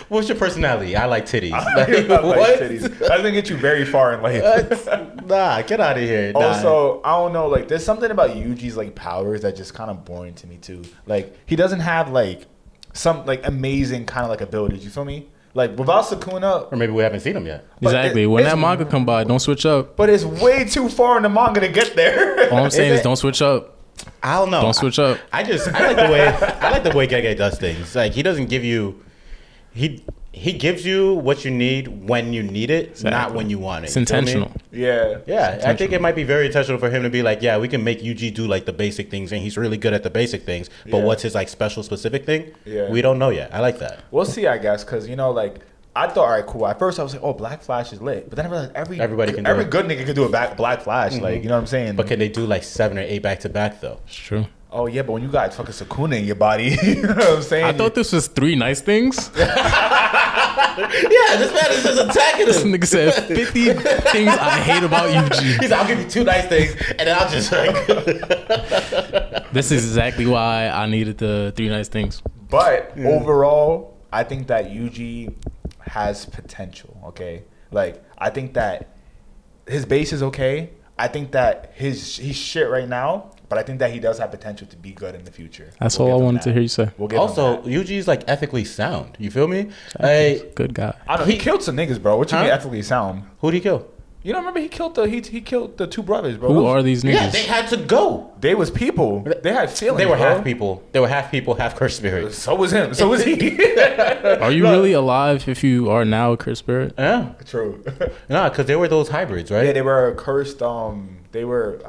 What's 0.10 0.28
your 0.30 0.38
personality? 0.38 0.96
I 0.96 1.06
like 1.06 1.26
titties. 1.26 1.52
I 1.54 1.74
Like, 1.88 2.08
like 2.10 2.24
what? 2.24 2.60
titties. 2.60 2.82
That's 3.00 3.10
gonna 3.18 3.32
get 3.32 3.50
you 3.50 3.58
very 3.58 3.86
far 3.86 4.14
in 4.14 4.22
life. 4.22 4.88
Uh, 4.88 5.06
nah, 5.26 5.62
get 5.62 5.80
out 5.80 5.98
of 5.98 6.04
here. 6.04 6.32
Nah. 6.34 6.40
Also, 6.40 7.02
I 7.04 7.12
don't 7.12 7.34
know. 7.34 7.48
Like, 7.48 7.68
there's 7.68 7.84
something 7.86 8.10
about 8.12 8.32
Yuji's 8.32 8.78
like 8.78 8.96
powers 8.96 9.42
that 9.42 9.56
just 9.56 9.74
kind 9.74 9.90
of 9.92 10.06
boring 10.06 10.34
to 10.36 10.48
me 10.48 10.58
too. 10.58 10.84
Like, 11.06 11.36
he 11.46 11.56
doesn't 11.56 11.82
have 11.82 12.10
like 12.12 12.46
some 12.94 13.26
like 13.26 13.46
amazing 13.48 14.06
kind 14.06 14.24
of 14.24 14.30
like 14.30 14.42
abilities. 14.42 14.84
You 14.84 14.90
feel 14.90 15.06
me? 15.06 15.28
Like 15.54 15.78
without 15.78 16.06
Sukuna, 16.06 16.72
or 16.72 16.76
maybe 16.76 16.92
we 16.92 17.02
haven't 17.02 17.22
seen 17.22 17.36
him 17.36 17.46
yet. 17.48 17.66
Exactly. 17.82 18.24
it- 18.24 18.28
when 18.28 18.44
that 18.44 18.58
manga 18.60 18.86
come 18.86 19.06
by, 19.06 19.24
don't 19.24 19.40
switch 19.40 19.66
up. 19.66 19.96
but 19.96 20.10
it's 20.10 20.24
way 20.24 20.66
too 20.66 20.88
far 20.88 21.18
in 21.18 21.24
the 21.24 21.30
manga 21.30 21.60
to 21.62 21.68
get 21.68 21.96
there. 21.96 22.50
All 22.54 22.64
I'm 22.64 22.70
saying 22.70 22.92
Is 22.94 23.00
is 23.00 23.04
don't 23.04 23.16
switch 23.16 23.42
up. 23.42 23.74
I 24.22 24.36
don't 24.36 24.52
know. 24.52 24.62
Don't 24.62 24.76
switch 24.76 25.00
up. 25.00 25.18
I 25.34 25.42
just 25.44 25.68
I 25.70 25.88
like 25.88 25.96
the 25.98 26.14
way 26.14 26.28
I 26.28 26.70
like 26.72 26.84
the 26.84 26.92
way 26.96 27.08
Gege 27.08 27.36
does 27.38 27.58
things. 27.58 27.96
Like 27.96 28.12
he 28.14 28.22
doesn't 28.22 28.48
give 28.50 28.64
you 28.64 29.04
he 29.78 30.04
he 30.34 30.54
gives 30.54 30.86
you 30.86 31.16
what 31.16 31.44
you 31.44 31.50
need 31.50 31.88
when 32.08 32.32
you 32.32 32.44
need 32.44 32.70
it, 32.70 33.04
not 33.04 33.34
when 33.34 33.50
you 33.50 33.58
want 33.58 33.86
it. 33.86 33.88
It's 33.88 33.96
You 33.96 34.06
feel 34.06 34.22
me? 34.22 34.32
intentional. 34.32 34.52
Yeah. 34.72 35.18
Yeah, 35.26 35.62
I 35.66 35.76
think 35.76 35.92
it 35.94 36.02
might 36.02 36.16
be 36.16 36.24
very 36.24 36.46
intentional 36.46 36.80
for 36.80 36.92
him 36.92 37.02
to 37.04 37.10
be 37.10 37.24
like, 37.24 37.42
yeah, 37.42 37.58
we 37.58 37.68
can 37.68 37.84
make 37.84 38.02
Yuji 38.02 38.32
do 38.34 38.46
like 38.46 38.66
the 38.66 38.74
basic 38.74 39.10
things, 39.10 39.32
and 39.32 39.42
he's 39.42 39.58
really 39.58 39.78
good 39.78 39.94
at 39.94 40.04
the 40.04 40.12
basic 40.12 40.44
things. 40.44 40.70
But 40.86 40.98
Yeah. 41.00 41.04
what's 41.06 41.24
his 41.24 41.34
like 41.34 41.50
special 41.50 41.82
specific 41.82 42.26
thing? 42.26 42.52
Yeah. 42.66 42.90
we 42.92 43.02
don't 43.02 43.18
know 43.18 43.30
yet. 43.30 43.50
I 43.54 43.62
like 43.62 43.80
that. 43.80 44.04
We'll 44.12 44.26
see, 44.26 44.46
I 44.46 44.58
guess, 44.60 44.84
because 44.84 45.08
you 45.10 45.16
know, 45.16 45.32
like 45.32 45.56
I 45.96 46.08
thought, 46.08 46.26
all 46.26 46.30
right, 46.30 46.46
cool. 46.46 46.68
At 46.68 46.78
first, 46.78 47.00
I 47.00 47.04
was 47.04 47.14
like, 47.14 47.24
oh, 47.24 47.34
Black 47.34 47.64
Flash 47.64 47.92
is 47.92 48.00
lit, 48.00 48.30
but 48.30 48.36
then 48.36 48.46
I 48.46 48.50
realized 48.50 48.74
every 48.76 49.00
Everybody 49.00 49.34
can 49.34 49.44
do 49.46 49.50
every 49.50 49.64
it. 49.64 49.72
good 49.72 49.86
nigga 49.88 50.06
can 50.06 50.14
do 50.14 50.26
a 50.26 50.30
back 50.30 50.56
Black 50.56 50.82
Flash. 50.82 51.14
Like, 51.14 51.22
mm-hmm. 51.36 51.44
you 51.44 51.50
know 51.50 51.56
what 51.56 51.62
I'm 51.62 51.68
saying? 51.68 51.96
But 51.96 52.06
can 52.06 52.20
they 52.20 52.30
do 52.30 52.46
like 52.46 52.64
seven 52.64 53.00
or 53.00 53.02
eight 53.02 53.24
back 53.24 53.40
to 53.40 53.50
back 53.50 53.82
though? 53.82 54.00
It's 54.06 54.16
true. 54.16 54.46
Oh 54.70 54.86
yeah, 54.86 55.01
but 55.01 55.13
when 55.13 55.24
you 55.24 55.30
got 55.30 55.53
fucking 55.53 55.74
Sukuna 55.74 56.20
in 56.20 56.26
your 56.26 56.36
body, 56.36 56.78
you 56.84 57.01
know 57.03 57.13
what 57.13 57.38
I'm 57.38 57.41
saying? 57.41 57.65
I 57.65 57.74
thought 57.74 57.95
this 57.95 58.11
was 58.11 58.28
three 58.28 58.55
nice 58.55 58.82
things. 58.82 59.32
Yeah, 60.78 61.38
this 61.38 61.51
man 61.53 61.72
is 61.72 61.84
just 61.84 61.99
attacking 61.99 62.45
This 62.45 62.63
nigga 62.63 62.86
said 62.86 63.11
50 63.11 63.74
things 64.11 64.30
I 64.30 64.59
hate 64.59 64.84
about 64.84 65.09
Yuji. 65.09 65.59
He's 65.59 65.72
like, 65.72 65.80
I'll 65.80 65.88
give 65.88 65.99
you 65.99 66.07
two 66.07 66.24
nice 66.24 66.45
things, 66.47 66.76
and 66.91 66.99
then 66.99 67.18
I'll 67.18 67.30
just 67.30 67.51
like. 67.51 67.74
This 69.51 69.72
is 69.72 69.86
exactly 69.86 70.28
why 70.28 70.70
I 70.70 70.86
needed 70.86 71.18
the 71.18 71.51
three 71.55 71.70
nice 71.70 71.88
things. 71.88 72.22
But 72.49 72.95
overall, 72.97 73.97
I 74.13 74.24
think 74.24 74.47
that 74.47 74.65
Yuji 74.65 75.34
has 75.80 76.26
potential. 76.26 76.95
Okay, 77.07 77.43
like 77.72 78.03
I 78.18 78.30
think 78.30 78.53
that 78.53 78.95
his 79.68 79.86
base 79.86 80.13
is 80.13 80.22
okay. 80.24 80.72
I 80.99 81.07
think 81.07 81.32
that 81.32 81.72
his 81.76 82.18
he's 82.18 82.36
shit 82.36 82.70
right 82.70 82.88
now, 82.88 83.32
but 83.50 83.58
I 83.58 83.64
think 83.64 83.80
that 83.80 83.91
he 83.91 84.00
does 84.00 84.18
have 84.20 84.32
potential 84.32 84.68
to 84.68 84.76
be 84.78 84.91
good 84.91 85.16
in 85.16 85.24
the 85.24 85.32
future. 85.32 85.72
That's 85.80 85.98
We'll 85.98 86.08
all 86.10 86.14
I 86.14 86.16
give 86.16 86.20
him 86.20 86.26
wanted 86.26 86.41
to 86.43 86.54
hear 86.54 86.62
you 86.62 86.68
say. 86.68 86.89
We'll 86.98 87.08
give 87.08 87.18
him 87.18 87.22
also, 87.22 87.62
that. 87.62 87.89
is 87.89 88.08
like 88.08 88.24
ethically 88.28 88.66
sound. 88.66 89.16
You 89.20 89.32
feel 89.32 89.48
me? 89.48 89.70
Like, 90.00 90.56
Good 90.56 90.74
guy. 90.74 90.93
I 91.08 91.18
don't. 91.18 91.30
He, 91.30 91.38
killed 91.38 91.64
some 91.64 91.76
niggas, 91.78 92.02
bro. 92.02 92.18
What 92.18 92.32
you 92.32 92.38
Huh? 92.38 92.43
mean 92.43 92.54
ethically 92.54 92.82
sound? 92.82 93.24
who'd 93.39 93.54
he 93.54 93.60
kill? 93.60 93.88
You 94.24 94.34
don't 94.34 94.41
remember 94.41 94.60
he 94.60 94.68
killed 94.68 94.95
the 94.95 95.04
he, 95.08 95.22
he 95.22 95.39
killed 95.39 95.78
the 95.78 95.88
two 95.88 96.04
brothers, 96.04 96.36
bro. 96.38 96.50
Who 96.50 96.56
Those- 96.56 96.66
are 96.66 96.84
these 96.84 97.04
niggas? 97.04 97.14
Yeah, 97.14 97.30
they 97.30 97.43
had 97.43 97.70
to 97.70 97.78
go. 97.78 98.34
They 98.41 98.56
was 98.56 98.70
people. 98.70 99.22
They 99.41 99.54
had 99.54 99.70
feelings. 99.70 100.00
They 100.00 100.06
were 100.06 100.18
bro. 100.18 100.36
half 100.36 100.43
people. 100.43 100.84
They 100.91 101.00
were 101.00 101.08
half 101.08 101.32
people, 101.32 101.54
half 101.54 101.76
cursed 101.78 101.98
spirits. 101.98 102.38
So 102.43 102.54
was 102.56 102.72
him. 102.74 102.93
So 102.93 103.08
was 103.08 103.24
he. 103.24 103.34
Are 104.41 104.52
you 104.52 104.64
really 104.64 104.91
alive 104.91 105.48
if 105.48 105.64
you 105.64 105.89
are 105.89 106.04
now 106.04 106.34
a 106.34 106.38
cursed 106.38 106.60
spirit? 106.60 106.93
Yeah, 106.98 107.30
True. 107.45 107.82
nah, 108.30 108.50
because 108.50 108.66
they 108.66 108.76
were 108.76 108.89
those 108.89 109.08
hybrids, 109.10 109.50
right? 109.50 109.66
yeah, 109.68 109.72
they 109.72 109.82
were 109.82 110.14
cursed. 110.18 110.62
Um, 110.62 111.20
they 111.32 111.46
were 111.46 111.82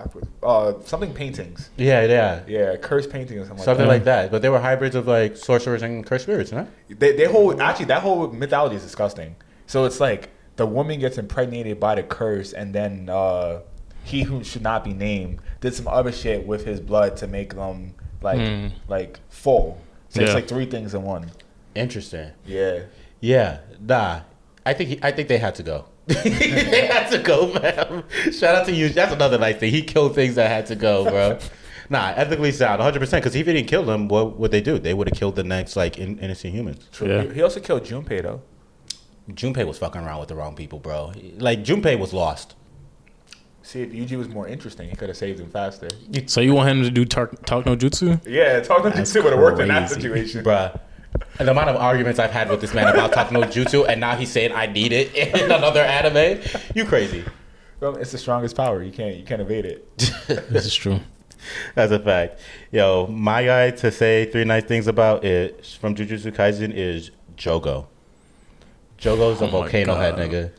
uh 0.42 0.74
something 0.84 1.12
paintings. 1.14 1.70
yeah, 1.76 2.02
yeah. 2.04 2.42
Yeah, 2.46 2.76
cursed 2.76 3.10
paintings 3.10 3.42
or 3.42 3.46
something, 3.46 3.64
Something 3.64 3.86
like 3.86 3.96
like 4.00 4.04
that. 4.04 4.30
But 4.30 4.42
they 4.42 4.48
were 4.48 4.58
hybrids 4.60 4.94
of 4.96 5.06
like 5.06 5.36
sorcerers 5.36 5.82
and 5.82 6.04
cursed 6.04 6.24
spirits, 6.24 6.50
huh? 6.50 6.64
They, 6.88 7.12
they 7.16 7.24
whole 7.26 7.60
actually 7.60 7.86
that 7.86 8.02
whole 8.02 8.28
mythology 8.30 8.76
is 8.76 8.82
disgusting. 8.82 9.36
So 9.66 9.84
it's 9.84 10.00
like 10.00 10.30
the 10.56 10.66
woman 10.66 10.98
gets 11.00 11.18
impregnated 11.18 11.78
by 11.78 11.94
the 11.94 12.02
curse, 12.02 12.52
and 12.52 12.74
then 12.74 13.08
uh, 13.08 13.60
he 14.02 14.22
who 14.22 14.42
should 14.42 14.62
not 14.62 14.82
be 14.84 14.92
named 14.92 15.40
did 15.60 15.74
some 15.74 15.86
other 15.88 16.10
shit 16.12 16.46
with 16.46 16.64
his 16.64 16.80
blood 16.80 17.16
to 17.18 17.26
make 17.26 17.54
them 17.54 17.94
like 18.22 18.38
Hmm. 18.40 18.66
like 18.88 19.20
full. 19.28 19.80
So 20.08 20.22
it's 20.22 20.34
like 20.34 20.48
three 20.48 20.66
things 20.66 20.94
in 20.94 21.02
one. 21.02 21.30
Interesting. 21.74 22.30
Yeah. 22.46 22.80
Yeah, 23.20 23.58
nah. 23.80 24.20
I 24.64 24.72
think 24.74 24.90
he, 24.90 24.98
I 25.02 25.10
think 25.12 25.28
they 25.28 25.38
had 25.38 25.54
to 25.56 25.62
go. 25.62 25.84
They 26.08 26.86
had 26.86 27.10
to 27.10 27.18
go, 27.18 27.52
man. 27.52 28.04
Shout 28.32 28.54
out 28.54 28.66
to 28.66 28.72
you. 28.72 28.88
That's 28.88 29.12
another 29.12 29.38
nice 29.38 29.56
thing. 29.56 29.70
He 29.70 29.82
killed 29.82 30.14
things 30.14 30.34
that 30.36 30.48
had 30.50 30.66
to 30.66 30.74
go, 30.74 31.04
bro. 31.04 31.38
nah, 31.90 32.12
ethically 32.16 32.52
sound, 32.52 32.78
100. 32.78 32.98
percent 32.98 33.22
Because 33.22 33.36
if 33.36 33.46
he 33.46 33.52
didn't 33.52 33.68
kill 33.68 33.84
them, 33.84 34.08
what 34.08 34.38
would 34.38 34.50
they 34.50 34.60
do? 34.60 34.78
They 34.78 34.94
would 34.94 35.08
have 35.08 35.18
killed 35.18 35.36
the 35.36 35.44
next 35.44 35.76
like 35.76 35.98
in, 35.98 36.18
innocent 36.18 36.54
humans. 36.54 36.88
True. 36.92 37.08
Yeah. 37.08 37.22
He- 37.24 37.34
He 37.34 37.42
also 37.42 37.60
killed 37.60 37.84
Junpei 37.84 38.22
though. 38.22 38.40
Junpei 39.30 39.66
was 39.66 39.76
fucking 39.78 40.00
around 40.00 40.20
with 40.20 40.28
the 40.30 40.34
wrong 40.34 40.54
people, 40.56 40.78
bro. 40.78 41.12
Like 41.36 41.62
Junpei 41.62 41.98
was 41.98 42.12
lost. 42.14 42.54
See, 43.62 43.82
if 43.82 43.90
Yuji 43.92 44.16
was 44.16 44.28
more 44.30 44.48
interesting, 44.48 44.88
he 44.88 44.96
could 44.96 45.10
have 45.10 45.18
saved 45.18 45.38
him 45.38 45.50
faster. 45.50 45.88
So 46.26 46.40
you 46.40 46.54
want 46.54 46.70
him 46.70 46.82
to 46.84 46.90
do 46.90 47.04
talk, 47.04 47.44
talk 47.44 47.66
no 47.66 47.76
jutsu? 47.76 48.18
Yeah, 48.26 48.60
talk 48.60 48.82
to 48.84 48.88
That's 48.88 49.12
Jutsu 49.12 49.22
would 49.22 49.34
have 49.34 49.42
worked 49.42 49.60
in 49.60 49.68
that 49.68 49.88
crazy. 49.90 50.00
situation. 50.00 50.42
Bruh. 50.44 50.80
And 51.38 51.46
the 51.46 51.52
amount 51.52 51.70
of 51.70 51.76
arguments 51.76 52.18
I've 52.18 52.30
had 52.32 52.50
with 52.50 52.60
this 52.60 52.74
man 52.74 52.88
about 52.88 53.12
talking 53.12 53.38
no 53.38 53.46
jutsu, 53.46 53.86
and 53.88 54.00
now 54.00 54.16
he's 54.16 54.30
saying 54.30 54.52
I 54.52 54.66
need 54.66 54.92
it 54.92 55.14
in 55.42 55.50
another 55.50 55.80
anime. 55.80 56.40
You 56.74 56.84
crazy. 56.84 57.24
Well, 57.80 57.96
it's 57.96 58.10
the 58.12 58.18
strongest 58.18 58.56
power. 58.56 58.82
You 58.82 58.90
can't 58.92 59.16
you 59.16 59.24
can't 59.24 59.40
evade 59.40 59.64
it. 59.64 59.86
This 60.50 60.66
is 60.66 60.74
true. 60.74 61.00
That's 61.74 61.92
a 61.92 61.98
fact. 62.00 62.40
Yo, 62.72 63.06
my 63.06 63.44
guy 63.44 63.70
to 63.70 63.90
say 63.92 64.28
three 64.30 64.44
nice 64.44 64.64
things 64.64 64.86
about 64.88 65.24
it 65.24 65.64
from 65.80 65.94
Jujutsu 65.94 66.32
Kaisen 66.32 66.72
is 66.74 67.10
Jogo. 67.36 67.86
Jogo's 68.98 69.40
a 69.40 69.44
Oh 69.44 69.46
my 69.46 69.50
volcano 69.52 69.94
head 69.94 70.16
nigga. 70.16 70.50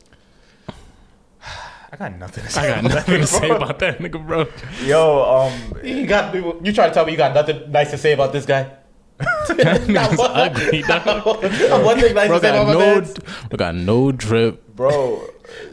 I 1.92 1.98
got 1.98 2.18
nothing 2.18 2.46
to 2.46 2.50
say. 2.50 2.62
I 2.62 2.68
got 2.68 2.80
about 2.86 2.96
nothing 2.96 3.14
to 3.16 3.20
that, 3.20 3.28
say 3.28 3.50
about 3.50 3.80
that 3.80 4.00
nigga, 4.00 4.26
bro. 4.26 4.48
Yo, 4.86 5.24
um, 5.52 5.74
You 5.84 6.08
got 6.08 6.34
you 6.34 6.72
try 6.72 6.88
to 6.88 6.94
tell 6.94 7.06
me 7.06 7.12
you 7.12 7.18
got 7.18 7.34
nothing 7.36 7.70
nice 7.70 7.92
to 7.92 7.98
say 7.98 8.14
about 8.14 8.32
this 8.32 8.46
guy? 8.46 8.72
That 9.20 9.82
nigga's 9.88 10.20
ugly. 10.20 10.82
dog. 11.70 11.84
one 11.86 12.00
thing 12.00 12.16
nice 12.16 12.28
Bro 12.28 12.40
to 12.40 12.42
say 12.42 12.52
got 12.52 12.62
about 12.62 12.68
my 12.68 12.74
no, 12.74 12.80
man. 13.02 13.14
bro 13.50 13.58
got 13.58 13.76
no 13.76 14.12
drip. 14.12 14.76
bro, 14.76 15.24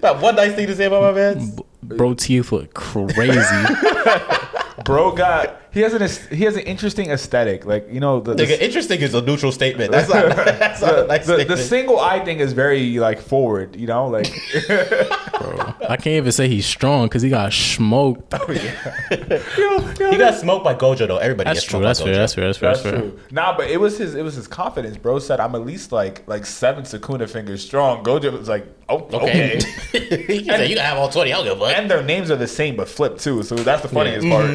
Not 0.03 0.21
one 0.21 0.35
nice 0.37 0.55
thing 0.55 0.67
to 0.67 0.75
say 0.75 0.87
about 0.87 1.03
my 1.03 1.13
man. 1.13 1.57
B- 1.57 1.63
Bro, 1.97 2.15
teeth 2.15 2.51
look 2.51 2.75
crazy. 2.75 3.41
bro 4.85 5.13
got 5.13 5.66
he 5.77 5.83
has 5.83 5.93
an 5.93 6.35
he 6.35 6.45
has 6.45 6.57
an 6.57 6.63
interesting 6.63 7.11
aesthetic. 7.11 7.67
Like 7.67 7.87
you 7.93 8.01
know 8.01 8.19
the 8.19 8.33
the, 8.33 8.45
Nigga, 8.45 8.59
interesting 8.61 8.99
is 9.03 9.13
a 9.13 9.21
neutral 9.21 9.53
statement. 9.53 9.93
That's 9.93 10.09
not 10.09 10.35
that's 10.37 10.81
not 10.81 10.93
a 10.95 11.03
the, 11.03 11.07
nice 11.07 11.27
the, 11.27 11.45
the 11.45 11.57
single 11.59 12.01
eye 12.01 12.25
thing 12.25 12.41
is 12.41 12.55
very 12.55 12.99
like 12.99 13.21
forward. 13.21 13.77
You 13.77 13.87
know, 13.87 14.07
like 14.07 14.27
bro. 14.69 15.75
I 15.87 15.97
can't 15.97 16.07
even 16.07 16.33
say 16.33 16.49
he's 16.49 16.65
strong 16.65 17.09
because 17.09 17.21
he 17.21 17.29
got 17.29 17.53
smoked. 17.53 18.33
he 18.49 20.17
got 20.17 20.35
smoked 20.37 20.65
by 20.65 20.75
Gojo 20.75 21.07
though. 21.07 21.19
Everybody 21.19 21.49
That's 21.49 21.61
gets 21.61 21.71
true. 21.71 21.81
That's 21.81 22.01
by 22.01 22.07
fair. 22.07 22.15
Gojo. 22.15 22.19
That's 22.21 22.35
fair. 22.35 22.47
That's 22.47 22.59
fair. 22.59 22.73
that's 22.73 22.83
That's 22.83 22.97
fair. 22.97 23.11
true. 23.11 23.21
Nah, 23.31 23.55
but 23.55 23.69
it 23.69 23.79
was 23.79 23.99
his 23.99 24.15
it 24.15 24.23
was 24.23 24.35
his 24.35 24.49
confidence. 24.49 24.97
Bro 24.97 25.19
said 25.19 25.41
I'm 25.41 25.55
at 25.55 25.67
least 25.67 25.93
like 25.93 26.27
like 26.27 26.47
seven 26.47 26.85
Sukuna 26.85 27.29
fingers 27.29 27.63
strong. 27.63 28.03
Gojo 28.03 28.33
was 28.33 28.49
like, 28.49 28.67
oh 28.89 29.07
okay. 29.13 29.61
he 29.93 30.43
said, 30.43 30.71
"You 30.71 30.77
can 30.77 30.85
have 30.87 30.97
all 30.97 31.11
20. 31.11 31.31
I 31.31 31.37
don't 31.37 31.45
give 31.45 31.61
a 31.61 31.67
fuck." 31.67 31.77
and 31.77 31.91
their 31.91 32.03
names 32.03 32.31
are 32.31 32.37
the 32.37 32.49
same 32.49 32.77
but 32.77 32.89
flipped 32.89 33.21
too. 33.21 33.43
So 33.43 33.57
that's 33.57 33.83
the 33.83 33.89
funniest 33.89 34.27
part. 34.27 34.47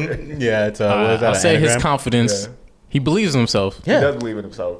Yeah, 0.42 0.66
it's 0.66 0.80
uh, 0.80 1.11
what 1.12 1.28
Uh, 1.28 1.32
is 1.32 1.42
that, 1.42 1.50
I'll 1.50 1.56
an 1.56 1.60
say 1.62 1.72
his 1.74 1.82
confidence. 1.82 2.44
Yeah. 2.44 2.52
He 2.88 2.98
believes 2.98 3.34
in 3.34 3.40
himself. 3.40 3.80
Yeah. 3.84 3.96
He 3.96 4.00
does 4.02 4.16
believe 4.16 4.36
in 4.38 4.44
himself. 4.44 4.78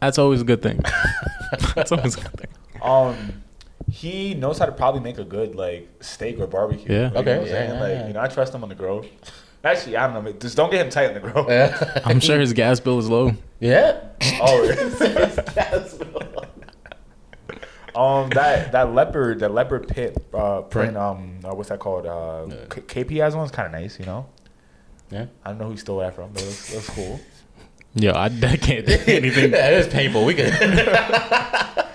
That's 0.00 0.18
always 0.18 0.40
a 0.40 0.44
good 0.44 0.62
thing. 0.62 0.80
That's 1.74 1.92
always 1.92 2.16
a 2.16 2.20
good 2.20 2.32
thing. 2.32 2.48
Um, 2.82 3.42
he 3.90 4.34
knows 4.34 4.58
how 4.58 4.66
to 4.66 4.72
probably 4.72 5.00
make 5.00 5.18
a 5.18 5.24
good 5.24 5.54
like 5.54 5.88
steak 6.00 6.38
or 6.40 6.46
barbecue. 6.46 6.86
Yeah. 6.92 7.08
You 7.08 7.14
know 7.14 7.20
Okay, 7.20 7.38
what 7.38 7.42
I'm 7.46 7.52
saying? 7.52 7.70
yeah, 7.70 7.80
like 7.80 7.90
yeah. 7.92 8.06
you 8.08 8.12
know, 8.14 8.20
I 8.20 8.26
trust 8.28 8.54
him 8.54 8.62
on 8.62 8.68
the 8.68 8.74
grill. 8.74 9.04
Actually, 9.64 9.96
I 9.96 10.12
don't 10.12 10.24
know. 10.24 10.32
Just 10.32 10.56
don't 10.56 10.70
get 10.70 10.84
him 10.84 10.90
tight 10.90 11.08
on 11.08 11.14
the 11.14 11.20
grill. 11.20 11.46
Yeah. 11.48 12.00
I'm 12.04 12.20
sure 12.20 12.38
his 12.38 12.52
gas 12.52 12.78
bill 12.80 12.98
is 12.98 13.08
low. 13.08 13.32
Yeah. 13.60 14.00
Oh, 14.40 14.66
his 14.68 14.98
gas 15.54 15.94
bill. 15.94 16.22
um, 17.94 18.28
that 18.30 18.72
that 18.72 18.92
leopard, 18.94 19.40
that 19.40 19.52
leopard 19.52 19.88
pit 19.88 20.16
uh, 20.34 20.62
print. 20.62 20.96
Um, 20.96 21.38
uh, 21.44 21.54
what's 21.54 21.68
that 21.70 21.78
called? 21.78 22.06
Uh, 22.06 22.46
K- 22.70 23.04
KP 23.04 23.18
has 23.22 23.34
one. 23.34 23.44
It's 23.46 23.54
kind 23.54 23.66
of 23.66 23.72
nice, 23.80 23.98
you 23.98 24.06
know. 24.06 24.26
Yeah. 25.10 25.26
I 25.44 25.50
don't 25.50 25.58
know 25.58 25.64
who 25.66 25.70
he 25.72 25.76
stole 25.76 25.98
that 26.00 26.14
from, 26.14 26.32
but 26.32 26.42
it 26.42 26.46
was, 26.46 26.72
it 26.72 26.76
was 26.76 26.88
cool. 26.90 27.20
Yo, 27.94 28.12
I, 28.12 28.24
I 28.26 28.56
can't 28.56 28.84
think 28.86 29.02
of 29.02 29.08
anything. 29.08 29.52
Yeah, 29.52 29.70
it 29.70 29.86
is 29.86 29.92
painful. 29.92 30.24
We 30.24 30.34
could. 30.34 30.52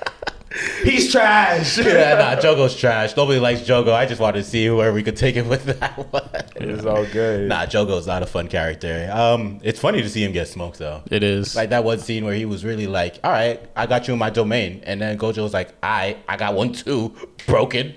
He's 0.84 1.12
trash. 1.12 1.78
yeah, 1.86 2.16
nah, 2.16 2.42
Jogo's 2.42 2.76
trash. 2.76 3.16
Nobody 3.16 3.40
likes 3.40 3.62
Jogo. 3.62 3.94
I 3.94 4.06
just 4.06 4.20
wanted 4.20 4.40
to 4.40 4.44
see 4.44 4.70
where 4.70 4.92
we 4.92 5.04
could 5.04 5.16
take 5.16 5.36
it 5.36 5.46
with 5.46 5.66
that 5.66 6.12
one. 6.12 6.30
It's 6.56 6.86
all 6.86 7.06
good. 7.06 7.48
Nah, 7.48 7.66
Jogo's 7.66 8.08
not 8.08 8.24
a 8.24 8.26
fun 8.26 8.48
character. 8.48 9.10
Um, 9.14 9.60
it's 9.64 9.80
funny 9.80 10.02
to 10.02 10.10
see 10.10 10.24
him 10.24 10.32
get 10.32 10.48
smoked 10.48 10.80
though. 10.80 11.04
It 11.10 11.24
is. 11.24 11.56
Like 11.56 11.70
that 11.70 11.84
one 11.84 12.00
scene 12.00 12.26
where 12.26 12.34
he 12.34 12.46
was 12.46 12.66
really 12.66 12.88
like, 12.88 13.20
"All 13.24 13.32
right, 13.32 13.62
I 13.76 13.86
got 13.86 14.08
you 14.08 14.14
in 14.14 14.20
my 14.20 14.30
domain," 14.30 14.82
and 14.84 15.00
then 15.00 15.18
Gojo 15.18 15.44
was 15.44 15.54
like, 15.54 15.74
"I, 15.84 16.18
I 16.28 16.38
got 16.38 16.56
one 16.56 16.74
too, 16.74 17.16
broken." 17.46 17.96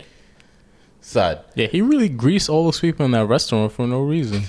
Son, 1.00 1.38
yeah, 1.54 1.66
he 1.66 1.82
really 1.82 2.08
greased 2.08 2.48
all 2.48 2.64
those 2.64 2.80
people 2.80 3.04
in 3.04 3.12
that 3.12 3.26
restaurant 3.26 3.72
for 3.72 3.86
no 3.86 4.00
reason. 4.00 4.44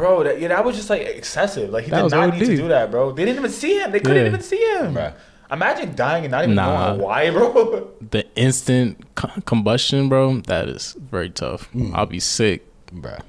Bro, 0.00 0.22
that, 0.24 0.40
yeah, 0.40 0.48
that 0.48 0.64
was 0.64 0.76
just 0.76 0.88
like 0.88 1.02
excessive. 1.02 1.68
Like 1.70 1.84
he 1.84 1.90
That 1.90 1.98
did 1.98 2.02
was 2.04 2.12
not 2.12 2.28
OD. 2.28 2.34
need 2.38 2.46
to 2.46 2.56
do 2.56 2.68
that, 2.68 2.90
bro. 2.90 3.12
They 3.12 3.24
didn't 3.26 3.38
even 3.38 3.50
see 3.50 3.78
him. 3.78 3.92
They 3.92 4.00
couldn't 4.00 4.16
Yeah. 4.22 4.28
even 4.28 4.40
see 4.40 4.56
him. 4.76 4.94
Bruh. 4.94 5.12
Imagine 5.52 5.94
dying 5.94 6.24
and 6.24 6.30
not 6.30 6.44
even 6.44 6.54
Nah. 6.54 6.86
knowing 6.88 7.00
why, 7.02 7.30
bro. 7.30 7.88
The 8.10 8.24
instant 8.34 9.04
co- 9.14 9.40
combustion, 9.44 10.08
bro, 10.08 10.38
that 10.46 10.68
is 10.68 10.96
very 10.98 11.28
tough. 11.28 11.64
Hmm. 11.72 11.94
I'll 11.94 12.06
be 12.06 12.18
sick. 12.20 12.64
bruh. 12.94 13.20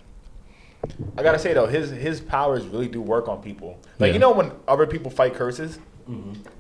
I 1.18 1.24
gotta 1.24 1.38
say 1.40 1.54
though, 1.54 1.68
his 1.68 1.92
his 1.92 2.22
powers 2.22 2.66
really 2.66 2.88
do 2.88 3.02
work 3.02 3.28
on 3.28 3.42
people. 3.42 3.78
Like 4.00 4.08
Yeah. 4.10 4.14
you 4.14 4.20
know 4.20 4.32
when 4.32 4.52
other 4.68 4.88
people 4.88 5.12
fight 5.12 5.34
curses, 5.36 5.78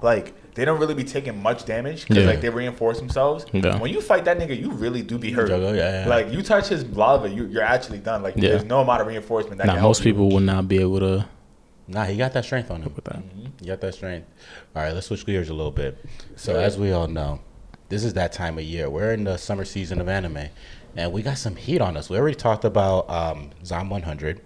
like 0.01 0.33
they 0.55 0.65
don't 0.65 0.79
really 0.79 0.93
be 0.93 1.03
taking 1.03 1.41
much 1.41 1.65
damage 1.65 2.07
because 2.07 2.23
Yeah. 2.23 2.29
like 2.29 2.41
they 2.41 2.49
reinforce 2.49 2.99
themselves. 2.99 3.45
Yeah. 3.53 3.79
When 3.79 3.91
you 3.91 4.01
fight 4.01 4.25
that 4.25 4.37
nigga, 4.37 4.59
you 4.59 4.71
really 4.71 5.01
do 5.01 5.17
be 5.17 5.31
hurt. 5.31 5.49
Jogo, 5.49 5.75
yeah, 5.75 6.03
yeah. 6.03 6.07
Like 6.09 6.31
you 6.31 6.41
touch 6.41 6.67
his 6.67 6.83
lava, 6.85 7.29
you, 7.29 7.45
you're 7.47 7.63
actually 7.63 7.99
done. 7.99 8.21
Like 8.23 8.35
Yeah. 8.35 8.49
there's 8.49 8.65
no 8.65 8.81
amount 8.81 9.01
of 9.01 9.07
reinforcement 9.07 9.57
that 9.59 9.67
Now, 9.67 9.73
can 9.73 9.79
help 9.79 9.89
most 9.89 9.99
you. 10.05 10.11
people 10.13 10.29
would 10.31 10.43
not 10.43 10.67
be 10.67 10.79
able 10.79 10.99
to 10.99 11.25
Nah, 11.87 12.05
he 12.05 12.15
got 12.15 12.31
that 12.33 12.45
strength 12.45 12.71
on 12.71 12.81
him. 12.83 12.93
with 12.95 13.03
that. 13.05 13.21
You 13.59 13.67
got 13.67 13.81
that 13.81 13.93
strength. 13.95 14.27
All 14.75 14.81
right, 14.83 14.93
let's 14.93 15.07
switch 15.07 15.25
gears 15.25 15.49
a 15.49 15.53
little 15.53 15.71
bit. 15.71 15.97
So, 16.37 16.57
as 16.57 16.77
we 16.77 16.93
all 16.93 17.07
know, 17.07 17.39
this 17.89 18.05
is 18.05 18.13
that 18.13 18.31
time 18.31 18.57
of 18.57 18.63
year. 18.63 18.89
We're 18.89 19.11
in 19.11 19.25
the 19.25 19.35
summer 19.35 19.65
season 19.65 19.99
of 19.99 20.07
anime, 20.07 20.47
and 20.95 21.11
we 21.11 21.21
got 21.21 21.37
some 21.37 21.57
heat 21.57 21.81
on 21.81 21.97
us. 21.97 22.09
We 22.09 22.17
already 22.17 22.35
talked 22.35 22.63
about 22.63 23.09
um, 23.09 23.49
Zom 23.65 23.89
100, 23.89 24.39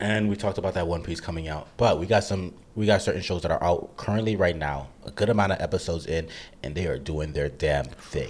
and 0.00 0.28
we 0.28 0.36
talked 0.36 0.58
about 0.58 0.74
that 0.74 0.86
One 0.86 1.02
Piece 1.02 1.20
coming 1.20 1.48
out. 1.48 1.68
But 1.76 1.98
we 1.98 2.06
got 2.06 2.22
some, 2.24 2.52
we 2.78 2.86
got 2.86 3.02
certain 3.02 3.20
shows 3.22 3.42
that 3.42 3.50
are 3.50 3.62
out 3.62 3.96
currently 3.96 4.36
right 4.36 4.56
now. 4.56 4.86
A 5.04 5.10
good 5.10 5.28
amount 5.28 5.50
of 5.50 5.60
episodes 5.60 6.06
in, 6.06 6.28
and 6.62 6.76
they 6.76 6.86
are 6.86 6.96
doing 6.96 7.32
their 7.32 7.48
damn 7.48 7.86
thing. 7.86 8.28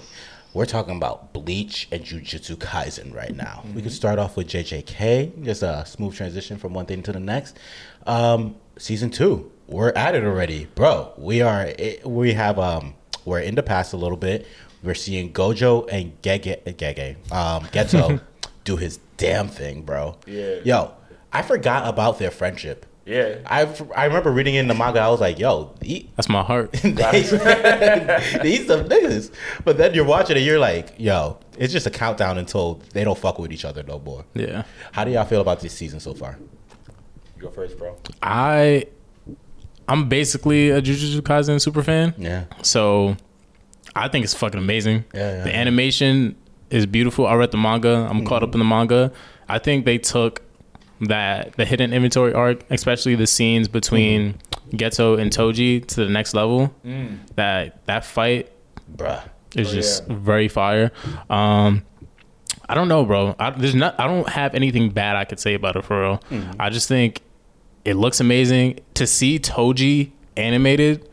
We're 0.55 0.65
talking 0.65 0.97
about 0.97 1.33
Bleach 1.33 1.87
and 1.91 2.03
Jujutsu 2.03 2.55
Kaisen 2.55 3.13
right 3.13 3.35
now. 3.35 3.63
We 3.75 3.83
can 3.83 3.91
start 3.91 4.17
off 4.17 4.35
with 4.35 4.47
JJK, 4.47 5.45
just 5.45 5.61
a 5.61 5.85
smooth 5.85 6.15
transition 6.15 6.57
from 6.57 6.73
one 6.73 6.87
thing 6.87 7.03
to 7.03 7.11
the 7.11 7.19
next. 7.19 7.59
Um, 8.07 8.55
season 8.79 9.11
two, 9.11 9.51
we're 9.67 9.91
at 9.91 10.15
it 10.15 10.23
already, 10.23 10.65
bro. 10.73 11.13
We 11.15 11.43
are, 11.43 11.71
we 12.03 12.33
have, 12.33 12.57
um, 12.57 12.95
we're 13.25 13.41
in 13.41 13.53
the 13.53 13.61
past 13.61 13.93
a 13.93 13.97
little 13.97 14.17
bit. 14.17 14.47
We're 14.81 14.95
seeing 14.95 15.31
Gojo 15.31 15.87
and 15.91 16.19
Gege, 16.23 16.63
Gege, 16.63 17.31
um, 17.31 17.65
Geto 17.65 18.19
do 18.63 18.77
his 18.77 18.97
damn 19.17 19.47
thing, 19.47 19.83
bro. 19.83 20.17
Yeah. 20.25 20.55
Yo, 20.63 20.93
I 21.31 21.43
forgot 21.43 21.87
about 21.87 22.17
their 22.17 22.31
friendship. 22.31 22.87
Yeah. 23.09 23.39
I 23.45 23.67
I 23.95 24.05
remember 24.05 24.31
reading 24.31 24.55
in 24.55 24.67
the 24.67 24.73
manga. 24.75 24.99
I 24.99 25.09
was 25.09 25.19
like, 25.19 25.39
"Yo, 25.39 25.73
he, 25.81 26.09
That's 26.15 26.29
my 26.29 26.43
heart. 26.43 26.71
these 26.83 26.93
these 28.43 28.67
some 28.67 28.87
niggas." 28.87 29.33
But 29.65 29.77
then 29.77 29.93
you're 29.93 30.05
watching 30.05 30.37
it, 30.37 30.41
you're 30.41 30.59
like, 30.59 30.93
"Yo, 30.97 31.37
it's 31.57 31.73
just 31.73 31.87
a 31.87 31.89
countdown 31.89 32.37
until 32.37 32.81
they 32.93 33.03
don't 33.03 33.17
fuck 33.17 33.39
with 33.39 33.51
each 33.51 33.65
other 33.65 33.83
no 33.83 33.99
more." 33.99 34.25
yeah. 34.33 34.63
How 34.91 35.03
do 35.03 35.11
y'all 35.11 35.25
feel 35.25 35.41
about 35.41 35.59
this 35.61 35.73
season 35.73 35.99
so 35.99 36.13
far? 36.13 36.37
You 37.35 37.41
go 37.43 37.49
first, 37.49 37.77
bro. 37.77 37.97
I 38.21 38.85
I'm 39.87 40.07
basically 40.07 40.69
a 40.69 40.81
Jujutsu 40.81 41.21
Kaisen 41.21 41.59
super 41.59 41.81
fan. 41.81 42.13
Yeah, 42.17 42.43
So 42.61 43.17
I 43.95 44.07
think 44.07 44.23
it's 44.23 44.35
fucking 44.35 44.59
amazing. 44.59 45.05
Yeah, 45.15 45.37
yeah, 45.37 45.43
the 45.45 45.49
yeah. 45.49 45.55
animation 45.61 46.35
is 46.69 46.85
beautiful. 46.85 47.25
I 47.25 47.33
read 47.33 47.49
the 47.51 47.57
manga. 47.57 48.07
I'm 48.09 48.23
caught 48.25 48.41
Mm-hmm. 48.43 48.49
up 48.49 48.53
in 48.55 48.59
the 48.59 48.65
manga. 48.65 49.11
I 49.47 49.57
think 49.57 49.85
they 49.85 49.97
took 49.97 50.43
that 51.01 51.53
the 51.53 51.65
hidden 51.65 51.93
inventory 51.93 52.33
arc, 52.33 52.63
especially 52.69 53.15
the 53.15 53.27
scenes 53.27 53.67
between 53.67 54.33
Mm-hmm. 54.33 54.77
Geto 54.77 55.19
and 55.19 55.31
Toji 55.31 55.83
to 55.87 56.05
the 56.05 56.09
next 56.11 56.35
level. 56.35 56.71
Mm. 56.85 57.17
That 57.35 57.83
that 57.87 58.05
fight 58.05 58.51
bruh. 58.95 59.23
is 59.55 59.69
Oh, 59.69 59.73
just 59.73 60.03
yeah. 60.07 60.15
very 60.15 60.47
fire. 60.47 60.91
Um 61.27 61.83
I 62.67 62.75
don't 62.75 62.87
know, 62.87 63.03
bro. 63.03 63.35
I, 63.39 63.49
there's 63.49 63.73
not. 63.73 63.99
I 63.99 64.05
don't 64.05 64.29
have 64.29 64.53
anything 64.53 64.91
bad 64.91 65.15
I 65.15 65.25
could 65.25 65.39
say 65.39 65.55
about 65.55 65.75
it 65.75 65.85
for 65.85 65.99
real. 66.01 66.17
Mm-hmm. 66.29 66.61
I 66.61 66.69
just 66.69 66.87
think 66.87 67.21
it 67.83 67.95
looks 67.95 68.19
amazing 68.19 68.79
to 68.93 69.07
see 69.07 69.39
Toji 69.39 70.11
animated. 70.37 71.09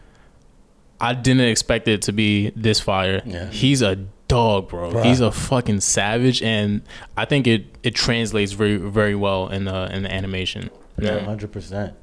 I 1.00 1.14
didn't 1.14 1.46
expect 1.48 1.88
it 1.88 2.02
to 2.02 2.12
be 2.12 2.50
this 2.56 2.78
fire. 2.78 3.22
Yeah. 3.24 3.48
He's 3.50 3.80
a 3.80 4.04
dog, 4.36 4.68
bro. 4.68 4.92
Bruh. 4.92 5.04
He's 5.04 5.20
a 5.20 5.32
fucking 5.32 5.80
savage, 5.80 6.42
and 6.42 6.82
I 7.16 7.24
think 7.24 7.46
it 7.46 7.66
it 7.82 7.94
translates 7.94 8.52
very 8.52 8.76
very 8.76 9.14
well 9.14 9.48
in 9.48 9.64
the 9.64 9.94
in 9.94 10.02
the 10.02 10.12
animation. 10.12 10.70
Yeah, 10.98 11.20
hundred 11.20 11.52
percent. 11.52 11.94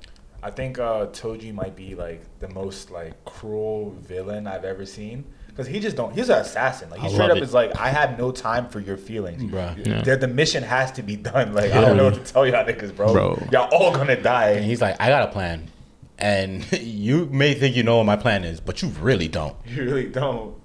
I 0.41 0.51
think 0.51 0.77
uh, 0.77 1.07
Toji 1.07 1.53
might 1.53 1.75
be 1.75 1.95
like 1.95 2.21
the 2.39 2.49
most 2.49 2.91
like 2.91 3.23
cruel 3.25 3.91
villain 4.01 4.47
I've 4.47 4.65
ever 4.65 4.85
seen. 4.85 5.25
Cause 5.55 5.67
he 5.67 5.79
just 5.79 5.95
don't. 5.95 6.15
He's 6.15 6.29
an 6.29 6.39
assassin. 6.39 6.89
Like 6.89 6.99
he 7.01 7.07
I 7.07 7.11
straight 7.11 7.29
up 7.29 7.37
it. 7.37 7.43
is 7.43 7.53
like, 7.53 7.77
I 7.79 7.89
have 7.89 8.17
no 8.17 8.31
time 8.31 8.67
for 8.69 8.79
your 8.79 8.97
feelings, 8.97 9.43
bro. 9.43 9.75
Yeah. 9.77 10.01
The, 10.01 10.17
the 10.17 10.27
mission 10.27 10.63
has 10.63 10.91
to 10.93 11.03
be 11.03 11.15
done. 11.15 11.53
Like 11.53 11.71
I 11.71 11.79
don't 11.79 11.95
know 11.95 12.05
what 12.05 12.15
to 12.15 12.33
tell 12.33 12.47
y'all 12.47 12.65
niggas, 12.65 12.95
bro. 12.95 13.13
Bro. 13.13 13.47
Y'all 13.51 13.69
all 13.71 13.93
gonna 13.93 14.19
die. 14.19 14.49
And 14.49 14.61
die. 14.61 14.65
he's 14.65 14.81
like, 14.81 14.99
"I 14.99 15.09
got 15.09 15.29
a 15.29 15.31
plan," 15.31 15.69
and 16.17 16.65
you 16.81 17.27
may 17.27 17.53
think 17.53 17.75
you 17.75 17.83
know 17.83 17.97
what 17.97 18.05
my 18.05 18.15
plan 18.15 18.43
is, 18.43 18.59
but 18.59 18.81
you 18.81 18.87
really 18.99 19.27
don't. 19.27 19.55
You 19.67 19.83
really 19.83 20.09
don't. 20.09 20.55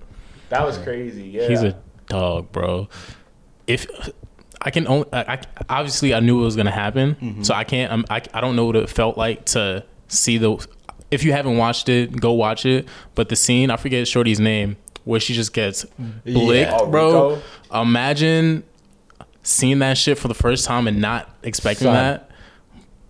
That 0.48 0.64
was 0.64 0.78
crazy. 0.78 1.24
Yeah. 1.24 1.48
He's 1.48 1.62
a 1.62 1.78
dog, 2.08 2.52
bro. 2.52 2.88
If 3.66 3.86
I 4.60 4.70
can 4.70 4.86
only, 4.88 5.06
I, 5.12 5.34
I 5.34 5.40
obviously 5.68 6.14
I 6.14 6.20
knew 6.20 6.40
it 6.40 6.44
was 6.44 6.56
gonna 6.56 6.70
happen, 6.70 7.14
mm-hmm. 7.14 7.42
so 7.42 7.54
I 7.54 7.64
can't. 7.64 7.92
I'm, 7.92 8.04
I 8.10 8.22
I 8.32 8.40
don't 8.40 8.56
know 8.56 8.64
what 8.64 8.76
it 8.76 8.88
felt 8.88 9.16
like 9.16 9.44
to 9.46 9.84
see 10.08 10.38
the. 10.38 10.66
If 11.10 11.24
you 11.24 11.32
haven't 11.32 11.56
watched 11.56 11.88
it, 11.88 12.18
go 12.20 12.32
watch 12.32 12.66
it. 12.66 12.86
But 13.14 13.28
the 13.28 13.36
scene, 13.36 13.70
I 13.70 13.76
forget 13.76 14.06
Shorty's 14.06 14.40
name, 14.40 14.76
where 15.04 15.20
she 15.20 15.32
just 15.34 15.52
gets 15.54 15.86
blicked, 16.24 16.72
Oh, 16.74 16.86
bro. 16.86 17.40
Riko? 17.70 17.82
Imagine 17.82 18.64
seeing 19.42 19.78
that 19.78 19.96
shit 19.96 20.18
for 20.18 20.28
the 20.28 20.34
first 20.34 20.66
time 20.66 20.86
and 20.86 21.00
not 21.00 21.34
expecting 21.42 21.86
Son. 21.86 21.94
that, 21.94 22.30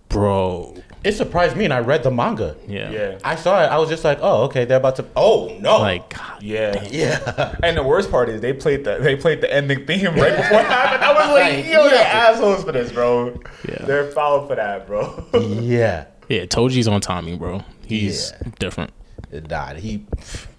bro. 0.07 0.75
It 1.03 1.13
surprised 1.13 1.55
me, 1.55 1.63
and 1.63 1.73
I 1.73 1.79
read 1.79 2.03
the 2.03 2.11
manga. 2.11 2.57
Yeah, 2.67 2.89
Yeah. 2.91 3.19
I 3.23 3.35
saw 3.35 3.63
it. 3.63 3.67
I 3.67 3.77
was 3.77 3.87
just 3.87 4.03
like, 4.03 4.19
"Oh, 4.21 4.43
okay, 4.43 4.65
they're 4.65 4.77
about 4.77 4.97
to." 4.97 5.05
Oh 5.15 5.55
no! 5.61 5.79
like 5.79 6.09
God, 6.13 6.43
Yeah. 6.43 6.83
yeah, 6.91 7.55
And 7.63 7.77
the 7.77 7.83
worst 7.83 8.11
part 8.11 8.27
is 8.27 8.41
they 8.41 8.51
played 8.51 8.83
the 8.83 8.97
they 8.99 9.15
played 9.15 9.39
the 9.39 9.53
ending 9.53 9.85
theme 9.85 10.13
right 10.15 10.35
before 10.35 10.59
it 10.59 10.65
happened. 10.65 11.03
I 11.03 11.13
was 11.13 11.29
like, 11.33 11.53
Like, 11.55 11.65
yo, 11.67 11.89
they're 11.89 12.05
assholes 12.05 12.63
for 12.65 12.73
this, 12.73 12.91
bro. 12.91 13.39
Yeah. 13.67 13.85
They're 13.85 14.11
foul 14.11 14.45
for 14.47 14.55
that, 14.55 14.87
bro. 14.87 15.25
yeah. 15.33 16.05
yeah. 16.27 16.45
Toji's 16.45 16.87
on 16.87 16.99
timing, 17.01 17.37
bro. 17.37 17.63
He's 17.85 18.31
Yeah. 18.41 18.49
different. 18.59 18.91
It 19.31 19.47
died. 19.47 19.77
He, 19.77 20.03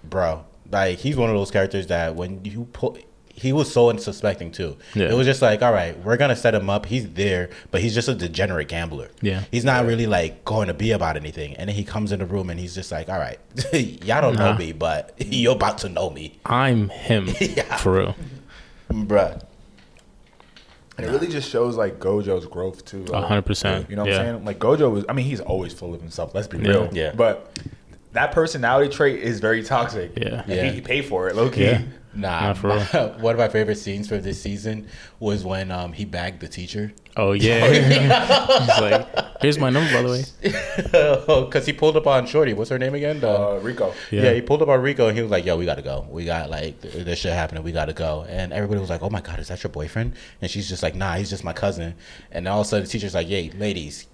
bro, 0.03 0.43
like 0.71 0.97
he's 0.97 1.17
one 1.17 1.29
of 1.29 1.35
those 1.35 1.51
characters 1.51 1.85
that 1.87 2.15
when 2.15 2.43
you 2.45 2.67
pull, 2.73 2.97
he 3.41 3.51
was 3.53 3.71
so 3.71 3.89
unsuspecting 3.89 4.51
too. 4.51 4.77
Yeah. 4.93 5.09
It 5.09 5.13
was 5.15 5.25
just 5.25 5.41
like, 5.41 5.61
all 5.61 5.73
right, 5.73 5.97
we're 6.03 6.17
gonna 6.17 6.35
set 6.35 6.53
him 6.53 6.69
up. 6.69 6.85
He's 6.85 7.09
there, 7.13 7.49
but 7.71 7.81
he's 7.81 7.93
just 7.95 8.07
a 8.07 8.15
degenerate 8.15 8.67
gambler. 8.67 9.09
Yeah. 9.21 9.43
he's 9.51 9.65
not 9.65 9.85
really 9.85 10.05
like 10.07 10.45
going 10.45 10.67
to 10.67 10.73
be 10.73 10.91
about 10.91 11.17
anything. 11.17 11.55
And 11.55 11.67
then 11.67 11.75
he 11.75 11.83
comes 11.83 12.11
in 12.11 12.19
the 12.19 12.25
room 12.25 12.49
and 12.49 12.59
he's 12.59 12.75
just 12.75 12.91
like, 12.91 13.09
all 13.09 13.17
right, 13.19 13.39
y'all 13.73 14.21
don't 14.21 14.35
know 14.37 14.53
me, 14.55 14.71
but 14.71 15.13
you're 15.17 15.55
about 15.55 15.79
to 15.79 15.89
know 15.89 16.09
me, 16.09 16.39
I'm 16.45 16.89
him 16.89 17.29
Yeah. 17.39 17.77
for 17.77 17.93
real. 17.93 18.15
bruh. 18.89 19.41
And 20.97 21.05
it 21.07 21.09
really 21.09 21.27
just 21.27 21.49
shows 21.49 21.77
like 21.77 21.99
Gojo's 21.99 22.45
growth 22.45 22.85
too. 22.85 23.05
A 23.13 23.21
hundred 23.25 23.43
percent. 23.43 23.89
You 23.89 23.95
know 23.95 24.03
what 24.03 24.11
Yeah. 24.11 24.19
I'm 24.19 24.25
saying? 24.35 24.45
Like 24.45 24.59
Gojo 24.59 24.91
was. 24.91 25.05
I 25.09 25.13
mean, 25.13 25.25
he's 25.25 25.39
always 25.39 25.73
full 25.73 25.93
of 25.95 26.01
himself. 26.01 26.35
Let's 26.35 26.47
be 26.47 26.57
Yeah. 26.59 26.67
real. 26.69 26.89
Yeah. 26.91 27.13
But 27.15 27.57
that 28.11 28.33
personality 28.33 28.89
trait 28.93 29.21
is 29.23 29.39
very 29.39 29.63
toxic. 29.63 30.11
Yeah. 30.17 30.43
Yeah. 30.47 30.65
He, 30.65 30.71
he 30.75 30.81
paid 30.81 31.05
for 31.05 31.27
it, 31.29 31.35
low 31.35 31.49
key. 31.49 31.63
Yeah. 31.63 31.81
Nah, 32.13 32.47
Nah, 32.47 32.53
for 32.53 32.67
my- 32.67 32.87
real. 32.93 33.09
one 33.19 33.35
of 33.35 33.39
my 33.39 33.47
favorite 33.47 33.77
scenes 33.77 34.07
for 34.07 34.17
this 34.17 34.41
season 34.41 34.87
was 35.19 35.45
when 35.45 35.71
um, 35.71 35.93
he 35.93 36.03
bagged 36.05 36.41
the 36.41 36.47
teacher. 36.47 36.91
Oh 37.15 37.31
yeah. 37.31 37.67
He's 38.59 38.81
like, 38.81 39.07
here's 39.41 39.57
my 39.57 39.69
number, 39.69 39.91
by 39.93 40.01
the 40.01 40.09
way. 40.09 40.23
Because 41.45 41.65
he 41.65 41.73
pulled 41.73 41.95
up 41.97 42.07
on 42.07 42.25
Shorty. 42.25 42.53
What's 42.53 42.69
her 42.69 42.79
name 42.79 42.95
again? 42.95 43.19
The- 43.19 43.29
Uh, 43.29 43.59
Riko. 43.61 43.93
Yeah. 44.11 44.23
Yeah. 44.23 44.33
he 44.33 44.41
pulled 44.41 44.61
up 44.61 44.67
on 44.69 44.79
Riko 44.81 45.07
and 45.07 45.15
he 45.17 45.21
was 45.21 45.31
like, 45.31 45.45
"Yo, 45.45 45.57
we 45.57 45.65
gotta 45.65 45.81
go. 45.81 46.05
We 46.09 46.25
got 46.25 46.49
like 46.49 46.81
th- 46.81 47.05
this 47.05 47.19
shit 47.19 47.33
happening. 47.33 47.63
We 47.63 47.71
gotta 47.71 47.93
go." 47.93 48.25
And 48.27 48.51
everybody 48.53 48.79
was 48.79 48.89
like, 48.89 49.01
"Oh 49.03 49.09
my 49.09 49.21
god, 49.21 49.39
is 49.39 49.47
that 49.49 49.63
your 49.63 49.71
boyfriend?" 49.71 50.13
And 50.41 50.49
she's 50.51 50.67
just 50.69 50.83
like, 50.83 50.95
"Nah, 50.95 51.15
he's 51.15 51.29
just 51.29 51.43
my 51.43 51.53
cousin." 51.53 51.95
And 52.31 52.47
all 52.47 52.61
of 52.61 52.65
a 52.67 52.69
sudden, 52.69 52.85
the 52.85 52.89
teacher's 52.91 53.13
like, 53.13 53.29
"Yay, 53.29 53.51
ladies." 53.51 54.07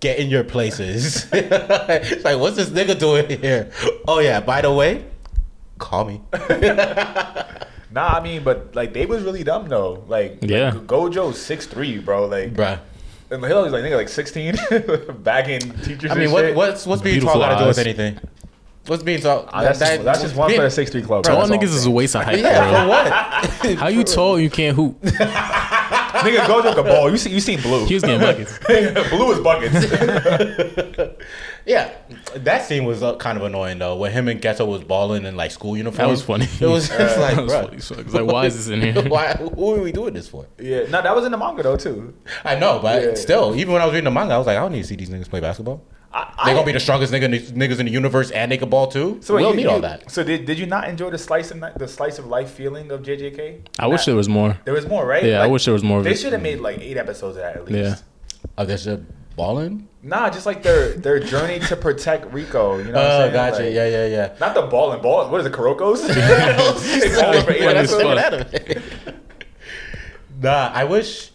Get 0.00 0.20
in 0.20 0.28
your 0.30 0.44
places. 0.44 1.26
it's 1.32 2.24
like, 2.24 2.38
what's 2.38 2.54
this 2.54 2.70
nigga 2.70 2.96
doing 2.96 3.28
here? 3.40 3.72
Oh 4.06 4.20
yeah, 4.20 4.38
by 4.38 4.60
the 4.60 4.72
way, 4.72 5.04
call 5.78 6.04
me. 6.04 6.20
Nah, 7.90 8.08
I 8.18 8.20
mean, 8.22 8.44
but 8.44 8.74
like 8.74 8.92
they 8.92 9.06
was 9.06 9.22
really 9.22 9.42
dumb 9.42 9.66
though. 9.68 10.04
Like, 10.08 10.38
Yeah. 10.42 10.72
like, 10.72 10.86
Gojo's 10.86 11.40
six 11.40 11.64
three, 11.66 11.98
bro. 11.98 12.26
Like, 12.26 12.52
Bruh. 12.52 12.78
And 13.30 13.42
Hillary's 13.42 13.72
like 13.72 13.82
nigga 13.82 13.96
like 13.96 14.10
16, 14.10 14.56
bagging 15.22 15.60
teachers. 15.82 16.10
I 16.10 16.14
mean, 16.14 16.24
and 16.24 16.32
what, 16.34 16.44
shit. 16.44 16.54
what's 16.56 16.86
what's 16.86 17.00
being 17.02 17.14
Beautiful 17.14 17.40
tall 17.40 17.48
got 17.50 17.58
to 17.58 17.64
do 17.64 17.68
with 17.68 17.78
anything? 17.78 18.18
What's 18.86 19.02
being 19.02 19.20
tall? 19.20 19.48
Ah, 19.52 19.62
that's, 19.62 19.78
just, 19.78 20.04
that's 20.04 20.20
just 20.22 20.36
one 20.36 20.54
for 20.54 20.60
the 20.62 20.70
six 20.70 20.90
three 20.90 21.00
club. 21.02 21.24
Tall 21.24 21.36
That's 21.38 21.50
all 21.50 21.56
niggas 21.56 21.70
I'm 21.70 21.76
is 21.76 21.86
a 21.86 21.90
waste 21.90 22.14
of 22.14 22.24
height, 22.26 22.40
Yeah, 22.40 22.70
bro. 22.70 22.80
for 22.82 22.88
what? 22.88 23.78
How 23.78 23.88
you 23.88 24.04
tall 24.04 24.38
you 24.38 24.50
can't 24.50 24.76
hoop? 24.76 24.98
Nigga, 26.24 26.46
go 26.46 26.62
to 26.62 26.80
a 26.80 26.82
ball. 26.82 27.10
You 27.10 27.16
see, 27.18 27.30
you 27.30 27.40
seen 27.40 27.60
blue. 27.60 27.84
He 27.86 27.94
was 27.94 28.02
getting 28.02 28.20
buckets. 28.20 28.58
blue 29.10 29.32
is 29.32 29.40
buckets. 29.40 31.18
Yeah, 31.66 31.92
that 32.34 32.64
scene 32.64 32.86
was 32.86 33.02
uh, 33.02 33.16
kind 33.16 33.36
of 33.36 33.44
annoying 33.44 33.78
though. 33.78 33.94
When 33.96 34.10
him 34.10 34.26
and 34.28 34.40
Geto 34.40 34.66
was 34.66 34.82
balling 34.84 35.26
in 35.26 35.36
like 35.36 35.50
school 35.50 35.76
uniforms. 35.76 35.98
That 35.98 36.08
was 36.08 36.22
funny. 36.22 36.48
It 36.60 36.66
was 36.66 36.88
just 36.88 37.18
like, 37.18 37.36
That 37.36 37.42
was 37.44 37.52
bro, 37.52 37.62
funny 37.66 38.06
as 38.06 38.14
like, 38.14 38.24
why 38.24 38.46
is 38.46 38.56
this 38.56 38.68
in 38.68 38.80
here? 38.80 39.02
why? 39.06 39.34
Who 39.34 39.74
are 39.74 39.82
we 39.82 39.92
doing 39.92 40.14
this 40.14 40.28
for? 40.28 40.46
yeah, 40.58 40.84
no, 40.84 41.02
that 41.02 41.14
was 41.14 41.26
in 41.26 41.30
the 41.32 41.36
manga 41.36 41.62
though 41.62 41.76
too. 41.76 42.14
I 42.42 42.54
know, 42.58 42.78
but 42.80 43.02
Yeah. 43.02 43.14
still, 43.16 43.54
even 43.54 43.74
when 43.74 43.82
I 43.82 43.84
was 43.84 43.92
reading 43.92 44.04
the 44.06 44.10
manga, 44.10 44.32
I 44.32 44.38
was 44.38 44.46
like, 44.46 44.56
I 44.56 44.60
don't 44.60 44.72
need 44.72 44.80
to 44.82 44.88
see 44.88 44.96
these 44.96 45.10
niggas 45.10 45.28
play 45.28 45.40
basketball. 45.40 45.84
I, 46.12 46.24
They 46.46 46.50
I- 46.52 46.54
gonna 46.54 46.64
be 46.66 46.72
the 46.72 46.80
strongest 46.80 47.12
nigga, 47.12 47.28
niggas 47.52 47.78
in 47.80 47.86
the 47.86 47.92
universe, 47.92 48.30
and 48.30 48.50
they 48.50 48.56
can 48.56 48.70
ball 48.70 48.86
too. 48.86 49.18
So 49.20 49.34
we 49.36 49.42
don't 49.42 49.50
you- 49.52 49.56
need 49.58 49.62
you- 49.64 49.70
all 49.70 49.80
that. 49.80 50.10
So 50.10 50.24
did, 50.24 50.46
did 50.46 50.58
you 50.58 50.66
not 50.66 50.88
enjoy 50.88 51.10
the 51.10 51.18
slice 51.18 51.50
of 51.50 51.60
the 51.76 51.86
slice 51.88 52.18
of 52.18 52.26
life 52.26 52.50
feeling 52.50 52.90
of 52.90 53.02
JJK? 53.02 53.58
I 53.78 53.86
wish 53.88 54.04
there 54.06 54.16
was 54.16 54.28
more. 54.28 54.58
There 54.64 54.74
was 54.74 54.86
more, 54.86 55.04
right? 55.06 55.22
Yeah, 55.24 55.42
I 55.42 55.46
wish 55.46 55.64
there 55.66 55.74
was 55.74 55.84
more 55.84 56.02
They 56.02 56.14
should 56.14 56.32
have 56.32 56.42
made 56.42 56.60
like 56.60 56.80
eight 56.80 56.96
episodes 56.96 57.36
of 57.36 57.42
that 57.42 57.56
at 57.56 57.64
least. 57.66 58.02
Yeah. 58.02 58.40
Oh, 58.56 58.64
there's 58.64 58.86
a 58.86 59.02
balling. 59.36 59.86
Nah, 60.02 60.30
just 60.30 60.46
like 60.46 60.62
their 60.62 60.92
their 60.94 61.18
journey 61.20 61.58
to 61.60 61.76
protect 61.76 62.30
Riko. 62.32 62.78
You 62.78 62.92
know 62.92 62.92
what 62.92 62.96
I'm 62.96 63.10
Oh, 63.10 63.18
saying? 63.20 63.32
gotcha. 63.32 63.62
Like, 63.64 63.74
yeah, 63.74 63.86
yeah, 63.88 64.06
yeah. 64.06 64.34
Not 64.40 64.54
the 64.54 64.62
ball 64.62 64.92
and 64.92 65.02
ball. 65.02 65.28
What 65.30 65.40
is 65.40 65.46
it, 65.46 65.52
Kurokos? 65.52 66.06
they 67.00 67.20
balling 67.20 67.44
for 67.44 67.52
eight 67.52 67.64
Funny 67.64 67.78
as 67.78 67.92
episodes. 67.92 68.82
nah, 70.40 70.70
I 70.72 70.84
wish 70.84 71.32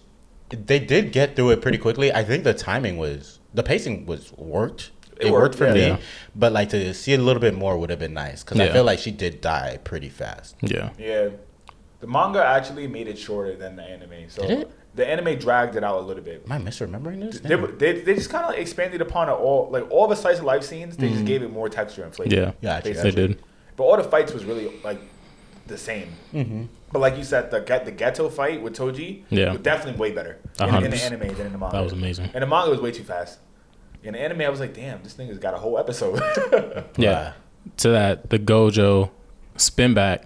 they 0.49 0.79
did 0.79 1.11
get 1.11 1.35
through 1.35 1.51
it 1.51 1.61
pretty 1.61 1.77
quickly. 1.77 2.11
I 2.11 2.23
think 2.23 2.43
the 2.43 2.53
timing 2.53 2.97
was 2.97 3.39
the 3.53 3.63
pacing 3.63 4.05
was 4.05 4.31
worked. 4.33 4.91
It, 5.19 5.27
It 5.27 5.31
worked, 5.31 5.41
worked, 5.43 5.55
for 5.55 5.67
yeah. 5.67 5.73
me, 5.73 5.79
Yeah. 5.87 5.97
but 6.35 6.51
like 6.53 6.69
to 6.69 6.93
see 6.93 7.13
a 7.13 7.17
little 7.17 7.39
bit 7.41 7.53
more 7.53 7.77
would 7.77 7.89
have 7.91 7.99
been 7.99 8.13
nice 8.15 8.43
because 8.43 8.59
I 8.59 8.69
feel 8.71 8.83
like 8.83 8.99
she 8.99 9.11
did 9.11 9.41
die 9.41 9.79
pretty 9.83 10.09
fast. 10.09 10.55
Yeah. 10.61 10.89
Yeah, 10.97 11.29
the 11.99 12.07
manga 12.07 12.43
actually 12.43 12.87
made 12.87 13.07
it 13.07 13.17
shorter 13.17 13.55
than 13.55 13.75
the 13.75 13.83
anime. 13.83 14.27
So 14.29 14.41
Did 14.47 14.59
it? 14.61 14.71
the 14.95 15.07
anime 15.07 15.37
dragged 15.39 15.75
it 15.75 15.83
out 15.83 15.97
a 15.99 16.01
little 16.05 16.23
bit. 16.23 16.43
Am 16.45 16.51
I 16.51 16.57
misremembering 16.57 17.21
this? 17.21 17.39
They, 17.39 17.55
they, 17.55 18.01
they 18.01 18.13
just 18.15 18.29
kind 18.29 18.45
of 18.45 18.59
expanded 18.59 19.01
upon 19.01 19.29
it 19.29 19.33
all, 19.33 19.69
like 19.71 19.89
all 19.91 20.07
the 20.07 20.15
slice 20.15 20.39
of 20.39 20.45
life 20.45 20.63
scenes. 20.63 20.97
They 20.97 21.09
just 21.09 21.25
gave 21.25 21.43
it 21.43 21.51
more 21.51 21.69
texture 21.69 22.03
and 22.03 22.13
flavor. 22.13 22.35
Yeah. 22.35 22.51
Gotcha. 22.61 22.93
They 22.93 23.11
did. 23.11 23.39
But 23.77 23.83
all 23.83 23.97
the 23.97 24.03
fights 24.03 24.33
was 24.33 24.43
really 24.45 24.71
like 24.83 24.99
the 25.67 25.77
same. 25.77 26.09
Mm-hmm. 26.33 26.63
But 26.91 26.99
like 26.99 27.17
you 27.17 27.23
said, 27.23 27.49
the 27.51 27.59
the 27.59 27.91
Geto 27.91 28.31
fight 28.31 28.61
with 28.61 28.75
Toji, 28.75 29.23
Yeah. 29.29 29.51
was 29.53 29.61
definitely 29.61 29.99
way 29.99 30.11
better 30.11 30.37
in, 30.59 30.69
in 30.83 30.91
the 30.91 30.97
anime 31.03 31.27
than 31.37 31.45
in 31.47 31.51
the 31.53 31.57
manga. 31.57 31.77
That 31.77 31.83
was 31.83 31.93
amazing. 31.93 32.29
And 32.33 32.41
the 32.43 32.47
manga 32.47 32.69
was 32.71 32.81
way 32.81 32.91
too 32.91 33.03
fast. 33.03 33.39
In 34.03 34.13
the 34.13 34.19
anime, 34.21 34.41
I 34.41 34.49
was 34.49 34.59
like, 34.59 34.73
damn, 34.73 35.01
this 35.03 35.13
thing 35.13 35.27
has 35.29 35.37
got 35.39 35.53
a 35.53 35.57
whole 35.57 35.77
episode. 35.77 36.21
Yeah. 36.97 37.33
To 37.77 37.89
that, 37.89 38.29
the 38.29 38.37
Gojo 38.37 39.09
spin 39.55 39.93
back, 39.93 40.25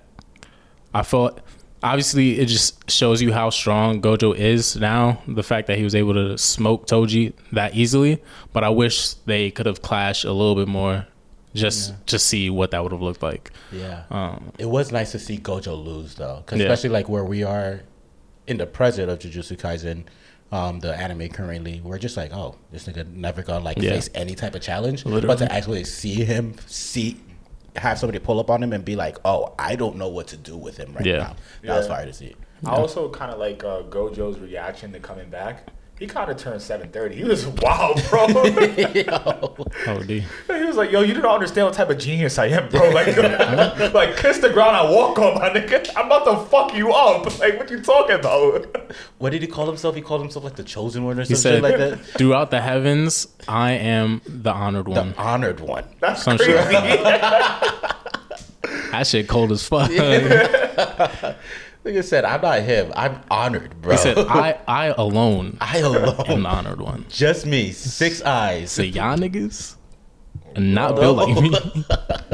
I 0.93 1.03
thought 1.03 1.39
obviously 1.83 2.39
it 2.39 2.47
just 2.47 2.89
shows 2.89 3.21
you 3.21 3.31
how 3.31 3.51
strong 3.51 4.01
Gojo 4.01 4.35
is 4.35 4.75
now. 4.75 5.21
The 5.27 5.43
fact 5.43 5.67
that 5.67 5.77
he 5.77 5.83
was 5.83 5.93
able 5.93 6.15
to 6.15 6.37
smoke 6.39 6.87
Toji 6.87 7.33
that 7.51 7.75
easily, 7.75 8.21
but 8.53 8.63
I 8.63 8.69
wish 8.69 9.13
they 9.13 9.51
could 9.51 9.67
have 9.67 9.83
clashed 9.83 10.25
a 10.25 10.31
little 10.31 10.55
bit 10.55 10.67
more, 10.67 11.05
just 11.53 11.93
just 12.07 12.25
see 12.25 12.49
what 12.49 12.71
that 12.71 12.81
would 12.81 12.91
have 12.91 13.01
looked 13.03 13.21
like. 13.21 13.51
Yeah. 13.71 14.05
Um, 14.09 14.51
It 14.57 14.65
was 14.69 14.91
nice 14.91 15.11
to 15.11 15.19
see 15.19 15.37
Gojo 15.37 15.77
lose 15.85 16.15
though, 16.15 16.41
'cause 16.47 16.57
Yeah. 16.59 16.65
especially 16.65 16.89
like 16.89 17.07
where 17.07 17.23
we 17.23 17.43
are 17.43 17.81
in 18.47 18.57
the 18.57 18.65
present 18.65 19.11
of 19.11 19.19
Jujutsu 19.19 19.57
Kaisen, 19.59 20.05
um, 20.51 20.79
the 20.79 20.95
anime 20.95 21.27
currently, 21.29 21.81
we're 21.83 21.97
just 21.97 22.15
like, 22.17 22.31
oh, 22.33 22.55
this 22.71 22.87
nigga 22.87 23.07
never 23.13 23.41
gonna 23.43 23.63
like 23.63 23.77
Yeah. 23.81 23.91
face 23.91 24.09
any 24.15 24.35
type 24.35 24.55
of 24.55 24.61
challenge, 24.61 25.03
but 25.03 25.37
to 25.39 25.51
actually 25.51 25.83
see 25.83 26.23
him 26.23 26.55
see. 26.67 27.17
Have 27.75 27.99
somebody 27.99 28.17
pull 28.17 28.39
up 28.39 28.49
on 28.49 28.63
him 28.63 28.73
and 28.73 28.83
be 28.83 28.95
like, 28.95 29.17
"Oh, 29.23 29.53
I 29.59 29.75
don't 29.75 29.97
know 29.97 30.07
what 30.07 30.25
to 30.29 30.37
do 30.37 30.57
with 30.57 30.77
him 30.77 30.93
right 30.95 31.05
Yeah. 31.05 31.17
now." 31.17 31.35
That 31.61 31.77
was 31.77 31.87
Yeah. 31.87 31.95
fire 31.95 32.05
to 32.07 32.13
see. 32.13 32.35
I 32.65 32.71
also 32.71 33.07
kind 33.11 33.31
of 33.31 33.37
like 33.37 33.63
uh, 33.63 33.83
Gojo's 33.83 34.39
reaction 34.39 34.91
to 34.93 34.99
coming 34.99 35.29
back. 35.29 35.67
He 35.99 36.05
kind 36.05 36.29
of 36.29 36.37
turned 36.37 36.61
730. 36.61 37.15
He 37.15 37.23
was 37.23 37.47
wild, 37.47 37.99
bro. 38.09 38.27
oh, 38.29 40.03
D. 40.05 40.19
He 40.45 40.63
was 40.63 40.75
like, 40.75 40.91
"Yo, 40.91 41.01
you 41.01 41.15
don't 41.15 41.25
understand 41.25 41.65
what 41.65 41.73
type 41.73 41.89
of 41.89 41.97
genius 41.97 42.37
I 42.37 42.47
am, 42.47 42.69
bro. 42.69 42.91
Like, 42.91 43.17
like 43.95 44.15
kiss 44.15 44.37
the 44.37 44.51
ground, 44.51 44.75
I 44.77 44.87
walk 44.91 45.17
on, 45.17 45.35
my 45.39 45.49
nigga. 45.49 45.89
I'm 45.97 46.05
about 46.05 46.25
to 46.25 46.37
fuck 46.49 46.75
you 46.75 46.93
up. 46.93 47.39
Like, 47.39 47.57
what 47.57 47.71
you 47.71 47.81
talking 47.81 48.15
about? 48.17 48.93
What 49.17 49.31
did 49.31 49.41
he 49.41 49.47
call 49.47 49.65
himself? 49.65 49.95
He 49.95 50.01
called 50.03 50.21
himself 50.21 50.45
like 50.45 50.55
the 50.55 50.63
chosen 50.63 51.03
one 51.03 51.17
or 51.19 51.23
He 51.23 51.33
something 51.33 51.61
said, 51.61 51.63
like 51.63 51.77
that. 51.77 51.99
"Throughout 51.99 52.51
the 52.51 52.61
heavens, 52.61 53.27
I 53.47 53.71
am 53.71 54.21
the 54.27 54.51
honored 54.51 54.87
one." 54.87 55.13
The 55.13 55.17
honored 55.19 55.59
one. 55.61 55.85
That's 55.99 56.21
Some 56.21 56.37
crazy. 56.37 56.51
shit. 56.53 57.03
That 58.91 59.05
shit 59.07 59.27
cold 59.27 59.51
as 59.51 59.67
fuck. 59.67 59.89
He 61.87 61.93
Nigga 61.93 62.03
said, 62.03 62.25
"I'm 62.25 62.41
not 62.41 62.61
him. 62.61 62.91
I'm 62.95 63.21
honored, 63.29 63.81
bro." 63.81 63.93
He 63.93 63.97
said, 63.97 64.17
"I, 64.29 64.59
I 64.67 64.87
alone 64.87 65.57
I 65.61 65.77
am 65.77 65.85
alone, 65.85 66.43
the 66.43 66.49
honored 66.49 66.81
one." 66.81 67.05
just 67.09 67.45
me, 67.45 67.71
six 67.71 68.21
eyes." 68.21 68.71
So 68.71 68.81
y'all 68.81 69.17
niggas, 69.17 69.75
are 70.55 70.61
not 70.61 70.95
built 70.95 71.17
like 71.17 71.41
me. 71.41 71.85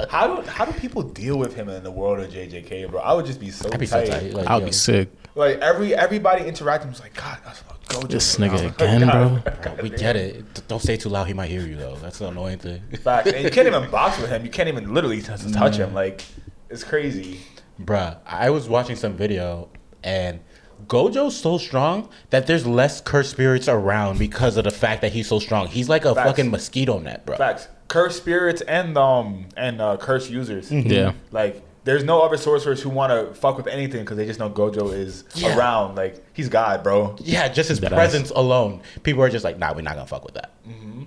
how 0.09 0.35
do 0.35 0.41
how 0.47 0.65
do 0.65 0.71
people 0.79 1.03
deal 1.03 1.37
with 1.37 1.55
him 1.55 1.69
in 1.69 1.83
the 1.83 1.91
world 1.91 2.19
of 2.19 2.31
JJK, 2.31 2.89
bro? 2.89 3.01
I 3.01 3.13
would 3.13 3.25
just 3.25 3.39
be 3.39 3.51
so 3.51 3.69
I'd 3.71 3.79
be 3.79 3.85
so 3.85 3.99
tight. 3.99 4.09
tight. 4.09 4.33
Like, 4.33 4.47
I'll 4.47 4.59
yo, 4.59 4.67
be 4.67 4.71
sick. 4.71 5.09
Like 5.35 5.59
every 5.59 5.95
everybody 5.95 6.45
interacting 6.45 6.89
was 6.89 6.99
like, 6.99 7.13
God, 7.13 7.39
that's 7.43 7.59
what 7.61 7.73
Gojo. 7.85 8.09
This 8.09 8.37
bro." 8.37 8.47
nigga 8.47 8.67
again, 8.73 9.09
bro. 9.09 9.53
bro, 9.61 9.83
we 9.83 9.89
get 9.89 10.15
it. 10.15 10.67
Don't 10.67 10.81
say 10.81 10.97
too 10.97 11.09
loud. 11.09 11.27
He 11.27 11.33
might 11.33 11.49
hear 11.49 11.65
you 11.65 11.75
though. 11.75 11.95
That's 11.95 12.19
the 12.19 12.27
annoying 12.27 12.59
thing. 12.59 12.81
Facts. 13.03 13.31
And 13.31 13.43
you 13.43 13.51
can't 13.51 13.67
even 13.67 13.89
box 13.91 14.19
with 14.19 14.29
him. 14.29 14.43
You 14.43 14.51
can't 14.51 14.69
even 14.69 14.93
literally 14.93 15.21
touch, 15.21 15.51
touch 15.51 15.77
him. 15.77 15.93
Like, 15.93 16.23
it's 16.69 16.83
crazy. 16.83 17.39
Bruh, 17.81 18.17
I 18.25 18.49
was 18.49 18.69
watching 18.69 18.95
some 18.95 19.13
video 19.13 19.69
and 20.03 20.39
Gojo's 20.87 21.35
so 21.39 21.57
strong 21.57 22.09
that 22.29 22.45
there's 22.47 22.67
less 22.67 22.99
cursed 23.01 23.31
spirits 23.31 23.67
around 23.67 24.19
because 24.19 24.57
of 24.57 24.65
the 24.65 24.71
fact 24.71 25.01
that 25.01 25.11
he's 25.13 25.27
so 25.27 25.39
strong. 25.39 25.67
He's 25.67 25.87
like 25.89 26.05
a 26.05 26.13
Facts. 26.13 26.29
fucking 26.29 26.51
mosquito 26.51 26.99
net, 26.99 27.25
bro. 27.25 27.37
Facts. 27.37 27.67
Curse 27.87 28.17
spirits 28.17 28.61
and 28.63 28.97
um 28.97 29.45
and 29.55 29.79
uh, 29.81 29.97
curse 29.97 30.29
users. 30.29 30.71
Yeah. 30.71 31.13
Like, 31.31 31.63
there's 31.85 32.03
no 32.03 32.21
other 32.21 32.37
sorcerers 32.37 32.81
who 32.81 32.89
want 32.89 33.11
to 33.11 33.33
fuck 33.39 33.57
with 33.57 33.67
anything 33.67 34.01
because 34.01 34.17
they 34.17 34.25
just 34.25 34.39
know 34.39 34.49
Gojo 34.49 34.93
is 34.93 35.23
Yeah. 35.35 35.57
around. 35.57 35.95
Like, 35.95 36.23
he's 36.33 36.49
God, 36.49 36.81
bro. 36.83 37.15
Yeah, 37.19 37.47
just 37.49 37.69
his 37.69 37.79
That 37.81 37.91
presence 37.91 38.29
alone. 38.31 38.81
People 39.03 39.21
are 39.23 39.29
just 39.29 39.43
like, 39.43 39.57
nah, 39.59 39.73
we're 39.73 39.81
not 39.81 39.95
gonna 39.95 40.07
fuck 40.07 40.25
with 40.25 40.35
that. 40.35 40.51
Mm-hmm. 40.67 41.03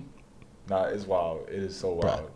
Nah, 0.69 0.83
it's 0.85 1.05
wild. 1.05 1.47
It 1.49 1.55
is 1.63 1.75
so 1.75 1.93
wild. 1.93 2.29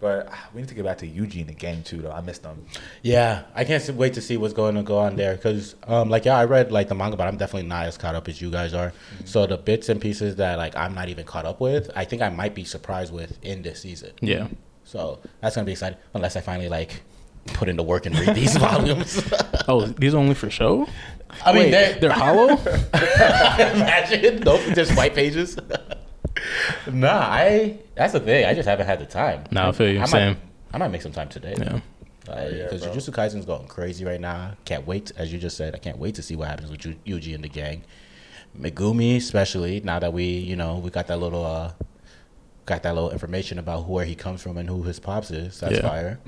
But 0.00 0.28
ah, 0.30 0.48
we 0.54 0.60
need 0.60 0.68
to 0.68 0.74
get 0.74 0.84
back 0.84 0.98
to 0.98 1.08
Yuji 1.08 1.40
in 1.40 1.48
the 1.48 1.52
game 1.54 1.82
too, 1.82 1.98
though. 2.02 2.12
I 2.12 2.20
missed 2.20 2.44
them. 2.44 2.64
Yeah, 3.02 3.42
I 3.54 3.64
can't 3.64 3.88
wait 3.94 4.14
to 4.14 4.20
see 4.20 4.36
what's 4.36 4.54
going 4.54 4.76
to 4.76 4.82
go 4.84 4.98
on 4.98 5.16
there 5.16 5.34
because, 5.34 5.74
um, 5.88 6.08
like, 6.08 6.24
yeah, 6.24 6.38
I 6.38 6.44
read 6.44 6.70
like 6.70 6.88
the 6.88 6.94
manga, 6.94 7.16
but 7.16 7.26
I'm 7.26 7.36
definitely 7.36 7.68
not 7.68 7.86
as 7.86 7.98
caught 7.98 8.14
up 8.14 8.28
as 8.28 8.40
you 8.40 8.50
guys 8.50 8.74
are. 8.74 8.92
So 9.24 9.46
the 9.46 9.56
bits 9.56 9.88
and 9.88 10.00
pieces 10.00 10.36
that 10.36 10.56
like 10.56 10.76
I'm 10.76 10.94
not 10.94 11.08
even 11.08 11.24
caught 11.24 11.46
up 11.46 11.60
with, 11.60 11.90
I 11.96 12.04
think 12.04 12.22
I 12.22 12.28
might 12.28 12.54
be 12.54 12.64
surprised 12.64 13.12
with 13.12 13.38
in 13.44 13.62
this 13.62 13.80
season. 13.80 14.12
Yeah. 14.20 14.46
So 14.84 15.18
that's 15.40 15.56
gonna 15.56 15.64
be 15.66 15.72
exciting 15.72 15.98
unless 16.14 16.36
I 16.36 16.42
finally 16.42 16.68
like 16.68 17.02
put 17.46 17.68
in 17.68 17.76
the 17.76 17.82
work 17.82 18.06
and 18.06 18.16
read 18.18 18.36
these 18.36 18.56
volumes. 18.58 19.22
Oh, 19.70 19.84
these 19.84 20.14
are 20.14 20.16
only 20.16 20.34
for 20.34 20.48
show? 20.48 20.88
I 21.44 21.52
mean, 21.52 21.64
Wait, 21.64 21.70
they're, 21.72 22.00
they're 22.00 22.10
hollow? 22.10 22.56
imagine 22.94 24.40
nope, 24.40 24.62
just 24.74 24.96
white 24.96 25.14
pages. 25.14 25.58
nah, 26.92 27.08
I 27.20 27.78
that's 27.94 28.12
the 28.12 28.20
thing. 28.20 28.44
I 28.46 28.54
just 28.54 28.68
haven't 28.68 28.86
had 28.86 28.98
the 29.00 29.06
time. 29.06 29.44
Nah, 29.50 29.68
I 29.68 29.72
feel 29.72 29.90
you. 29.90 30.00
I 30.00 30.04
Same. 30.06 30.28
Might, 30.34 30.38
I 30.74 30.78
might 30.78 30.88
make 30.88 31.02
some 31.02 31.12
time 31.12 31.28
today. 31.28 31.54
Yeah. 31.58 31.80
Because 32.24 32.82
bro. 32.84 32.92
Jujutsu 32.92 33.12
Kaisen's 33.14 33.46
going 33.46 33.66
crazy 33.68 34.04
right 34.04 34.20
now. 34.20 34.52
Can't 34.66 34.86
wait, 34.86 35.12
as 35.16 35.32
you 35.32 35.38
just 35.38 35.56
said, 35.56 35.74
I 35.74 35.78
can't 35.78 35.96
wait 35.98 36.14
to 36.16 36.22
see 36.22 36.36
what 36.36 36.48
happens 36.48 36.70
with 36.70 36.80
Ju- 36.80 36.96
Yuji 37.06 37.34
and 37.34 37.42
the 37.42 37.48
gang. 37.48 37.84
Megumi, 38.58 39.16
especially 39.16 39.80
now 39.80 39.98
that 39.98 40.12
we, 40.12 40.24
you 40.24 40.54
know, 40.56 40.76
we 40.76 40.90
got 40.90 41.06
that 41.06 41.18
little, 41.20 41.44
uh, 41.44 41.72
got 42.66 42.82
that 42.82 42.94
little 42.94 43.10
information 43.12 43.58
about 43.58 43.88
where 43.88 44.04
he 44.04 44.14
comes 44.14 44.42
from 44.42 44.58
and 44.58 44.68
who 44.68 44.82
his 44.82 45.00
pops 45.00 45.30
is. 45.30 45.58
That's 45.60 45.76
Yeah. 45.76 45.80
fire. 45.88 46.18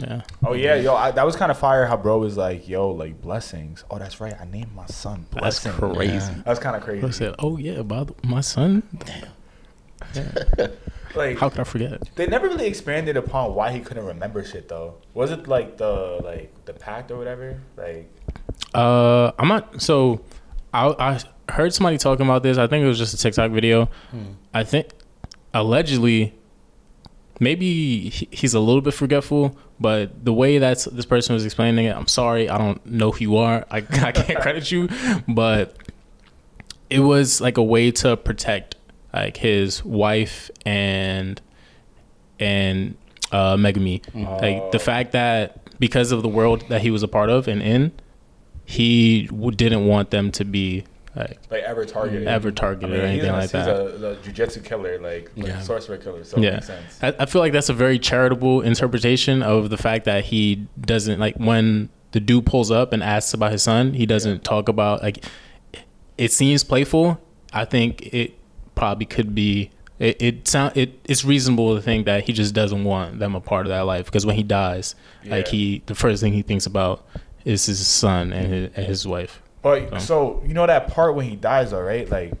Yeah. 0.00 0.22
Oh 0.44 0.52
yeah, 0.54 0.74
yo, 0.76 0.94
I, 0.94 1.10
that 1.10 1.24
was 1.26 1.36
kind 1.36 1.50
of 1.50 1.58
fire. 1.58 1.86
How 1.86 1.96
bro 1.96 2.18
was 2.18 2.36
like, 2.36 2.68
yo, 2.68 2.90
like 2.90 3.20
blessings. 3.20 3.84
Oh, 3.90 3.98
that's 3.98 4.20
right. 4.20 4.34
I 4.40 4.44
named 4.44 4.74
my 4.74 4.86
son 4.86 5.26
Blessings. 5.30 5.64
That's 5.64 5.78
blessing. 5.78 5.94
crazy. 5.96 6.42
That's 6.44 6.60
kind 6.60 6.76
of 6.76 6.82
I 6.82 6.84
crazy. 6.84 7.12
said, 7.12 7.34
oh, 7.38 7.56
yeah, 7.58 7.82
by 7.82 8.04
the, 8.04 8.14
my 8.24 8.40
son? 8.40 8.82
Damn. 9.04 9.28
Like, 11.14 11.38
How 11.38 11.48
could 11.48 11.60
I 11.60 11.64
forget? 11.64 12.02
they 12.16 12.26
never 12.26 12.48
really 12.48 12.66
expanded 12.66 13.16
upon 13.16 13.54
why 13.54 13.72
he 13.72 13.80
couldn't 13.80 14.04
remember 14.04 14.44
shit 14.44 14.68
though. 14.68 14.96
Was 15.14 15.30
it 15.30 15.48
like 15.48 15.78
the 15.78 16.20
like 16.22 16.52
the 16.66 16.74
pact 16.74 17.10
or 17.10 17.16
whatever? 17.16 17.58
Like, 17.78 18.10
Uh, 18.74 19.32
I'm 19.38 19.48
not. 19.48 19.80
So, 19.80 20.20
I 20.72 21.18
I 21.48 21.52
heard 21.52 21.72
somebody 21.72 21.96
talking 21.96 22.26
about 22.26 22.42
this. 22.42 22.58
I 22.58 22.66
think 22.66 22.84
it 22.84 22.86
was 22.86 22.98
just 22.98 23.14
a 23.14 23.16
TikTok 23.16 23.50
video. 23.52 23.88
I 24.52 24.64
think 24.64 24.88
allegedly, 25.54 26.34
maybe 27.38 28.08
he's 28.10 28.54
a 28.54 28.60
little 28.60 28.80
bit 28.82 28.94
forgetful, 28.94 29.56
but 29.80 30.24
the 30.24 30.32
way 30.32 30.58
that 30.58 30.86
this 30.92 31.06
person 31.06 31.34
was 31.34 31.44
explaining 31.44 31.86
it, 31.86 31.96
I'm 31.96 32.08
sorry, 32.08 32.48
I 32.48 32.58
don't 32.58 32.84
know 32.86 33.10
who 33.12 33.20
you 33.20 33.36
are. 33.36 33.64
I, 33.70 33.78
I 33.90 34.12
can't 34.12 34.40
credit 34.40 34.70
you, 34.70 34.88
but 35.28 35.76
it 36.90 37.00
was 37.00 37.40
like 37.40 37.56
a 37.58 37.62
way 37.62 37.90
to 37.92 38.16
protect 38.16 38.76
like 39.12 39.36
his 39.38 39.84
wife 39.84 40.50
and 40.66 41.40
and 42.38 42.96
uh 43.32 43.56
Megumi. 43.56 44.02
Like 44.14 44.70
the 44.72 44.78
fact 44.78 45.12
that 45.12 45.78
because 45.78 46.12
of 46.12 46.22
the 46.22 46.28
world 46.28 46.64
that 46.68 46.80
he 46.82 46.90
was 46.90 47.02
a 47.02 47.08
part 47.08 47.30
of 47.30 47.46
and 47.48 47.62
in, 47.62 47.92
he 48.64 49.26
w- 49.26 49.50
didn't 49.50 49.86
want 49.86 50.10
them 50.10 50.30
to 50.32 50.44
be 50.44 50.84
like 51.18 51.38
Like 51.50 51.62
ever 51.64 51.84
targeted. 51.84 52.20
Mm-hmm. 52.22 52.28
ever 52.28 52.50
targeted 52.52 52.98
or 52.98 53.02
anything 53.02 53.32
like 53.32 53.42
he's 53.42 53.52
that. 53.52 53.68
a, 53.68 54.10
a 54.12 54.16
jujutsu 54.16 54.64
killer, 54.64 54.98
like, 55.00 55.30
like 55.36 55.46
Yeah. 55.48 55.60
sorcerer 55.60 55.96
killer. 55.98 56.24
So 56.24 56.36
it 56.38 56.44
yeah, 56.44 56.50
makes 56.54 56.66
sense. 56.66 56.98
I, 57.02 57.14
I 57.18 57.26
feel 57.26 57.40
like 57.40 57.52
that's 57.52 57.68
a 57.68 57.74
very 57.74 57.98
charitable 57.98 58.60
interpretation 58.62 59.42
of 59.42 59.70
the 59.70 59.76
fact 59.76 60.04
that 60.06 60.24
he 60.26 60.66
doesn't 60.80 61.18
like 61.18 61.36
when 61.36 61.88
the 62.12 62.20
dude 62.20 62.46
pulls 62.46 62.70
up 62.70 62.92
and 62.92 63.02
asks 63.02 63.34
about 63.34 63.52
his 63.52 63.62
son. 63.62 63.92
He 63.94 64.06
doesn't 64.06 64.44
talk 64.44 64.68
about 64.68 65.02
like. 65.02 65.24
It 66.16 66.32
seems 66.32 66.64
playful. 66.64 67.20
I 67.52 67.64
think 67.64 68.02
it 68.12 68.34
probably 68.74 69.06
could 69.06 69.34
be. 69.34 69.70
It 69.98 70.20
it 70.22 70.48
sound 70.48 70.76
it. 70.76 70.98
It's 71.04 71.24
reasonable 71.24 71.74
to 71.76 71.82
think 71.82 72.06
that 72.06 72.24
he 72.24 72.32
just 72.32 72.54
doesn't 72.54 72.84
want 72.84 73.18
them 73.18 73.34
a 73.34 73.40
part 73.40 73.66
of 73.66 73.70
that 73.70 73.80
life 73.80 74.06
because 74.06 74.24
when 74.26 74.36
he 74.36 74.42
dies, 74.42 74.94
like 75.26 75.48
he 75.48 75.82
the 75.86 75.94
first 75.94 76.20
thing 76.22 76.32
he 76.32 76.42
thinks 76.42 76.66
about 76.66 77.06
is 77.44 77.66
his 77.66 77.86
son 77.86 78.32
and 78.32 78.52
his, 78.52 78.70
and 78.74 78.86
his 78.86 79.06
wife. 79.06 79.42
But 79.62 80.00
so 80.00 80.42
you 80.46 80.54
know 80.54 80.66
that 80.66 80.88
part 80.88 81.14
when 81.14 81.26
he 81.28 81.36
dies, 81.36 81.72
though, 81.72 81.80
right? 81.80 82.08
Like, 82.08 82.32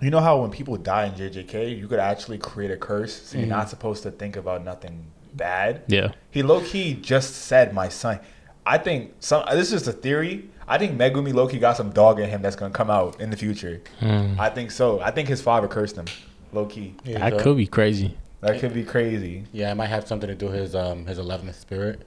you 0.00 0.10
know 0.10 0.20
how 0.20 0.40
when 0.40 0.50
people 0.50 0.76
die 0.76 1.06
in 1.06 1.12
JJK, 1.12 1.76
you 1.78 1.86
could 1.88 1.98
actually 1.98 2.38
create 2.38 2.70
a 2.70 2.76
curse, 2.76 3.12
so 3.22 3.38
you're 3.38 3.46
not 3.46 3.68
supposed 3.68 4.02
to 4.04 4.10
think 4.10 4.36
about 4.36 4.64
nothing 4.64 5.06
bad. 5.34 5.82
Yeah. 5.86 6.12
He 6.30 6.42
low 6.42 6.60
key 6.62 6.94
just 6.94 7.34
said, 7.34 7.74
"My 7.74 7.88
son." 7.88 8.20
I 8.66 8.78
think 8.78 9.14
some. 9.20 9.44
This 9.50 9.72
is 9.72 9.82
just 9.82 9.88
a 9.88 9.92
theory. 9.92 10.48
I 10.68 10.78
think 10.78 10.96
Megumi 10.96 11.34
Loki 11.34 11.58
got 11.58 11.76
some 11.76 11.90
dog 11.90 12.20
in 12.20 12.28
him 12.30 12.42
that's 12.42 12.56
gonna 12.56 12.72
come 12.72 12.90
out 12.90 13.20
in 13.20 13.30
the 13.30 13.36
future. 13.36 13.80
I 14.00 14.48
think 14.50 14.70
so. 14.70 15.00
I 15.00 15.10
think 15.10 15.28
his 15.28 15.40
father 15.42 15.66
cursed 15.68 15.96
him. 15.96 16.06
Low 16.52 16.66
key. 16.66 16.94
That 17.04 17.38
could 17.38 17.56
be 17.56 17.66
crazy. 17.66 18.16
That 18.40 18.60
could 18.60 18.72
be 18.72 18.84
crazy. 18.84 19.44
Yeah, 19.52 19.70
it 19.72 19.74
might 19.74 19.86
have 19.88 20.06
something 20.06 20.28
to 20.28 20.34
do 20.34 20.46
with 20.46 20.54
his 20.54 20.74
um 20.74 21.06
his 21.06 21.18
eleventh 21.18 21.56
spirit. 21.58 22.02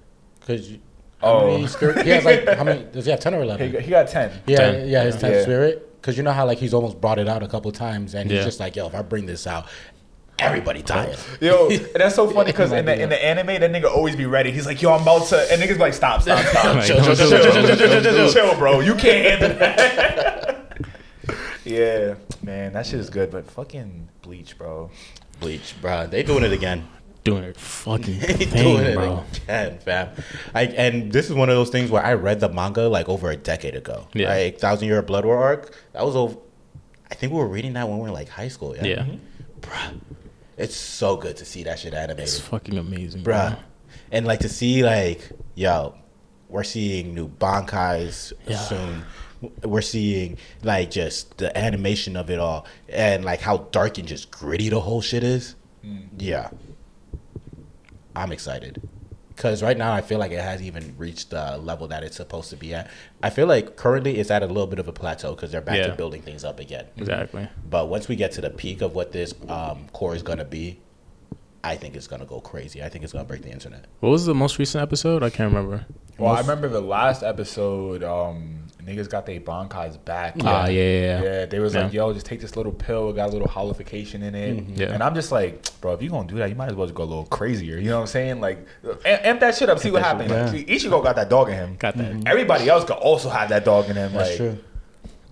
Cause 0.47 0.67
you, 0.69 0.79
Oh. 1.23 1.51
many 1.51 1.67
spirit? 1.67 2.03
He 2.05 2.11
has 2.11 2.25
like 2.25 2.47
how 2.47 2.63
many? 2.63 2.83
Does 2.91 3.05
he 3.05 3.11
have 3.11 3.19
ten 3.19 3.33
or 3.33 3.41
eleven? 3.43 3.71
got- 3.71 3.81
he 3.81 3.89
got 3.89 4.07
ten. 4.07 4.31
Yeah, 4.47 4.57
10. 4.57 4.87
yeah, 4.89 5.03
his 5.03 5.15
tenth 5.17 5.35
Yeah. 5.35 5.41
spirit. 5.43 5.89
Cause 6.01 6.17
you 6.17 6.23
know 6.23 6.33
how 6.33 6.45
like 6.45 6.57
he's 6.57 6.73
almost 6.73 6.99
brought 6.99 7.17
it 7.19 7.29
out 7.29 7.43
a 7.43 7.47
couple 7.47 7.71
times, 7.71 8.13
and 8.13 8.29
Yeah. 8.29 8.37
he's 8.37 8.45
just 8.45 8.59
like, 8.59 8.75
yo, 8.75 8.87
if 8.87 8.93
I 8.95 9.01
bring 9.03 9.25
this 9.25 9.47
out, 9.47 9.67
everybody 10.37 10.81
dying. 10.81 11.15
Yo, 11.39 11.69
and 11.71 11.87
that's 11.95 12.15
so 12.15 12.29
funny 12.29 12.51
because 12.51 12.73
in 12.73 12.85
the 12.85 12.93
be 12.95 13.01
in 13.01 13.07
the 13.09 13.23
anime, 13.23 13.47
that 13.47 13.71
nigga 13.71 13.85
always 13.89 14.15
be 14.15 14.25
ready. 14.25 14.51
He's 14.51 14.65
like, 14.65 14.81
"Yo, 14.81 14.91
I'm 14.91 15.03
about 15.03 15.27
to," 15.27 15.37
and 15.51 15.61
niggas 15.61 15.69
be 15.75 15.79
like, 15.79 15.93
"Stop, 15.93 16.21
stop, 16.21 16.43
stop, 16.45 16.83
chill, 16.83 16.97
don't 16.97 17.15
chill, 17.15 17.15
do 17.15 17.15
chill, 17.15 17.33
it, 17.33 17.53
chill, 17.53 17.53
don't 17.53 17.53
chill, 17.53 17.77
do 17.77 17.83
it, 17.83 18.03
chill, 18.03 18.13
chill, 18.31 18.33
chill, 18.49 18.57
bro. 18.57 18.79
You 18.81 18.95
can't 18.95 19.41
handle 19.41 19.59
that." 19.59 20.77
yeah, 21.63 22.15
man, 22.41 22.73
that 22.73 22.85
shit 22.85 22.99
is 22.99 23.09
good, 23.09 23.31
but 23.31 23.49
fucking 23.49 24.09
Bleach, 24.21 24.57
bro. 24.57 24.89
Bleach, 25.39 25.73
bro. 25.81 26.07
They 26.07 26.23
doing 26.23 26.43
it 26.43 26.51
again. 26.51 26.87
Doing 27.23 27.43
it 27.45 27.55
fucking 27.57 28.19
They 28.19 28.27
doing 28.45 28.47
thing, 28.47 28.85
it 28.85 28.95
bro. 28.95 29.23
again, 29.45 29.79
fam. 29.79 30.09
Like, 30.53 30.73
and 30.75 31.11
this 31.11 31.27
is 31.29 31.33
one 31.33 31.49
of 31.49 31.55
those 31.55 31.69
things 31.69 31.89
where 31.89 32.03
I 32.05 32.13
read 32.15 32.39
the 32.41 32.49
manga 32.49 32.89
like 32.89 33.07
over 33.07 33.31
a 33.31 33.37
decade 33.37 33.75
ago. 33.75 34.07
Yeah. 34.13 34.29
Like 34.29 34.59
Thousand 34.59 34.87
Year 34.89 35.01
Blood 35.01 35.23
War 35.25 35.37
arc. 35.41 35.73
That 35.93 36.05
was 36.05 36.15
over. 36.17 36.37
I 37.09 37.15
think 37.15 37.31
we 37.31 37.39
were 37.39 37.47
reading 37.47 37.73
that 37.73 37.87
when 37.87 37.97
we 37.99 38.03
were 38.03 38.11
like 38.13 38.27
high 38.29 38.49
school. 38.49 38.75
Yeah. 38.75 38.85
Yeah. 38.85 38.95
Mm-hmm. 39.03 39.15
Bruh. 39.61 39.99
It's 40.57 40.75
so 40.75 41.15
good 41.15 41.37
to 41.37 41.45
see 41.45 41.63
that 41.63 41.79
shit 41.79 41.93
animated. 41.93 42.23
It's 42.25 42.39
fucking 42.39 42.77
amazing, 42.77 43.21
bruh. 43.21 43.51
bro. 43.51 43.55
And 44.11 44.25
like 44.27 44.39
to 44.41 44.49
see 44.49 44.83
like, 44.83 45.29
yo, 45.55 45.95
we're 46.49 46.63
seeing 46.63 47.15
new 47.15 47.29
bankais 47.29 48.33
Yeah. 48.47 48.57
soon. 48.57 49.03
We're 49.63 49.81
seeing 49.81 50.37
like 50.61 50.91
just 50.91 51.37
the 51.37 51.57
animation 51.57 52.15
of 52.15 52.29
it 52.29 52.39
all, 52.39 52.65
and 52.87 53.25
like 53.25 53.41
how 53.41 53.57
dark 53.71 53.97
and 53.97 54.07
just 54.07 54.29
gritty 54.31 54.69
the 54.69 54.79
whole 54.79 55.01
shit 55.01 55.23
is. 55.23 55.55
Mm. 55.85 56.07
Yeah, 56.17 56.49
I'm 58.15 58.31
excited 58.31 58.81
because 59.29 59.63
right 59.63 59.77
now 59.77 59.91
I 59.93 60.01
feel 60.01 60.19
like 60.19 60.31
it 60.31 60.39
hasn't 60.41 60.67
even 60.67 60.93
reached 60.97 61.31
the 61.31 61.57
level 61.57 61.87
that 61.87 62.03
it's 62.03 62.17
supposed 62.17 62.49
to 62.51 62.55
be 62.55 62.73
at. 62.75 62.89
I 63.23 63.29
feel 63.31 63.47
like 63.47 63.75
currently 63.75 64.17
it's 64.19 64.29
at 64.29 64.43
a 64.43 64.45
little 64.45 64.67
bit 64.67 64.77
of 64.79 64.87
a 64.87 64.93
plateau 64.93 65.33
because 65.33 65.51
they're 65.51 65.61
back 65.61 65.77
Yeah. 65.77 65.87
to 65.87 65.95
building 65.95 66.21
things 66.21 66.43
up 66.43 66.59
again. 66.59 66.85
Exactly. 66.97 67.47
But 67.69 67.89
once 67.89 68.07
we 68.07 68.15
get 68.15 68.31
to 68.33 68.41
the 68.41 68.51
peak 68.51 68.81
of 68.81 68.93
what 68.93 69.11
this 69.11 69.33
um, 69.49 69.87
core 69.91 70.15
is 70.15 70.21
gonna 70.21 70.45
be, 70.45 70.79
I 71.63 71.75
think 71.77 71.95
it's 71.95 72.07
gonna 72.07 72.25
go 72.25 72.39
crazy. 72.41 72.83
I 72.83 72.89
think 72.89 73.03
it's 73.03 73.13
gonna 73.13 73.25
break 73.25 73.41
the 73.41 73.51
internet. 73.51 73.85
What 74.01 74.09
was 74.09 74.25
the 74.25 74.35
most 74.35 74.59
recent 74.59 74.81
episode? 74.81 75.23
I 75.23 75.29
can't 75.31 75.51
remember. 75.53 75.85
Well, 76.19 76.33
I 76.35 76.41
remember 76.41 76.67
the 76.69 76.81
last 76.81 77.23
episode. 77.23 78.03
Um, 78.03 78.62
niggas 78.85 79.09
got 79.09 79.25
their 79.25 79.39
bankais 79.39 80.03
back. 80.03 80.35
Ah, 80.43 80.67
yeah, 80.67 80.71
yeah, 80.71 80.81
yeah. 80.81 81.23
Yeah, 81.23 81.45
they 81.45 81.59
was 81.59 81.75
like, 81.75 81.93
"Yo, 81.93 82.13
just 82.13 82.25
take 82.25 82.41
this 82.41 82.55
little 82.55 82.71
pill. 82.71 83.09
It 83.09 83.15
got 83.15 83.29
a 83.29 83.31
little 83.31 83.47
Hollowfication 83.47 84.21
in 84.23 84.35
it." 84.35 84.63
Yeah. 84.77 84.93
And 84.93 85.01
I'm 85.01 85.15
just 85.15 85.31
like, 85.31 85.63
"Bro, 85.81 85.93
if 85.93 86.01
you 86.01 86.09
gonna 86.09 86.27
do 86.27 86.35
that, 86.35 86.49
you 86.49 86.55
might 86.55 86.69
as 86.69 86.75
well 86.75 86.87
just 86.87 86.95
go 86.95 87.03
a 87.03 87.05
little 87.05 87.25
crazier." 87.25 87.77
You 87.77 87.89
know 87.89 87.95
what 87.95 88.01
I'm 88.01 88.07
saying? 88.07 88.41
Like, 88.41 88.65
amp, 89.05 89.25
amp 89.25 89.39
that 89.39 89.55
shit 89.55 89.69
up. 89.69 89.79
See 89.79 89.91
what 89.91 90.01
happens. 90.03 90.31
Like, 90.31 90.49
see, 90.49 90.65
Ichigo 90.65 91.03
got 91.03 91.15
that 91.15 91.29
dog 91.29 91.49
in 91.49 91.55
him. 91.55 91.75
Got 91.77 91.97
that. 91.97 92.23
Everybody 92.25 92.69
else 92.69 92.83
could 92.85 92.97
also 92.97 93.29
have 93.29 93.49
that 93.49 93.65
dog 93.65 93.89
in 93.89 93.95
him. 93.95 94.13
That's 94.13 94.29
like, 94.29 94.37
true. 94.37 94.57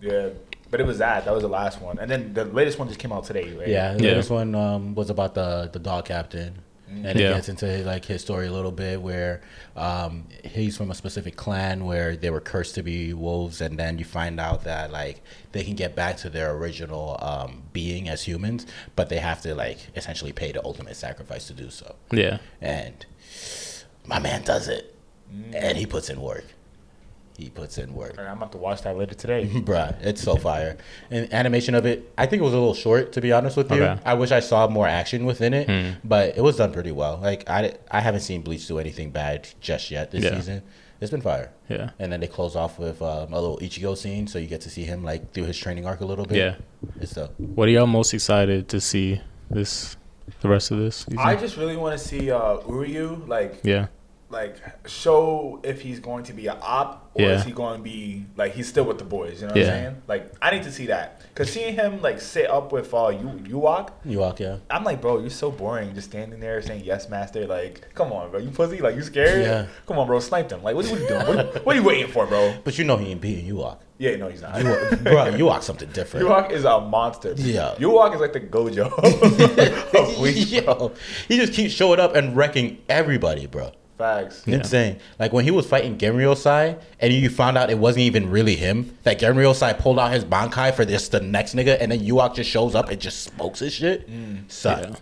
Yeah, 0.02 0.30
but 0.70 0.80
it 0.80 0.86
was 0.86 0.97
that. 0.97 1.26
That 1.26 1.34
was 1.34 1.43
the 1.43 1.49
last 1.49 1.82
one, 1.82 1.99
and 1.99 2.10
then 2.10 2.34
the 2.34 2.45
latest 2.45 2.80
one 2.80 2.88
just 2.88 2.99
came 2.99 3.12
out 3.12 3.26
today. 3.26 3.54
Right? 3.54 3.68
Yeah, 3.68 3.93
the 3.93 4.04
Yeah. 4.04 4.10
latest 4.12 4.30
one 4.32 4.56
um, 4.56 4.95
was 4.95 5.10
about 5.10 5.36
the 5.36 5.70
the 5.72 5.80
dog 5.80 6.06
captain, 6.06 6.56
and 6.91 7.05
it 7.05 7.33
gets 7.33 7.49
into 7.49 7.83
like 7.83 8.05
his 8.05 8.21
story 8.21 8.47
a 8.47 8.51
little 8.51 8.71
bit, 8.71 9.01
where 9.01 9.41
um, 9.75 10.27
he's 10.43 10.77
from 10.77 10.91
a 10.91 10.95
specific 10.95 11.35
clan 11.35 11.85
where 11.85 12.15
they 12.15 12.29
were 12.29 12.41
cursed 12.41 12.75
to 12.75 12.83
be 12.83 13.13
wolves, 13.13 13.61
and 13.61 13.79
then 13.79 13.97
you 13.97 14.05
find 14.05 14.39
out 14.39 14.63
that 14.65 14.91
like 14.91 15.21
they 15.51 15.63
can 15.63 15.75
get 15.75 15.95
back 15.95 16.17
to 16.17 16.29
their 16.29 16.53
original 16.55 17.17
um, 17.21 17.63
being 17.73 18.09
as 18.09 18.23
humans, 18.23 18.65
but 18.95 19.09
they 19.09 19.19
have 19.19 19.41
to 19.41 19.55
like 19.55 19.79
essentially 19.95 20.31
pay 20.31 20.51
the 20.51 20.63
ultimate 20.65 20.95
sacrifice 20.95 21.47
to 21.47 21.53
do 21.53 21.69
so. 21.69 21.95
Yeah. 22.11 22.39
And 22.59 23.05
my 24.05 24.19
man 24.19 24.43
does 24.43 24.67
it, 24.67 24.95
and 25.53 25.77
he 25.77 25.85
puts 25.85 26.09
in 26.09 26.21
work. 26.21 26.45
He 27.41 27.49
puts 27.49 27.79
in 27.79 27.93
work. 27.95 28.19
I'm 28.19 28.37
about 28.37 28.51
to 28.51 28.59
watch 28.59 28.83
that 28.83 28.95
later 28.95 29.15
today. 29.15 29.45
Bruh, 29.51 29.95
it's 30.01 30.21
so 30.21 30.35
fire. 30.35 30.77
And 31.09 31.33
animation 31.33 31.73
of 31.73 31.87
it, 31.87 32.13
I 32.17 32.27
think 32.27 32.41
it 32.41 32.45
was 32.45 32.53
a 32.53 32.57
little 32.59 32.75
short, 32.75 33.13
to 33.13 33.21
be 33.21 33.31
honest 33.31 33.57
with 33.57 33.71
you. 33.71 33.83
Okay. 33.83 33.99
I 34.05 34.13
wish 34.13 34.31
I 34.31 34.41
saw 34.41 34.67
more 34.67 34.87
action 34.87 35.25
within 35.25 35.53
it, 35.55 35.67
Hmm. 35.67 35.97
but 36.07 36.37
it 36.37 36.41
was 36.41 36.57
done 36.57 36.71
pretty 36.71 36.91
well. 36.91 37.17
Like 37.21 37.49
I, 37.49 37.73
I 37.89 37.99
haven't 38.01 38.21
seen 38.21 38.41
Bleach 38.43 38.67
do 38.67 38.77
anything 38.77 39.09
bad 39.09 39.47
just 39.59 39.89
yet 39.89 40.11
this 40.11 40.23
Yeah. 40.23 40.35
season. 40.35 40.61
It's 40.99 41.09
been 41.09 41.21
fire. 41.21 41.51
Yeah. 41.67 41.89
And 41.97 42.11
then 42.13 42.19
they 42.19 42.27
close 42.27 42.55
off 42.55 42.77
with 42.77 43.01
um, 43.01 43.33
a 43.33 43.41
little 43.41 43.57
Ichigo 43.57 43.97
scene, 43.97 44.27
so 44.27 44.37
you 44.37 44.45
get 44.45 44.61
to 44.61 44.69
see 44.69 44.83
him 44.83 45.03
like 45.03 45.33
through 45.33 45.45
his 45.45 45.57
training 45.57 45.87
arc 45.87 46.01
a 46.01 46.05
little 46.05 46.25
bit. 46.25 46.37
Yeah. 46.37 46.55
It's 46.99 47.13
dope. 47.13 47.33
What 47.39 47.67
are 47.67 47.71
y'all 47.71 47.87
most 47.87 48.13
excited 48.13 48.67
to 48.69 48.79
see 48.79 49.19
this 49.49 49.97
the 50.41 50.47
rest 50.49 50.69
of 50.69 50.77
this? 50.77 51.07
I 51.17 51.35
just 51.35 51.57
really 51.57 51.75
want 51.75 51.99
to 51.99 52.07
see 52.07 52.29
uh, 52.29 52.57
Uryu 52.67 53.27
like 53.27 53.61
yeah. 53.63 53.87
Like 54.32 54.55
show 54.88 55.59
if 55.63 55.82
he's 55.82 55.99
going 55.99 56.23
to 56.25 56.34
be 56.34 56.47
an 56.47 56.57
op 56.61 57.11
or 57.13 57.21
Yeah. 57.23 57.27
is 57.38 57.43
he 57.43 57.51
going 57.51 57.77
to 57.77 57.84
be 57.84 58.25
like 58.38 58.53
he's 58.53 58.67
still 58.67 58.86
with 58.86 58.97
the 58.97 59.03
boys. 59.03 59.41
You 59.41 59.47
know 59.47 59.53
what 59.53 59.61
Yeah. 59.61 59.67
I'm 59.67 59.73
saying? 59.84 60.01
Like 60.07 60.34
I 60.41 60.51
need 60.51 60.63
to 60.63 60.71
see 60.71 60.86
that 60.88 61.21
because 61.34 61.51
seeing 61.51 61.75
him 61.75 62.01
like 62.01 62.21
sit 62.21 62.49
up 62.49 62.71
with 62.71 62.93
uh 62.93 63.09
you 63.09 63.27
Yhwach 63.51 63.89
You 64.05 64.19
walk, 64.19 64.39
yeah. 64.39 64.57
I'm 64.69 64.84
like, 64.84 65.01
bro, 65.01 65.19
you're 65.19 65.29
so 65.29 65.51
boring, 65.51 65.93
just 65.93 66.09
standing 66.09 66.39
there 66.39 66.61
saying 66.61 66.84
yes, 66.86 67.09
master. 67.09 67.45
Like, 67.47 67.93
come 67.93 68.11
on, 68.13 68.32
bro, 68.32 68.39
you 68.39 68.49
pussy. 68.51 68.79
Like, 68.79 68.95
you 68.95 69.01
scared? 69.01 69.41
Yeah. 69.43 69.65
Come 69.86 69.99
on, 69.99 70.07
bro, 70.07 70.19
snipe 70.19 70.49
them. 70.49 70.63
Like, 70.63 70.75
what, 70.75 70.86
what 70.88 70.97
are 70.97 71.01
you 71.01 71.07
doing? 71.07 71.27
What, 71.38 71.65
what 71.65 71.75
are 71.75 71.79
you 71.79 71.86
waiting 71.86 72.11
for, 72.11 72.25
bro? 72.25 72.53
But 72.63 72.77
you 72.77 72.86
know 72.86 72.97
he 72.97 73.11
ain't 73.11 73.21
beating 73.21 73.45
Yhwach. 73.53 73.77
Yeah, 73.97 74.15
no, 74.15 74.29
he's 74.29 74.41
not. 74.41 74.55
Yhwach, 74.55 75.03
bro, 75.03 75.13
Yhwach 75.34 75.61
something 75.63 75.89
different. 75.91 76.25
Yhwach 76.25 76.51
is 76.51 76.63
a 76.65 76.79
monster. 76.82 77.34
Yeah. 77.38 77.75
Yhwach 77.77 78.15
is 78.15 78.21
like 78.21 78.34
the 78.34 78.39
Gojo 78.39 78.91
of 80.11 80.15
Bleach, 80.17 80.63
bro. 80.65 80.73
Yo, 80.75 80.93
he 81.27 81.38
just 81.38 81.53
keeps 81.53 81.73
showing 81.73 81.99
up 81.99 82.15
and 82.15 82.36
wrecking 82.36 82.79
everybody, 82.89 83.45
bro. 83.45 83.71
Facts. 84.02 84.47
Insane. 84.47 84.97
Like 85.20 85.32
when 85.32 85.45
he 85.45 85.52
was 85.52 85.68
fighting 85.68 85.95
Genryusai 85.95 86.82
and 86.99 87.14
you 87.14 87.30
found 87.30 87.56
out 87.56 87.70
it 87.70 87.78
wasn't 87.78 88.02
even 88.02 88.32
really 88.32 88.56
him, 88.56 88.97
that 89.04 89.20
Genryusai 89.20 89.78
pulled 89.78 89.99
out 89.99 90.12
his 90.12 90.26
Bankai 90.26 90.74
for 90.74 90.86
this 90.86 91.08
the 91.08 91.20
next 91.20 91.54
nigga 91.54 91.78
and 91.80 91.91
then 91.91 91.99
Yhwach 91.99 92.36
just 92.36 92.49
shows 92.49 92.74
up 92.74 92.89
and 92.89 92.99
just 92.99 93.22
smokes 93.22 93.60
his 93.60 93.74
shit. 93.74 94.10
Mm. 94.10 94.49
Son. 94.52 94.97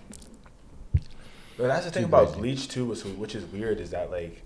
But 1.57 1.67
that's 1.67 1.85
the 1.85 1.91
thing 1.91 2.03
about 2.03 2.33
Bleach 2.33 2.67
too, 2.67 2.85
which, 2.85 3.03
which 3.03 3.35
is 3.35 3.45
weird, 3.45 3.79
is 3.79 3.91
that 3.91 4.11
like 4.11 4.43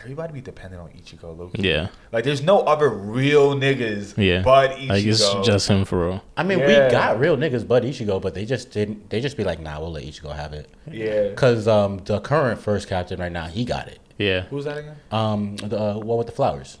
everybody 0.00 0.32
be 0.32 0.40
dependent 0.40 0.82
on 0.82 0.88
Ichigo. 0.90 1.36
Low 1.36 1.50
Yeah. 1.54 1.88
Like, 2.12 2.24
there's 2.24 2.42
no 2.42 2.60
other 2.60 2.88
real 2.88 3.54
niggas. 3.54 4.16
Yeah. 4.16 4.42
But 4.42 4.70
Ichigo. 4.72 4.88
Like 4.88 5.04
it's 5.04 5.34
just 5.46 5.68
him 5.68 5.84
for 5.84 6.06
real. 6.08 6.24
I 6.36 6.42
mean, 6.42 6.58
Yeah. 6.60 6.86
we 6.86 6.90
got 6.90 7.18
real 7.18 7.36
niggas 7.36 7.66
but 7.66 7.82
Ichigo, 7.82 8.20
but 8.20 8.34
they 8.34 8.44
just 8.44 8.70
didn't 8.70 9.10
they 9.10 9.20
just 9.20 9.36
be 9.36 9.44
like, 9.44 9.60
nah, 9.60 9.80
we'll 9.80 9.92
let 9.92 10.04
Ichigo 10.04 10.34
have 10.34 10.52
it. 10.52 10.68
Yeah. 10.90 11.32
Cause 11.34 11.66
um 11.68 11.98
the 12.04 12.20
current 12.20 12.60
first 12.60 12.88
captain 12.88 13.20
right 13.20 13.32
now, 13.32 13.46
he 13.46 13.64
got 13.64 13.88
it. 13.88 13.98
Yeah. 14.18 14.42
Who's 14.50 14.64
that 14.64 14.78
again? 14.78 14.96
Um 15.10 15.56
the 15.56 15.78
uh, 15.80 15.94
one 15.98 16.18
with 16.18 16.26
the 16.26 16.32
flowers. 16.32 16.78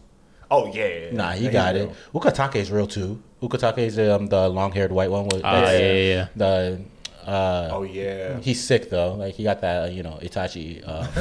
Oh 0.50 0.66
yeah. 0.66 0.86
yeah, 0.86 0.98
yeah. 1.06 1.12
Nah, 1.12 1.32
he 1.32 1.44
Yeah, 1.46 1.52
got 1.52 1.76
it. 1.76 1.90
real. 2.12 2.20
Ukitake 2.22 2.56
is 2.56 2.70
real 2.70 2.86
too. 2.86 3.22
Ukitake 3.42 3.78
is 3.78 3.98
um, 3.98 4.26
the 4.26 4.48
long 4.48 4.72
haired 4.72 4.90
white 4.92 5.10
one 5.10 5.24
with 5.26 5.42
Ah, 5.44 5.62
yeah, 5.70 5.78
yeah, 5.78 5.92
yeah. 6.14 6.26
the 6.34 6.80
uh 7.28 7.68
Oh 7.72 7.82
yeah. 7.82 8.38
He's 8.40 8.62
sick 8.62 8.88
though. 8.90 9.14
Like 9.14 9.34
he 9.34 9.44
got 9.44 9.60
that, 9.60 9.76
uh, 9.84 9.90
you 9.90 10.02
know, 10.02 10.18
Itachi. 10.22 10.82
Uh, 10.86 11.02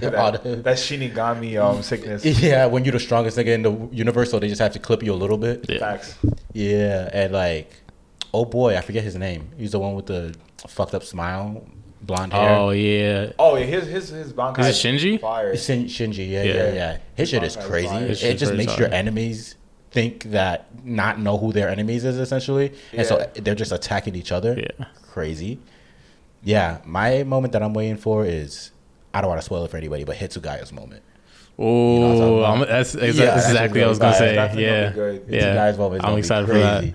that, 0.00 0.42
the- 0.44 0.56
that 0.56 0.76
Shinigami 0.76 1.60
um 1.62 1.82
sickness. 1.82 2.24
yeah, 2.24 2.66
when 2.66 2.84
you're 2.84 2.92
the 2.92 3.00
strongest 3.00 3.36
nigga 3.36 3.52
in 3.58 3.62
the 3.62 3.72
universe, 3.90 4.30
so 4.30 4.38
they 4.38 4.48
just 4.48 4.60
have 4.60 4.72
to 4.72 4.78
clip 4.78 5.02
you 5.02 5.12
a 5.12 5.20
little 5.22 5.38
bit. 5.38 5.66
Yeah. 5.68 5.78
Facts. 5.78 6.16
Yeah, 6.52 7.10
and 7.12 7.32
like, 7.32 7.70
oh 8.32 8.44
boy, 8.44 8.76
I 8.76 8.80
forget 8.80 9.02
his 9.04 9.16
name. 9.16 9.50
He's 9.58 9.72
the 9.72 9.78
one 9.80 9.94
with 9.94 10.06
the 10.06 10.34
fucked 10.68 10.94
up 10.94 11.02
smile, 11.02 11.66
blonde 12.02 12.32
hair. 12.32 12.50
Oh 12.56 12.70
yeah. 12.70 13.32
Oh 13.38 13.56
yeah, 13.56 13.64
his 13.66 13.86
his 13.86 14.08
his 14.10 14.32
Bankai 14.32 14.60
Is 14.60 14.66
it 14.68 14.78
Shinji? 14.86 15.20
Fire. 15.20 15.56
Shin- 15.56 15.86
Shinji, 15.86 16.28
yeah, 16.30 16.42
yeah, 16.44 16.54
Yeah. 16.54 16.72
yeah. 16.72 16.98
His 17.16 17.28
shit 17.30 17.42
is 17.42 17.56
crazy. 17.56 17.88
fire. 17.88 18.06
It 18.06 18.14
just 18.38 18.52
very 18.52 18.56
makes 18.58 18.78
your 18.78 18.88
fire. 18.88 18.98
enemies 18.98 19.56
think 19.90 20.24
that 20.24 20.66
not 20.84 21.18
know 21.18 21.36
who 21.38 21.52
their 21.52 21.68
enemies 21.68 22.04
is 22.04 22.18
essentially, 22.18 22.72
and 22.92 23.06
so 23.06 23.28
they're 23.34 23.54
just 23.54 23.72
attacking 23.72 24.14
each 24.14 24.30
other. 24.32 24.54
Yeah. 24.58 24.86
Crazy. 25.10 25.58
Yeah, 26.42 26.78
my 26.84 27.22
moment 27.24 27.52
that 27.52 27.62
I'm 27.62 27.74
waiting 27.74 27.96
for 27.96 28.24
is 28.24 28.70
I 29.12 29.20
don't 29.20 29.28
want 29.28 29.40
to 29.40 29.44
spoil 29.44 29.64
it 29.64 29.70
for 29.70 29.76
anybody, 29.76 30.04
but 30.04 30.16
Hitsugaya's 30.16 30.72
moment. 30.72 31.02
Oh, 31.58 32.38
what 32.38 32.44
I'm 32.48 32.58
I'm- 32.60 32.68
that's, 32.68 32.94
exa- 32.96 33.02
Yeah, 33.02 33.24
that's 33.26 33.34
that's 33.34 33.48
exactly 33.48 33.80
what 33.80 33.86
I 33.86 33.88
was 33.90 33.98
gonna 33.98 34.16
say. 34.16 34.34
Yeah, 34.34 34.92
gonna 34.94 35.12
yeah. 35.28 35.54
Hitsugaya's 35.54 35.78
moment 35.78 36.04
I'm 36.04 36.16
excited 36.18 36.46
for 36.46 36.54
that. 36.54 36.94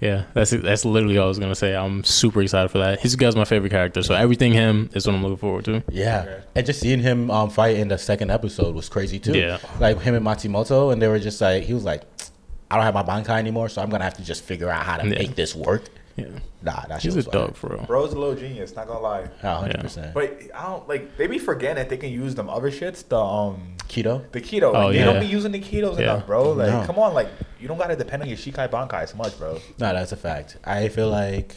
Yeah, 0.00 0.24
that's 0.34 0.50
that's 0.50 0.84
literally 0.84 1.16
all 1.16 1.26
I 1.26 1.28
was 1.28 1.38
gonna 1.38 1.54
say. 1.54 1.76
I'm 1.76 2.02
super 2.02 2.42
excited 2.42 2.70
for 2.70 2.78
that. 2.78 2.98
His 3.00 3.14
guy's 3.14 3.36
my 3.36 3.44
favorite 3.44 3.70
character, 3.70 4.02
so 4.02 4.14
everything 4.14 4.52
him 4.52 4.90
is 4.94 5.06
what 5.06 5.14
I'm 5.14 5.22
looking 5.22 5.36
forward 5.36 5.64
to. 5.66 5.82
Yeah, 5.90 6.22
Okay. 6.26 6.42
and 6.56 6.66
just 6.66 6.80
seeing 6.80 6.98
him 6.98 7.30
um, 7.30 7.48
fight 7.50 7.76
in 7.76 7.86
the 7.86 7.98
second 7.98 8.30
episode 8.32 8.74
was 8.74 8.88
crazy 8.88 9.20
too. 9.20 9.38
Yeah. 9.38 9.58
like 9.78 10.00
him 10.00 10.16
and 10.16 10.26
Matsumoto, 10.26 10.92
and 10.92 11.00
they 11.00 11.06
were 11.06 11.20
just 11.20 11.40
like, 11.40 11.62
he 11.62 11.72
was 11.72 11.84
like, 11.84 12.02
I 12.72 12.76
don't 12.76 12.84
have 12.84 12.94
my 12.94 13.02
bankai 13.02 13.38
anymore, 13.38 13.68
so 13.68 13.82
I'm 13.82 13.90
gonna 13.90 14.04
have 14.04 14.14
to 14.14 14.24
just 14.24 14.42
figure 14.44 14.70
out 14.70 14.84
how 14.86 14.96
to 14.96 15.04
Yeah. 15.06 15.18
make 15.18 15.34
this 15.34 15.54
work. 15.54 15.84
Yeah, 16.16 16.26
Nah, 16.62 16.84
that 16.88 17.02
shit 17.02 17.02
he's 17.02 17.14
a 17.14 17.16
was 17.16 17.24
fire. 17.26 17.32
dog 17.34 17.56
for 17.56 17.68
real. 17.68 17.84
Bro's 17.86 18.12
a 18.14 18.18
little 18.18 18.34
genius, 18.34 18.74
not 18.74 18.86
gonna 18.86 19.00
lie. 19.00 19.24
Yeah, 19.44 19.58
hundred 19.58 19.80
percent. 19.80 20.14
But 20.14 20.38
I 20.54 20.66
don't 20.66 20.88
like 20.88 21.16
they 21.18 21.26
be 21.26 21.38
forgetting 21.38 21.76
that 21.76 21.90
they 21.90 21.96
can 21.98 22.10
use 22.10 22.34
them 22.34 22.48
other 22.48 22.70
shits. 22.70 23.06
The 23.06 23.18
um 23.20 23.76
Kido. 23.88 24.22
the 24.32 24.40
kido. 24.40 24.70
Oh, 24.74 24.86
Like, 24.86 24.92
they 24.92 24.98
yeah. 25.00 25.04
don't 25.04 25.20
be 25.20 25.26
using 25.26 25.52
the 25.52 25.60
kidos 25.60 25.96
Yeah. 25.98 26.04
enough, 26.14 26.26
bro. 26.26 26.52
Like 26.52 26.70
No. 26.70 26.82
come 26.86 26.98
on, 26.98 27.12
like 27.12 27.28
you 27.60 27.68
don't 27.68 27.76
gotta 27.78 27.96
depend 27.96 28.22
on 28.22 28.28
your 28.28 28.38
Shikai 28.38 28.68
Bankai 28.68 29.06
so 29.08 29.16
much, 29.18 29.38
bro. 29.38 29.54
No, 29.78 29.92
that's 29.92 30.12
a 30.12 30.16
fact. 30.16 30.56
I 30.64 30.88
feel 30.88 31.08
like, 31.10 31.54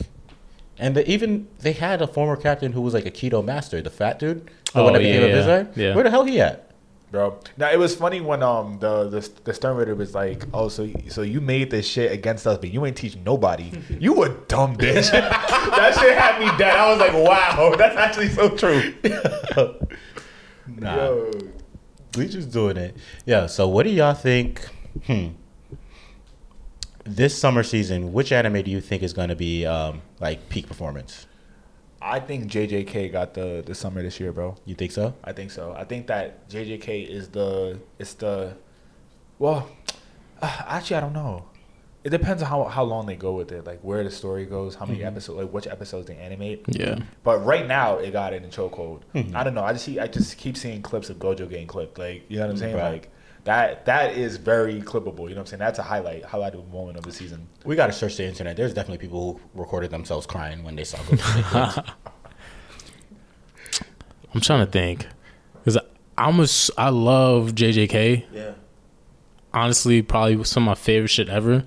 and 0.80 0.96
the, 0.96 1.10
even 1.10 1.48
they 1.60 1.72
had 1.74 2.02
a 2.02 2.08
former 2.08 2.36
captain 2.36 2.74
who 2.74 2.82
was 2.82 2.94
like 2.94 3.06
a 3.06 3.12
kido 3.12 3.44
master, 3.44 3.82
the 3.82 3.90
fat 3.90 4.20
dude, 4.20 4.46
the 4.74 4.80
Oh, 4.82 4.84
one 4.86 4.94
that 4.94 5.02
yeah, 5.04 5.14
became 5.20 5.24
a 5.24 5.46
yeah. 5.48 5.64
Yeah. 5.76 5.96
Where 5.96 6.04
the 6.04 6.10
hell 6.12 6.26
he 6.26 6.40
at? 6.42 6.72
Bro. 7.11 7.40
Now 7.57 7.72
it 7.72 7.77
was 7.77 7.95
funny 7.95 8.19
when 8.19 8.44
um 8.44 8.80
the 8.80 9.07
the 9.10 9.30
the 9.44 9.53
Stern 9.53 9.77
Ritter 9.77 9.95
was 9.95 10.14
like, 10.14 10.44
oh 10.53 10.68
so 10.68 10.90
so 11.10 11.22
you 11.22 11.40
made 11.40 11.72
this 11.72 11.88
shit 11.88 12.11
against 12.11 12.45
us, 12.48 12.57
but 12.57 12.72
you 12.72 12.86
ain't 12.86 12.98
teach 12.98 13.15
nobody. 13.18 13.72
You 13.99 14.23
a 14.23 14.30
dumb 14.30 14.76
bitch. 14.77 15.11
that 15.11 15.98
shit 15.99 16.18
had 16.18 16.40
me 16.40 16.48
dead. 16.57 16.76
I 16.76 16.90
was 16.90 16.99
like, 16.99 17.14
wow, 17.14 17.76
that's 17.77 17.95
actually 17.95 18.30
so 18.30 18.49
true. 18.56 18.94
Nah, 20.68 20.95
Yo. 20.95 21.32
Bleach 22.11 22.36
is 22.36 22.45
doing 22.48 22.77
it. 22.77 22.98
Yeah. 23.26 23.45
So, 23.45 23.68
what 23.68 23.84
do 23.84 23.91
y'all 23.91 24.14
think? 24.14 24.68
Hmm. 25.06 25.27
This 27.03 27.38
summer 27.38 27.61
season, 27.61 28.14
which 28.14 28.32
anime 28.32 28.64
do 28.64 28.72
you 28.72 28.82
think 28.82 29.03
is 29.03 29.14
going 29.14 29.30
to 29.30 29.36
be 29.36 29.65
um, 29.65 30.02
like 30.19 30.49
peak 30.49 30.68
performance? 30.68 31.27
I 32.06 32.19
think 32.19 32.45
JJK 32.52 33.11
got 33.11 33.34
the 33.34 33.64
the 33.65 33.73
summer 33.73 34.02
this 34.03 34.19
year, 34.19 34.32
bro. 34.32 34.56
You 34.65 34.76
think 34.76 34.91
so? 34.91 35.14
I 35.23 35.34
think 35.34 35.49
so. 35.52 35.73
I 35.76 35.84
think 35.84 36.07
that 36.07 36.48
JJK 36.49 37.07
is 37.10 37.30
the 37.30 37.80
it's 37.98 38.14
the 38.14 38.56
well, 39.40 39.68
uh, 40.41 40.61
actually 40.68 40.98
I 40.98 40.99
don't 41.02 41.14
know. 41.14 41.45
It 42.03 42.11
depends 42.11 42.44
on 42.44 42.49
how 42.49 42.64
how 42.65 42.84
long 42.84 43.07
they 43.07 43.15
go 43.15 43.34
with 43.34 43.52
it, 43.52 43.65
like 43.65 43.80
where 43.82 44.03
the 44.03 44.11
story 44.11 44.45
goes, 44.45 44.76
how 44.76 44.86
many 44.86 45.03
episodes, 45.03 45.40
like 45.40 45.49
which 45.52 45.65
episodes 45.65 46.06
they 46.06 46.15
animate. 46.15 46.64
Yeah, 46.68 46.99
But 47.23 47.44
right 47.44 47.65
now, 47.65 47.98
it 47.98 48.11
got 48.11 48.32
it 48.34 48.44
in 48.44 48.52
chokehold. 48.52 49.02
I 49.34 49.44
don't 49.44 49.56
know. 49.56 49.64
I 49.64 49.73
just 49.73 49.86
see, 49.86 49.99
I 49.99 50.06
just 50.06 50.38
keep 50.38 50.56
seeing 50.56 50.84
clips 50.84 51.10
of 51.10 51.18
Gojo 51.18 51.49
getting 51.49 51.65
clipped. 51.65 51.98
Like 51.98 52.26
you 52.30 52.38
know 52.38 52.44
what 52.45 52.52
I'm 52.52 52.57
saying? 52.57 52.76
Right. 52.76 52.91
Like 52.91 53.11
that 53.46 53.86
that 53.86 54.18
is 54.18 54.38
very 54.38 54.82
clippable. 54.82 55.24
You 55.30 55.30
know 55.30 55.36
what 55.36 55.40
I'm 55.42 55.46
saying? 55.48 55.60
That's 55.60 55.80
a 55.80 55.84
highlight 55.84 56.24
highlighted 56.24 56.70
moment 56.72 56.98
of 56.98 57.04
the 57.06 57.12
season. 57.12 57.48
We 57.64 57.76
got 57.76 57.88
to 57.88 57.94
search 57.94 58.18
the 58.18 58.26
internet. 58.26 58.58
There's 58.58 58.74
definitely 58.74 58.98
people 59.00 59.40
who 59.54 59.60
recorded 59.62 59.90
themselves 59.92 60.26
crying 60.28 60.64
when 60.64 60.76
they 60.76 60.84
saw 60.84 60.98
Gojo. 60.98 61.94
I'm 64.34 64.42
trying 64.42 64.66
to 64.66 64.72
think 64.72 65.08
because 65.64 65.78
I'm 66.18 66.40
a 66.40 66.44
s- 66.44 66.72
I 66.78 66.90
love 66.90 67.52
JJK. 67.56 68.26
yeah. 68.32 68.52
Honestly, 69.54 70.02
probably 70.02 70.44
some 70.44 70.64
of 70.64 70.68
my 70.68 70.76
favorite 70.76 71.08
shit 71.08 71.30
ever. 71.30 71.64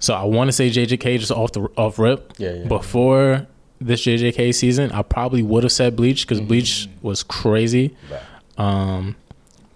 So 0.00 0.14
I 0.14 0.24
want 0.24 0.48
to 0.48 0.52
say 0.52 0.68
JJK 0.70 1.20
just 1.20 1.30
off 1.30 1.52
the 1.52 1.60
off 1.76 1.98
rip. 1.98 2.32
Yeah, 2.38 2.54
yeah. 2.54 2.64
Before 2.66 3.46
this 3.80 4.04
JJK 4.04 4.52
season, 4.54 4.90
I 4.90 5.02
probably 5.02 5.42
would 5.42 5.62
have 5.62 5.70
said 5.72 5.94
Bleach 5.94 6.26
because 6.26 6.40
Bleach 6.40 6.88
was 7.02 7.22
crazy. 7.22 7.94
Right. 8.10 8.20
Um, 8.58 9.14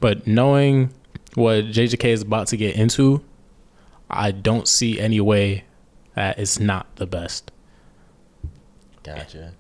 but 0.00 0.26
knowing 0.26 0.92
what 1.34 1.64
JJK 1.66 2.04
is 2.04 2.22
about 2.22 2.48
to 2.48 2.56
get 2.56 2.76
into, 2.76 3.22
I 4.10 4.30
don't 4.30 4.68
see 4.68 5.00
any 5.00 5.20
way 5.20 5.64
that 6.14 6.38
it's 6.38 6.58
not 6.58 6.94
the 6.96 7.06
best. 7.06 7.50
Gotcha. 9.02 9.52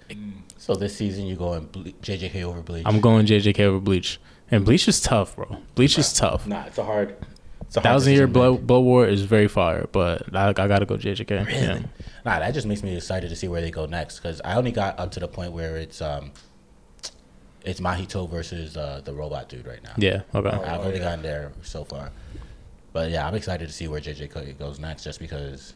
So 0.56 0.74
this 0.74 0.96
season 0.96 1.26
you're 1.26 1.36
going 1.36 1.66
Ble- 1.66 1.92
JJK 2.02 2.42
over 2.42 2.62
Bleach? 2.62 2.86
I'm 2.86 3.00
going 3.00 3.26
JJK 3.26 3.60
over 3.60 3.80
Bleach, 3.80 4.18
and 4.50 4.64
Bleach 4.64 4.88
is 4.88 5.00
tough, 5.00 5.36
bro. 5.36 5.58
Bleach 5.74 5.98
is 5.98 6.12
tough. 6.12 6.46
Nah, 6.46 6.64
it's 6.64 6.78
a 6.78 6.84
hard. 6.84 7.16
It's 7.62 7.76
a 7.76 7.80
hard 7.80 7.84
Thousand 7.84 8.14
Year 8.14 8.26
decision 8.26 8.32
to 8.32 8.56
Blow, 8.62 8.78
make. 8.80 8.84
War 8.84 9.06
is 9.06 9.22
very 9.22 9.48
fire, 9.48 9.86
but 9.92 10.34
I, 10.34 10.48
I 10.48 10.52
gotta 10.52 10.86
go 10.86 10.96
JJK. 10.96 11.50
Yeah. 11.50 11.80
Nah, 12.24 12.38
that 12.38 12.54
just 12.54 12.66
makes 12.66 12.82
me 12.82 12.96
excited 12.96 13.28
to 13.28 13.36
see 13.36 13.48
where 13.48 13.60
they 13.60 13.70
go 13.70 13.84
next 13.84 14.20
because 14.20 14.40
I 14.42 14.54
only 14.54 14.72
got 14.72 14.98
up 14.98 15.10
to 15.12 15.20
the 15.20 15.28
point 15.28 15.52
where 15.52 15.76
it's 15.76 16.00
um, 16.00 16.32
it's 17.64 17.80
Mahito 17.80 18.28
versus 18.28 18.76
uh, 18.76 19.00
the 19.04 19.12
robot 19.14 19.48
dude 19.48 19.66
right 19.66 19.82
now. 19.82 19.94
Yeah. 19.96 20.22
Okay. 20.34 20.48
I've 20.48 20.80
only 20.86 20.98
gotten 20.98 21.22
there 21.22 21.52
so 21.62 21.84
far, 21.84 22.10
but 22.92 23.10
yeah, 23.10 23.26
I'm 23.26 23.34
excited 23.34 23.66
to 23.66 23.72
see 23.74 23.88
where 23.88 24.00
JJ 24.00 24.58
goes 24.58 24.78
next. 24.78 25.04
Just 25.04 25.18
because, 25.18 25.74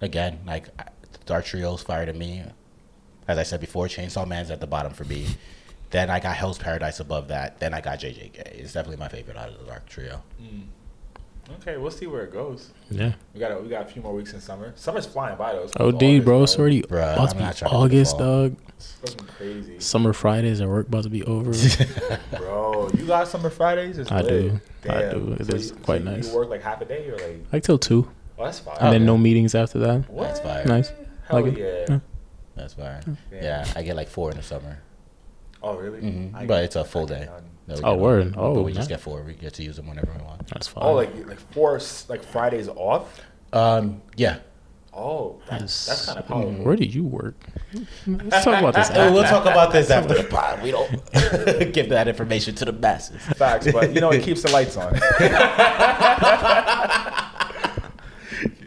again, 0.00 0.38
like 0.46 0.68
I- 0.78 0.88
Dark 1.26 1.44
Trio's 1.44 1.82
fire 1.82 2.06
to 2.06 2.12
me. 2.12 2.44
As 3.28 3.38
I 3.38 3.42
said 3.42 3.60
before, 3.60 3.86
Chainsaw 3.88 4.26
Man's 4.26 4.50
at 4.52 4.60
the 4.60 4.66
bottom 4.68 4.92
for 4.92 5.04
me. 5.04 5.26
Then 5.90 6.10
I 6.10 6.20
got 6.20 6.36
Hell's 6.36 6.58
Paradise 6.58 7.00
above 7.00 7.28
that. 7.28 7.58
Then 7.58 7.74
I 7.74 7.80
got 7.80 7.98
JJK. 8.00 8.36
It's 8.58 8.72
definitely 8.72 8.98
my 8.98 9.08
favorite 9.08 9.36
out 9.36 9.48
of 9.48 9.58
the 9.58 9.64
Dark 9.64 9.88
Trio. 9.88 10.22
Okay, 11.60 11.76
we'll 11.76 11.90
see 11.92 12.06
where 12.06 12.24
it 12.24 12.32
goes. 12.32 12.70
Yeah. 12.90 13.12
We 13.32 13.40
got 13.40 13.52
a, 13.52 13.58
we 13.58 13.68
got 13.68 13.82
a 13.82 13.88
few 13.88 14.02
more 14.02 14.12
weeks 14.12 14.32
in 14.32 14.40
summer. 14.40 14.72
Summer's 14.76 15.06
flying 15.06 15.36
by 15.36 15.52
though. 15.52 15.62
It's 15.64 15.76
OD, 15.76 15.94
August, 16.02 16.24
bro. 16.24 16.42
It's 16.42 16.58
already 16.58 16.82
Bruh, 16.82 17.12
about 17.14 17.18
I'm 17.20 17.28
to 17.28 17.34
be 17.36 17.40
not 17.42 17.56
to 17.58 17.66
August, 17.68 18.18
dog. 18.18 18.56
It's 18.76 18.92
fucking 18.94 19.26
crazy, 19.38 19.80
Summer 19.80 20.12
Fridays 20.12 20.60
at 20.60 20.68
work 20.68 20.88
about 20.88 21.04
to 21.04 21.10
be 21.10 21.22
over. 21.24 21.52
bro. 22.36 22.90
You 22.96 23.06
got 23.06 23.28
summer 23.28 23.50
Fridays? 23.50 23.98
It's 23.98 24.10
I 24.10 24.20
lit. 24.22 24.28
do. 24.28 24.60
I 24.90 25.02
do. 25.10 25.36
It 25.38 25.46
So 25.46 25.54
is 25.54 25.70
you- 25.70 25.76
quite 25.76 26.02
so 26.02 26.10
nice. 26.10 26.28
You 26.28 26.34
work 26.36 26.48
like 26.50 26.62
half 26.62 26.80
a 26.80 26.84
day 26.84 27.08
or 27.08 27.16
like? 27.16 27.40
like 27.52 27.62
till 27.62 27.78
two, 27.78 28.08
Oh, 28.38 28.44
that's 28.44 28.58
fine. 28.58 28.76
and 28.80 28.92
then 28.92 29.06
no 29.06 29.16
meetings 29.16 29.54
after 29.54 29.78
that. 29.78 30.10
What? 30.10 30.24
That's 30.24 30.40
fire. 30.40 30.64
Nice. 30.66 30.92
Hell 31.28 31.40
Like 31.42 31.54
it. 31.56 31.58
yeah. 31.88 31.94
Yeah. 31.94 32.00
That's 32.56 32.74
fire. 32.74 33.00
Damn. 33.30 33.42
Yeah, 33.42 33.66
I 33.76 33.82
get 33.82 33.96
like 33.96 34.08
four 34.08 34.30
in 34.30 34.36
the 34.36 34.42
summer. 34.42 34.78
Oh 35.62 35.76
really? 35.76 36.00
hmm 36.00 36.46
But 36.46 36.64
it's 36.64 36.76
a 36.76 36.84
full 36.84 37.06
day. 37.06 37.26
none. 37.30 37.44
No, 37.68 37.74
we 37.74 37.80
Oh, 37.82 37.92
get 37.94 38.00
word. 38.00 38.24
one. 38.24 38.34
Oh, 38.36 38.54
but 38.54 38.62
we 38.62 38.72
just 38.72 38.88
get 38.88 39.00
four. 39.00 39.22
We 39.22 39.34
get 39.34 39.54
to 39.54 39.62
use 39.64 39.76
them 39.76 39.86
whenever 39.88 40.12
we 40.16 40.24
want. 40.24 40.46
That's 40.48 40.68
fine. 40.68 40.84
Oh, 40.84 40.94
like 40.94 41.14
like 41.26 41.40
four 41.52 41.80
like 42.08 42.22
Fridays 42.22 42.68
off. 42.68 43.20
Um, 43.52 44.02
yeah. 44.16 44.38
Oh, 44.98 45.40
that's 45.50 45.84
that's 45.86 46.06
kind 46.06 46.18
of 46.18 46.26
powerful. 46.26 46.52
Mm, 46.52 46.62
Where 46.64 46.74
do 46.76 46.84
you 46.84 47.04
work? 47.04 47.34
Let's 48.06 48.44
talk 48.44 48.58
about 48.60 48.74
this. 48.74 48.88
we'll 48.94 49.24
talk 49.24 49.42
about 49.44 49.70
this 49.72 49.90
after 49.90 50.14
the 50.22 50.24
pod. 50.24 50.62
We 50.62 50.70
don't 50.70 50.90
give 51.74 51.90
that 51.90 52.08
information 52.08 52.54
to 52.54 52.64
the 52.64 52.72
masses. 52.72 53.20
Facts, 53.36 53.70
but 53.70 53.92
you 53.94 54.00
know 54.00 54.10
it 54.10 54.22
keeps 54.22 54.42
the 54.42 54.50
lights 54.52 54.76
on. 54.78 54.94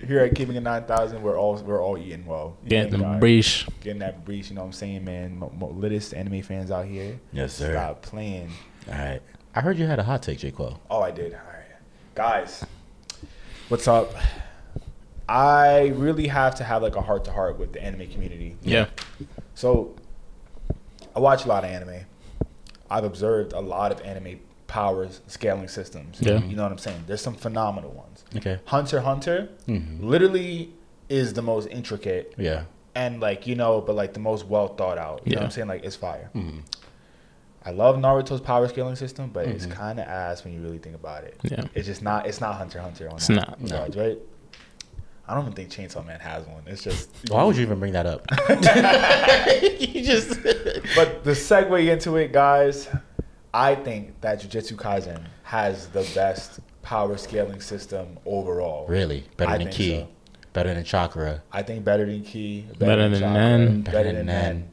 Here 0.07 0.19
at 0.21 0.33
Keeping 0.33 0.55
It 0.55 0.61
Nine 0.61 0.85
Thousand, 0.85 1.21
we're 1.21 1.37
all 1.39 1.55
we're 1.57 1.83
all 1.83 1.95
eating 1.95 2.25
well. 2.25 2.57
You 2.63 2.69
Get 2.69 2.85
know, 2.85 2.97
them 2.97 3.01
guys. 3.01 3.19
breach. 3.19 3.67
getting 3.81 3.99
that 3.99 4.25
breach. 4.25 4.49
You 4.49 4.55
know 4.55 4.61
what 4.61 4.67
I'm 4.67 4.73
saying, 4.73 5.05
man? 5.05 5.37
Mo- 5.37 5.51
mo- 5.55 5.69
littest 5.69 6.15
anime 6.15 6.41
fans 6.41 6.71
out 6.71 6.85
here. 6.87 7.19
Yes, 7.31 7.53
sir. 7.53 7.73
Stop 7.73 8.01
playing. 8.01 8.49
All 8.91 8.97
right. 8.97 9.21
I 9.55 9.61
heard 9.61 9.77
you 9.77 9.85
had 9.85 9.99
a 9.99 10.03
hot 10.03 10.23
take, 10.23 10.39
J. 10.39 10.51
Quo. 10.51 10.79
Oh, 10.89 11.01
I 11.01 11.11
did. 11.11 11.33
All 11.33 11.39
right, 11.39 11.65
guys, 12.15 12.65
what's 13.67 13.87
up? 13.87 14.13
I 15.27 15.87
really 15.89 16.27
have 16.27 16.55
to 16.55 16.63
have 16.63 16.81
like 16.81 16.95
a 16.95 17.01
heart 17.01 17.25
to 17.25 17.31
heart 17.31 17.59
with 17.59 17.73
the 17.73 17.83
anime 17.83 18.09
community. 18.09 18.55
Yeah. 18.63 18.87
So, 19.53 19.95
I 21.15 21.19
watch 21.19 21.45
a 21.45 21.47
lot 21.47 21.63
of 21.63 21.69
anime. 21.69 22.05
I've 22.89 23.03
observed 23.03 23.53
a 23.53 23.59
lot 23.59 23.91
of 23.91 24.01
anime 24.01 24.39
powers 24.65 25.21
scaling 25.27 25.67
systems. 25.67 26.17
Yeah. 26.19 26.43
You 26.43 26.55
know 26.55 26.63
what 26.63 26.71
I'm 26.71 26.77
saying? 26.77 27.03
There's 27.05 27.21
some 27.21 27.35
phenomenal 27.35 27.91
ones. 27.91 28.23
Okay. 28.35 28.59
Hunter 28.65 28.97
x 28.97 29.05
Hunter 29.05 29.49
mm-hmm. 29.67 30.07
literally 30.07 30.71
is 31.09 31.33
the 31.33 31.41
most 31.41 31.67
intricate 31.67 32.33
Yeah. 32.37 32.63
and 32.95 33.19
like 33.19 33.45
you 33.47 33.55
know, 33.55 33.81
but 33.81 33.95
like 33.95 34.13
the 34.13 34.19
most 34.19 34.45
well 34.45 34.67
thought 34.69 34.97
out. 34.97 35.21
You 35.25 35.31
know 35.31 35.37
what 35.37 35.41
Yeah. 35.41 35.45
I'm 35.45 35.51
saying? 35.51 35.67
Like 35.67 35.83
it's 35.83 35.95
fire. 35.95 36.29
Mm-hmm. 36.35 36.59
I 37.65 37.71
love 37.71 37.97
Naruto's 37.97 38.41
power 38.41 38.67
scaling 38.67 38.95
system, 38.95 39.29
but 39.31 39.45
it's 39.47 39.65
kind 39.65 39.99
of 39.99 40.07
ass 40.07 40.43
when 40.43 40.53
you 40.53 40.61
really 40.61 40.77
think 40.77 40.95
about 40.95 41.23
it. 41.25 41.37
Yeah. 41.43 41.65
It's 41.73 41.87
just 41.87 42.01
not. 42.01 42.25
It's 42.25 42.39
not 42.39 42.55
Hunter 42.55 42.79
Hunter 42.79 43.09
on 43.09 43.15
It's 43.17 43.27
that 43.27 43.35
not, 43.35 43.61
no. 43.61 44.01
right? 44.01 44.17
I 45.27 45.35
don't 45.35 45.43
even 45.43 45.53
think 45.53 45.69
Chainsaw 45.69 46.03
Man 46.05 46.19
has 46.21 46.47
one. 46.47 46.63
It's 46.65 46.83
just. 46.83 47.09
Why 47.29 47.43
would 47.43 47.55
you 47.55 47.61
even 47.61 47.79
bring 47.79 47.93
that 47.93 48.05
up? 48.05 48.25
you 49.79 50.03
just. 50.03 50.39
But 50.95 51.23
the 51.23 51.31
segue 51.31 51.87
into 51.91 52.15
it, 52.15 52.31
guys, 52.31 52.89
I 53.53 53.75
think 53.75 54.19
that 54.21 54.41
Jujutsu 54.41 54.73
Kaisen 54.73 55.23
has 55.43 55.87
the 55.89 56.09
best 56.15 56.61
power 56.81 57.15
scaling 57.17 57.61
system 57.61 58.17
overall. 58.25 58.87
Really? 58.87 59.25
Better 59.37 59.51
I 59.51 59.57
than 59.59 59.69
Ki? 59.69 59.89
so. 59.91 59.95
Better 59.99 60.69
Better 60.69 60.73
than 60.73 60.83
Chakra. 60.83 61.43
I 61.51 61.61
think 61.61 61.85
better 61.85 62.05
than 62.07 62.23
Ki. 62.23 62.65
Better 62.79 63.07
than 63.07 63.19
Chakra, 63.21 63.33
Nen. 63.33 63.81
Better 63.81 64.13
than 64.13 64.25
Nen. 64.25 64.69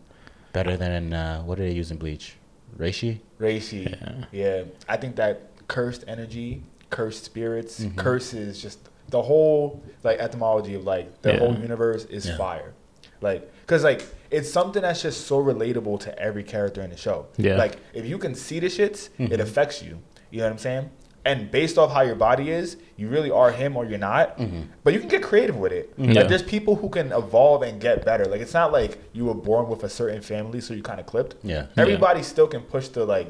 Better 0.54 0.76
than 0.78 1.12
uh, 1.12 1.42
what 1.42 1.58
do 1.58 1.64
they 1.64 1.72
use 1.72 1.90
in 1.90 1.98
Bleach? 1.98 2.36
Reishi. 2.76 3.20
Reishi. 3.40 4.26
Yeah. 4.32 4.64
I 4.88 4.96
think 4.96 5.16
that 5.16 5.50
cursed 5.68 6.04
energy, 6.06 6.62
cursed 6.90 7.24
spirits, 7.24 7.80
Mm-hmm. 7.80 7.96
curses, 7.98 8.60
just 8.62 8.78
the 9.08 9.22
whole 9.22 9.82
like 10.02 10.18
etymology 10.18 10.74
of 10.74 10.84
like 10.84 11.22
the 11.22 11.32
Yeah. 11.32 11.38
whole 11.38 11.54
universe 11.56 12.04
is 12.06 12.26
Yeah. 12.26 12.36
fire. 12.36 12.72
Like, 13.20 13.50
cause 13.66 13.82
like 13.84 14.04
it's 14.30 14.50
something 14.50 14.82
that's 14.82 15.02
just 15.02 15.26
so 15.26 15.42
relatable 15.42 16.00
to 16.00 16.18
every 16.18 16.42
character 16.42 16.82
in 16.82 16.90
the 16.90 16.96
show. 16.96 17.26
Yeah. 17.36 17.56
Like 17.56 17.76
if 17.94 18.04
you 18.06 18.18
can 18.18 18.34
see 18.34 18.60
the 18.60 18.66
shits, 18.66 19.08
Mm-hmm. 19.18 19.32
it 19.32 19.40
affects 19.40 19.82
you. 19.82 19.98
You 20.30 20.38
know 20.40 20.44
what 20.46 20.52
I'm 20.52 20.58
saying? 20.58 20.90
And 21.26 21.50
based 21.50 21.76
off 21.76 21.92
how 21.92 22.02
your 22.02 22.14
body 22.14 22.50
is, 22.50 22.76
you 22.96 23.08
really 23.08 23.30
are 23.30 23.50
him 23.50 23.76
or 23.76 23.84
you're 23.84 23.98
not. 23.98 24.38
Mm-hmm. 24.38 24.62
But 24.84 24.94
you 24.94 25.00
can 25.00 25.08
get 25.08 25.22
creative 25.22 25.56
with 25.56 25.72
it. 25.72 25.92
Yeah. 25.98 26.12
Like 26.20 26.28
there's 26.28 26.42
people 26.42 26.76
who 26.76 26.88
can 26.88 27.12
evolve 27.12 27.62
and 27.62 27.80
get 27.80 28.04
better. 28.04 28.24
Like 28.24 28.40
it's 28.40 28.54
not 28.54 28.72
like 28.72 28.92
you 29.12 29.24
were 29.26 29.34
born 29.34 29.68
with 29.68 29.82
a 29.82 29.88
certain 29.88 30.22
family, 30.22 30.60
so 30.60 30.72
you 30.72 30.82
kind 30.82 31.00
of 31.00 31.06
clipped. 31.06 31.34
Yeah. 31.42 31.66
Everybody 31.76 32.22
still 32.22 32.46
can 32.46 32.62
push 32.62 32.88
the 32.88 33.04
like 33.04 33.28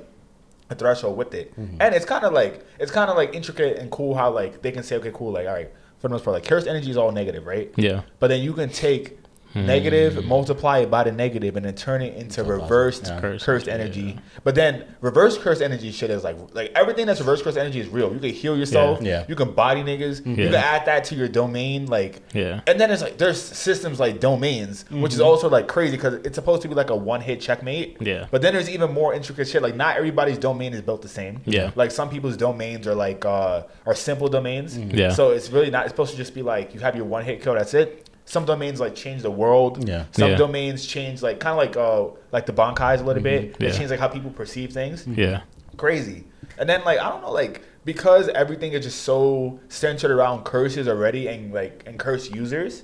a 0.70 0.74
threshold 0.74 1.16
with 1.16 1.32
it. 1.34 1.58
Mm-hmm. 1.58 1.80
And 1.80 1.94
it's 1.94 2.04
kind 2.04 2.24
of 2.24 2.32
like 2.32 2.64
it's 2.78 2.92
kind 2.92 3.10
of 3.10 3.16
like 3.16 3.34
intricate 3.34 3.78
and 3.78 3.90
cool 3.90 4.14
how 4.14 4.30
like 4.30 4.62
they 4.62 4.72
can 4.72 4.82
say 4.82 4.96
okay 4.96 5.12
cool 5.14 5.32
like 5.32 5.46
all 5.46 5.54
right 5.54 5.70
for 5.98 6.08
the 6.08 6.12
most 6.14 6.24
part 6.24 6.34
like 6.34 6.44
cursed 6.44 6.66
energy 6.66 6.90
is 6.90 6.96
all 6.98 7.10
negative 7.12 7.46
right 7.46 7.72
Yeah. 7.76 8.02
but 8.18 8.28
then 8.28 8.42
you 8.42 8.52
can 8.52 8.68
take 8.68 9.18
negative 9.56 10.24
multiply 10.24 10.78
it 10.80 10.90
by 10.90 11.02
the 11.04 11.12
negative 11.12 11.56
and 11.56 11.64
then 11.64 11.74
turn 11.74 12.02
it 12.02 12.14
into 12.14 12.44
reversed 12.44 13.06
Yeah. 13.06 13.20
cursed, 13.20 13.44
Cursed, 13.46 13.68
energy 13.68 14.00
yeah. 14.16 14.20
but 14.44 14.54
then 14.54 14.84
reverse 15.00 15.38
cursed 15.38 15.62
energy 15.62 15.90
shit 15.92 16.10
is 16.10 16.22
like 16.24 16.36
like 16.54 16.72
everything 16.74 17.06
that's 17.06 17.20
reverse 17.20 17.42
cursed 17.42 17.58
energy 17.58 17.80
is 17.80 17.88
real 17.88 18.12
you 18.12 18.18
can 18.20 18.30
heal 18.30 18.56
yourself 18.56 19.00
Yeah. 19.00 19.20
Yeah. 19.20 19.24
you 19.28 19.34
can 19.36 19.52
body 19.52 19.82
niggas 19.82 20.24
you 20.26 20.36
can 20.36 20.54
add 20.54 20.86
that 20.86 21.04
to 21.04 21.14
your 21.14 21.28
domain 21.28 21.86
like 21.86 22.22
Yeah. 22.34 22.60
and 22.66 22.78
then 22.80 22.90
it's 22.90 23.02
like 23.02 23.18
there's 23.18 23.40
systems 23.40 23.98
like 23.98 24.20
domains 24.20 24.84
which 24.90 24.96
Mm-hmm. 24.96 25.04
is 25.06 25.20
also 25.20 25.48
like 25.48 25.66
crazy 25.68 25.96
because 25.96 26.14
it's 26.24 26.34
supposed 26.34 26.62
to 26.62 26.68
be 26.68 26.74
like 26.74 26.90
a 26.90 26.96
one 26.96 27.20
hit 27.20 27.40
checkmate 27.40 27.96
Yeah. 28.00 28.26
but 28.30 28.42
then 28.42 28.52
there's 28.54 28.68
even 28.70 28.92
more 28.92 29.14
intricate 29.14 29.48
shit. 29.48 29.62
Like 29.62 29.74
not 29.76 29.96
everybody's 29.96 30.38
domain 30.38 30.72
is 30.74 30.82
built 30.82 31.02
the 31.02 31.08
same. 31.08 31.40
Yeah. 31.44 31.70
Like 31.74 31.90
some 31.90 32.08
people's 32.10 32.36
domains 32.36 32.86
are 32.86 32.94
like 32.94 33.24
uh 33.24 33.62
are 33.86 33.94
simple 33.94 34.28
domains. 34.28 34.76
Yeah. 34.78 35.10
So 35.12 35.30
it's 35.30 35.50
really 35.50 35.70
not. 35.70 35.84
It's 35.86 35.92
supposed 35.92 36.10
to 36.12 36.16
just 36.16 36.34
be 36.34 36.42
like 36.42 36.74
you 36.74 36.80
have 36.80 36.96
your 36.96 37.04
one 37.04 37.24
hit 37.24 37.42
kill. 37.42 37.54
That's 37.54 37.74
it. 37.74 38.05
Some 38.28 38.44
domains 38.44 38.80
like 38.80 38.94
change 38.94 39.22
the 39.22 39.30
world. 39.30 39.88
Yeah. 39.88 40.04
Some 40.10 40.30
Yeah. 40.32 40.36
domains 40.36 40.84
change 40.84 41.22
like 41.22 41.38
kind 41.40 41.52
of 41.52 41.58
like 41.58 41.76
uh 41.76 42.14
like 42.32 42.44
the 42.46 42.52
bankais 42.52 43.00
a 43.00 43.04
little 43.04 43.22
bit. 43.22 43.58
They 43.58 43.66
Yeah. 43.68 43.72
change 43.72 43.88
like 43.90 44.00
how 44.00 44.08
people 44.08 44.30
perceive 44.30 44.72
things. 44.72 45.06
Yeah. 45.06 45.40
Crazy. 45.76 46.24
And 46.58 46.68
then 46.68 46.84
like 46.84 46.98
I 46.98 47.08
don't 47.08 47.22
know 47.22 47.30
like 47.32 47.62
because 47.84 48.28
everything 48.30 48.72
is 48.72 48.84
just 48.84 49.02
so 49.02 49.60
centered 49.68 50.10
around 50.10 50.44
curses 50.44 50.88
already 50.88 51.28
and 51.28 51.54
like 51.54 51.84
and 51.86 51.98
curse 52.00 52.28
users. 52.30 52.82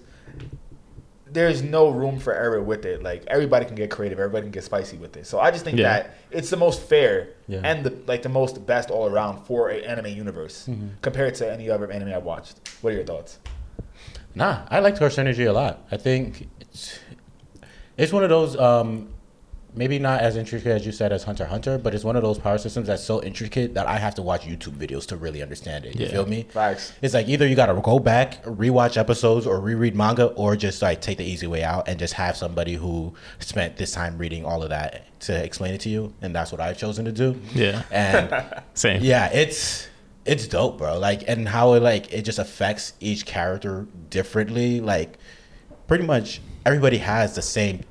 There's 1.27 1.63
no 1.63 1.89
room 1.89 2.19
for 2.19 2.35
error 2.35 2.63
with 2.63 2.85
it. 2.85 3.03
Like 3.03 3.25
everybody 3.27 3.65
can 3.65 3.75
get 3.75 3.91
creative, 3.91 4.19
everybody 4.21 4.43
can 4.43 4.51
get 4.53 4.65
spicy 4.65 4.99
with 4.99 5.17
it. 5.17 5.27
So 5.27 5.41
I 5.41 5.51
just 5.51 5.65
think 5.65 5.79
Yeah. 5.79 5.89
that 6.03 6.15
it's 6.31 6.51
the 6.51 6.57
most 6.59 6.83
fair 6.83 7.31
Yeah. 7.49 7.61
and 7.65 7.85
the 7.85 7.95
like 8.07 8.23
the 8.23 8.29
most 8.29 8.65
best 8.67 8.91
all 8.91 9.09
around 9.09 9.45
for 9.47 9.71
an 9.71 9.83
anime 9.85 10.07
universe 10.09 10.67
Mm-hmm. 10.69 10.89
compared 11.01 11.35
to 11.37 11.51
any 11.51 11.71
other 11.71 11.91
anime 11.91 12.13
I've 12.15 12.23
watched. 12.25 12.61
What 12.83 12.93
are 12.93 12.97
your 12.97 13.05
thoughts? 13.05 13.39
Nah, 14.35 14.63
I 14.71 14.81
like 14.81 14.97
Cursed 14.97 15.19
Energy 15.19 15.45
a 15.45 15.53
lot. 15.53 15.81
I 15.91 15.97
think 15.97 16.49
it's 16.61 16.99
it's 17.97 18.13
one 18.13 18.25
of 18.25 18.31
those 18.31 18.57
um 18.59 19.09
maybe 19.75 19.99
not 19.99 20.21
as 20.21 20.37
intricate 20.37 20.71
as 20.71 20.85
you 20.85 20.93
said 20.93 21.13
as 21.15 21.25
Hunter 21.25 21.47
Hunter, 21.47 21.79
but 21.79 21.95
it's 21.95 22.05
one 22.05 22.15
of 22.15 22.23
those 22.23 22.39
power 22.39 22.59
systems 22.59 22.89
that's 22.89 23.03
so 23.03 23.23
intricate 23.23 23.73
that 23.73 23.87
I 23.87 23.97
have 23.97 24.15
to 24.17 24.23
watch 24.23 24.43
YouTube 24.43 24.73
videos 24.77 25.07
to 25.07 25.17
really 25.17 25.41
understand 25.43 25.87
it. 25.87 25.95
You 25.99 26.05
Yeah. 26.07 26.13
feel 26.13 26.27
me? 26.27 26.43
Facts. 26.51 26.93
It's 27.01 27.15
like 27.15 27.27
either 27.27 27.47
you 27.47 27.57
gotta 27.57 27.73
go 27.81 27.99
back, 27.99 28.45
rewatch 28.45 28.99
episodes, 28.99 29.47
or 29.47 29.61
reread 29.61 29.95
manga, 29.97 30.27
or 30.27 30.57
just 30.57 30.83
like 30.83 31.01
take 31.01 31.17
the 31.17 31.25
easy 31.25 31.47
way 31.47 31.63
out 31.65 31.89
and 31.89 31.99
just 31.99 32.13
have 32.15 32.37
somebody 32.37 32.75
who 32.75 33.15
spent 33.39 33.77
this 33.79 33.93
time 33.93 34.19
reading 34.19 34.45
all 34.45 34.63
of 34.63 34.69
that 34.69 35.07
to 35.21 35.43
explain 35.43 35.73
it 35.73 35.81
to 35.83 35.89
you. 35.89 36.13
And 36.21 36.35
that's 36.35 36.53
what 36.53 36.61
I've 36.61 36.77
chosen 36.77 37.07
to 37.07 37.13
do. 37.13 37.41
Yeah. 37.55 37.83
And 37.91 38.45
Same. 38.75 39.03
yeah, 39.03 39.31
it's 39.33 39.89
it's 40.25 40.47
dope, 40.47 40.79
bro. 40.79 40.99
Like 40.99 41.25
and 41.29 41.49
how 41.49 41.75
it 41.75 41.83
like 41.83 42.13
it 42.13 42.23
just 42.23 42.39
affects 42.39 42.95
each 43.01 43.27
character 43.27 43.87
differently. 44.11 44.81
Like 44.81 45.19
pretty 45.87 46.05
much 46.05 46.41
everybody 46.65 46.99
has 46.99 47.35
the 47.35 47.43
same 47.43 47.85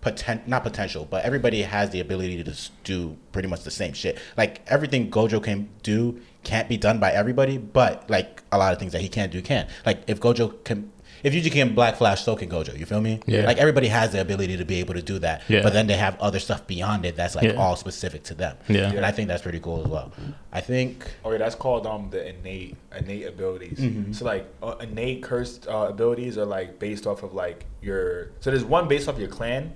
potent 0.00 0.48
not 0.48 0.62
potential, 0.64 1.06
but 1.08 1.24
everybody 1.24 1.62
has 1.62 1.90
the 1.90 2.00
ability 2.00 2.42
to 2.42 2.54
do 2.84 3.16
pretty 3.30 3.48
much 3.48 3.62
the 3.62 3.70
same 3.70 3.92
shit. 3.92 4.18
Like 4.36 4.60
everything 4.66 5.10
Gojo 5.10 5.42
can 5.42 5.68
do 5.82 6.20
can't 6.42 6.68
be 6.68 6.76
done 6.76 6.98
by 6.98 7.12
everybody, 7.12 7.56
but 7.56 8.10
like 8.10 8.42
a 8.50 8.58
lot 8.58 8.72
of 8.72 8.78
things 8.78 8.92
that 8.92 9.00
he 9.00 9.08
can't 9.08 9.30
do 9.30 9.40
can. 9.40 9.68
Like 9.86 10.02
if 10.08 10.20
Gojo 10.20 10.62
can 10.64 10.90
if 11.22 11.32
Yuji 11.32 11.50
can 11.52 11.74
Black 11.74 11.96
Flash, 11.96 12.22
so 12.24 12.36
can 12.36 12.48
Gojo. 12.48 12.76
You 12.78 12.86
feel 12.86 13.00
me? 13.00 13.20
Yeah. 13.26 13.44
Like 13.46 13.58
everybody 13.58 13.88
has 13.88 14.12
the 14.12 14.20
ability 14.20 14.56
to 14.56 14.64
be 14.64 14.80
able 14.80 14.94
to 14.94 15.02
do 15.02 15.18
that. 15.20 15.42
Yeah. 15.48 15.62
But 15.62 15.72
then 15.72 15.86
they 15.86 15.96
have 15.96 16.18
other 16.20 16.38
stuff 16.38 16.66
beyond 16.66 17.04
it 17.04 17.16
that's 17.16 17.34
like 17.34 17.44
Yeah. 17.44 17.54
all 17.62 17.76
specific 17.76 18.22
to 18.24 18.34
them. 18.34 18.56
Yeah. 18.68 18.92
And 18.92 19.04
I 19.06 19.10
think 19.12 19.28
that's 19.28 19.42
pretty 19.42 19.60
cool 19.60 19.80
as 19.82 19.86
well. 19.88 20.12
I 20.52 20.60
think 20.60 21.06
Oh 21.24 21.32
yeah, 21.32 21.38
that's 21.38 21.54
called 21.54 21.86
um 21.86 22.08
the 22.10 22.28
innate 22.28 22.76
innate 22.98 23.26
abilities. 23.26 23.78
Mm-hmm. 23.78 24.12
So 24.12 24.24
like 24.24 24.46
uh, 24.62 24.74
innate 24.80 25.22
cursed 25.22 25.66
uh, 25.68 25.86
abilities 25.88 26.36
are 26.38 26.44
like 26.44 26.78
based 26.78 27.06
off 27.06 27.22
of 27.22 27.32
like 27.34 27.64
your. 27.80 28.30
So 28.40 28.50
there's 28.50 28.62
one 28.64 28.86
based 28.86 29.08
off 29.08 29.18
your 29.18 29.28
clan, 29.28 29.72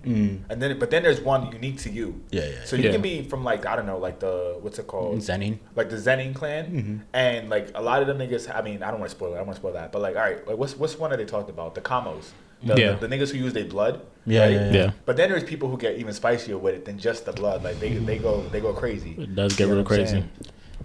and 0.51 0.63
then 0.63 0.79
but 0.79 0.91
then 0.91 1.03
there's 1.03 1.21
one 1.21 1.51
unique 1.53 1.79
to 1.79 1.91
you. 1.91 2.09
Mm. 2.09 2.21
Yeah, 2.31 2.45
yeah, 2.47 2.65
So 2.65 2.77
you 2.77 2.85
yeah. 2.85 2.93
can 2.93 3.03
be 3.03 3.23
from 3.23 3.43
like 3.43 3.67
I 3.67 3.75
don't 3.75 3.87
know 3.87 3.99
like 3.99 4.21
the 4.21 4.59
what's 4.61 4.79
it 4.79 4.87
called 4.87 5.19
Zenin. 5.19 5.59
like 5.75 5.89
the 5.91 5.97
Zenin 5.97 6.35
clan, 6.35 6.67
Mm-hmm. 6.67 6.97
and 7.15 7.49
like 7.51 7.71
a 7.75 7.83
lot 7.83 8.03
of 8.03 8.07
them 8.09 8.19
niggas. 8.19 8.55
I 8.55 8.61
mean, 8.63 8.83
I 8.83 8.91
don't 8.91 9.01
want 9.01 9.11
to 9.11 9.17
spoil 9.17 9.33
it. 9.33 9.35
I 9.35 9.39
don't 9.39 9.47
want 9.47 9.57
to 9.57 9.61
spoil 9.61 9.73
that. 9.73 9.93
But 9.93 10.03
like, 10.03 10.15
all 10.17 10.23
right, 10.23 10.47
like 10.47 10.57
what's 10.59 10.77
what's 10.77 10.97
one 10.99 11.11
that 11.11 11.17
they 11.17 11.25
talked 11.37 11.51
about? 11.51 11.75
The 11.75 11.81
Kamos, 11.81 12.31
the, 12.63 12.75
Yeah. 12.81 12.93
the, 12.93 13.07
the 13.07 13.17
niggas 13.17 13.31
who 13.33 13.39
use 13.39 13.53
their 13.53 13.65
blood. 13.65 14.01
Yeah, 14.27 14.41
right? 14.43 14.51
yeah, 14.53 14.73
Yeah. 14.73 14.91
But 15.05 15.17
then 15.17 15.31
there's 15.31 15.45
people 15.45 15.69
who 15.69 15.77
get 15.79 15.97
even 15.99 16.13
spicier 16.13 16.59
with 16.59 16.75
it 16.75 16.85
than 16.85 16.99
just 16.99 17.27
the 17.27 17.33
blood. 17.33 17.63
Like 17.63 17.79
they 17.79 17.91
they 17.95 18.19
go 18.19 18.43
they 18.53 18.61
go 18.61 18.73
crazy. 18.73 19.15
It 19.19 19.35
does 19.35 19.55
get 19.57 19.69
You 19.69 19.75
real 19.75 19.85
crazy. 19.85 20.07
saying? 20.07 20.29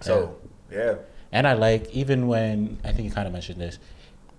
So 0.01 0.35
yeah. 0.71 0.95
And 1.31 1.47
I 1.47 1.53
like 1.53 1.89
even 1.91 2.27
when 2.27 2.77
I 2.83 2.91
think 2.91 3.05
you 3.07 3.11
kind 3.11 3.27
of 3.27 3.33
mentioned 3.33 3.59
this, 3.59 3.79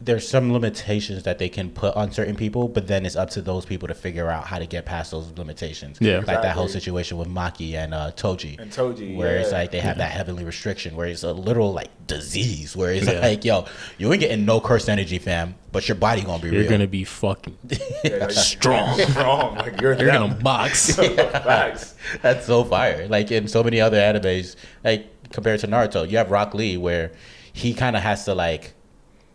there's 0.05 0.27
some 0.29 0.53
limitations 0.53 1.23
that 1.23 1.39
they 1.39 1.49
can 1.49 1.71
put 1.71 1.95
on 1.95 2.11
certain 2.11 2.35
people, 2.35 2.67
but 2.67 2.89
then 2.89 3.07
it's 3.07 3.15
up 3.15 3.31
to 3.31 3.41
those 3.43 3.65
people 3.65 3.87
to 3.87 3.95
figure 3.95 4.29
out 4.29 4.45
how 4.47 4.59
to 4.59 4.67
get 4.67 4.85
past 4.85 5.11
those 5.13 5.31
limitations. 5.39 5.99
Yeah. 6.01 6.19
like 6.19 6.43
that 6.43 6.57
whole 6.57 6.67
situation 6.67 7.19
with 7.19 7.29
Maki 7.29 7.75
and 7.75 7.95
uh, 7.95 8.11
Toji. 8.13 8.59
And 8.59 8.71
Toji, 8.73 9.17
where 9.17 9.37
it's 9.39 9.53
like 9.53 9.71
they 9.71 9.81
have 9.81 9.99
that 9.99 10.11
heavenly 10.11 10.45
restriction, 10.45 10.97
where 10.97 11.07
it's 11.07 11.23
a 11.23 11.33
literal 11.33 11.73
like 11.73 11.91
disease, 12.09 12.77
where 12.77 12.93
it's 12.93 13.07
Yeah. 13.07 13.21
like, 13.21 13.45
yo, 13.45 13.67
you 13.99 14.11
ain't 14.13 14.21
getting 14.21 14.45
no 14.45 14.61
cursed 14.61 14.89
energy, 14.89 15.19
fam, 15.19 15.55
but 15.71 15.87
your 15.89 15.95
body 15.97 16.23
gonna 16.23 16.43
be 16.43 16.49
real. 16.49 16.55
You're 16.55 16.63
real. 16.63 16.71
gonna 16.73 16.87
be 16.89 17.05
fucking 17.05 17.57
strong. 18.31 18.99
strong. 19.11 19.55
Like 19.57 19.81
you're, 19.81 19.93
You're 19.95 20.11
them. 20.13 20.31
gonna 20.31 20.35
box. 20.43 20.97
Facts. 20.97 21.95
That's 22.23 22.47
so 22.47 22.65
fire. 22.65 23.07
Like 23.09 23.31
in 23.31 23.47
so 23.49 23.63
many 23.63 23.81
other 23.81 23.99
animes, 23.99 24.57
like 24.83 25.07
compared 25.31 25.61
to 25.61 25.69
Naruto, 25.69 26.09
you 26.11 26.17
have 26.19 26.31
Rock 26.31 26.55
Lee 26.55 26.77
where 26.77 27.13
he 27.53 27.73
kind 27.75 27.97
of 27.97 28.03
has 28.03 28.25
to 28.25 28.35
like 28.35 28.73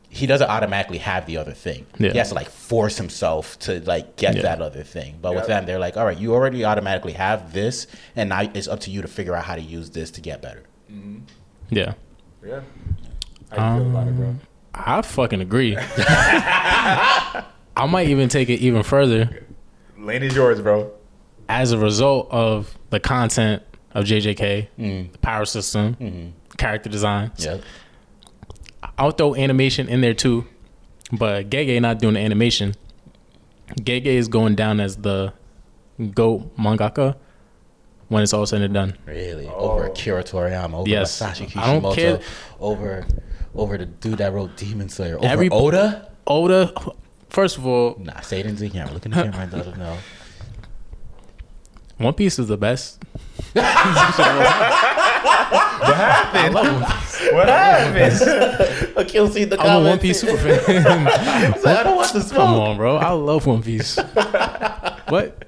he 0.10 0.26
doesn't 0.26 0.50
automatically 0.50 0.98
have 1.00 1.26
the 1.26 1.38
other 1.38 1.52
thing. 1.54 1.86
Yeah. 2.00 2.12
He 2.12 2.18
has 2.18 2.30
to 2.30 2.36
like 2.36 2.50
force 2.50 2.98
himself 2.98 3.60
to 3.60 3.80
like 3.82 4.16
get 4.16 4.36
Yeah. 4.36 4.42
that 4.44 4.62
other 4.62 4.84
thing. 4.84 5.20
But 5.22 5.36
with 5.36 5.48
them, 5.48 5.66
they're 5.66 5.80
like, 5.80 5.98
all 5.98 6.06
right, 6.06 6.18
you 6.18 6.34
already 6.34 6.64
automatically 6.66 7.14
have 7.14 7.52
this, 7.54 7.88
and 8.16 8.30
now 8.30 8.42
it's 8.54 8.68
up 8.68 8.80
to 8.82 8.92
you 8.92 9.02
to 9.02 9.08
figure 9.08 9.36
out 9.36 9.44
how 9.44 9.56
to 9.56 9.62
use 9.62 9.90
this 9.92 10.10
to 10.12 10.22
get 10.22 10.42
better. 10.42 10.64
Yeah. 11.70 11.94
Yeah. 12.46 12.62
How 13.52 13.76
you 13.78 13.82
feel 13.84 13.92
about 13.92 14.08
it, 14.08 14.16
bro? 14.16 14.36
I 14.74 15.02
fucking 15.02 15.42
agree. 15.42 15.76
I 17.76 17.86
might 17.88 18.08
even 18.10 18.30
take 18.30 18.50
it 18.50 18.60
even 18.62 18.84
further 18.84 19.46
Lane 19.98 20.24
is 20.24 20.36
yours, 20.36 20.62
bro. 20.62 20.92
as 21.50 21.72
a 21.72 21.78
result 21.78 22.28
of 22.32 22.78
the 22.90 23.00
content 23.00 23.64
of 23.92 24.06
JJK, 24.06 24.68
Mm. 24.80 25.12
the 25.12 25.18
power 25.20 25.46
system, 25.46 25.96
Mm-hmm. 25.96 26.30
character 26.58 26.90
design. 26.90 27.32
Yeah. 27.38 27.58
I'll 28.98 29.12
throw 29.12 29.36
animation 29.36 29.88
in 29.90 30.02
there 30.02 30.14
too, 30.14 30.45
but 31.12 31.49
Gege 31.49 31.80
not 31.82 31.99
doing 31.99 32.14
the 32.16 32.20
animation. 32.20 32.76
Gege 33.82 34.06
is 34.06 34.28
going 34.28 34.56
down 34.56 34.80
as 34.80 34.98
the 34.98 35.34
GOAT 36.14 36.56
mangaka 36.58 37.16
when 38.08 38.24
it's 38.24 38.34
all 38.34 38.45
said 38.45 38.62
and 38.62 38.74
done. 38.74 38.98
Really? 39.06 39.48
Oh. 39.48 39.72
Over 39.72 39.86
Akira 39.88 40.24
Toriyama, 40.24 40.76
over 40.76 40.90
Yes. 40.90 41.20
Masashi 41.20 41.56
I 41.58 41.74
don't 41.80 41.82
Kishimoto, 41.94 41.95
care. 41.95 42.20
over 42.60 43.06
over 43.56 43.78
the 43.78 43.86
dude 43.88 44.20
that 44.20 44.32
wrote 44.34 44.56
Demon 44.56 44.88
Slayer, 44.90 45.18
over 45.18 45.26
Every- 45.26 45.49
Oda. 45.49 46.12
Oda, 46.28 46.72
first 47.30 47.58
of 47.58 47.66
all, 47.66 47.95
Nah, 47.99 48.20
say 48.22 48.40
it 48.41 48.45
into 48.45 48.62
the 48.64 48.70
camera. 48.70 48.94
Look 48.94 49.06
in 49.06 49.12
the 49.12 49.24
camera 49.24 49.41
and 49.41 49.54
let 49.54 49.66
them 49.66 49.80
know. 49.80 49.98
One 51.98 52.14
Piece 52.14 52.38
is 52.38 52.48
the 52.48 52.58
best. 52.58 53.02
What 55.28 55.95
happened? 55.95 56.54
what 57.34 57.48
happened? 57.48 58.98
Akil 58.98 59.28
see 59.34 59.45
the 59.45 59.60
I'm 59.60 59.86
a 59.86 59.90
One 59.90 59.99
Piece 59.99 60.22
super 60.22 60.38
fan. 60.38 61.08
I 61.66 61.84
don't 61.84 61.95
want 61.95 62.12
to 62.14 62.22
smoke. 62.22 62.38
Come 62.38 62.54
on, 62.56 62.78
bro. 62.78 62.98
I 62.98 63.12
love 63.12 63.45
One 63.45 63.62
Piece. 63.62 63.98
what? 65.10 65.45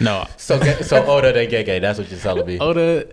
No, 0.00 0.26
So, 0.36 0.58
Ge- 0.58 0.84
so 0.84 1.04
Oda 1.04 1.32
then 1.32 1.50
Gege. 1.50 1.80
That's 1.80 1.98
what 1.98 2.10
you're 2.10 2.20
telling 2.20 2.46
me. 2.46 2.58
Oda, 2.58 3.06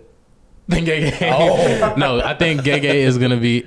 then 0.68 0.84
Gege. 0.84 1.18
Oh. 1.32 1.94
no, 1.96 2.20
I 2.20 2.34
think 2.34 2.62
Gege 2.62 2.84
is 2.84 3.18
gonna 3.18 3.36
be. 3.36 3.66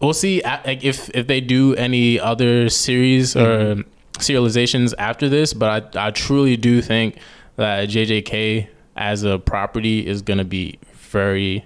we'll 0.00 0.14
see 0.14 0.42
like, 0.44 0.84
if 0.84 1.10
if 1.10 1.26
they 1.26 1.40
do 1.40 1.74
any 1.74 2.18
other 2.18 2.68
series 2.68 3.36
or 3.36 3.74
mm-hmm. 3.76 3.80
serializations 4.18 4.94
after 4.98 5.28
this. 5.28 5.52
But 5.52 5.96
I 5.96 6.08
I 6.08 6.10
truly 6.10 6.56
do 6.56 6.80
think 6.82 7.18
that 7.56 7.88
JJK 7.88 8.68
as 8.96 9.22
a 9.24 9.38
property 9.38 10.06
is 10.06 10.22
gonna 10.22 10.44
be 10.44 10.78
very 11.10 11.64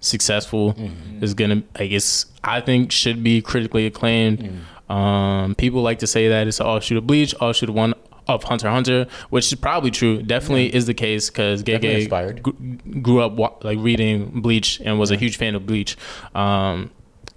successful. 0.00 0.76
Is 1.20 1.34
gonna 1.34 1.62
I 1.76 1.86
guess 1.86 2.26
I 2.42 2.60
think 2.60 2.92
should 2.92 3.22
be 3.22 3.40
critically 3.42 3.86
acclaimed. 3.86 4.60
Um, 4.88 5.54
people 5.54 5.82
like 5.82 6.00
to 6.00 6.06
say 6.06 6.28
that 6.28 6.46
it's 6.46 6.60
an 6.60 6.66
offshoot 6.66 6.98
of 6.98 7.06
Bleach, 7.06 7.34
offshoot 7.40 7.68
of 7.70 7.74
one 7.74 7.94
of 8.28 8.42
Hunter 8.44 8.68
Hunter, 8.70 9.06
which 9.30 9.46
is 9.52 9.58
probably 9.58 9.90
true. 9.90 10.22
Definitely 10.22 10.74
is 10.74 10.86
the 10.86 10.94
case 10.94 11.30
because 11.30 11.62
Gege 11.62 12.08
gr- 12.42 12.50
grew 13.00 13.20
up 13.20 13.32
wa- 13.32 13.54
like 13.62 13.78
reading 13.80 14.40
Bleach 14.42 14.80
and 14.84 14.98
was 14.98 15.10
a 15.10 15.16
huge 15.16 15.36
fan 15.38 15.54
of 15.54 15.66
Bleach. 15.66 15.96
Um, 16.34 16.90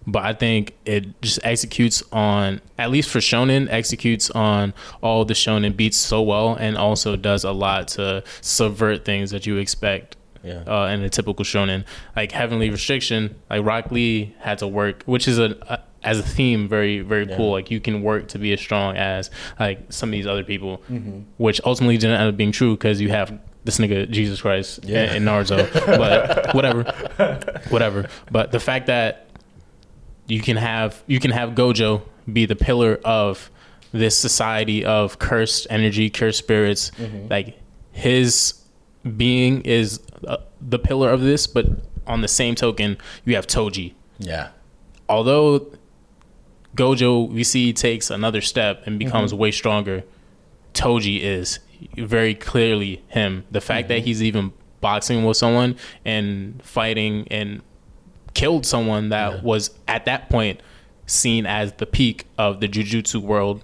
but 0.10 0.24
I 0.24 0.34
think 0.34 0.74
it 0.86 1.22
just 1.22 1.40
executes 1.44 2.02
on 2.14 2.62
at 2.78 2.90
least 2.92 3.10
for 3.10 3.20
shonen 3.20 3.68
executes 3.70 4.30
on 4.32 4.74
all 5.02 5.26
the 5.26 5.34
shonen 5.34 5.76
beats 5.76 5.98
so 5.98 6.22
well 6.22 6.56
and 6.56 6.78
also 6.78 7.16
does 7.18 7.44
a 7.44 7.52
lot 7.52 7.90
to 7.90 8.24
subvert 8.42 9.04
things 9.06 9.32
that 9.32 9.46
you 9.46 9.58
expect 9.58 10.16
Yeah. 10.44 10.64
uh, 10.66 10.88
in 10.88 11.02
a 11.04 11.10
typical 11.10 11.44
shonen. 11.44 11.84
Like 12.16 12.32
heavenly 12.32 12.70
restriction 12.70 13.36
like 13.50 13.66
rock 13.66 13.92
lee 13.92 14.34
had 14.40 14.60
to 14.60 14.68
work 14.68 15.04
which 15.06 15.28
is 15.28 15.38
a, 15.40 15.58
a 15.70 15.80
as 16.04 16.20
a 16.20 16.24
theme 16.24 16.70
very 16.70 17.02
very 17.02 17.28
cool. 17.28 17.52
Like 17.52 17.70
you 17.70 17.82
can 17.82 18.02
work 18.02 18.30
to 18.30 18.38
be 18.40 18.54
as 18.54 18.62
strong 18.62 18.96
as 18.96 19.30
like 19.60 19.80
some 19.90 20.10
of 20.10 20.14
these 20.14 20.28
other 20.28 20.44
people 20.44 20.82
which 21.38 21.60
ultimately 21.66 21.98
didn't 21.98 22.20
end 22.22 22.30
up 22.30 22.38
being 22.38 22.54
true 22.54 22.76
because 22.78 23.02
you 23.02 23.10
have 23.10 23.38
this 23.66 23.80
nigga 23.80 24.10
jesus 24.10 24.40
christ 24.40 24.80
Yeah. 24.86 25.12
in, 25.12 25.18
in 25.18 25.24
naruto 25.26 25.68
but 25.86 26.54
whatever 26.56 26.84
whatever. 27.70 28.08
But 28.32 28.52
the 28.54 28.60
fact 28.62 28.88
that 28.88 29.27
you 30.28 30.42
can 30.42 30.58
have 30.58 31.04
you 31.08 31.20
can 31.20 31.32
have 31.32 31.52
Gojo 31.52 32.02
be 32.32 32.46
the 32.46 32.56
pillar 32.56 33.00
of 33.04 33.50
this 33.92 34.18
society 34.18 34.84
of 34.84 35.20
cursed 35.20 35.68
energy, 35.70 36.10
cursed 36.10 36.40
spirits. 36.40 36.92
Mm-hmm. 36.92 37.28
Like 37.30 37.60
his 37.92 38.62
being 39.16 39.62
is 39.62 40.02
uh, 40.28 40.38
the 40.62 40.80
pillar 40.80 41.10
of 41.10 41.22
this, 41.22 41.48
but 41.48 41.66
on 42.06 42.22
the 42.22 42.28
same 42.28 42.56
token, 42.56 42.98
you 43.26 43.36
have 43.36 43.48
Toji. 43.48 43.94
Yeah. 44.20 44.50
Although 45.10 45.72
Gojo 46.76 47.30
we 47.30 47.44
see 47.44 47.74
takes 47.74 48.10
another 48.10 48.42
step 48.42 48.84
and 48.86 48.94
mm-hmm. 48.94 49.08
becomes 49.08 49.34
way 49.34 49.52
stronger, 49.52 50.04
Toji 50.74 51.22
is 51.22 51.60
very 51.96 52.36
clearly 52.36 53.04
him. 53.08 53.46
The 53.52 53.62
fact 53.62 53.88
that 53.88 54.00
mm-hmm. 54.00 54.06
he's 54.06 54.24
even 54.24 54.54
boxing 54.82 55.24
with 55.26 55.38
someone 55.38 55.76
and 56.06 56.62
fighting 56.64 57.28
and 57.30 57.62
killed 58.34 58.66
someone 58.66 59.10
that 59.10 59.44
was 59.44 59.72
at 59.88 60.06
that 60.06 60.30
point 60.30 60.62
seen 61.06 61.46
as 61.46 61.74
the 61.74 61.86
peak 61.86 62.26
of 62.38 62.60
the 62.60 62.68
jujutsu 62.68 63.22
world. 63.22 63.62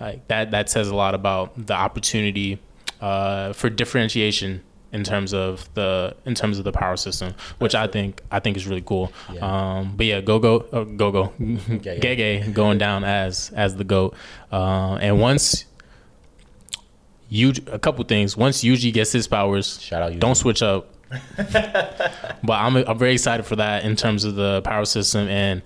Like 0.00 0.26
that 0.28 0.50
that 0.50 0.68
says 0.70 0.88
a 0.88 0.94
lot 0.94 1.14
about 1.14 1.66
the 1.66 1.74
opportunity 1.74 2.58
uh, 3.00 3.52
for 3.52 3.70
differentiation 3.70 4.62
in 4.92 5.04
terms 5.04 5.32
of 5.32 5.72
the 5.74 6.14
in 6.26 6.34
terms 6.34 6.58
of 6.58 6.64
the 6.64 6.72
power 6.72 6.96
system, 6.96 7.34
which 7.58 7.74
I 7.74 7.86
think 7.86 8.20
I 8.30 8.40
think 8.40 8.56
is 8.56 8.66
really 8.66 8.82
cool. 8.82 9.12
Yeah. 9.32 9.40
Um, 9.78 9.94
but 9.96 10.06
yeah, 10.06 10.20
go 10.20 10.38
go 10.38 10.66
uh, 10.72 10.84
go 10.84 11.10
go 11.10 11.32
Gege 11.40 12.52
going 12.52 12.78
down 12.78 13.04
as 13.04 13.50
as 13.54 13.76
the 13.76 13.84
goat, 13.84 14.14
uh, 14.52 14.94
and 15.00 15.20
once. 15.20 15.64
you 17.28 17.52
a 17.68 17.78
couple 17.78 18.04
things. 18.04 18.36
Once 18.36 18.62
Yuji 18.62 18.92
gets 18.92 19.12
his 19.12 19.26
powers, 19.26 19.80
Shout 19.80 20.02
out 20.02 20.12
Yuji. 20.12 20.20
don't 20.20 20.34
switch 20.34 20.62
up. 20.62 20.88
but 21.36 22.52
I'm 22.52 22.76
I'm 22.76 22.98
very 22.98 23.12
excited 23.12 23.44
for 23.46 23.56
that 23.56 23.84
in 23.84 23.96
terms 23.96 24.24
of 24.24 24.34
the 24.34 24.62
power 24.62 24.84
system 24.84 25.28
and 25.28 25.62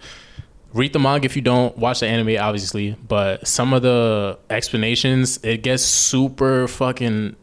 read 0.73 0.93
the 0.93 0.99
manga 0.99 1.25
if 1.27 1.37
you 1.37 1.43
don't 1.43 1.77
watch 1.79 2.01
the 2.01 2.07
anime, 2.07 2.37
obviously. 2.41 2.97
But 3.09 3.47
some 3.47 3.73
of 3.73 3.83
the 3.83 4.39
explanations 4.51 5.39
it 5.43 5.63
gets 5.63 5.83
super 5.83 6.69
fucking 6.69 7.37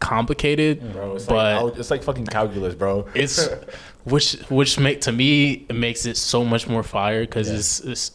complicated. 0.00 0.92
Bro, 0.92 1.16
it's 1.16 1.26
but 1.26 1.64
like 1.64 1.76
it's 1.78 1.90
like 1.90 2.02
fucking 2.02 2.26
calculus, 2.26 2.74
bro. 2.74 3.06
it's 3.14 3.48
which 4.04 4.34
which 4.48 4.78
make 4.78 5.02
to 5.02 5.12
me 5.12 5.66
it 5.68 5.74
makes 5.74 6.06
it 6.06 6.16
so 6.16 6.44
much 6.44 6.66
more 6.68 6.82
fire 6.82 7.20
because 7.20 7.50
it's 7.50 7.80
it's 7.80 8.12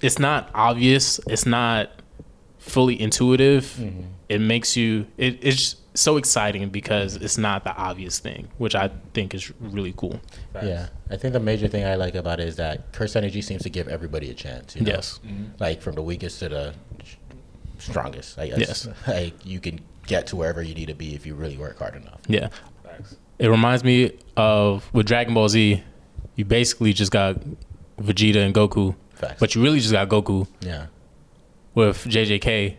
it's 0.00 0.18
not 0.18 0.50
obvious 0.54 1.20
it's 1.28 1.46
not 1.46 1.90
fully 2.58 3.00
intuitive 3.00 3.64
Mm-hmm. 3.78 4.02
it 4.28 4.40
makes 4.40 4.76
you 4.76 5.06
it, 5.16 5.38
it's 5.40 5.76
so 5.94 6.16
exciting 6.16 6.68
because 6.70 7.16
it's 7.16 7.36
not 7.36 7.64
the 7.64 7.74
obvious 7.76 8.18
thing 8.20 8.48
which 8.58 8.74
i 8.76 8.88
think 9.12 9.34
is 9.34 9.52
really 9.60 9.92
cool 9.96 10.20
Yeah, 10.62 10.88
I 11.10 11.16
think 11.16 11.32
the 11.32 11.40
major 11.40 11.66
thing 11.68 11.84
I 11.84 11.94
like 11.96 12.14
about 12.14 12.38
it 12.38 12.46
is 12.48 12.56
that 12.56 12.92
curse 12.92 13.16
energy 13.16 13.42
seems 13.42 13.62
to 13.62 13.70
give 13.70 13.88
everybody 13.88 14.30
a 14.30 14.34
chance. 14.34 14.76
You 14.76 14.82
know? 14.82 14.92
Yes. 14.92 15.18
Mm-hmm. 15.26 15.44
like 15.58 15.80
from 15.82 15.94
the 15.96 16.02
weakest 16.02 16.38
to 16.40 16.48
the 16.48 16.74
strongest. 17.78 18.38
I 18.38 18.48
guess. 18.48 18.58
Yes. 18.58 18.88
like 19.08 19.34
you 19.44 19.58
can 19.60 19.80
get 20.06 20.26
to 20.28 20.36
wherever 20.36 20.62
you 20.62 20.74
need 20.74 20.86
to 20.88 20.94
be 20.94 21.14
if 21.14 21.26
you 21.26 21.34
really 21.34 21.56
work 21.56 21.78
hard 21.78 21.94
enough. 21.96 22.20
yeah 22.28 22.48
it 23.38 23.48
reminds 23.48 23.82
me 23.84 24.12
of 24.36 24.88
with 24.92 25.06
dragon 25.06 25.34
ball 25.34 25.48
z 25.48 25.82
you 26.36 26.44
basically 26.44 26.92
just 26.92 27.10
got 27.12 27.36
vegeta 27.98 28.36
and 28.44 28.54
goku 28.54 28.94
Facts. 29.14 29.40
but 29.40 29.54
you 29.54 29.62
really 29.62 29.80
just 29.80 29.92
got 29.92 30.08
goku 30.08 30.46
Yeah, 30.60 30.86
with 31.74 32.04
JJK, 32.04 32.76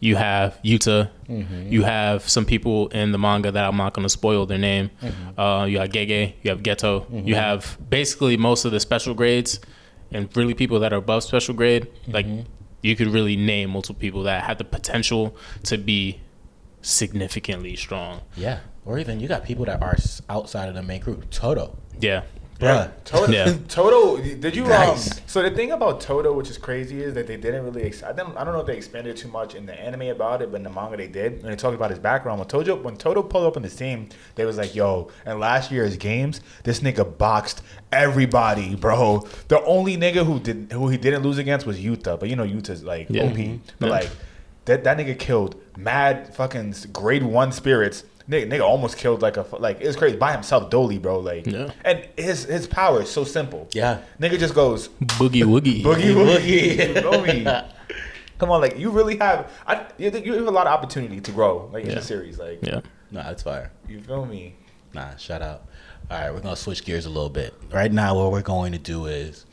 you 0.00 0.16
have 0.16 0.58
Yuta, 0.64 1.10
Mm-hmm. 1.28 1.68
you 1.72 1.82
have 1.82 2.26
some 2.28 2.44
people 2.46 2.88
in 2.88 3.12
the 3.12 3.18
manga 3.18 3.50
that 3.52 3.64
I'm 3.64 3.76
not 3.76 3.92
going 3.94 4.04
to 4.04 4.08
spoil 4.08 4.46
their 4.46 4.56
name. 4.58 4.90
Mm-hmm. 5.02 5.38
Uh, 5.40 5.64
you 5.66 5.78
have 5.78 5.90
Gege, 5.90 6.34
you 6.42 6.50
have 6.50 6.60
Geto, 6.62 7.04
you 7.26 7.34
have 7.34 7.76
basically 7.90 8.36
most 8.36 8.64
of 8.64 8.72
the 8.72 8.80
special 8.80 9.12
grades, 9.14 9.60
and 10.10 10.34
really 10.36 10.54
people 10.54 10.80
that 10.80 10.92
are 10.92 10.96
above 10.96 11.22
special 11.24 11.54
grade. 11.54 11.86
Like 12.06 12.26
Mm-hmm. 12.26 12.42
you 12.82 12.96
could 12.96 13.08
really 13.08 13.36
name 13.36 13.70
multiple 13.70 14.00
people 14.00 14.22
that 14.22 14.44
have 14.44 14.56
the 14.58 14.64
potential 14.64 15.36
to 15.64 15.76
be 15.76 16.20
significantly 16.82 17.76
strong. 17.76 18.20
yeah. 18.36 18.60
Or 18.84 18.98
even 18.98 19.20
you 19.20 19.28
got 19.28 19.44
people 19.44 19.66
that 19.66 19.82
are 19.82 19.96
outside 20.30 20.70
of 20.70 20.74
the 20.74 20.82
main 20.82 21.00
group. 21.02 21.28
Todo, 21.30 21.76
Yeah, 22.00 22.22
bruh. 22.58 22.90
Todo, 23.04 23.30
Yeah. 23.32 23.54
Todo, 23.68 24.16
did 24.18 24.56
you? 24.56 24.64
Nice. 24.64 25.12
Um, 25.12 25.18
so 25.26 25.42
the 25.42 25.50
thing 25.50 25.72
about 25.72 26.00
Todo, 26.00 26.32
which 26.32 26.50
is 26.50 26.58
crazy, 26.58 27.02
is 27.02 27.14
that 27.14 27.26
they 27.26 27.36
didn't 27.36 27.64
really. 27.64 27.84
Ex- 27.84 28.02
I 28.02 28.12
don't. 28.12 28.36
I 28.36 28.44
don't 28.44 28.54
know 28.54 28.60
if 28.60 28.66
they 28.66 28.76
expanded 28.76 29.16
too 29.16 29.28
much 29.28 29.54
in 29.54 29.66
the 29.66 29.74
anime 29.78 30.02
about 30.08 30.42
it, 30.42 30.50
but 30.50 30.56
in 30.58 30.62
the 30.64 30.70
manga 30.70 30.96
they 30.96 31.06
did. 31.08 31.34
And 31.34 31.44
they 31.44 31.56
talked 31.56 31.74
about 31.74 31.90
his 31.90 31.98
background. 31.98 32.38
When 32.40 32.48
Todo, 32.48 32.76
when 32.76 32.96
Todo 32.96 33.22
pulled 33.22 33.46
up 33.46 33.56
in 33.56 33.62
the 33.62 33.68
team, 33.70 34.08
they 34.34 34.44
was 34.44 34.56
like, 34.58 34.74
"Yo!" 34.74 35.10
And 35.24 35.38
last 35.40 35.70
year's 35.70 35.96
games, 35.96 36.40
this 36.64 36.80
nigga 36.80 37.16
boxed 37.18 37.62
everybody, 37.92 38.74
bro. 38.74 39.26
The 39.48 39.62
only 39.64 39.96
nigga 39.96 40.24
who 40.24 40.40
did 40.40 40.72
who 40.72 40.88
he 40.88 40.96
didn't 40.96 41.22
lose 41.22 41.38
against 41.38 41.66
was 41.66 41.78
Yuta, 41.78 42.18
but 42.18 42.28
you 42.28 42.36
know 42.36 42.44
Yuta's 42.46 42.82
like 42.84 43.06
Yeah. 43.10 43.24
OP. 43.24 43.60
But 43.78 43.86
Yeah. 43.86 43.92
like 43.92 44.10
that 44.66 44.84
that 44.84 44.96
nigga 44.98 45.18
killed 45.18 45.54
mad 45.76 46.34
fucking 46.34 46.74
grade 46.92 47.22
one 47.22 47.52
spirits. 47.52 48.04
Nigga, 48.28 48.46
nigga 48.50 48.60
almost 48.60 48.98
killed 48.98 49.22
like 49.22 49.36
a 49.38 49.44
fu- 49.44 49.56
like 49.56 49.80
it's 49.80 49.96
crazy 49.96 50.16
by 50.16 50.32
himself, 50.32 50.68
Dolly, 50.70 50.98
bro. 50.98 51.18
Like, 51.20 51.46
Yeah. 51.46 51.70
and 51.84 52.06
his 52.16 52.44
his 52.44 52.66
power 52.66 53.02
is 53.02 53.10
so 53.10 53.24
simple. 53.24 53.68
Yeah. 53.72 53.98
nigga 54.20 54.38
just 54.38 54.54
goes 54.54 54.88
boogie 54.88 55.44
woogie. 55.44 55.82
boogie 55.88 56.12
Boogie. 56.14 56.36
woogie. 56.36 56.88
You 56.94 57.00
feel 57.02 57.22
me? 57.22 57.44
Come 58.38 58.50
on, 58.50 58.60
like 58.60 58.78
you 58.78 58.90
really 58.90 59.16
have. 59.16 59.50
I 59.66 59.86
you, 59.96 60.10
you 60.10 60.34
have 60.34 60.46
a 60.46 60.50
lot 60.50 60.66
of 60.66 60.72
opportunity 60.74 61.20
to 61.20 61.32
grow, 61.32 61.70
like 61.72 61.84
in 61.84 61.94
the 61.94 62.02
series. 62.02 62.38
Like, 62.38 62.58
Yeah, 62.62 62.80
Nah, 63.10 63.22
that's 63.24 63.42
fire. 63.42 63.72
you 63.88 64.00
feel 64.02 64.26
me? 64.26 64.54
Nah, 64.94 65.16
shout 65.16 65.42
out. 65.42 65.64
All 66.10 66.18
right, 66.18 66.32
we're 66.32 66.40
gonna 66.40 66.54
switch 66.56 66.84
gears 66.84 67.06
a 67.06 67.10
little 67.10 67.30
bit. 67.30 67.52
Right 67.72 67.90
now, 67.92 68.14
what 68.14 68.30
we're 68.30 68.42
going 68.42 68.72
to 68.72 68.78
do 68.78 69.06
is 69.06 69.44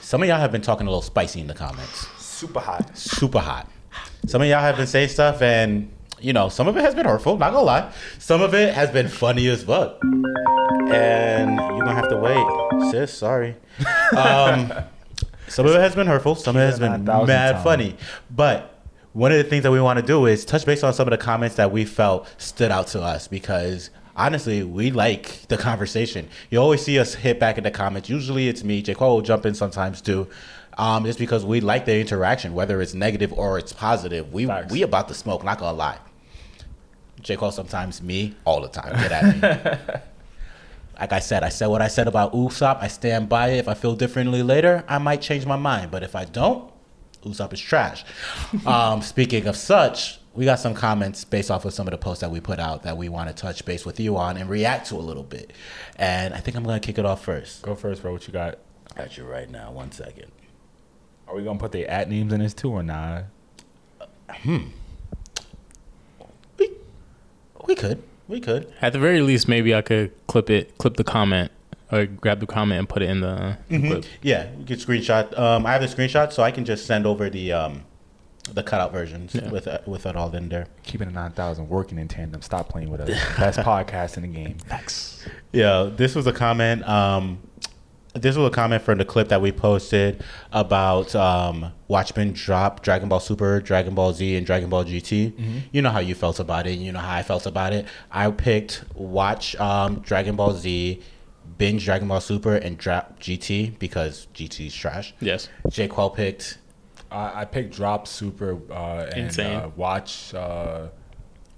some 0.00 0.22
of 0.22 0.28
y'all 0.28 0.38
have 0.38 0.52
been 0.52 0.60
talking 0.60 0.86
a 0.86 0.90
little 0.90 1.02
spicy 1.02 1.40
in 1.40 1.46
the 1.46 1.54
comments. 1.54 2.06
Super 2.20 2.60
hot. 2.60 2.96
super 2.98 3.38
hot. 3.38 3.68
Some 4.26 4.42
of 4.42 4.48
y'all 4.48 4.60
have 4.60 4.76
been 4.76 4.86
saying 4.86 5.08
stuff, 5.08 5.40
and 5.40 5.90
you 6.22 6.32
know, 6.32 6.48
some 6.48 6.68
of 6.68 6.76
it 6.76 6.80
has 6.82 6.94
been 6.94 7.06
hurtful. 7.06 7.36
Not 7.38 7.52
gonna 7.52 7.64
lie, 7.64 7.92
some 8.18 8.40
of 8.42 8.54
it 8.54 8.74
has 8.74 8.90
been 8.90 9.08
funny 9.08 9.48
as 9.48 9.62
fuck. 9.64 9.98
And 10.90 11.56
you're 11.56 11.78
gonna 11.84 11.94
have 11.94 12.08
to 12.10 12.16
wait, 12.16 12.90
sis. 12.90 13.12
Sorry. 13.12 13.56
Um, 14.16 14.70
some 15.48 15.64
of 15.66 15.74
it 15.74 15.80
has 15.80 15.94
been 15.94 16.06
hurtful. 16.06 16.34
Some 16.34 16.54
of 16.56 16.62
it 16.62 16.66
has 16.66 16.78
been 16.78 17.04
mad 17.04 17.52
times. 17.52 17.64
funny. 17.64 17.96
But 18.30 18.78
one 19.14 19.32
of 19.32 19.38
the 19.38 19.44
things 19.44 19.62
that 19.62 19.70
we 19.70 19.80
want 19.80 19.98
to 19.98 20.04
do 20.04 20.26
is 20.26 20.44
touch 20.44 20.66
base 20.66 20.82
on 20.82 20.92
some 20.92 21.06
of 21.08 21.10
the 21.10 21.18
comments 21.18 21.56
that 21.56 21.72
we 21.72 21.84
felt 21.86 22.28
stood 22.38 22.70
out 22.70 22.88
to 22.88 23.02
us 23.02 23.26
because 23.28 23.88
honestly, 24.16 24.62
we 24.62 24.90
like 24.90 25.46
the 25.48 25.56
conversation. 25.56 26.28
You 26.50 26.58
always 26.58 26.82
see 26.82 26.98
us 26.98 27.14
hit 27.14 27.40
back 27.40 27.56
in 27.58 27.64
the 27.64 27.70
comments. 27.70 28.08
Usually 28.10 28.48
it's 28.48 28.62
me. 28.64 28.82
J. 28.82 28.94
Cole 28.94 29.16
will 29.16 29.22
jump 29.22 29.46
in 29.46 29.54
sometimes 29.54 30.00
too. 30.02 30.28
Um, 30.78 31.04
just 31.04 31.18
because 31.18 31.44
we 31.44 31.60
like 31.60 31.84
the 31.86 31.98
interaction, 31.98 32.54
whether 32.54 32.80
it's 32.80 32.94
negative 32.94 33.32
or 33.32 33.58
it's 33.58 33.72
positive. 33.72 34.32
We 34.32 34.46
Facts. 34.46 34.72
we 34.72 34.82
about 34.82 35.08
to 35.08 35.14
smoke, 35.14 35.42
not 35.44 35.58
gonna 35.58 35.76
lie. 35.76 35.98
J. 37.22 37.36
Cole 37.36 37.52
sometimes 37.52 38.02
me 38.02 38.34
all 38.44 38.60
the 38.60 38.68
time. 38.68 38.92
Get 38.94 39.12
at 39.12 39.24
me. 39.24 40.00
like 41.00 41.12
I 41.12 41.20
said, 41.20 41.42
I 41.42 41.48
said 41.48 41.68
what 41.68 41.80
I 41.80 41.88
said 41.88 42.08
about 42.08 42.32
Usopp. 42.32 42.78
I 42.80 42.88
stand 42.88 43.28
by 43.28 43.50
it. 43.50 43.58
If 43.58 43.68
I 43.68 43.74
feel 43.74 43.94
differently 43.94 44.42
later, 44.42 44.84
I 44.88 44.98
might 44.98 45.22
change 45.22 45.46
my 45.46 45.56
mind. 45.56 45.90
But 45.90 46.02
if 46.02 46.14
I 46.16 46.24
don't, 46.24 46.70
Usopp 47.24 47.52
is 47.52 47.60
trash. 47.60 48.04
um, 48.66 49.02
speaking 49.02 49.46
of 49.46 49.56
such, 49.56 50.20
we 50.34 50.44
got 50.44 50.58
some 50.58 50.74
comments 50.74 51.24
based 51.24 51.50
off 51.50 51.64
of 51.64 51.72
some 51.74 51.86
of 51.86 51.92
the 51.92 51.98
posts 51.98 52.20
that 52.22 52.30
we 52.30 52.40
put 52.40 52.58
out 52.58 52.82
that 52.82 52.96
we 52.96 53.08
want 53.08 53.28
to 53.28 53.34
touch 53.34 53.64
base 53.64 53.84
with 53.84 54.00
you 54.00 54.16
on 54.16 54.36
and 54.36 54.48
react 54.48 54.88
to 54.88 54.96
a 54.96 54.96
little 54.96 55.22
bit. 55.22 55.52
And 55.96 56.34
I 56.34 56.38
think 56.38 56.56
I'm 56.56 56.64
gonna 56.64 56.80
kick 56.80 56.98
it 56.98 57.04
off 57.04 57.22
first. 57.22 57.62
Go 57.62 57.74
first, 57.74 58.02
bro. 58.02 58.12
What 58.12 58.26
you 58.26 58.32
got? 58.32 58.58
Got 58.96 59.16
you 59.16 59.24
right 59.24 59.48
now. 59.48 59.70
One 59.70 59.92
second. 59.92 60.32
Are 61.28 61.36
we 61.36 61.44
gonna 61.44 61.58
put 61.58 61.72
the 61.72 61.86
at 61.86 62.08
names 62.08 62.32
in 62.32 62.40
this 62.40 62.54
too 62.54 62.70
or 62.70 62.82
not? 62.82 63.24
We 67.66 67.74
could. 67.74 68.02
We 68.28 68.40
could. 68.40 68.72
At 68.80 68.92
the 68.92 68.98
very 68.98 69.20
least, 69.20 69.48
maybe 69.48 69.74
I 69.74 69.82
could 69.82 70.12
clip 70.26 70.48
it, 70.50 70.76
clip 70.78 70.96
the 70.96 71.04
comment, 71.04 71.50
or 71.90 72.06
grab 72.06 72.40
the 72.40 72.46
comment 72.46 72.78
and 72.78 72.88
put 72.88 73.02
it 73.02 73.10
in 73.10 73.20
the 73.20 73.56
clip. 73.68 74.04
Yeah, 74.22 74.48
you 74.58 74.64
could 74.64 74.78
screenshot. 74.78 75.36
Um, 75.38 75.66
I 75.66 75.72
have 75.72 75.80
the 75.82 75.88
screenshot, 75.88 76.32
so 76.32 76.42
I 76.42 76.50
can 76.50 76.64
just 76.64 76.86
send 76.86 77.06
over 77.06 77.28
the 77.28 77.52
um, 77.52 77.84
the 78.52 78.62
cutout 78.62 78.92
versions 78.92 79.34
Yeah. 79.34 79.50
with 79.50 79.68
uh, 79.68 79.78
with 79.86 80.06
it 80.06 80.16
all 80.16 80.34
in 80.34 80.48
there. 80.48 80.66
Keeping 80.84 81.08
it 81.08 81.14
nine 81.14 81.32
thousand, 81.32 81.68
working 81.68 81.98
in 81.98 82.08
tandem. 82.08 82.42
Stop 82.42 82.68
playing 82.68 82.90
with 82.90 83.00
us. 83.02 83.08
Best 83.38 83.58
podcast 83.60 84.16
in 84.16 84.22
the 84.22 84.28
game. 84.28 84.56
Thanks. 84.68 85.24
Yeah, 85.52 85.90
this 85.94 86.14
was 86.14 86.26
a 86.26 86.32
comment. 86.32 86.88
Um, 86.88 87.40
this 88.14 88.36
was 88.36 88.46
a 88.48 88.50
comment 88.50 88.82
from 88.82 88.98
the 88.98 89.04
clip 89.04 89.28
that 89.28 89.40
we 89.40 89.52
posted 89.52 90.22
about 90.52 91.14
um, 91.14 91.72
Watchmen 91.88 92.32
drop 92.32 92.82
Dragon 92.82 93.08
Ball 93.08 93.20
Super, 93.20 93.60
Dragon 93.60 93.94
Ball 93.94 94.12
Z, 94.12 94.36
and 94.36 94.44
Dragon 94.46 94.68
Ball 94.68 94.84
GT. 94.84 95.62
You 95.72 95.82
know 95.82 95.90
how 95.90 96.00
you 96.00 96.14
felt 96.14 96.38
about 96.38 96.66
it. 96.66 96.78
You 96.78 96.92
know 96.92 96.98
how 97.00 97.16
I 97.16 97.22
felt 97.22 97.46
about 97.46 97.72
it. 97.72 97.86
I 98.10 98.30
picked 98.30 98.84
watch 98.94 99.56
um, 99.56 100.00
Dragon 100.00 100.36
Ball 100.36 100.52
Z, 100.52 101.00
binge 101.58 101.84
Dragon 101.84 102.08
Ball 102.08 102.20
Super, 102.20 102.56
and 102.56 102.76
drop 102.76 103.18
GT 103.18 103.78
because 103.78 104.26
GT's 104.34 104.74
trash. 104.74 105.14
Yes. 105.20 105.48
J. 105.70 105.88
Quell 105.88 106.10
picked 106.10 106.58
I 107.10 107.42
I 107.42 107.44
picked 107.44 107.74
drop 107.74 108.06
super 108.06 108.58
uh, 108.70 109.10
and 109.14 109.38
Uh, 109.40 109.70
watch. 109.76 110.34
Uh, 110.34 110.88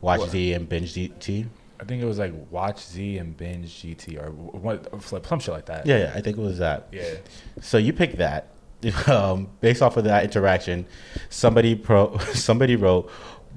watch 0.01 0.21
What? 0.21 0.31
Z 0.31 0.53
and 0.53 0.69
binge 0.69 0.95
GT. 0.95 1.47
I 1.85 1.87
think 1.87 2.03
it 2.03 2.07
was 2.07 2.19
like 2.19 2.33
watch 2.51 2.83
Z 2.83 3.19
and 3.19 3.37
binge 3.37 3.69
GT 3.83 4.19
or 4.19 4.31
what, 4.31 4.89
some 5.27 5.39
shit 5.39 5.53
like 5.53 5.67
that. 5.67 5.85
Yeah, 5.85 5.99
yeah, 5.99 6.13
I 6.15 6.23
think 6.23 6.39
it 6.39 6.41
was 6.41 6.57
that. 6.57 6.89
Yeah. 6.91 7.17
So 7.61 7.77
you 7.77 7.93
picked 7.93 8.17
that. 8.19 8.49
Um, 9.07 9.49
based 9.63 9.81
off 9.81 9.97
of 9.97 10.05
that 10.05 10.25
interaction, 10.25 10.85
somebody 11.31 11.75
pro 11.75 12.19
somebody 12.35 12.77
wrote 12.77 13.11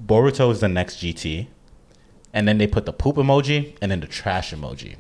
Boruto 0.06 0.50
is 0.54 0.62
the 0.62 0.70
next 0.70 0.98
GT, 0.98 1.48
and 2.34 2.48
then 2.48 2.58
they 2.58 2.68
put 2.68 2.86
the 2.86 2.94
poop 2.94 3.18
emoji 3.18 3.76
and 3.82 3.92
then 3.92 4.00
the 4.00 4.08
trash 4.08 4.54
emoji. 4.54 4.96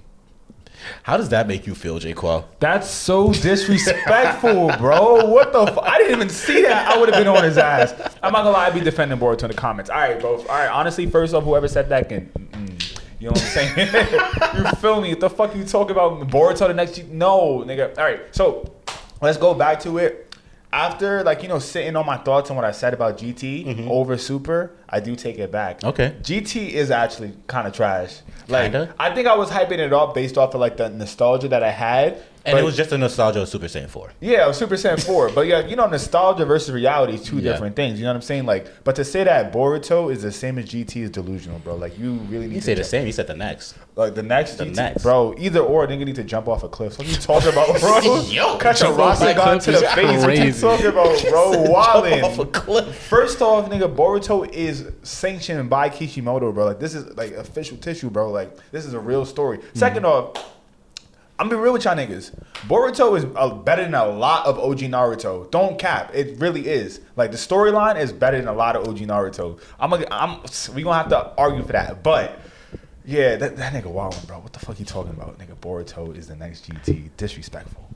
How 1.03 1.15
does 1.17 1.29
that 1.29 1.47
make 1.47 1.65
you 1.65 1.73
feel, 1.75 1.97
J. 1.99 2.13
Quell? 2.13 2.47
That's 2.59 2.89
so 2.89 3.31
disrespectful, 3.31 4.71
bro. 4.77 5.25
What 5.25 5.53
the? 5.53 5.61
F- 5.61 5.77
I 5.79 5.97
didn't 5.97 6.15
even 6.15 6.29
see 6.29 6.61
that. 6.63 6.89
I 6.93 6.97
would 6.99 7.09
have 7.09 7.17
been 7.17 7.27
on 7.27 7.43
his 7.43 7.57
ass. 7.57 7.93
I'm 8.21 8.33
not 8.33 8.43
gonna 8.43 8.51
lie. 8.51 8.67
I'd 8.67 8.73
be 8.73 8.81
defending 8.81 9.17
Boruto 9.17 9.43
in 9.43 9.51
the 9.51 9.53
comments. 9.55 9.89
All 9.89 9.97
right, 9.97 10.19
bro. 10.19 10.37
All 10.37 10.45
right. 10.45 10.67
Honestly, 10.69 11.05
first 11.07 11.33
off, 11.33 11.43
whoever 11.45 11.67
said 11.69 11.89
that 11.89 12.09
can. 12.09 12.25
mm, 12.27 12.76
You 13.19 13.27
know 13.27 13.31
what 13.31 13.41
I'm 13.41 13.47
saying? 13.47 13.77
you 14.57 14.71
feel 14.79 15.01
me? 15.01 15.09
What 15.09 15.19
the 15.19 15.29
fuck 15.29 15.55
you 15.55 15.63
talking 15.63 15.91
about? 15.91 16.19
Boruto 16.29 16.67
the 16.67 16.73
next? 16.73 16.95
G- 16.95 17.05
no, 17.09 17.63
nigga. 17.65 17.97
All 17.97 18.03
right. 18.03 18.21
So 18.35 18.71
let's 19.21 19.37
go 19.37 19.53
back 19.53 19.79
to 19.81 19.97
it. 19.97 20.23
After 20.71 21.23
like 21.23 21.41
you 21.41 21.47
know 21.47 21.59
sitting 21.59 21.95
on 21.95 22.05
my 22.05 22.17
thoughts 22.17 22.49
on 22.49 22.57
what 22.57 22.65
I 22.65 22.71
said 22.71 22.93
about 22.93 23.17
GT 23.17 23.65
mm-hmm. 23.65 23.89
over 23.89 24.17
Super, 24.17 24.73
I 24.89 24.99
do 24.99 25.15
take 25.15 25.39
it 25.39 25.51
back. 25.51 25.83
Okay. 25.83 26.13
GT 26.21 26.69
is 26.69 26.91
actually 26.91 27.33
kind 27.47 27.67
of 27.67 27.73
trash. 27.73 28.19
Like 28.47 28.73
Kinda? 28.73 28.93
I 28.99 29.15
think 29.15 29.27
I 29.27 29.35
was 29.35 29.49
hyping 29.49 29.79
it 29.79 29.93
up 29.93 30.13
based 30.13 30.37
off 30.37 30.53
of 30.53 30.59
like 30.59 30.77
the 30.77 30.89
nostalgia 30.89 31.47
that 31.47 31.63
I 31.63 31.71
had. 31.71 32.21
And 32.47 32.55
but- 32.55 32.61
it 32.61 32.65
was 32.65 32.77
just 32.77 32.93
a 32.93 32.97
nostalgia 32.97 33.41
of 33.41 33.49
Super 33.49 33.65
Saiyan 33.65 33.89
4. 33.89 34.13
yeah, 34.21 34.49
Super 34.53 34.75
Saiyan 34.75 35.03
4. 35.03 35.29
But 35.29 35.47
yeah, 35.47 35.67
you 35.67 35.75
know, 35.75 35.85
nostalgia 35.85 36.45
versus 36.45 36.71
reality 36.71 37.15
is 37.15 37.23
two 37.23 37.39
Yeah. 37.39 37.51
different 37.51 37.75
things. 37.75 37.99
You 37.99 38.05
know 38.05 38.11
what 38.11 38.15
I'm 38.15 38.21
saying? 38.21 38.45
Like, 38.45 38.71
but 38.85 38.95
to 38.95 39.03
say 39.03 39.25
that 39.25 39.51
Boruto 39.51 40.09
is 40.09 40.21
the 40.21 40.31
same 40.31 40.57
as 40.57 40.65
GT 40.65 41.01
is 41.01 41.09
delusional, 41.09 41.59
bro. 41.59 41.75
Like, 41.75 41.99
you 41.99 42.13
really 42.29 42.47
need 42.47 42.55
You 42.55 42.61
to 42.61 42.65
say 42.65 42.73
the 42.73 42.85
same. 42.85 43.05
You 43.05 43.11
said 43.11 43.27
the 43.27 43.35
next. 43.35 43.75
Like 43.97 44.15
the 44.15 44.23
next 44.23 44.55
The 44.55 44.65
GT, 44.65 44.75
next. 44.75 45.03
bro. 45.03 45.35
Either 45.37 45.59
or, 45.59 45.85
nigga 45.87 46.05
need 46.05 46.15
to 46.15 46.23
jump 46.23 46.47
off 46.47 46.63
a 46.63 46.69
cliff. 46.69 46.97
What 46.97 47.07
are 47.07 47.11
you 47.11 47.17
talking 47.17 47.49
about, 47.49 47.79
bro? 47.81 48.21
Yo, 48.29 48.57
catch 48.59 48.79
a 48.79 48.85
jump 48.85 48.97
rock 48.97 49.11
off 49.11 49.19
that 49.19 49.29
and 49.29 49.37
gun 49.37 49.59
to 49.59 49.71
the 49.71 49.79
face. 49.79 50.23
What 50.23 50.37
you 50.37 50.53
talking 50.53 50.85
about, 50.85 51.21
bro? 51.29 51.51
Jump 52.07 52.23
off 52.23 52.39
a 52.39 52.45
cliff. 52.45 52.95
First 52.95 53.41
off, 53.41 53.69
nigga, 53.69 53.93
Boruto 53.93 54.49
is 54.53 54.89
sanctioned 55.03 55.69
by 55.69 55.89
Kishimoto, 55.89 56.53
bro. 56.53 56.65
Like 56.65 56.79
this 56.79 56.95
is 56.95 57.15
like 57.17 57.33
official 57.33 57.77
tissue, 57.77 58.09
bro. 58.09 58.31
Like 58.31 58.55
this 58.71 58.85
is 58.85 58.93
a 58.93 58.99
real 58.99 59.25
story. 59.25 59.59
Second 59.73 60.03
mm-hmm. 60.03 60.37
off, 60.37 60.56
I'm 61.39 61.49
being 61.49 61.61
real 61.61 61.73
with 61.73 61.85
y'all 61.85 61.95
niggas. 61.95 62.31
Boruto 62.67 63.15
is 63.17 63.25
uh, 63.35 63.49
better 63.53 63.83
than 63.83 63.93
a 63.93 64.07
lot 64.07 64.47
of 64.47 64.57
OG 64.57 64.79
Naruto. 64.79 65.49
Don't 65.51 65.77
cap. 65.77 66.11
It 66.13 66.39
really 66.39 66.67
is. 66.67 66.99
Like 67.15 67.29
the 67.31 67.37
storyline 67.37 67.99
is 67.99 68.11
better 68.11 68.37
than 68.37 68.47
a 68.47 68.53
lot 68.53 68.75
of 68.75 68.87
OG 68.87 68.97
Naruto. 68.99 69.59
I'm 69.79 69.91
gonna, 69.91 70.07
I'm 70.09 70.39
we 70.73 70.81
gonna 70.83 70.97
have 70.97 71.09
to 71.09 71.33
argue 71.37 71.63
for 71.63 71.73
that. 71.73 72.01
But 72.01 72.39
yeah, 73.05 73.35
that, 73.35 73.55
that 73.57 73.71
nigga 73.73 73.93
wildin', 73.93 74.25
bro. 74.27 74.39
What 74.39 74.53
the 74.53 74.59
fuck 74.59 74.79
you 74.79 74.85
talking 74.85 75.11
about? 75.13 75.37
Nigga, 75.37 75.55
Boruto 75.57 76.15
is 76.17 76.27
the 76.27 76.35
next 76.35 76.67
GT. 76.69 77.09
Disrespectful. 77.17 77.87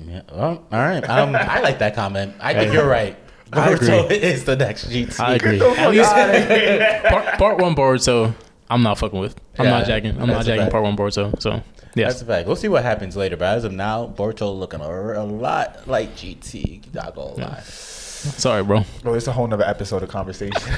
Yeah. 0.00 0.22
Well, 0.32 0.64
all 0.72 0.78
right. 0.78 1.08
Um, 1.08 1.36
I 1.38 1.60
like 1.60 1.78
that 1.78 1.94
comment. 1.94 2.34
I 2.40 2.52
think 2.52 2.72
you're 2.72 2.88
right. 2.88 3.16
Boruto 3.50 4.10
is 4.10 4.44
the 4.44 4.56
next 4.56 4.88
GT. 4.90 5.20
I 5.20 5.34
agree. 5.36 5.58
the 5.58 5.66
fuck 5.66 5.78
At 5.78 5.90
least 5.92 6.10
outta 6.12 6.40
here. 6.58 7.02
part, 7.08 7.38
part 7.38 7.58
one 7.58 7.76
Boruto, 7.76 8.34
I'm 8.70 8.82
not 8.82 8.98
fucking 8.98 9.18
with. 9.18 9.40
I'm 9.58 9.66
Yeah, 9.66 9.70
not 9.70 9.86
jacking. 9.86 10.20
I'm 10.20 10.28
not 10.28 10.44
jacking 10.44 10.70
part 10.70 10.82
one 10.82 10.96
Boruto. 10.96 11.40
So 11.40 11.62
yeah, 11.94 12.08
That's 12.08 12.22
a 12.22 12.24
fact. 12.24 12.46
We'll 12.46 12.56
see 12.56 12.68
what 12.68 12.82
happens 12.82 13.16
later. 13.16 13.36
But 13.36 13.56
as 13.56 13.64
of 13.64 13.72
now, 13.72 14.06
Boruto 14.06 14.56
looking 14.56 14.80
a, 14.80 14.88
a 14.88 15.24
lot 15.24 15.86
like 15.86 16.16
GT. 16.16 16.92
Not 16.94 17.14
gonna 17.14 17.34
lie. 17.34 17.60
sorry, 17.60 18.64
bro. 18.64 18.84
Bro, 19.02 19.14
it's 19.14 19.26
a 19.26 19.32
whole 19.32 19.46
nother 19.46 19.64
episode 19.64 20.02
of 20.02 20.08
conversation. 20.08 20.60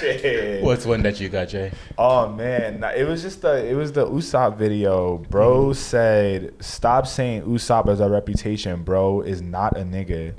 Shit. 0.00 0.64
What's 0.64 0.86
one 0.86 1.02
that 1.02 1.20
you 1.20 1.28
got, 1.28 1.48
Jay? 1.48 1.70
Oh 1.98 2.28
man, 2.28 2.80
Nah, 2.80 2.90
it 2.90 3.06
was 3.06 3.22
just 3.22 3.42
the 3.42 3.64
it 3.64 3.74
was 3.74 3.92
the 3.92 4.06
Usopp 4.06 4.56
video. 4.56 5.18
Bro 5.18 5.66
mm-hmm. 5.66 5.72
said, 5.74 6.54
"Stop 6.60 7.06
saying 7.06 7.42
Usopp 7.42 7.88
as 7.88 8.00
a 8.00 8.08
reputation. 8.08 8.82
Bro 8.82 9.22
is 9.22 9.42
not 9.42 9.76
a 9.76 9.82
nigga." 9.82 10.34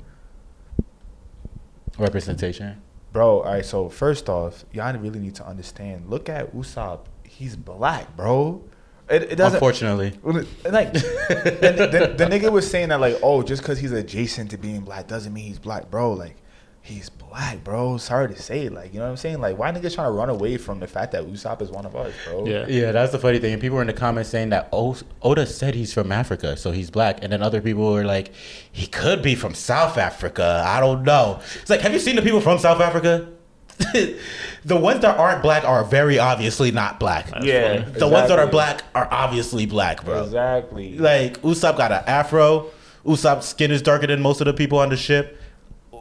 Representation. 1.98 2.82
Bro, 3.12 3.40
all 3.40 3.44
right. 3.44 3.64
So 3.64 3.88
first 3.88 4.28
off, 4.28 4.64
y'all 4.72 4.92
really 4.98 5.18
need 5.18 5.34
to 5.36 5.46
understand. 5.46 6.08
Look 6.08 6.28
at 6.28 6.54
Usopp. 6.54 7.06
He's 7.24 7.56
black, 7.56 8.16
bro. 8.16 8.62
It, 9.08 9.22
it 9.24 9.36
doesn't. 9.36 9.56
Unfortunately. 9.56 10.18
Like 10.22 10.92
the, 10.92 11.88
the, 11.90 12.14
the 12.16 12.26
nigga 12.26 12.52
was 12.52 12.70
saying 12.70 12.90
that 12.90 13.00
like, 13.00 13.18
oh, 13.22 13.42
just 13.42 13.62
because 13.62 13.78
he's 13.78 13.92
adjacent 13.92 14.50
to 14.50 14.58
being 14.58 14.80
black 14.80 15.06
doesn't 15.06 15.32
mean 15.32 15.44
he's 15.44 15.58
black, 15.58 15.90
bro. 15.90 16.12
Like, 16.12 16.36
he's 16.88 17.08
black, 17.10 17.62
bro. 17.62 17.96
Sorry 17.98 18.28
to 18.34 18.40
say, 18.40 18.68
like, 18.68 18.92
you 18.92 18.98
know 18.98 19.04
what 19.04 19.10
I'm 19.12 19.16
saying? 19.16 19.40
Like, 19.40 19.58
why 19.58 19.70
niggas 19.70 19.94
trying 19.94 20.08
to 20.08 20.12
run 20.12 20.28
away 20.30 20.56
from 20.56 20.80
the 20.80 20.86
fact 20.86 21.12
that 21.12 21.24
Usopp 21.24 21.60
is 21.62 21.70
one 21.70 21.84
of 21.86 21.94
us, 21.94 22.12
bro? 22.26 22.46
Yeah. 22.46 22.66
Yeah, 22.66 22.92
that's 22.92 23.12
the 23.12 23.18
funny 23.18 23.38
thing. 23.38 23.52
And 23.52 23.60
people 23.62 23.76
were 23.76 23.82
in 23.82 23.86
the 23.88 23.92
comments 23.92 24.30
saying 24.30 24.48
that 24.50 24.68
o- 24.72 24.96
Oda 25.22 25.46
said 25.46 25.74
he's 25.74 25.92
from 25.92 26.10
Africa, 26.10 26.56
so 26.56 26.70
he's 26.70 26.90
black. 26.90 27.22
And 27.22 27.32
then 27.32 27.42
other 27.42 27.60
people 27.60 27.92
were 27.92 28.04
like, 28.04 28.32
he 28.72 28.86
could 28.86 29.22
be 29.22 29.34
from 29.34 29.54
South 29.54 29.98
Africa. 29.98 30.62
I 30.66 30.80
don't 30.80 31.02
know. 31.04 31.40
It's 31.60 31.70
like, 31.70 31.80
have 31.82 31.92
you 31.92 31.98
seen 31.98 32.16
the 32.16 32.22
people 32.22 32.40
from 32.40 32.58
South 32.58 32.80
Africa? 32.80 33.28
the 34.64 34.76
ones 34.76 35.00
that 35.00 35.16
aren't 35.18 35.42
black 35.42 35.64
are 35.64 35.84
very 35.84 36.18
obviously 36.18 36.70
not 36.72 36.98
black. 36.98 37.28
Yeah, 37.42 37.82
The 37.82 38.08
ones 38.08 38.28
that 38.28 38.38
are 38.38 38.46
black 38.48 38.82
are 38.94 39.06
obviously 39.10 39.66
black, 39.66 40.04
bro. 40.04 40.24
Exactly. 40.24 40.98
Like 40.98 41.40
Usopp 41.42 41.76
got 41.76 41.92
an 41.92 42.02
afro. 42.06 42.70
Usopp's 43.04 43.46
skin 43.46 43.70
is 43.70 43.80
darker 43.80 44.06
than 44.08 44.20
most 44.20 44.40
of 44.40 44.46
the 44.46 44.52
people 44.52 44.78
on 44.78 44.88
the 44.88 44.96
ship. 44.96 45.37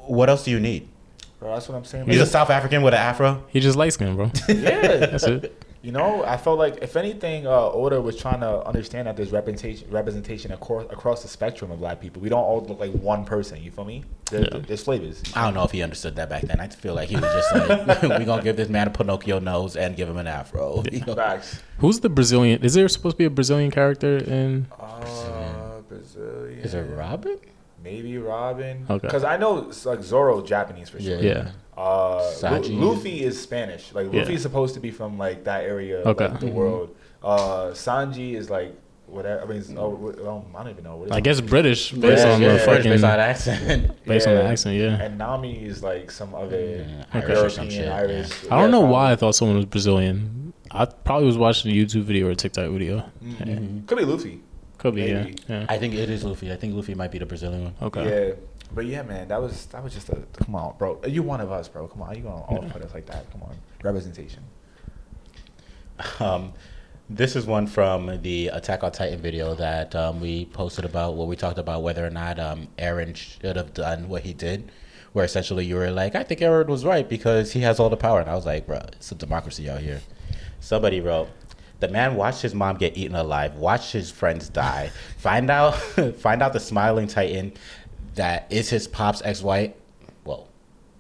What 0.07 0.29
else 0.29 0.45
do 0.45 0.51
you 0.51 0.59
need? 0.59 0.88
Bro, 1.39 1.53
that's 1.53 1.69
what 1.69 1.75
I'm 1.75 1.85
saying. 1.85 2.07
He's 2.07 2.19
a 2.19 2.25
South 2.25 2.49
African 2.49 2.81
with 2.81 2.93
an 2.93 2.99
afro. 2.99 3.43
He 3.49 3.59
just 3.59 3.77
light 3.77 3.93
skinned, 3.93 4.15
bro. 4.15 4.31
yeah. 4.49 5.05
That's 5.05 5.23
it. 5.23 5.63
You 5.84 5.91
know, 5.91 6.23
I 6.25 6.35
felt 6.38 6.57
like 6.57 6.79
if 6.81 6.97
anything, 6.97 7.45
uh, 7.45 7.69
Oda 7.69 8.01
was 8.01 8.19
trying 8.19 8.39
to 8.39 8.65
understand 8.65 9.07
that 9.07 9.15
there's 9.15 9.31
representation, 9.31 9.89
representation 9.91 10.51
across, 10.51 10.85
across 10.91 11.21
the 11.21 11.27
spectrum 11.27 11.71
of 11.71 11.79
black 11.79 12.01
people. 12.01 12.21
We 12.21 12.29
don't 12.29 12.43
all 12.43 12.65
look 12.65 12.79
like 12.79 12.91
one 12.91 13.23
person. 13.23 13.61
You 13.61 13.69
feel 13.69 13.85
me? 13.85 14.03
There, 14.31 14.41
Yeah. 14.41 14.59
There's 14.67 14.84
flavors. 14.84 15.21
I 15.35 15.45
don't 15.45 15.53
know 15.53 15.63
if 15.63 15.71
he 15.71 15.84
understood 15.84 16.15
that 16.15 16.29
back 16.29 16.41
then. 16.41 16.59
I 16.59 16.67
feel 16.67 16.95
like 16.95 17.09
he 17.09 17.15
was 17.15 17.23
just 17.23 17.69
like, 17.69 18.01
"We 18.19 18.25
gonna 18.25 18.41
give 18.41 18.57
this 18.57 18.69
man 18.69 18.88
a 18.88 18.89
Pinocchio 18.89 19.39
nose 19.39 19.77
and 19.77 19.95
give 19.95 20.09
him 20.09 20.17
an 20.17 20.27
afro." 20.27 20.84
You 20.91 21.05
know? 21.05 21.15
Facts. 21.15 21.61
Who's 21.77 21.99
the 21.99 22.09
Brazilian? 22.09 22.63
Is 22.63 22.73
there 22.73 22.89
supposed 22.89 23.13
to 23.13 23.19
be 23.19 23.25
a 23.25 23.29
Brazilian 23.29 23.69
character 23.69 24.17
in? 24.17 24.65
Uh, 24.77 25.81
Brazilian. 25.88 26.59
Is 26.59 26.73
it 26.73 26.81
Robin? 26.81 27.38
Maybe 27.88 28.18
Robin. 28.18 28.85
Okay. 28.89 29.07
Because 29.07 29.23
I 29.23 29.38
know 29.38 29.69
it's 29.69 29.85
like 29.85 30.01
Zoro 30.03 30.41
Japanese 30.41 30.89
for 30.89 30.99
sure. 31.01 31.19
Yeah. 31.19 31.51
Uh, 31.77 32.19
Saji. 32.41 32.77
Luffy 32.80 33.23
is 33.23 33.41
Spanish. 33.41 33.93
Like 33.93 34.11
Yeah. 34.11 34.22
Luffy's 34.22 34.41
supposed 34.41 34.73
to 34.73 34.80
be 34.81 34.91
from 34.91 35.18
like 35.18 35.43
that 35.45 35.64
area 35.64 35.97
Okay. 35.99 36.26
of 36.26 36.31
like, 36.31 36.39
the 36.41 36.47
world. 36.47 36.95
Uh, 37.23 37.68
Sanji 37.72 38.34
is 38.35 38.49
like 38.49 38.73
whatever. 39.05 39.41
I 39.41 39.45
mean, 39.45 39.57
it's- 39.59 39.73
oh, 39.77 39.89
what- 39.89 40.19
I 40.19 40.64
don't 40.64 40.72
even 40.72 40.84
know. 40.84 40.97
What 40.97 41.05
is 41.07 41.11
I 41.14 41.18
it? 41.19 41.23
guess 41.23 41.39
British 41.39 41.91
based 41.93 42.26
Yeah, 42.26 42.34
on 42.34 42.41
yeah, 42.41 42.53
the 42.53 42.59
fucking 42.59 42.91
based 42.91 43.03
on 43.05 43.19
accent. 43.19 43.91
based 44.05 44.27
on 44.27 44.35
the 44.35 44.43
accent. 44.43 44.76
Yeah. 44.76 45.01
And 45.01 45.18
Nami 45.18 45.64
is 45.64 45.81
like 45.81 46.11
some 46.11 46.35
other 46.35 46.59
Yeah, 46.59 47.03
Irish 47.14 47.30
European, 47.30 47.49
some 47.51 47.69
shit, 47.69 47.88
Irish. 47.88 48.30
I 48.51 48.59
don't 48.61 48.72
know 48.72 48.84
yeah, 48.84 48.89
why 48.89 49.11
I 49.14 49.15
thought 49.15 49.35
someone 49.35 49.55
was 49.57 49.65
Brazilian. 49.65 50.53
I 50.72 50.84
probably 50.85 51.27
was 51.27 51.38
watching 51.38 51.72
a 51.72 51.73
YouTube 51.73 52.03
video 52.03 52.27
or 52.27 52.31
a 52.31 52.35
TikTok 52.35 52.69
video. 52.72 53.05
probably. 53.38 53.84
Could 53.88 53.97
be 53.97 54.03
Luffy. 54.05 54.41
Could 54.78 54.95
be, 54.95 55.04
yeah. 55.04 55.28
yeah. 55.48 55.66
I 55.68 55.78
think 55.78 55.94
it 55.94 56.10
is 56.10 56.24
Luffy. 56.24 56.52
I 56.52 56.56
think 56.56 56.76
Luffy 56.76 56.94
might 56.94 57.12
be 57.12 57.18
the 57.18 57.26
Brazilian 57.26 57.64
one. 57.66 57.76
Okay. 57.82 58.28
Yeah. 58.30 58.36
But 58.74 58.86
yeah, 58.86 59.02
man, 59.02 59.28
that 59.30 59.41
was 59.41 59.66
that 59.68 59.84
was 59.84 59.94
just 59.94 60.10
a 60.10 60.18
come 60.34 60.56
on, 60.56 60.76
bro. 60.78 61.02
You 61.08 61.24
one 61.24 61.40
of 61.41 61.52
us, 61.52 61.68
bro. 61.68 61.88
Come 61.88 62.02
on, 62.02 62.16
you 62.16 62.22
gonna 62.22 62.44
all 62.44 62.64
put 62.70 62.82
us 62.82 62.94
like 62.94 63.06
that? 63.08 63.32
Come 63.32 63.44
on, 63.44 63.56
representation. 63.84 64.44
Um, 66.20 66.54
This 67.10 67.38
is 67.38 67.45
one 67.45 67.68
from 67.68 68.22
the 68.22 68.49
Attack 68.49 68.84
on 68.84 68.91
Titan 68.91 69.22
video 69.22 69.56
that 69.56 69.95
um, 69.95 70.20
we 70.20 70.45
posted 70.45 70.84
about 70.84 71.16
where 71.16 71.26
we 71.26 71.38
talked 71.38 71.58
about 71.58 71.82
whether 71.82 72.06
or 72.06 72.10
not 72.10 72.38
um, 72.38 72.68
Eren 72.78 73.16
should 73.16 73.56
have 73.56 73.74
done 73.74 74.10
what 74.10 74.24
he 74.24 74.34
did. 74.34 74.70
Where 75.14 75.24
essentially 75.24 75.64
you 75.66 75.76
were 75.76 75.90
like, 75.90 76.16
I 76.16 76.24
think 76.24 76.41
Eren 76.41 76.68
was 76.68 76.84
right 76.84 77.08
because 77.08 77.54
he 77.54 77.62
has 77.62 77.80
all 77.80 77.90
the 77.90 77.95
power. 77.95 78.20
And 78.20 78.30
I 78.30 78.36
was 78.36 78.45
like, 78.45 78.68
bro, 78.68 78.80
it's 78.91 79.10
a 79.10 79.16
democracy 79.16 79.70
out 79.70 79.80
here. 79.80 80.02
Somebody 80.60 80.99
wrote, 80.99 81.30
the 81.80 81.88
man 81.88 82.16
watched 82.16 82.41
his 82.41 82.56
mom 82.56 82.78
get 82.78 82.98
eaten 82.98 83.16
alive, 83.16 83.56
watched 83.56 83.91
his 83.91 84.12
friends 84.12 84.49
die, 84.49 84.91
find 85.18 85.49
out 85.49 85.72
find 86.20 86.41
out 86.41 86.54
the 86.54 86.60
smiling 86.60 87.08
Titan 87.08 87.54
that 88.16 88.48
is 88.52 88.70
his 88.70 88.88
pop's 88.88 89.22
ex-wife. 89.24 89.74
Whoa, 90.24 90.48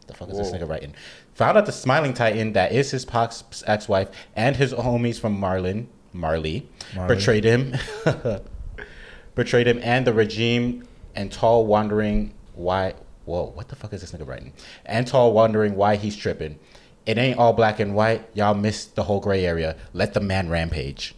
the 0.07 0.13
fuck 0.13 0.29
is 0.29 0.37
this 0.37 0.51
Whoa. 0.51 0.59
nigga 0.59 0.69
writing? 0.69 0.93
Found 1.35 1.57
out 1.57 1.65
the 1.65 1.71
smiling 1.71 2.13
Titan 2.13 2.53
that 2.53 2.71
is 2.71 2.91
his 2.91 3.05
pop's 3.05 3.63
ex-wife 3.67 4.09
and 4.35 4.55
his 4.55 4.73
homies 4.73 5.19
from 5.19 5.39
Marlin, 5.39 5.87
Marley, 6.13 6.67
Marley. 6.95 7.15
betrayed 7.15 7.43
him, 7.43 7.75
betrayed 9.35 9.67
him 9.67 9.79
and 9.83 10.05
the 10.07 10.13
regime, 10.13 10.87
and 11.15 11.31
tall 11.31 11.65
wondering 11.65 12.33
why. 12.55 12.93
Whoa, 13.25 13.51
what 13.53 13.67
the 13.67 13.75
fuck 13.75 13.91
is 13.91 14.01
this 14.01 14.13
nigga 14.13 14.25
writing? 14.25 14.53
And 14.85 15.05
tall 15.05 15.33
wondering 15.33 15.75
why 15.75 15.97
he's 15.97 16.15
tripping. 16.15 16.57
It 17.07 17.17
ain't 17.17 17.39
all 17.39 17.53
black 17.53 17.79
and 17.79 17.95
white. 17.95 18.29
Y'all 18.33 18.53
missed 18.53 18.95
the 18.95 19.03
whole 19.03 19.19
gray 19.21 19.45
area. 19.45 19.75
Let 19.93 20.13
the 20.13 20.19
man 20.19 20.49
rampage. 20.49 21.15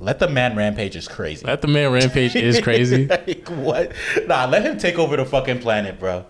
Let 0.00 0.20
the 0.20 0.28
man 0.28 0.56
rampage 0.56 0.96
is 0.96 1.06
crazy. 1.06 1.44
Let 1.46 1.60
the 1.60 1.68
man 1.68 1.92
rampage 1.92 2.34
is 2.34 2.60
crazy. 2.62 3.06
like, 3.06 3.46
what? 3.48 3.92
Nah, 4.26 4.46
let 4.46 4.62
him 4.62 4.78
take 4.78 4.98
over 4.98 5.16
the 5.16 5.26
fucking 5.26 5.58
planet, 5.60 5.98
bro. 6.00 6.24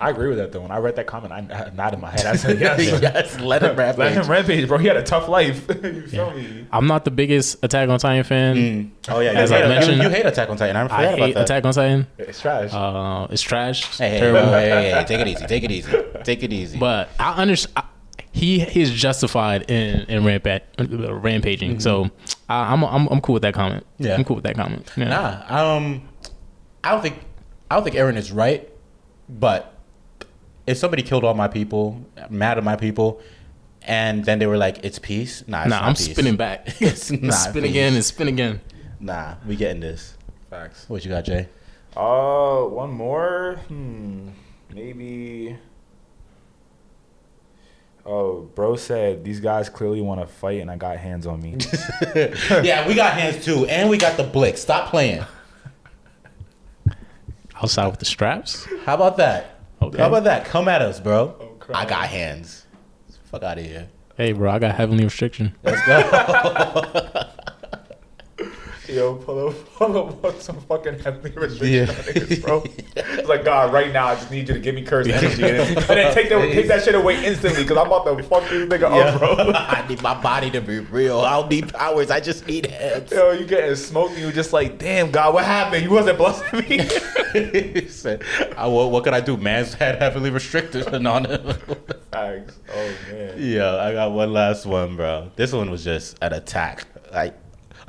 I 0.00 0.10
agree 0.10 0.28
with 0.28 0.38
that 0.38 0.52
though. 0.52 0.60
When 0.60 0.70
I 0.70 0.78
read 0.78 0.94
that 0.94 1.08
comment, 1.08 1.32
I, 1.32 1.38
I 1.66 1.70
nodded 1.74 1.98
my 2.00 2.10
head. 2.12 2.24
I 2.26 2.36
said 2.36 2.60
yes. 2.60 2.78
yes, 3.02 3.40
let 3.40 3.62
him 3.64 3.74
rampage. 3.76 3.98
Let 3.98 4.12
him 4.12 4.30
rampage, 4.30 4.68
bro. 4.68 4.78
He 4.78 4.86
had 4.86 4.96
a 4.96 5.02
tough 5.02 5.28
life. 5.28 5.66
you 5.82 6.06
feel 6.06 6.30
me? 6.30 6.66
I'm 6.70 6.86
not 6.86 7.04
the 7.04 7.10
biggest 7.10 7.62
Attack 7.64 7.88
on 7.88 7.98
Titan 7.98 8.22
fan. 8.22 8.92
Oh 9.08 9.18
yeah, 9.18 9.32
As 9.32 9.50
I 9.50 9.56
hate, 9.56 9.62
you- 9.64 9.68
mentioned, 9.68 10.02
you, 10.04 10.08
hate 10.08 10.24
Attack 10.24 10.48
on 10.50 10.56
Titan. 10.56 10.76
I 10.76 10.84
I 10.84 10.84
forgot 10.84 11.00
about 11.02 11.18
hate 11.18 11.34
that. 11.34 11.42
Attack 11.42 11.64
on 11.64 11.72
Titan. 11.72 12.06
It's 12.16 12.40
trash. 12.40 12.70
Uh, 12.72 13.26
it's 13.30 13.42
trash. 13.42 13.98
Hey, 13.98 14.20
hey, 14.20 14.30
hey, 14.30 14.30
hey, 14.30 14.90
hey, 14.92 15.04
take 15.04 15.20
it 15.20 15.26
easy. 15.26 15.46
Take 15.46 15.64
it 15.64 15.70
easy. 15.72 15.92
Take 16.22 16.42
it 16.44 16.52
easy. 16.52 16.78
But 16.78 17.08
I 17.18 17.42
understand. 17.42 17.84
He 18.32 18.60
he's 18.60 18.90
justified 18.90 19.70
in 19.70 20.00
in 20.02 20.22
rampa- 20.22 20.60
uh, 20.78 21.14
rampaging. 21.14 21.80
So 21.80 22.10
I, 22.48 22.72
I'm, 22.72 22.84
I'm 22.84 23.06
I'm 23.08 23.20
cool 23.20 23.32
with 23.34 23.42
that 23.42 23.54
comment. 23.54 23.84
Yeah. 23.98 24.14
I'm 24.14 24.24
cool 24.24 24.36
with 24.36 24.44
that 24.44 24.54
comment. 24.56 24.90
Yeah. 24.96 25.08
Nah, 25.08 25.74
um, 25.76 26.08
I 26.84 26.92
don't 26.92 27.02
think 27.02 27.16
I 27.70 27.74
don't 27.74 27.84
think 27.84 27.96
Eren 27.96 28.16
is 28.16 28.30
right, 28.30 28.68
but 29.28 29.74
if 30.66 30.76
somebody 30.76 31.02
killed 31.02 31.24
all 31.24 31.34
my 31.34 31.48
people, 31.48 32.04
mad 32.30 32.58
at 32.58 32.64
my 32.64 32.76
people, 32.76 33.20
and 33.82 34.24
then 34.24 34.38
they 34.38 34.46
were 34.46 34.58
like, 34.58 34.84
"It's 34.84 34.98
peace," 34.98 35.42
nah, 35.46 35.62
it's 35.62 35.70
Nah, 35.70 35.80
not 35.80 35.88
I'm 35.88 35.94
peace. 35.94 36.10
spinning 36.10 36.36
back. 36.36 36.68
It's 36.80 37.10
not 37.10 37.32
spin 37.34 37.62
peace. 37.62 37.70
again 37.70 37.94
and 37.94 38.04
spin 38.04 38.28
again. 38.28 38.60
Nah, 39.00 39.34
we 39.46 39.56
getting 39.56 39.80
this. 39.80 40.16
Facts. 40.50 40.84
What 40.88 41.04
you 41.04 41.10
got, 41.10 41.24
Jay? 41.24 41.48
Uh, 41.96 42.62
one 42.64 42.90
more. 42.92 43.56
Hmm. 43.68 44.28
Maybe. 44.74 45.56
Oh, 48.10 48.48
bro 48.54 48.74
said 48.76 49.22
these 49.22 49.38
guys 49.38 49.68
clearly 49.68 50.00
want 50.00 50.22
to 50.22 50.26
fight, 50.26 50.62
and 50.62 50.70
I 50.70 50.76
got 50.76 50.96
hands 50.96 51.26
on 51.26 51.42
me. 51.42 51.58
yeah, 52.16 52.88
we 52.88 52.94
got 52.94 53.12
hands 53.12 53.44
too, 53.44 53.66
and 53.66 53.90
we 53.90 53.98
got 53.98 54.16
the 54.16 54.24
blick. 54.24 54.56
Stop 54.56 54.88
playing. 54.88 55.26
Outside 57.62 57.88
with 57.88 57.98
the 57.98 58.06
straps. 58.06 58.66
How 58.86 58.94
about 58.94 59.18
that? 59.18 59.60
Okay. 59.82 59.98
How 59.98 60.08
about 60.08 60.24
that? 60.24 60.46
Come 60.46 60.68
at 60.68 60.80
us, 60.80 61.00
bro. 61.00 61.36
Oh, 61.38 61.56
crying. 61.58 61.86
I 61.86 61.88
got 61.88 62.08
hands. 62.08 62.66
Fuck 63.24 63.42
out 63.42 63.58
of 63.58 63.64
here. 63.66 63.90
Hey, 64.16 64.32
bro, 64.32 64.50
I 64.52 64.58
got 64.58 64.74
heavenly 64.74 65.04
restriction. 65.04 65.54
Let's 65.62 65.84
go. 65.86 67.28
Yo, 68.88 69.16
pull 69.16 69.48
up, 69.48 69.54
pull 69.74 69.96
up 69.98 70.24
on 70.24 70.40
some 70.40 70.58
fucking 70.62 70.98
heavenly 71.00 71.30
restriction 71.32 71.66
Yeah. 71.68 71.80
on 71.82 71.96
niggas, 71.96 72.42
bro. 72.42 72.64
It's 72.96 73.28
like 73.28 73.44
God, 73.44 73.72
right 73.72 73.92
now, 73.92 74.06
I 74.08 74.14
just 74.14 74.30
need 74.30 74.48
you 74.48 74.54
to 74.54 74.60
give 74.60 74.74
me 74.74 74.82
cursed 74.82 75.10
energy, 75.10 75.42
and 75.42 75.58
then, 75.58 75.76
and 75.76 75.86
then 75.86 76.14
take 76.14 76.28
that 76.30 76.40
take 76.52 76.68
that 76.68 76.82
shit 76.82 76.94
away 76.94 77.22
instantly, 77.24 77.64
cause 77.64 77.76
I'm 77.76 77.86
about 77.86 78.04
to 78.16 78.22
fuck 78.24 78.48
this 78.48 78.66
nigga 78.68 78.84
up, 78.84 79.18
bro. 79.18 79.52
I 79.54 79.84
need 79.88 80.00
my 80.02 80.20
body 80.20 80.50
to 80.52 80.60
be 80.60 80.78
real. 80.80 81.20
I 81.20 81.38
don't 81.40 81.50
need 81.50 81.72
powers. 81.72 82.10
I 82.10 82.20
just 82.20 82.46
need 82.46 82.66
hands. 82.66 83.10
Yo, 83.12 83.32
you 83.32 83.44
getting 83.46 83.74
smoked, 83.76 84.14
and 84.14 84.22
you 84.22 84.32
just 84.32 84.52
like, 84.52 84.78
damn, 84.78 85.10
God, 85.10 85.34
what 85.34 85.44
happened? 85.44 85.84
You 85.84 85.90
wasn't 85.90 86.16
blessing 86.18 86.58
me. 86.60 86.88
He 87.32 87.88
said, 87.88 88.22
I, 88.56 88.66
what, 88.66 88.90
what 88.90 89.04
could 89.04 89.12
I 89.14 89.20
do? 89.20 89.36
Man's 89.36 89.74
had 89.74 89.96
heavily 90.00 90.30
restricted 90.30 90.88
on 91.06 91.26
him. 91.26 91.54
Thanks. 92.10 92.58
Oh 92.74 92.90
man. 93.10 93.34
yeah, 93.36 93.76
I 93.76 93.92
got 93.92 94.12
one 94.12 94.32
last 94.32 94.64
one, 94.64 94.96
bro. 94.96 95.30
This 95.36 95.52
one 95.52 95.70
was 95.70 95.84
just 95.84 96.16
an 96.22 96.32
attack, 96.32 96.86
like 97.12 97.36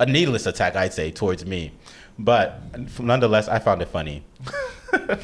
a 0.00 0.06
needless 0.06 0.46
attack, 0.46 0.74
I'd 0.74 0.92
say, 0.92 1.12
towards 1.12 1.46
me. 1.46 1.72
But 2.18 2.98
nonetheless, 2.98 3.48
I 3.48 3.60
found 3.60 3.82
it 3.82 3.88
funny. 3.88 4.24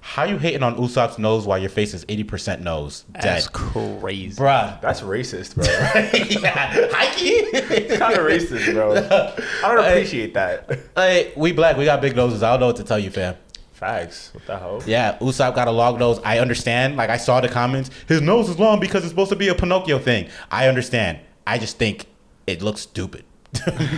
How 0.00 0.24
you 0.24 0.38
hating 0.38 0.62
on 0.62 0.76
Usopp's 0.76 1.18
nose 1.18 1.46
while 1.46 1.58
your 1.58 1.68
face 1.68 1.92
is 1.92 2.04
80% 2.06 2.60
nose? 2.60 3.04
Dead. 3.12 3.22
That's 3.22 3.48
crazy. 3.48 4.40
Bruh. 4.40 4.80
That's 4.80 5.00
racist, 5.02 5.56
bro. 5.56 5.64
yeah. 6.42 6.88
Hikey? 6.90 7.98
kind 7.98 8.14
of 8.14 8.20
racist, 8.20 8.72
bro. 8.72 8.94
I 9.64 9.74
don't 9.74 9.84
appreciate 9.84 10.32
that. 10.34 10.78
Hey, 10.94 11.32
we 11.36 11.52
black. 11.52 11.76
We 11.76 11.84
got 11.84 12.00
big 12.00 12.16
noses. 12.16 12.42
I 12.42 12.52
don't 12.52 12.60
know 12.60 12.66
what 12.68 12.76
to 12.76 12.84
tell 12.84 12.98
you, 12.98 13.10
fam. 13.10 13.36
Facts. 13.72 14.32
What 14.32 14.46
the 14.46 14.58
hell? 14.58 14.82
Yeah, 14.86 15.18
Usopp 15.18 15.54
got 15.54 15.68
a 15.68 15.72
long 15.72 15.98
nose. 15.98 16.18
I 16.24 16.38
understand. 16.38 16.96
Like 16.96 17.10
I 17.10 17.18
saw 17.18 17.40
the 17.40 17.48
comments. 17.48 17.90
His 18.08 18.22
nose 18.22 18.48
is 18.48 18.58
long 18.58 18.80
because 18.80 19.02
it's 19.02 19.10
supposed 19.10 19.30
to 19.30 19.36
be 19.36 19.48
a 19.48 19.54
Pinocchio 19.54 19.98
thing. 19.98 20.30
I 20.50 20.68
understand. 20.68 21.18
I 21.46 21.58
just 21.58 21.76
think 21.78 22.06
it 22.46 22.62
looks 22.62 22.82
stupid. 22.82 23.24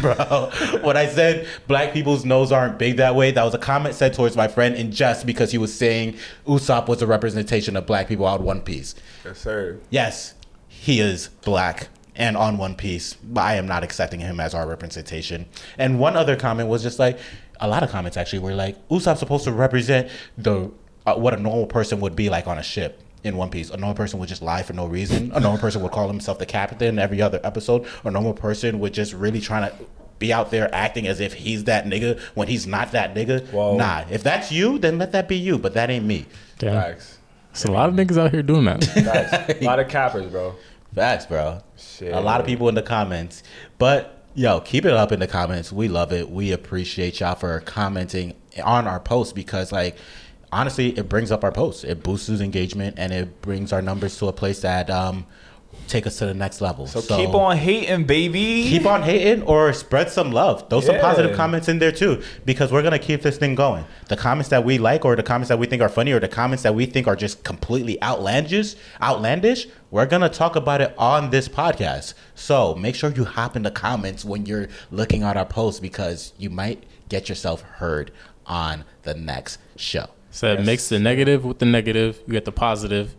Bro, 0.00 0.50
when 0.82 0.96
I 0.96 1.06
said 1.06 1.46
black 1.66 1.92
people's 1.92 2.24
nose 2.24 2.52
aren't 2.52 2.78
big 2.78 2.96
that 2.96 3.14
way, 3.14 3.30
that 3.30 3.42
was 3.42 3.54
a 3.54 3.58
comment 3.58 3.94
said 3.94 4.14
towards 4.14 4.36
my 4.36 4.48
friend 4.48 4.74
in 4.74 4.92
jest 4.92 5.26
because 5.26 5.52
he 5.52 5.58
was 5.58 5.72
saying 5.72 6.16
Usopp 6.46 6.88
was 6.88 7.02
a 7.02 7.06
representation 7.06 7.76
of 7.76 7.86
black 7.86 8.08
people 8.08 8.26
out 8.26 8.40
One 8.40 8.60
Piece. 8.60 8.94
Yes, 9.24 9.38
sir. 9.38 9.78
Yes, 9.90 10.34
he 10.68 11.00
is 11.00 11.28
black 11.42 11.88
and 12.14 12.36
on 12.36 12.58
One 12.58 12.74
Piece, 12.74 13.14
but 13.14 13.42
I 13.42 13.54
am 13.54 13.66
not 13.66 13.84
accepting 13.84 14.20
him 14.20 14.40
as 14.40 14.54
our 14.54 14.66
representation. 14.66 15.46
And 15.76 16.00
one 16.00 16.16
other 16.16 16.36
comment 16.36 16.68
was 16.68 16.82
just 16.82 16.98
like, 16.98 17.18
a 17.60 17.68
lot 17.68 17.82
of 17.82 17.90
comments 17.90 18.16
actually 18.16 18.40
were 18.40 18.54
like, 18.54 18.88
Usopp's 18.88 19.20
supposed 19.20 19.44
to 19.44 19.52
represent 19.52 20.10
the 20.36 20.70
uh, 21.06 21.14
what 21.14 21.32
a 21.32 21.36
normal 21.38 21.66
person 21.66 22.00
would 22.00 22.14
be 22.14 22.28
like 22.28 22.46
on 22.46 22.58
a 22.58 22.62
ship 22.62 23.00
in 23.24 23.36
One 23.36 23.50
Piece. 23.50 23.70
A 23.70 23.76
normal 23.76 23.94
person 23.96 24.18
would 24.20 24.28
just 24.28 24.42
lie 24.42 24.62
for 24.62 24.72
no 24.72 24.86
reason. 24.86 25.32
A 25.32 25.40
normal 25.40 25.58
person 25.58 25.82
would 25.82 25.92
call 25.92 26.08
himself 26.08 26.38
the 26.38 26.46
captain 26.46 26.98
every 26.98 27.20
other 27.20 27.40
episode. 27.44 27.86
A 28.04 28.10
normal 28.10 28.34
person 28.34 28.78
would 28.80 28.94
just 28.94 29.12
really 29.12 29.40
trying 29.40 29.70
to 29.70 29.76
be 30.18 30.32
out 30.32 30.50
there 30.50 30.72
acting 30.74 31.06
as 31.06 31.20
if 31.20 31.32
he's 31.34 31.64
that 31.64 31.84
nigga 31.84 32.20
when 32.34 32.48
he's 32.48 32.66
not 32.66 32.92
that 32.92 33.14
nigga. 33.14 33.46
Whoa. 33.50 33.76
Nah, 33.76 34.04
if 34.10 34.22
that's 34.22 34.50
you, 34.50 34.78
then 34.78 34.98
let 34.98 35.12
that 35.12 35.28
be 35.28 35.36
you. 35.36 35.58
But 35.58 35.74
that 35.74 35.90
ain't 35.90 36.04
me. 36.04 36.26
Damn. 36.58 36.74
Facts. 36.74 37.18
There's 37.52 37.64
a 37.64 37.72
lot 37.72 37.88
of 37.88 37.94
niggas 37.94 38.18
out 38.18 38.30
here 38.30 38.42
doing 38.42 38.64
that. 38.64 38.84
Facts. 38.84 39.60
a 39.60 39.64
lot 39.64 39.78
of 39.78 39.88
cappers, 39.88 40.30
bro. 40.30 40.54
Facts, 40.94 41.26
bro. 41.26 41.62
Shit. 41.76 42.12
A 42.12 42.20
lot 42.20 42.40
of 42.40 42.46
people 42.46 42.68
in 42.68 42.74
the 42.74 42.82
comments. 42.82 43.42
But 43.78 44.22
yo, 44.34 44.60
keep 44.60 44.84
it 44.84 44.92
up 44.92 45.12
in 45.12 45.20
the 45.20 45.26
comments. 45.26 45.72
We 45.72 45.88
love 45.88 46.12
it. 46.12 46.30
We 46.30 46.52
appreciate 46.52 47.20
y'all 47.20 47.34
for 47.34 47.60
commenting 47.60 48.34
on 48.62 48.86
our 48.86 49.00
posts 49.00 49.32
because 49.32 49.72
like 49.72 49.96
honestly, 50.52 50.96
it 50.98 51.08
brings 51.08 51.30
up 51.30 51.44
our 51.44 51.52
posts. 51.52 51.84
It 51.84 52.02
boosts 52.02 52.28
engagement 52.28 52.96
and 52.98 53.12
it 53.12 53.42
brings 53.42 53.72
our 53.72 53.82
numbers 53.82 54.16
to 54.18 54.28
a 54.28 54.32
place 54.32 54.60
that 54.60 54.90
um 54.90 55.26
take 55.86 56.06
us 56.06 56.18
to 56.18 56.26
the 56.26 56.34
next 56.34 56.60
level. 56.60 56.86
So, 56.86 57.00
keep 57.00 57.30
on 57.34 57.56
hating, 57.56 58.04
baby. 58.04 58.64
keep 58.64 58.84
on 58.84 59.02
hating 59.02 59.42
or 59.44 59.72
spread 59.72 60.10
some 60.10 60.32
love. 60.32 60.68
Throw 60.68 60.80
some 60.80 60.98
positive 60.98 61.36
comments 61.36 61.68
in 61.68 61.78
there 61.78 61.92
too, 61.92 62.22
because 62.44 62.72
we're 62.72 62.82
gonna 62.82 62.98
keep 62.98 63.22
this 63.22 63.38
thing 63.38 63.54
going. 63.54 63.84
The 64.08 64.16
comments 64.16 64.48
that 64.50 64.64
we 64.64 64.78
like, 64.78 65.04
or 65.04 65.16
the 65.16 65.22
comments 65.22 65.48
that 65.48 65.58
we 65.58 65.66
think 65.66 65.80
are 65.80 65.88
funny, 65.88 66.12
or 66.12 66.20
the 66.20 66.28
comments 66.28 66.62
that 66.64 66.74
we 66.74 66.86
think 66.86 67.06
are 67.06 67.16
just 67.16 67.44
completely 67.44 68.02
outlandish, 68.02 68.74
outlandish, 69.02 69.66
we're 69.90 70.06
gonna 70.06 70.28
talk 70.28 70.56
about 70.56 70.80
it 70.80 70.94
on 70.98 71.30
this 71.30 71.48
podcast. 71.48 72.14
So 72.34 72.74
make 72.74 72.94
sure 72.94 73.10
you 73.10 73.24
hop 73.24 73.56
in 73.56 73.62
the 73.62 73.70
comments 73.70 74.24
when 74.24 74.46
you're 74.46 74.68
looking 74.90 75.22
at 75.22 75.36
our 75.36 75.46
posts, 75.46 75.80
because 75.80 76.32
you 76.38 76.50
might 76.50 76.84
get 77.08 77.28
yourself 77.28 77.62
heard 77.62 78.10
on 78.46 78.84
the 79.02 79.14
next 79.14 79.58
show. 79.76 80.06
So 80.30 80.56
mix 80.58 80.88
the 80.88 80.98
negative 80.98 81.44
with 81.44 81.58
the 81.58 81.66
negative. 81.66 82.20
You 82.26 82.32
get 82.32 82.44
the 82.44 82.52
positive. 82.52 83.16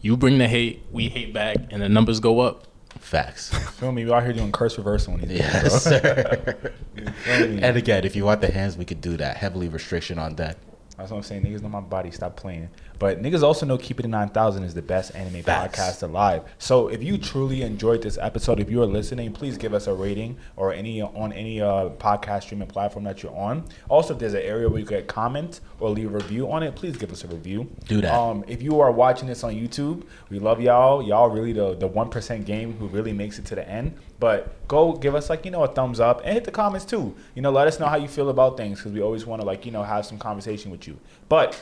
You 0.00 0.16
bring 0.16 0.38
the 0.38 0.48
hate. 0.48 0.84
We 0.90 1.08
hate 1.08 1.32
back, 1.32 1.56
and 1.70 1.82
the 1.82 1.88
numbers 1.88 2.20
go 2.20 2.40
up. 2.40 2.66
Facts. 2.98 3.50
Feel 3.78 3.92
me? 3.92 4.04
We 4.04 4.12
out 4.12 4.22
here 4.22 4.32
doing 4.32 4.52
curse 4.52 4.76
reversal 4.78 5.14
on 5.14 5.20
these 5.20 5.30
niggas, 5.30 5.38
yes, 5.38 5.88
bro. 5.88 5.98
sir. 5.98 6.72
You 6.94 7.04
feel 7.24 7.64
and 7.64 7.76
again, 7.76 8.04
if 8.04 8.14
you 8.14 8.24
want 8.24 8.40
the 8.40 8.50
hands, 8.50 8.76
we 8.76 8.84
could 8.84 9.00
do 9.00 9.16
that. 9.16 9.36
Heavenly 9.36 9.68
restriction 9.68 10.18
on 10.18 10.36
that. 10.36 10.58
That's 10.96 11.10
what 11.10 11.16
I'm 11.18 11.22
saying. 11.22 11.42
Niggas 11.42 11.62
know 11.62 11.68
my 11.68 11.80
body. 11.80 12.10
Stop 12.10 12.36
playing. 12.36 12.68
But 13.02 13.20
niggas 13.20 13.42
also 13.42 13.66
know 13.66 13.78
Keeping 13.78 14.06
It 14.06 14.10
9000 14.10 14.62
is 14.62 14.74
the 14.74 14.80
best 14.80 15.16
anime 15.16 15.42
Facts. 15.42 15.76
podcast 15.76 16.04
alive. 16.04 16.44
So 16.58 16.86
if 16.86 17.02
you 17.02 17.18
truly 17.18 17.62
enjoyed 17.62 18.00
this 18.00 18.16
episode, 18.16 18.60
if 18.60 18.70
you 18.70 18.80
are 18.80 18.86
listening, 18.86 19.32
please 19.32 19.58
give 19.58 19.74
us 19.74 19.88
a 19.88 19.92
rating 19.92 20.36
or 20.54 20.72
any 20.72 21.02
on 21.02 21.32
any 21.32 21.60
uh, 21.60 21.88
podcast 21.98 22.42
streaming 22.44 22.68
platform 22.68 23.04
that 23.06 23.20
you're 23.24 23.36
on. 23.36 23.64
Also, 23.88 24.14
if 24.14 24.20
there's 24.20 24.34
an 24.34 24.42
area 24.42 24.68
where 24.68 24.78
you 24.78 24.86
can 24.86 25.04
comment 25.08 25.58
or 25.80 25.90
leave 25.90 26.14
a 26.14 26.16
review 26.16 26.48
on 26.52 26.62
it, 26.62 26.76
please 26.76 26.96
give 26.96 27.10
us 27.10 27.24
a 27.24 27.26
review. 27.26 27.68
Do 27.88 28.00
that. 28.02 28.14
Um, 28.14 28.44
if 28.46 28.62
you 28.62 28.80
are 28.80 28.92
watching 28.92 29.26
this 29.26 29.42
on 29.42 29.52
YouTube, 29.52 30.04
we 30.30 30.38
love 30.38 30.60
y'all. 30.60 31.02
Y'all 31.02 31.28
really 31.28 31.52
the 31.52 31.74
the 31.74 31.88
one 31.88 32.08
percent 32.08 32.44
game 32.44 32.74
who 32.74 32.86
really 32.86 33.12
makes 33.12 33.36
it 33.36 33.44
to 33.46 33.56
the 33.56 33.68
end. 33.68 33.96
But 34.20 34.68
go 34.68 34.92
give 34.92 35.16
us 35.16 35.28
like 35.28 35.44
you 35.44 35.50
know 35.50 35.64
a 35.64 35.66
thumbs 35.66 35.98
up 35.98 36.20
and 36.24 36.34
hit 36.34 36.44
the 36.44 36.52
comments 36.52 36.84
too. 36.84 37.16
You 37.34 37.42
know, 37.42 37.50
let 37.50 37.66
us 37.66 37.80
know 37.80 37.86
how 37.86 37.96
you 37.96 38.06
feel 38.06 38.28
about 38.28 38.56
things 38.56 38.78
because 38.78 38.92
we 38.92 39.02
always 39.02 39.26
want 39.26 39.42
to 39.42 39.44
like 39.44 39.66
you 39.66 39.72
know 39.72 39.82
have 39.82 40.06
some 40.06 40.18
conversation 40.18 40.70
with 40.70 40.86
you. 40.86 40.96
But 41.28 41.60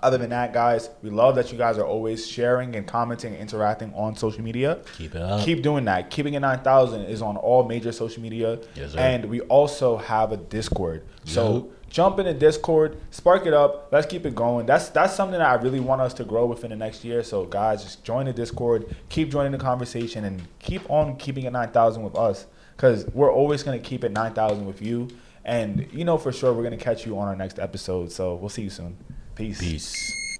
other 0.00 0.18
than 0.18 0.30
that, 0.30 0.52
guys, 0.52 0.90
we 1.02 1.10
love 1.10 1.36
that 1.36 1.52
you 1.52 1.58
guys 1.58 1.78
are 1.78 1.86
always 1.86 2.26
sharing 2.26 2.74
and 2.76 2.86
commenting 2.86 3.32
and 3.32 3.40
interacting 3.40 3.92
on 3.94 4.16
social 4.16 4.42
media. 4.42 4.80
Keep 4.98 5.14
it 5.14 5.22
up. 5.22 5.44
Keep 5.44 5.62
doing 5.62 5.84
that. 5.84 6.10
Keeping 6.10 6.34
it 6.34 6.40
9000 6.40 7.02
is 7.02 7.22
on 7.22 7.36
all 7.36 7.64
major 7.64 7.92
social 7.92 8.22
media. 8.22 8.58
Yes, 8.74 8.92
sir. 8.92 8.98
And 8.98 9.26
we 9.26 9.40
also 9.42 9.96
have 9.96 10.32
a 10.32 10.36
Discord. 10.36 11.04
So 11.24 11.70
jump 11.88 12.18
in 12.18 12.26
the 12.26 12.34
Discord, 12.34 12.98
spark 13.12 13.46
it 13.46 13.54
up. 13.54 13.88
Let's 13.92 14.06
keep 14.06 14.26
it 14.26 14.34
going. 14.34 14.66
That's 14.66 14.88
that's 14.88 15.14
something 15.14 15.38
that 15.38 15.48
I 15.48 15.54
really 15.62 15.80
want 15.80 16.00
us 16.00 16.12
to 16.14 16.24
grow 16.24 16.44
within 16.44 16.70
the 16.70 16.76
next 16.76 17.04
year. 17.04 17.22
So 17.22 17.46
guys, 17.46 17.84
just 17.84 18.04
join 18.04 18.26
the 18.26 18.32
Discord, 18.32 18.94
keep 19.08 19.30
joining 19.30 19.52
the 19.52 19.58
conversation, 19.58 20.24
and 20.24 20.42
keep 20.58 20.90
on 20.90 21.16
keeping 21.16 21.44
it 21.44 21.52
9000 21.52 22.02
with 22.02 22.16
us 22.16 22.46
because 22.76 23.06
we're 23.14 23.32
always 23.32 23.62
gonna 23.62 23.78
keep 23.78 24.02
it 24.02 24.10
9000 24.10 24.66
with 24.66 24.82
you. 24.82 25.08
And 25.44 25.86
you 25.92 26.04
know 26.04 26.18
for 26.18 26.32
sure 26.32 26.52
we're 26.52 26.64
gonna 26.64 26.76
catch 26.76 27.06
you 27.06 27.16
on 27.16 27.28
our 27.28 27.36
next 27.36 27.60
episode. 27.60 28.10
So 28.10 28.34
we'll 28.34 28.48
see 28.48 28.62
you 28.62 28.70
soon. 28.70 28.96
Peace. 29.34 29.58
Peace. 29.58 30.38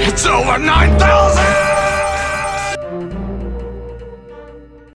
It's 0.00 0.26
over 0.26 0.58
9,000! 0.58 1.67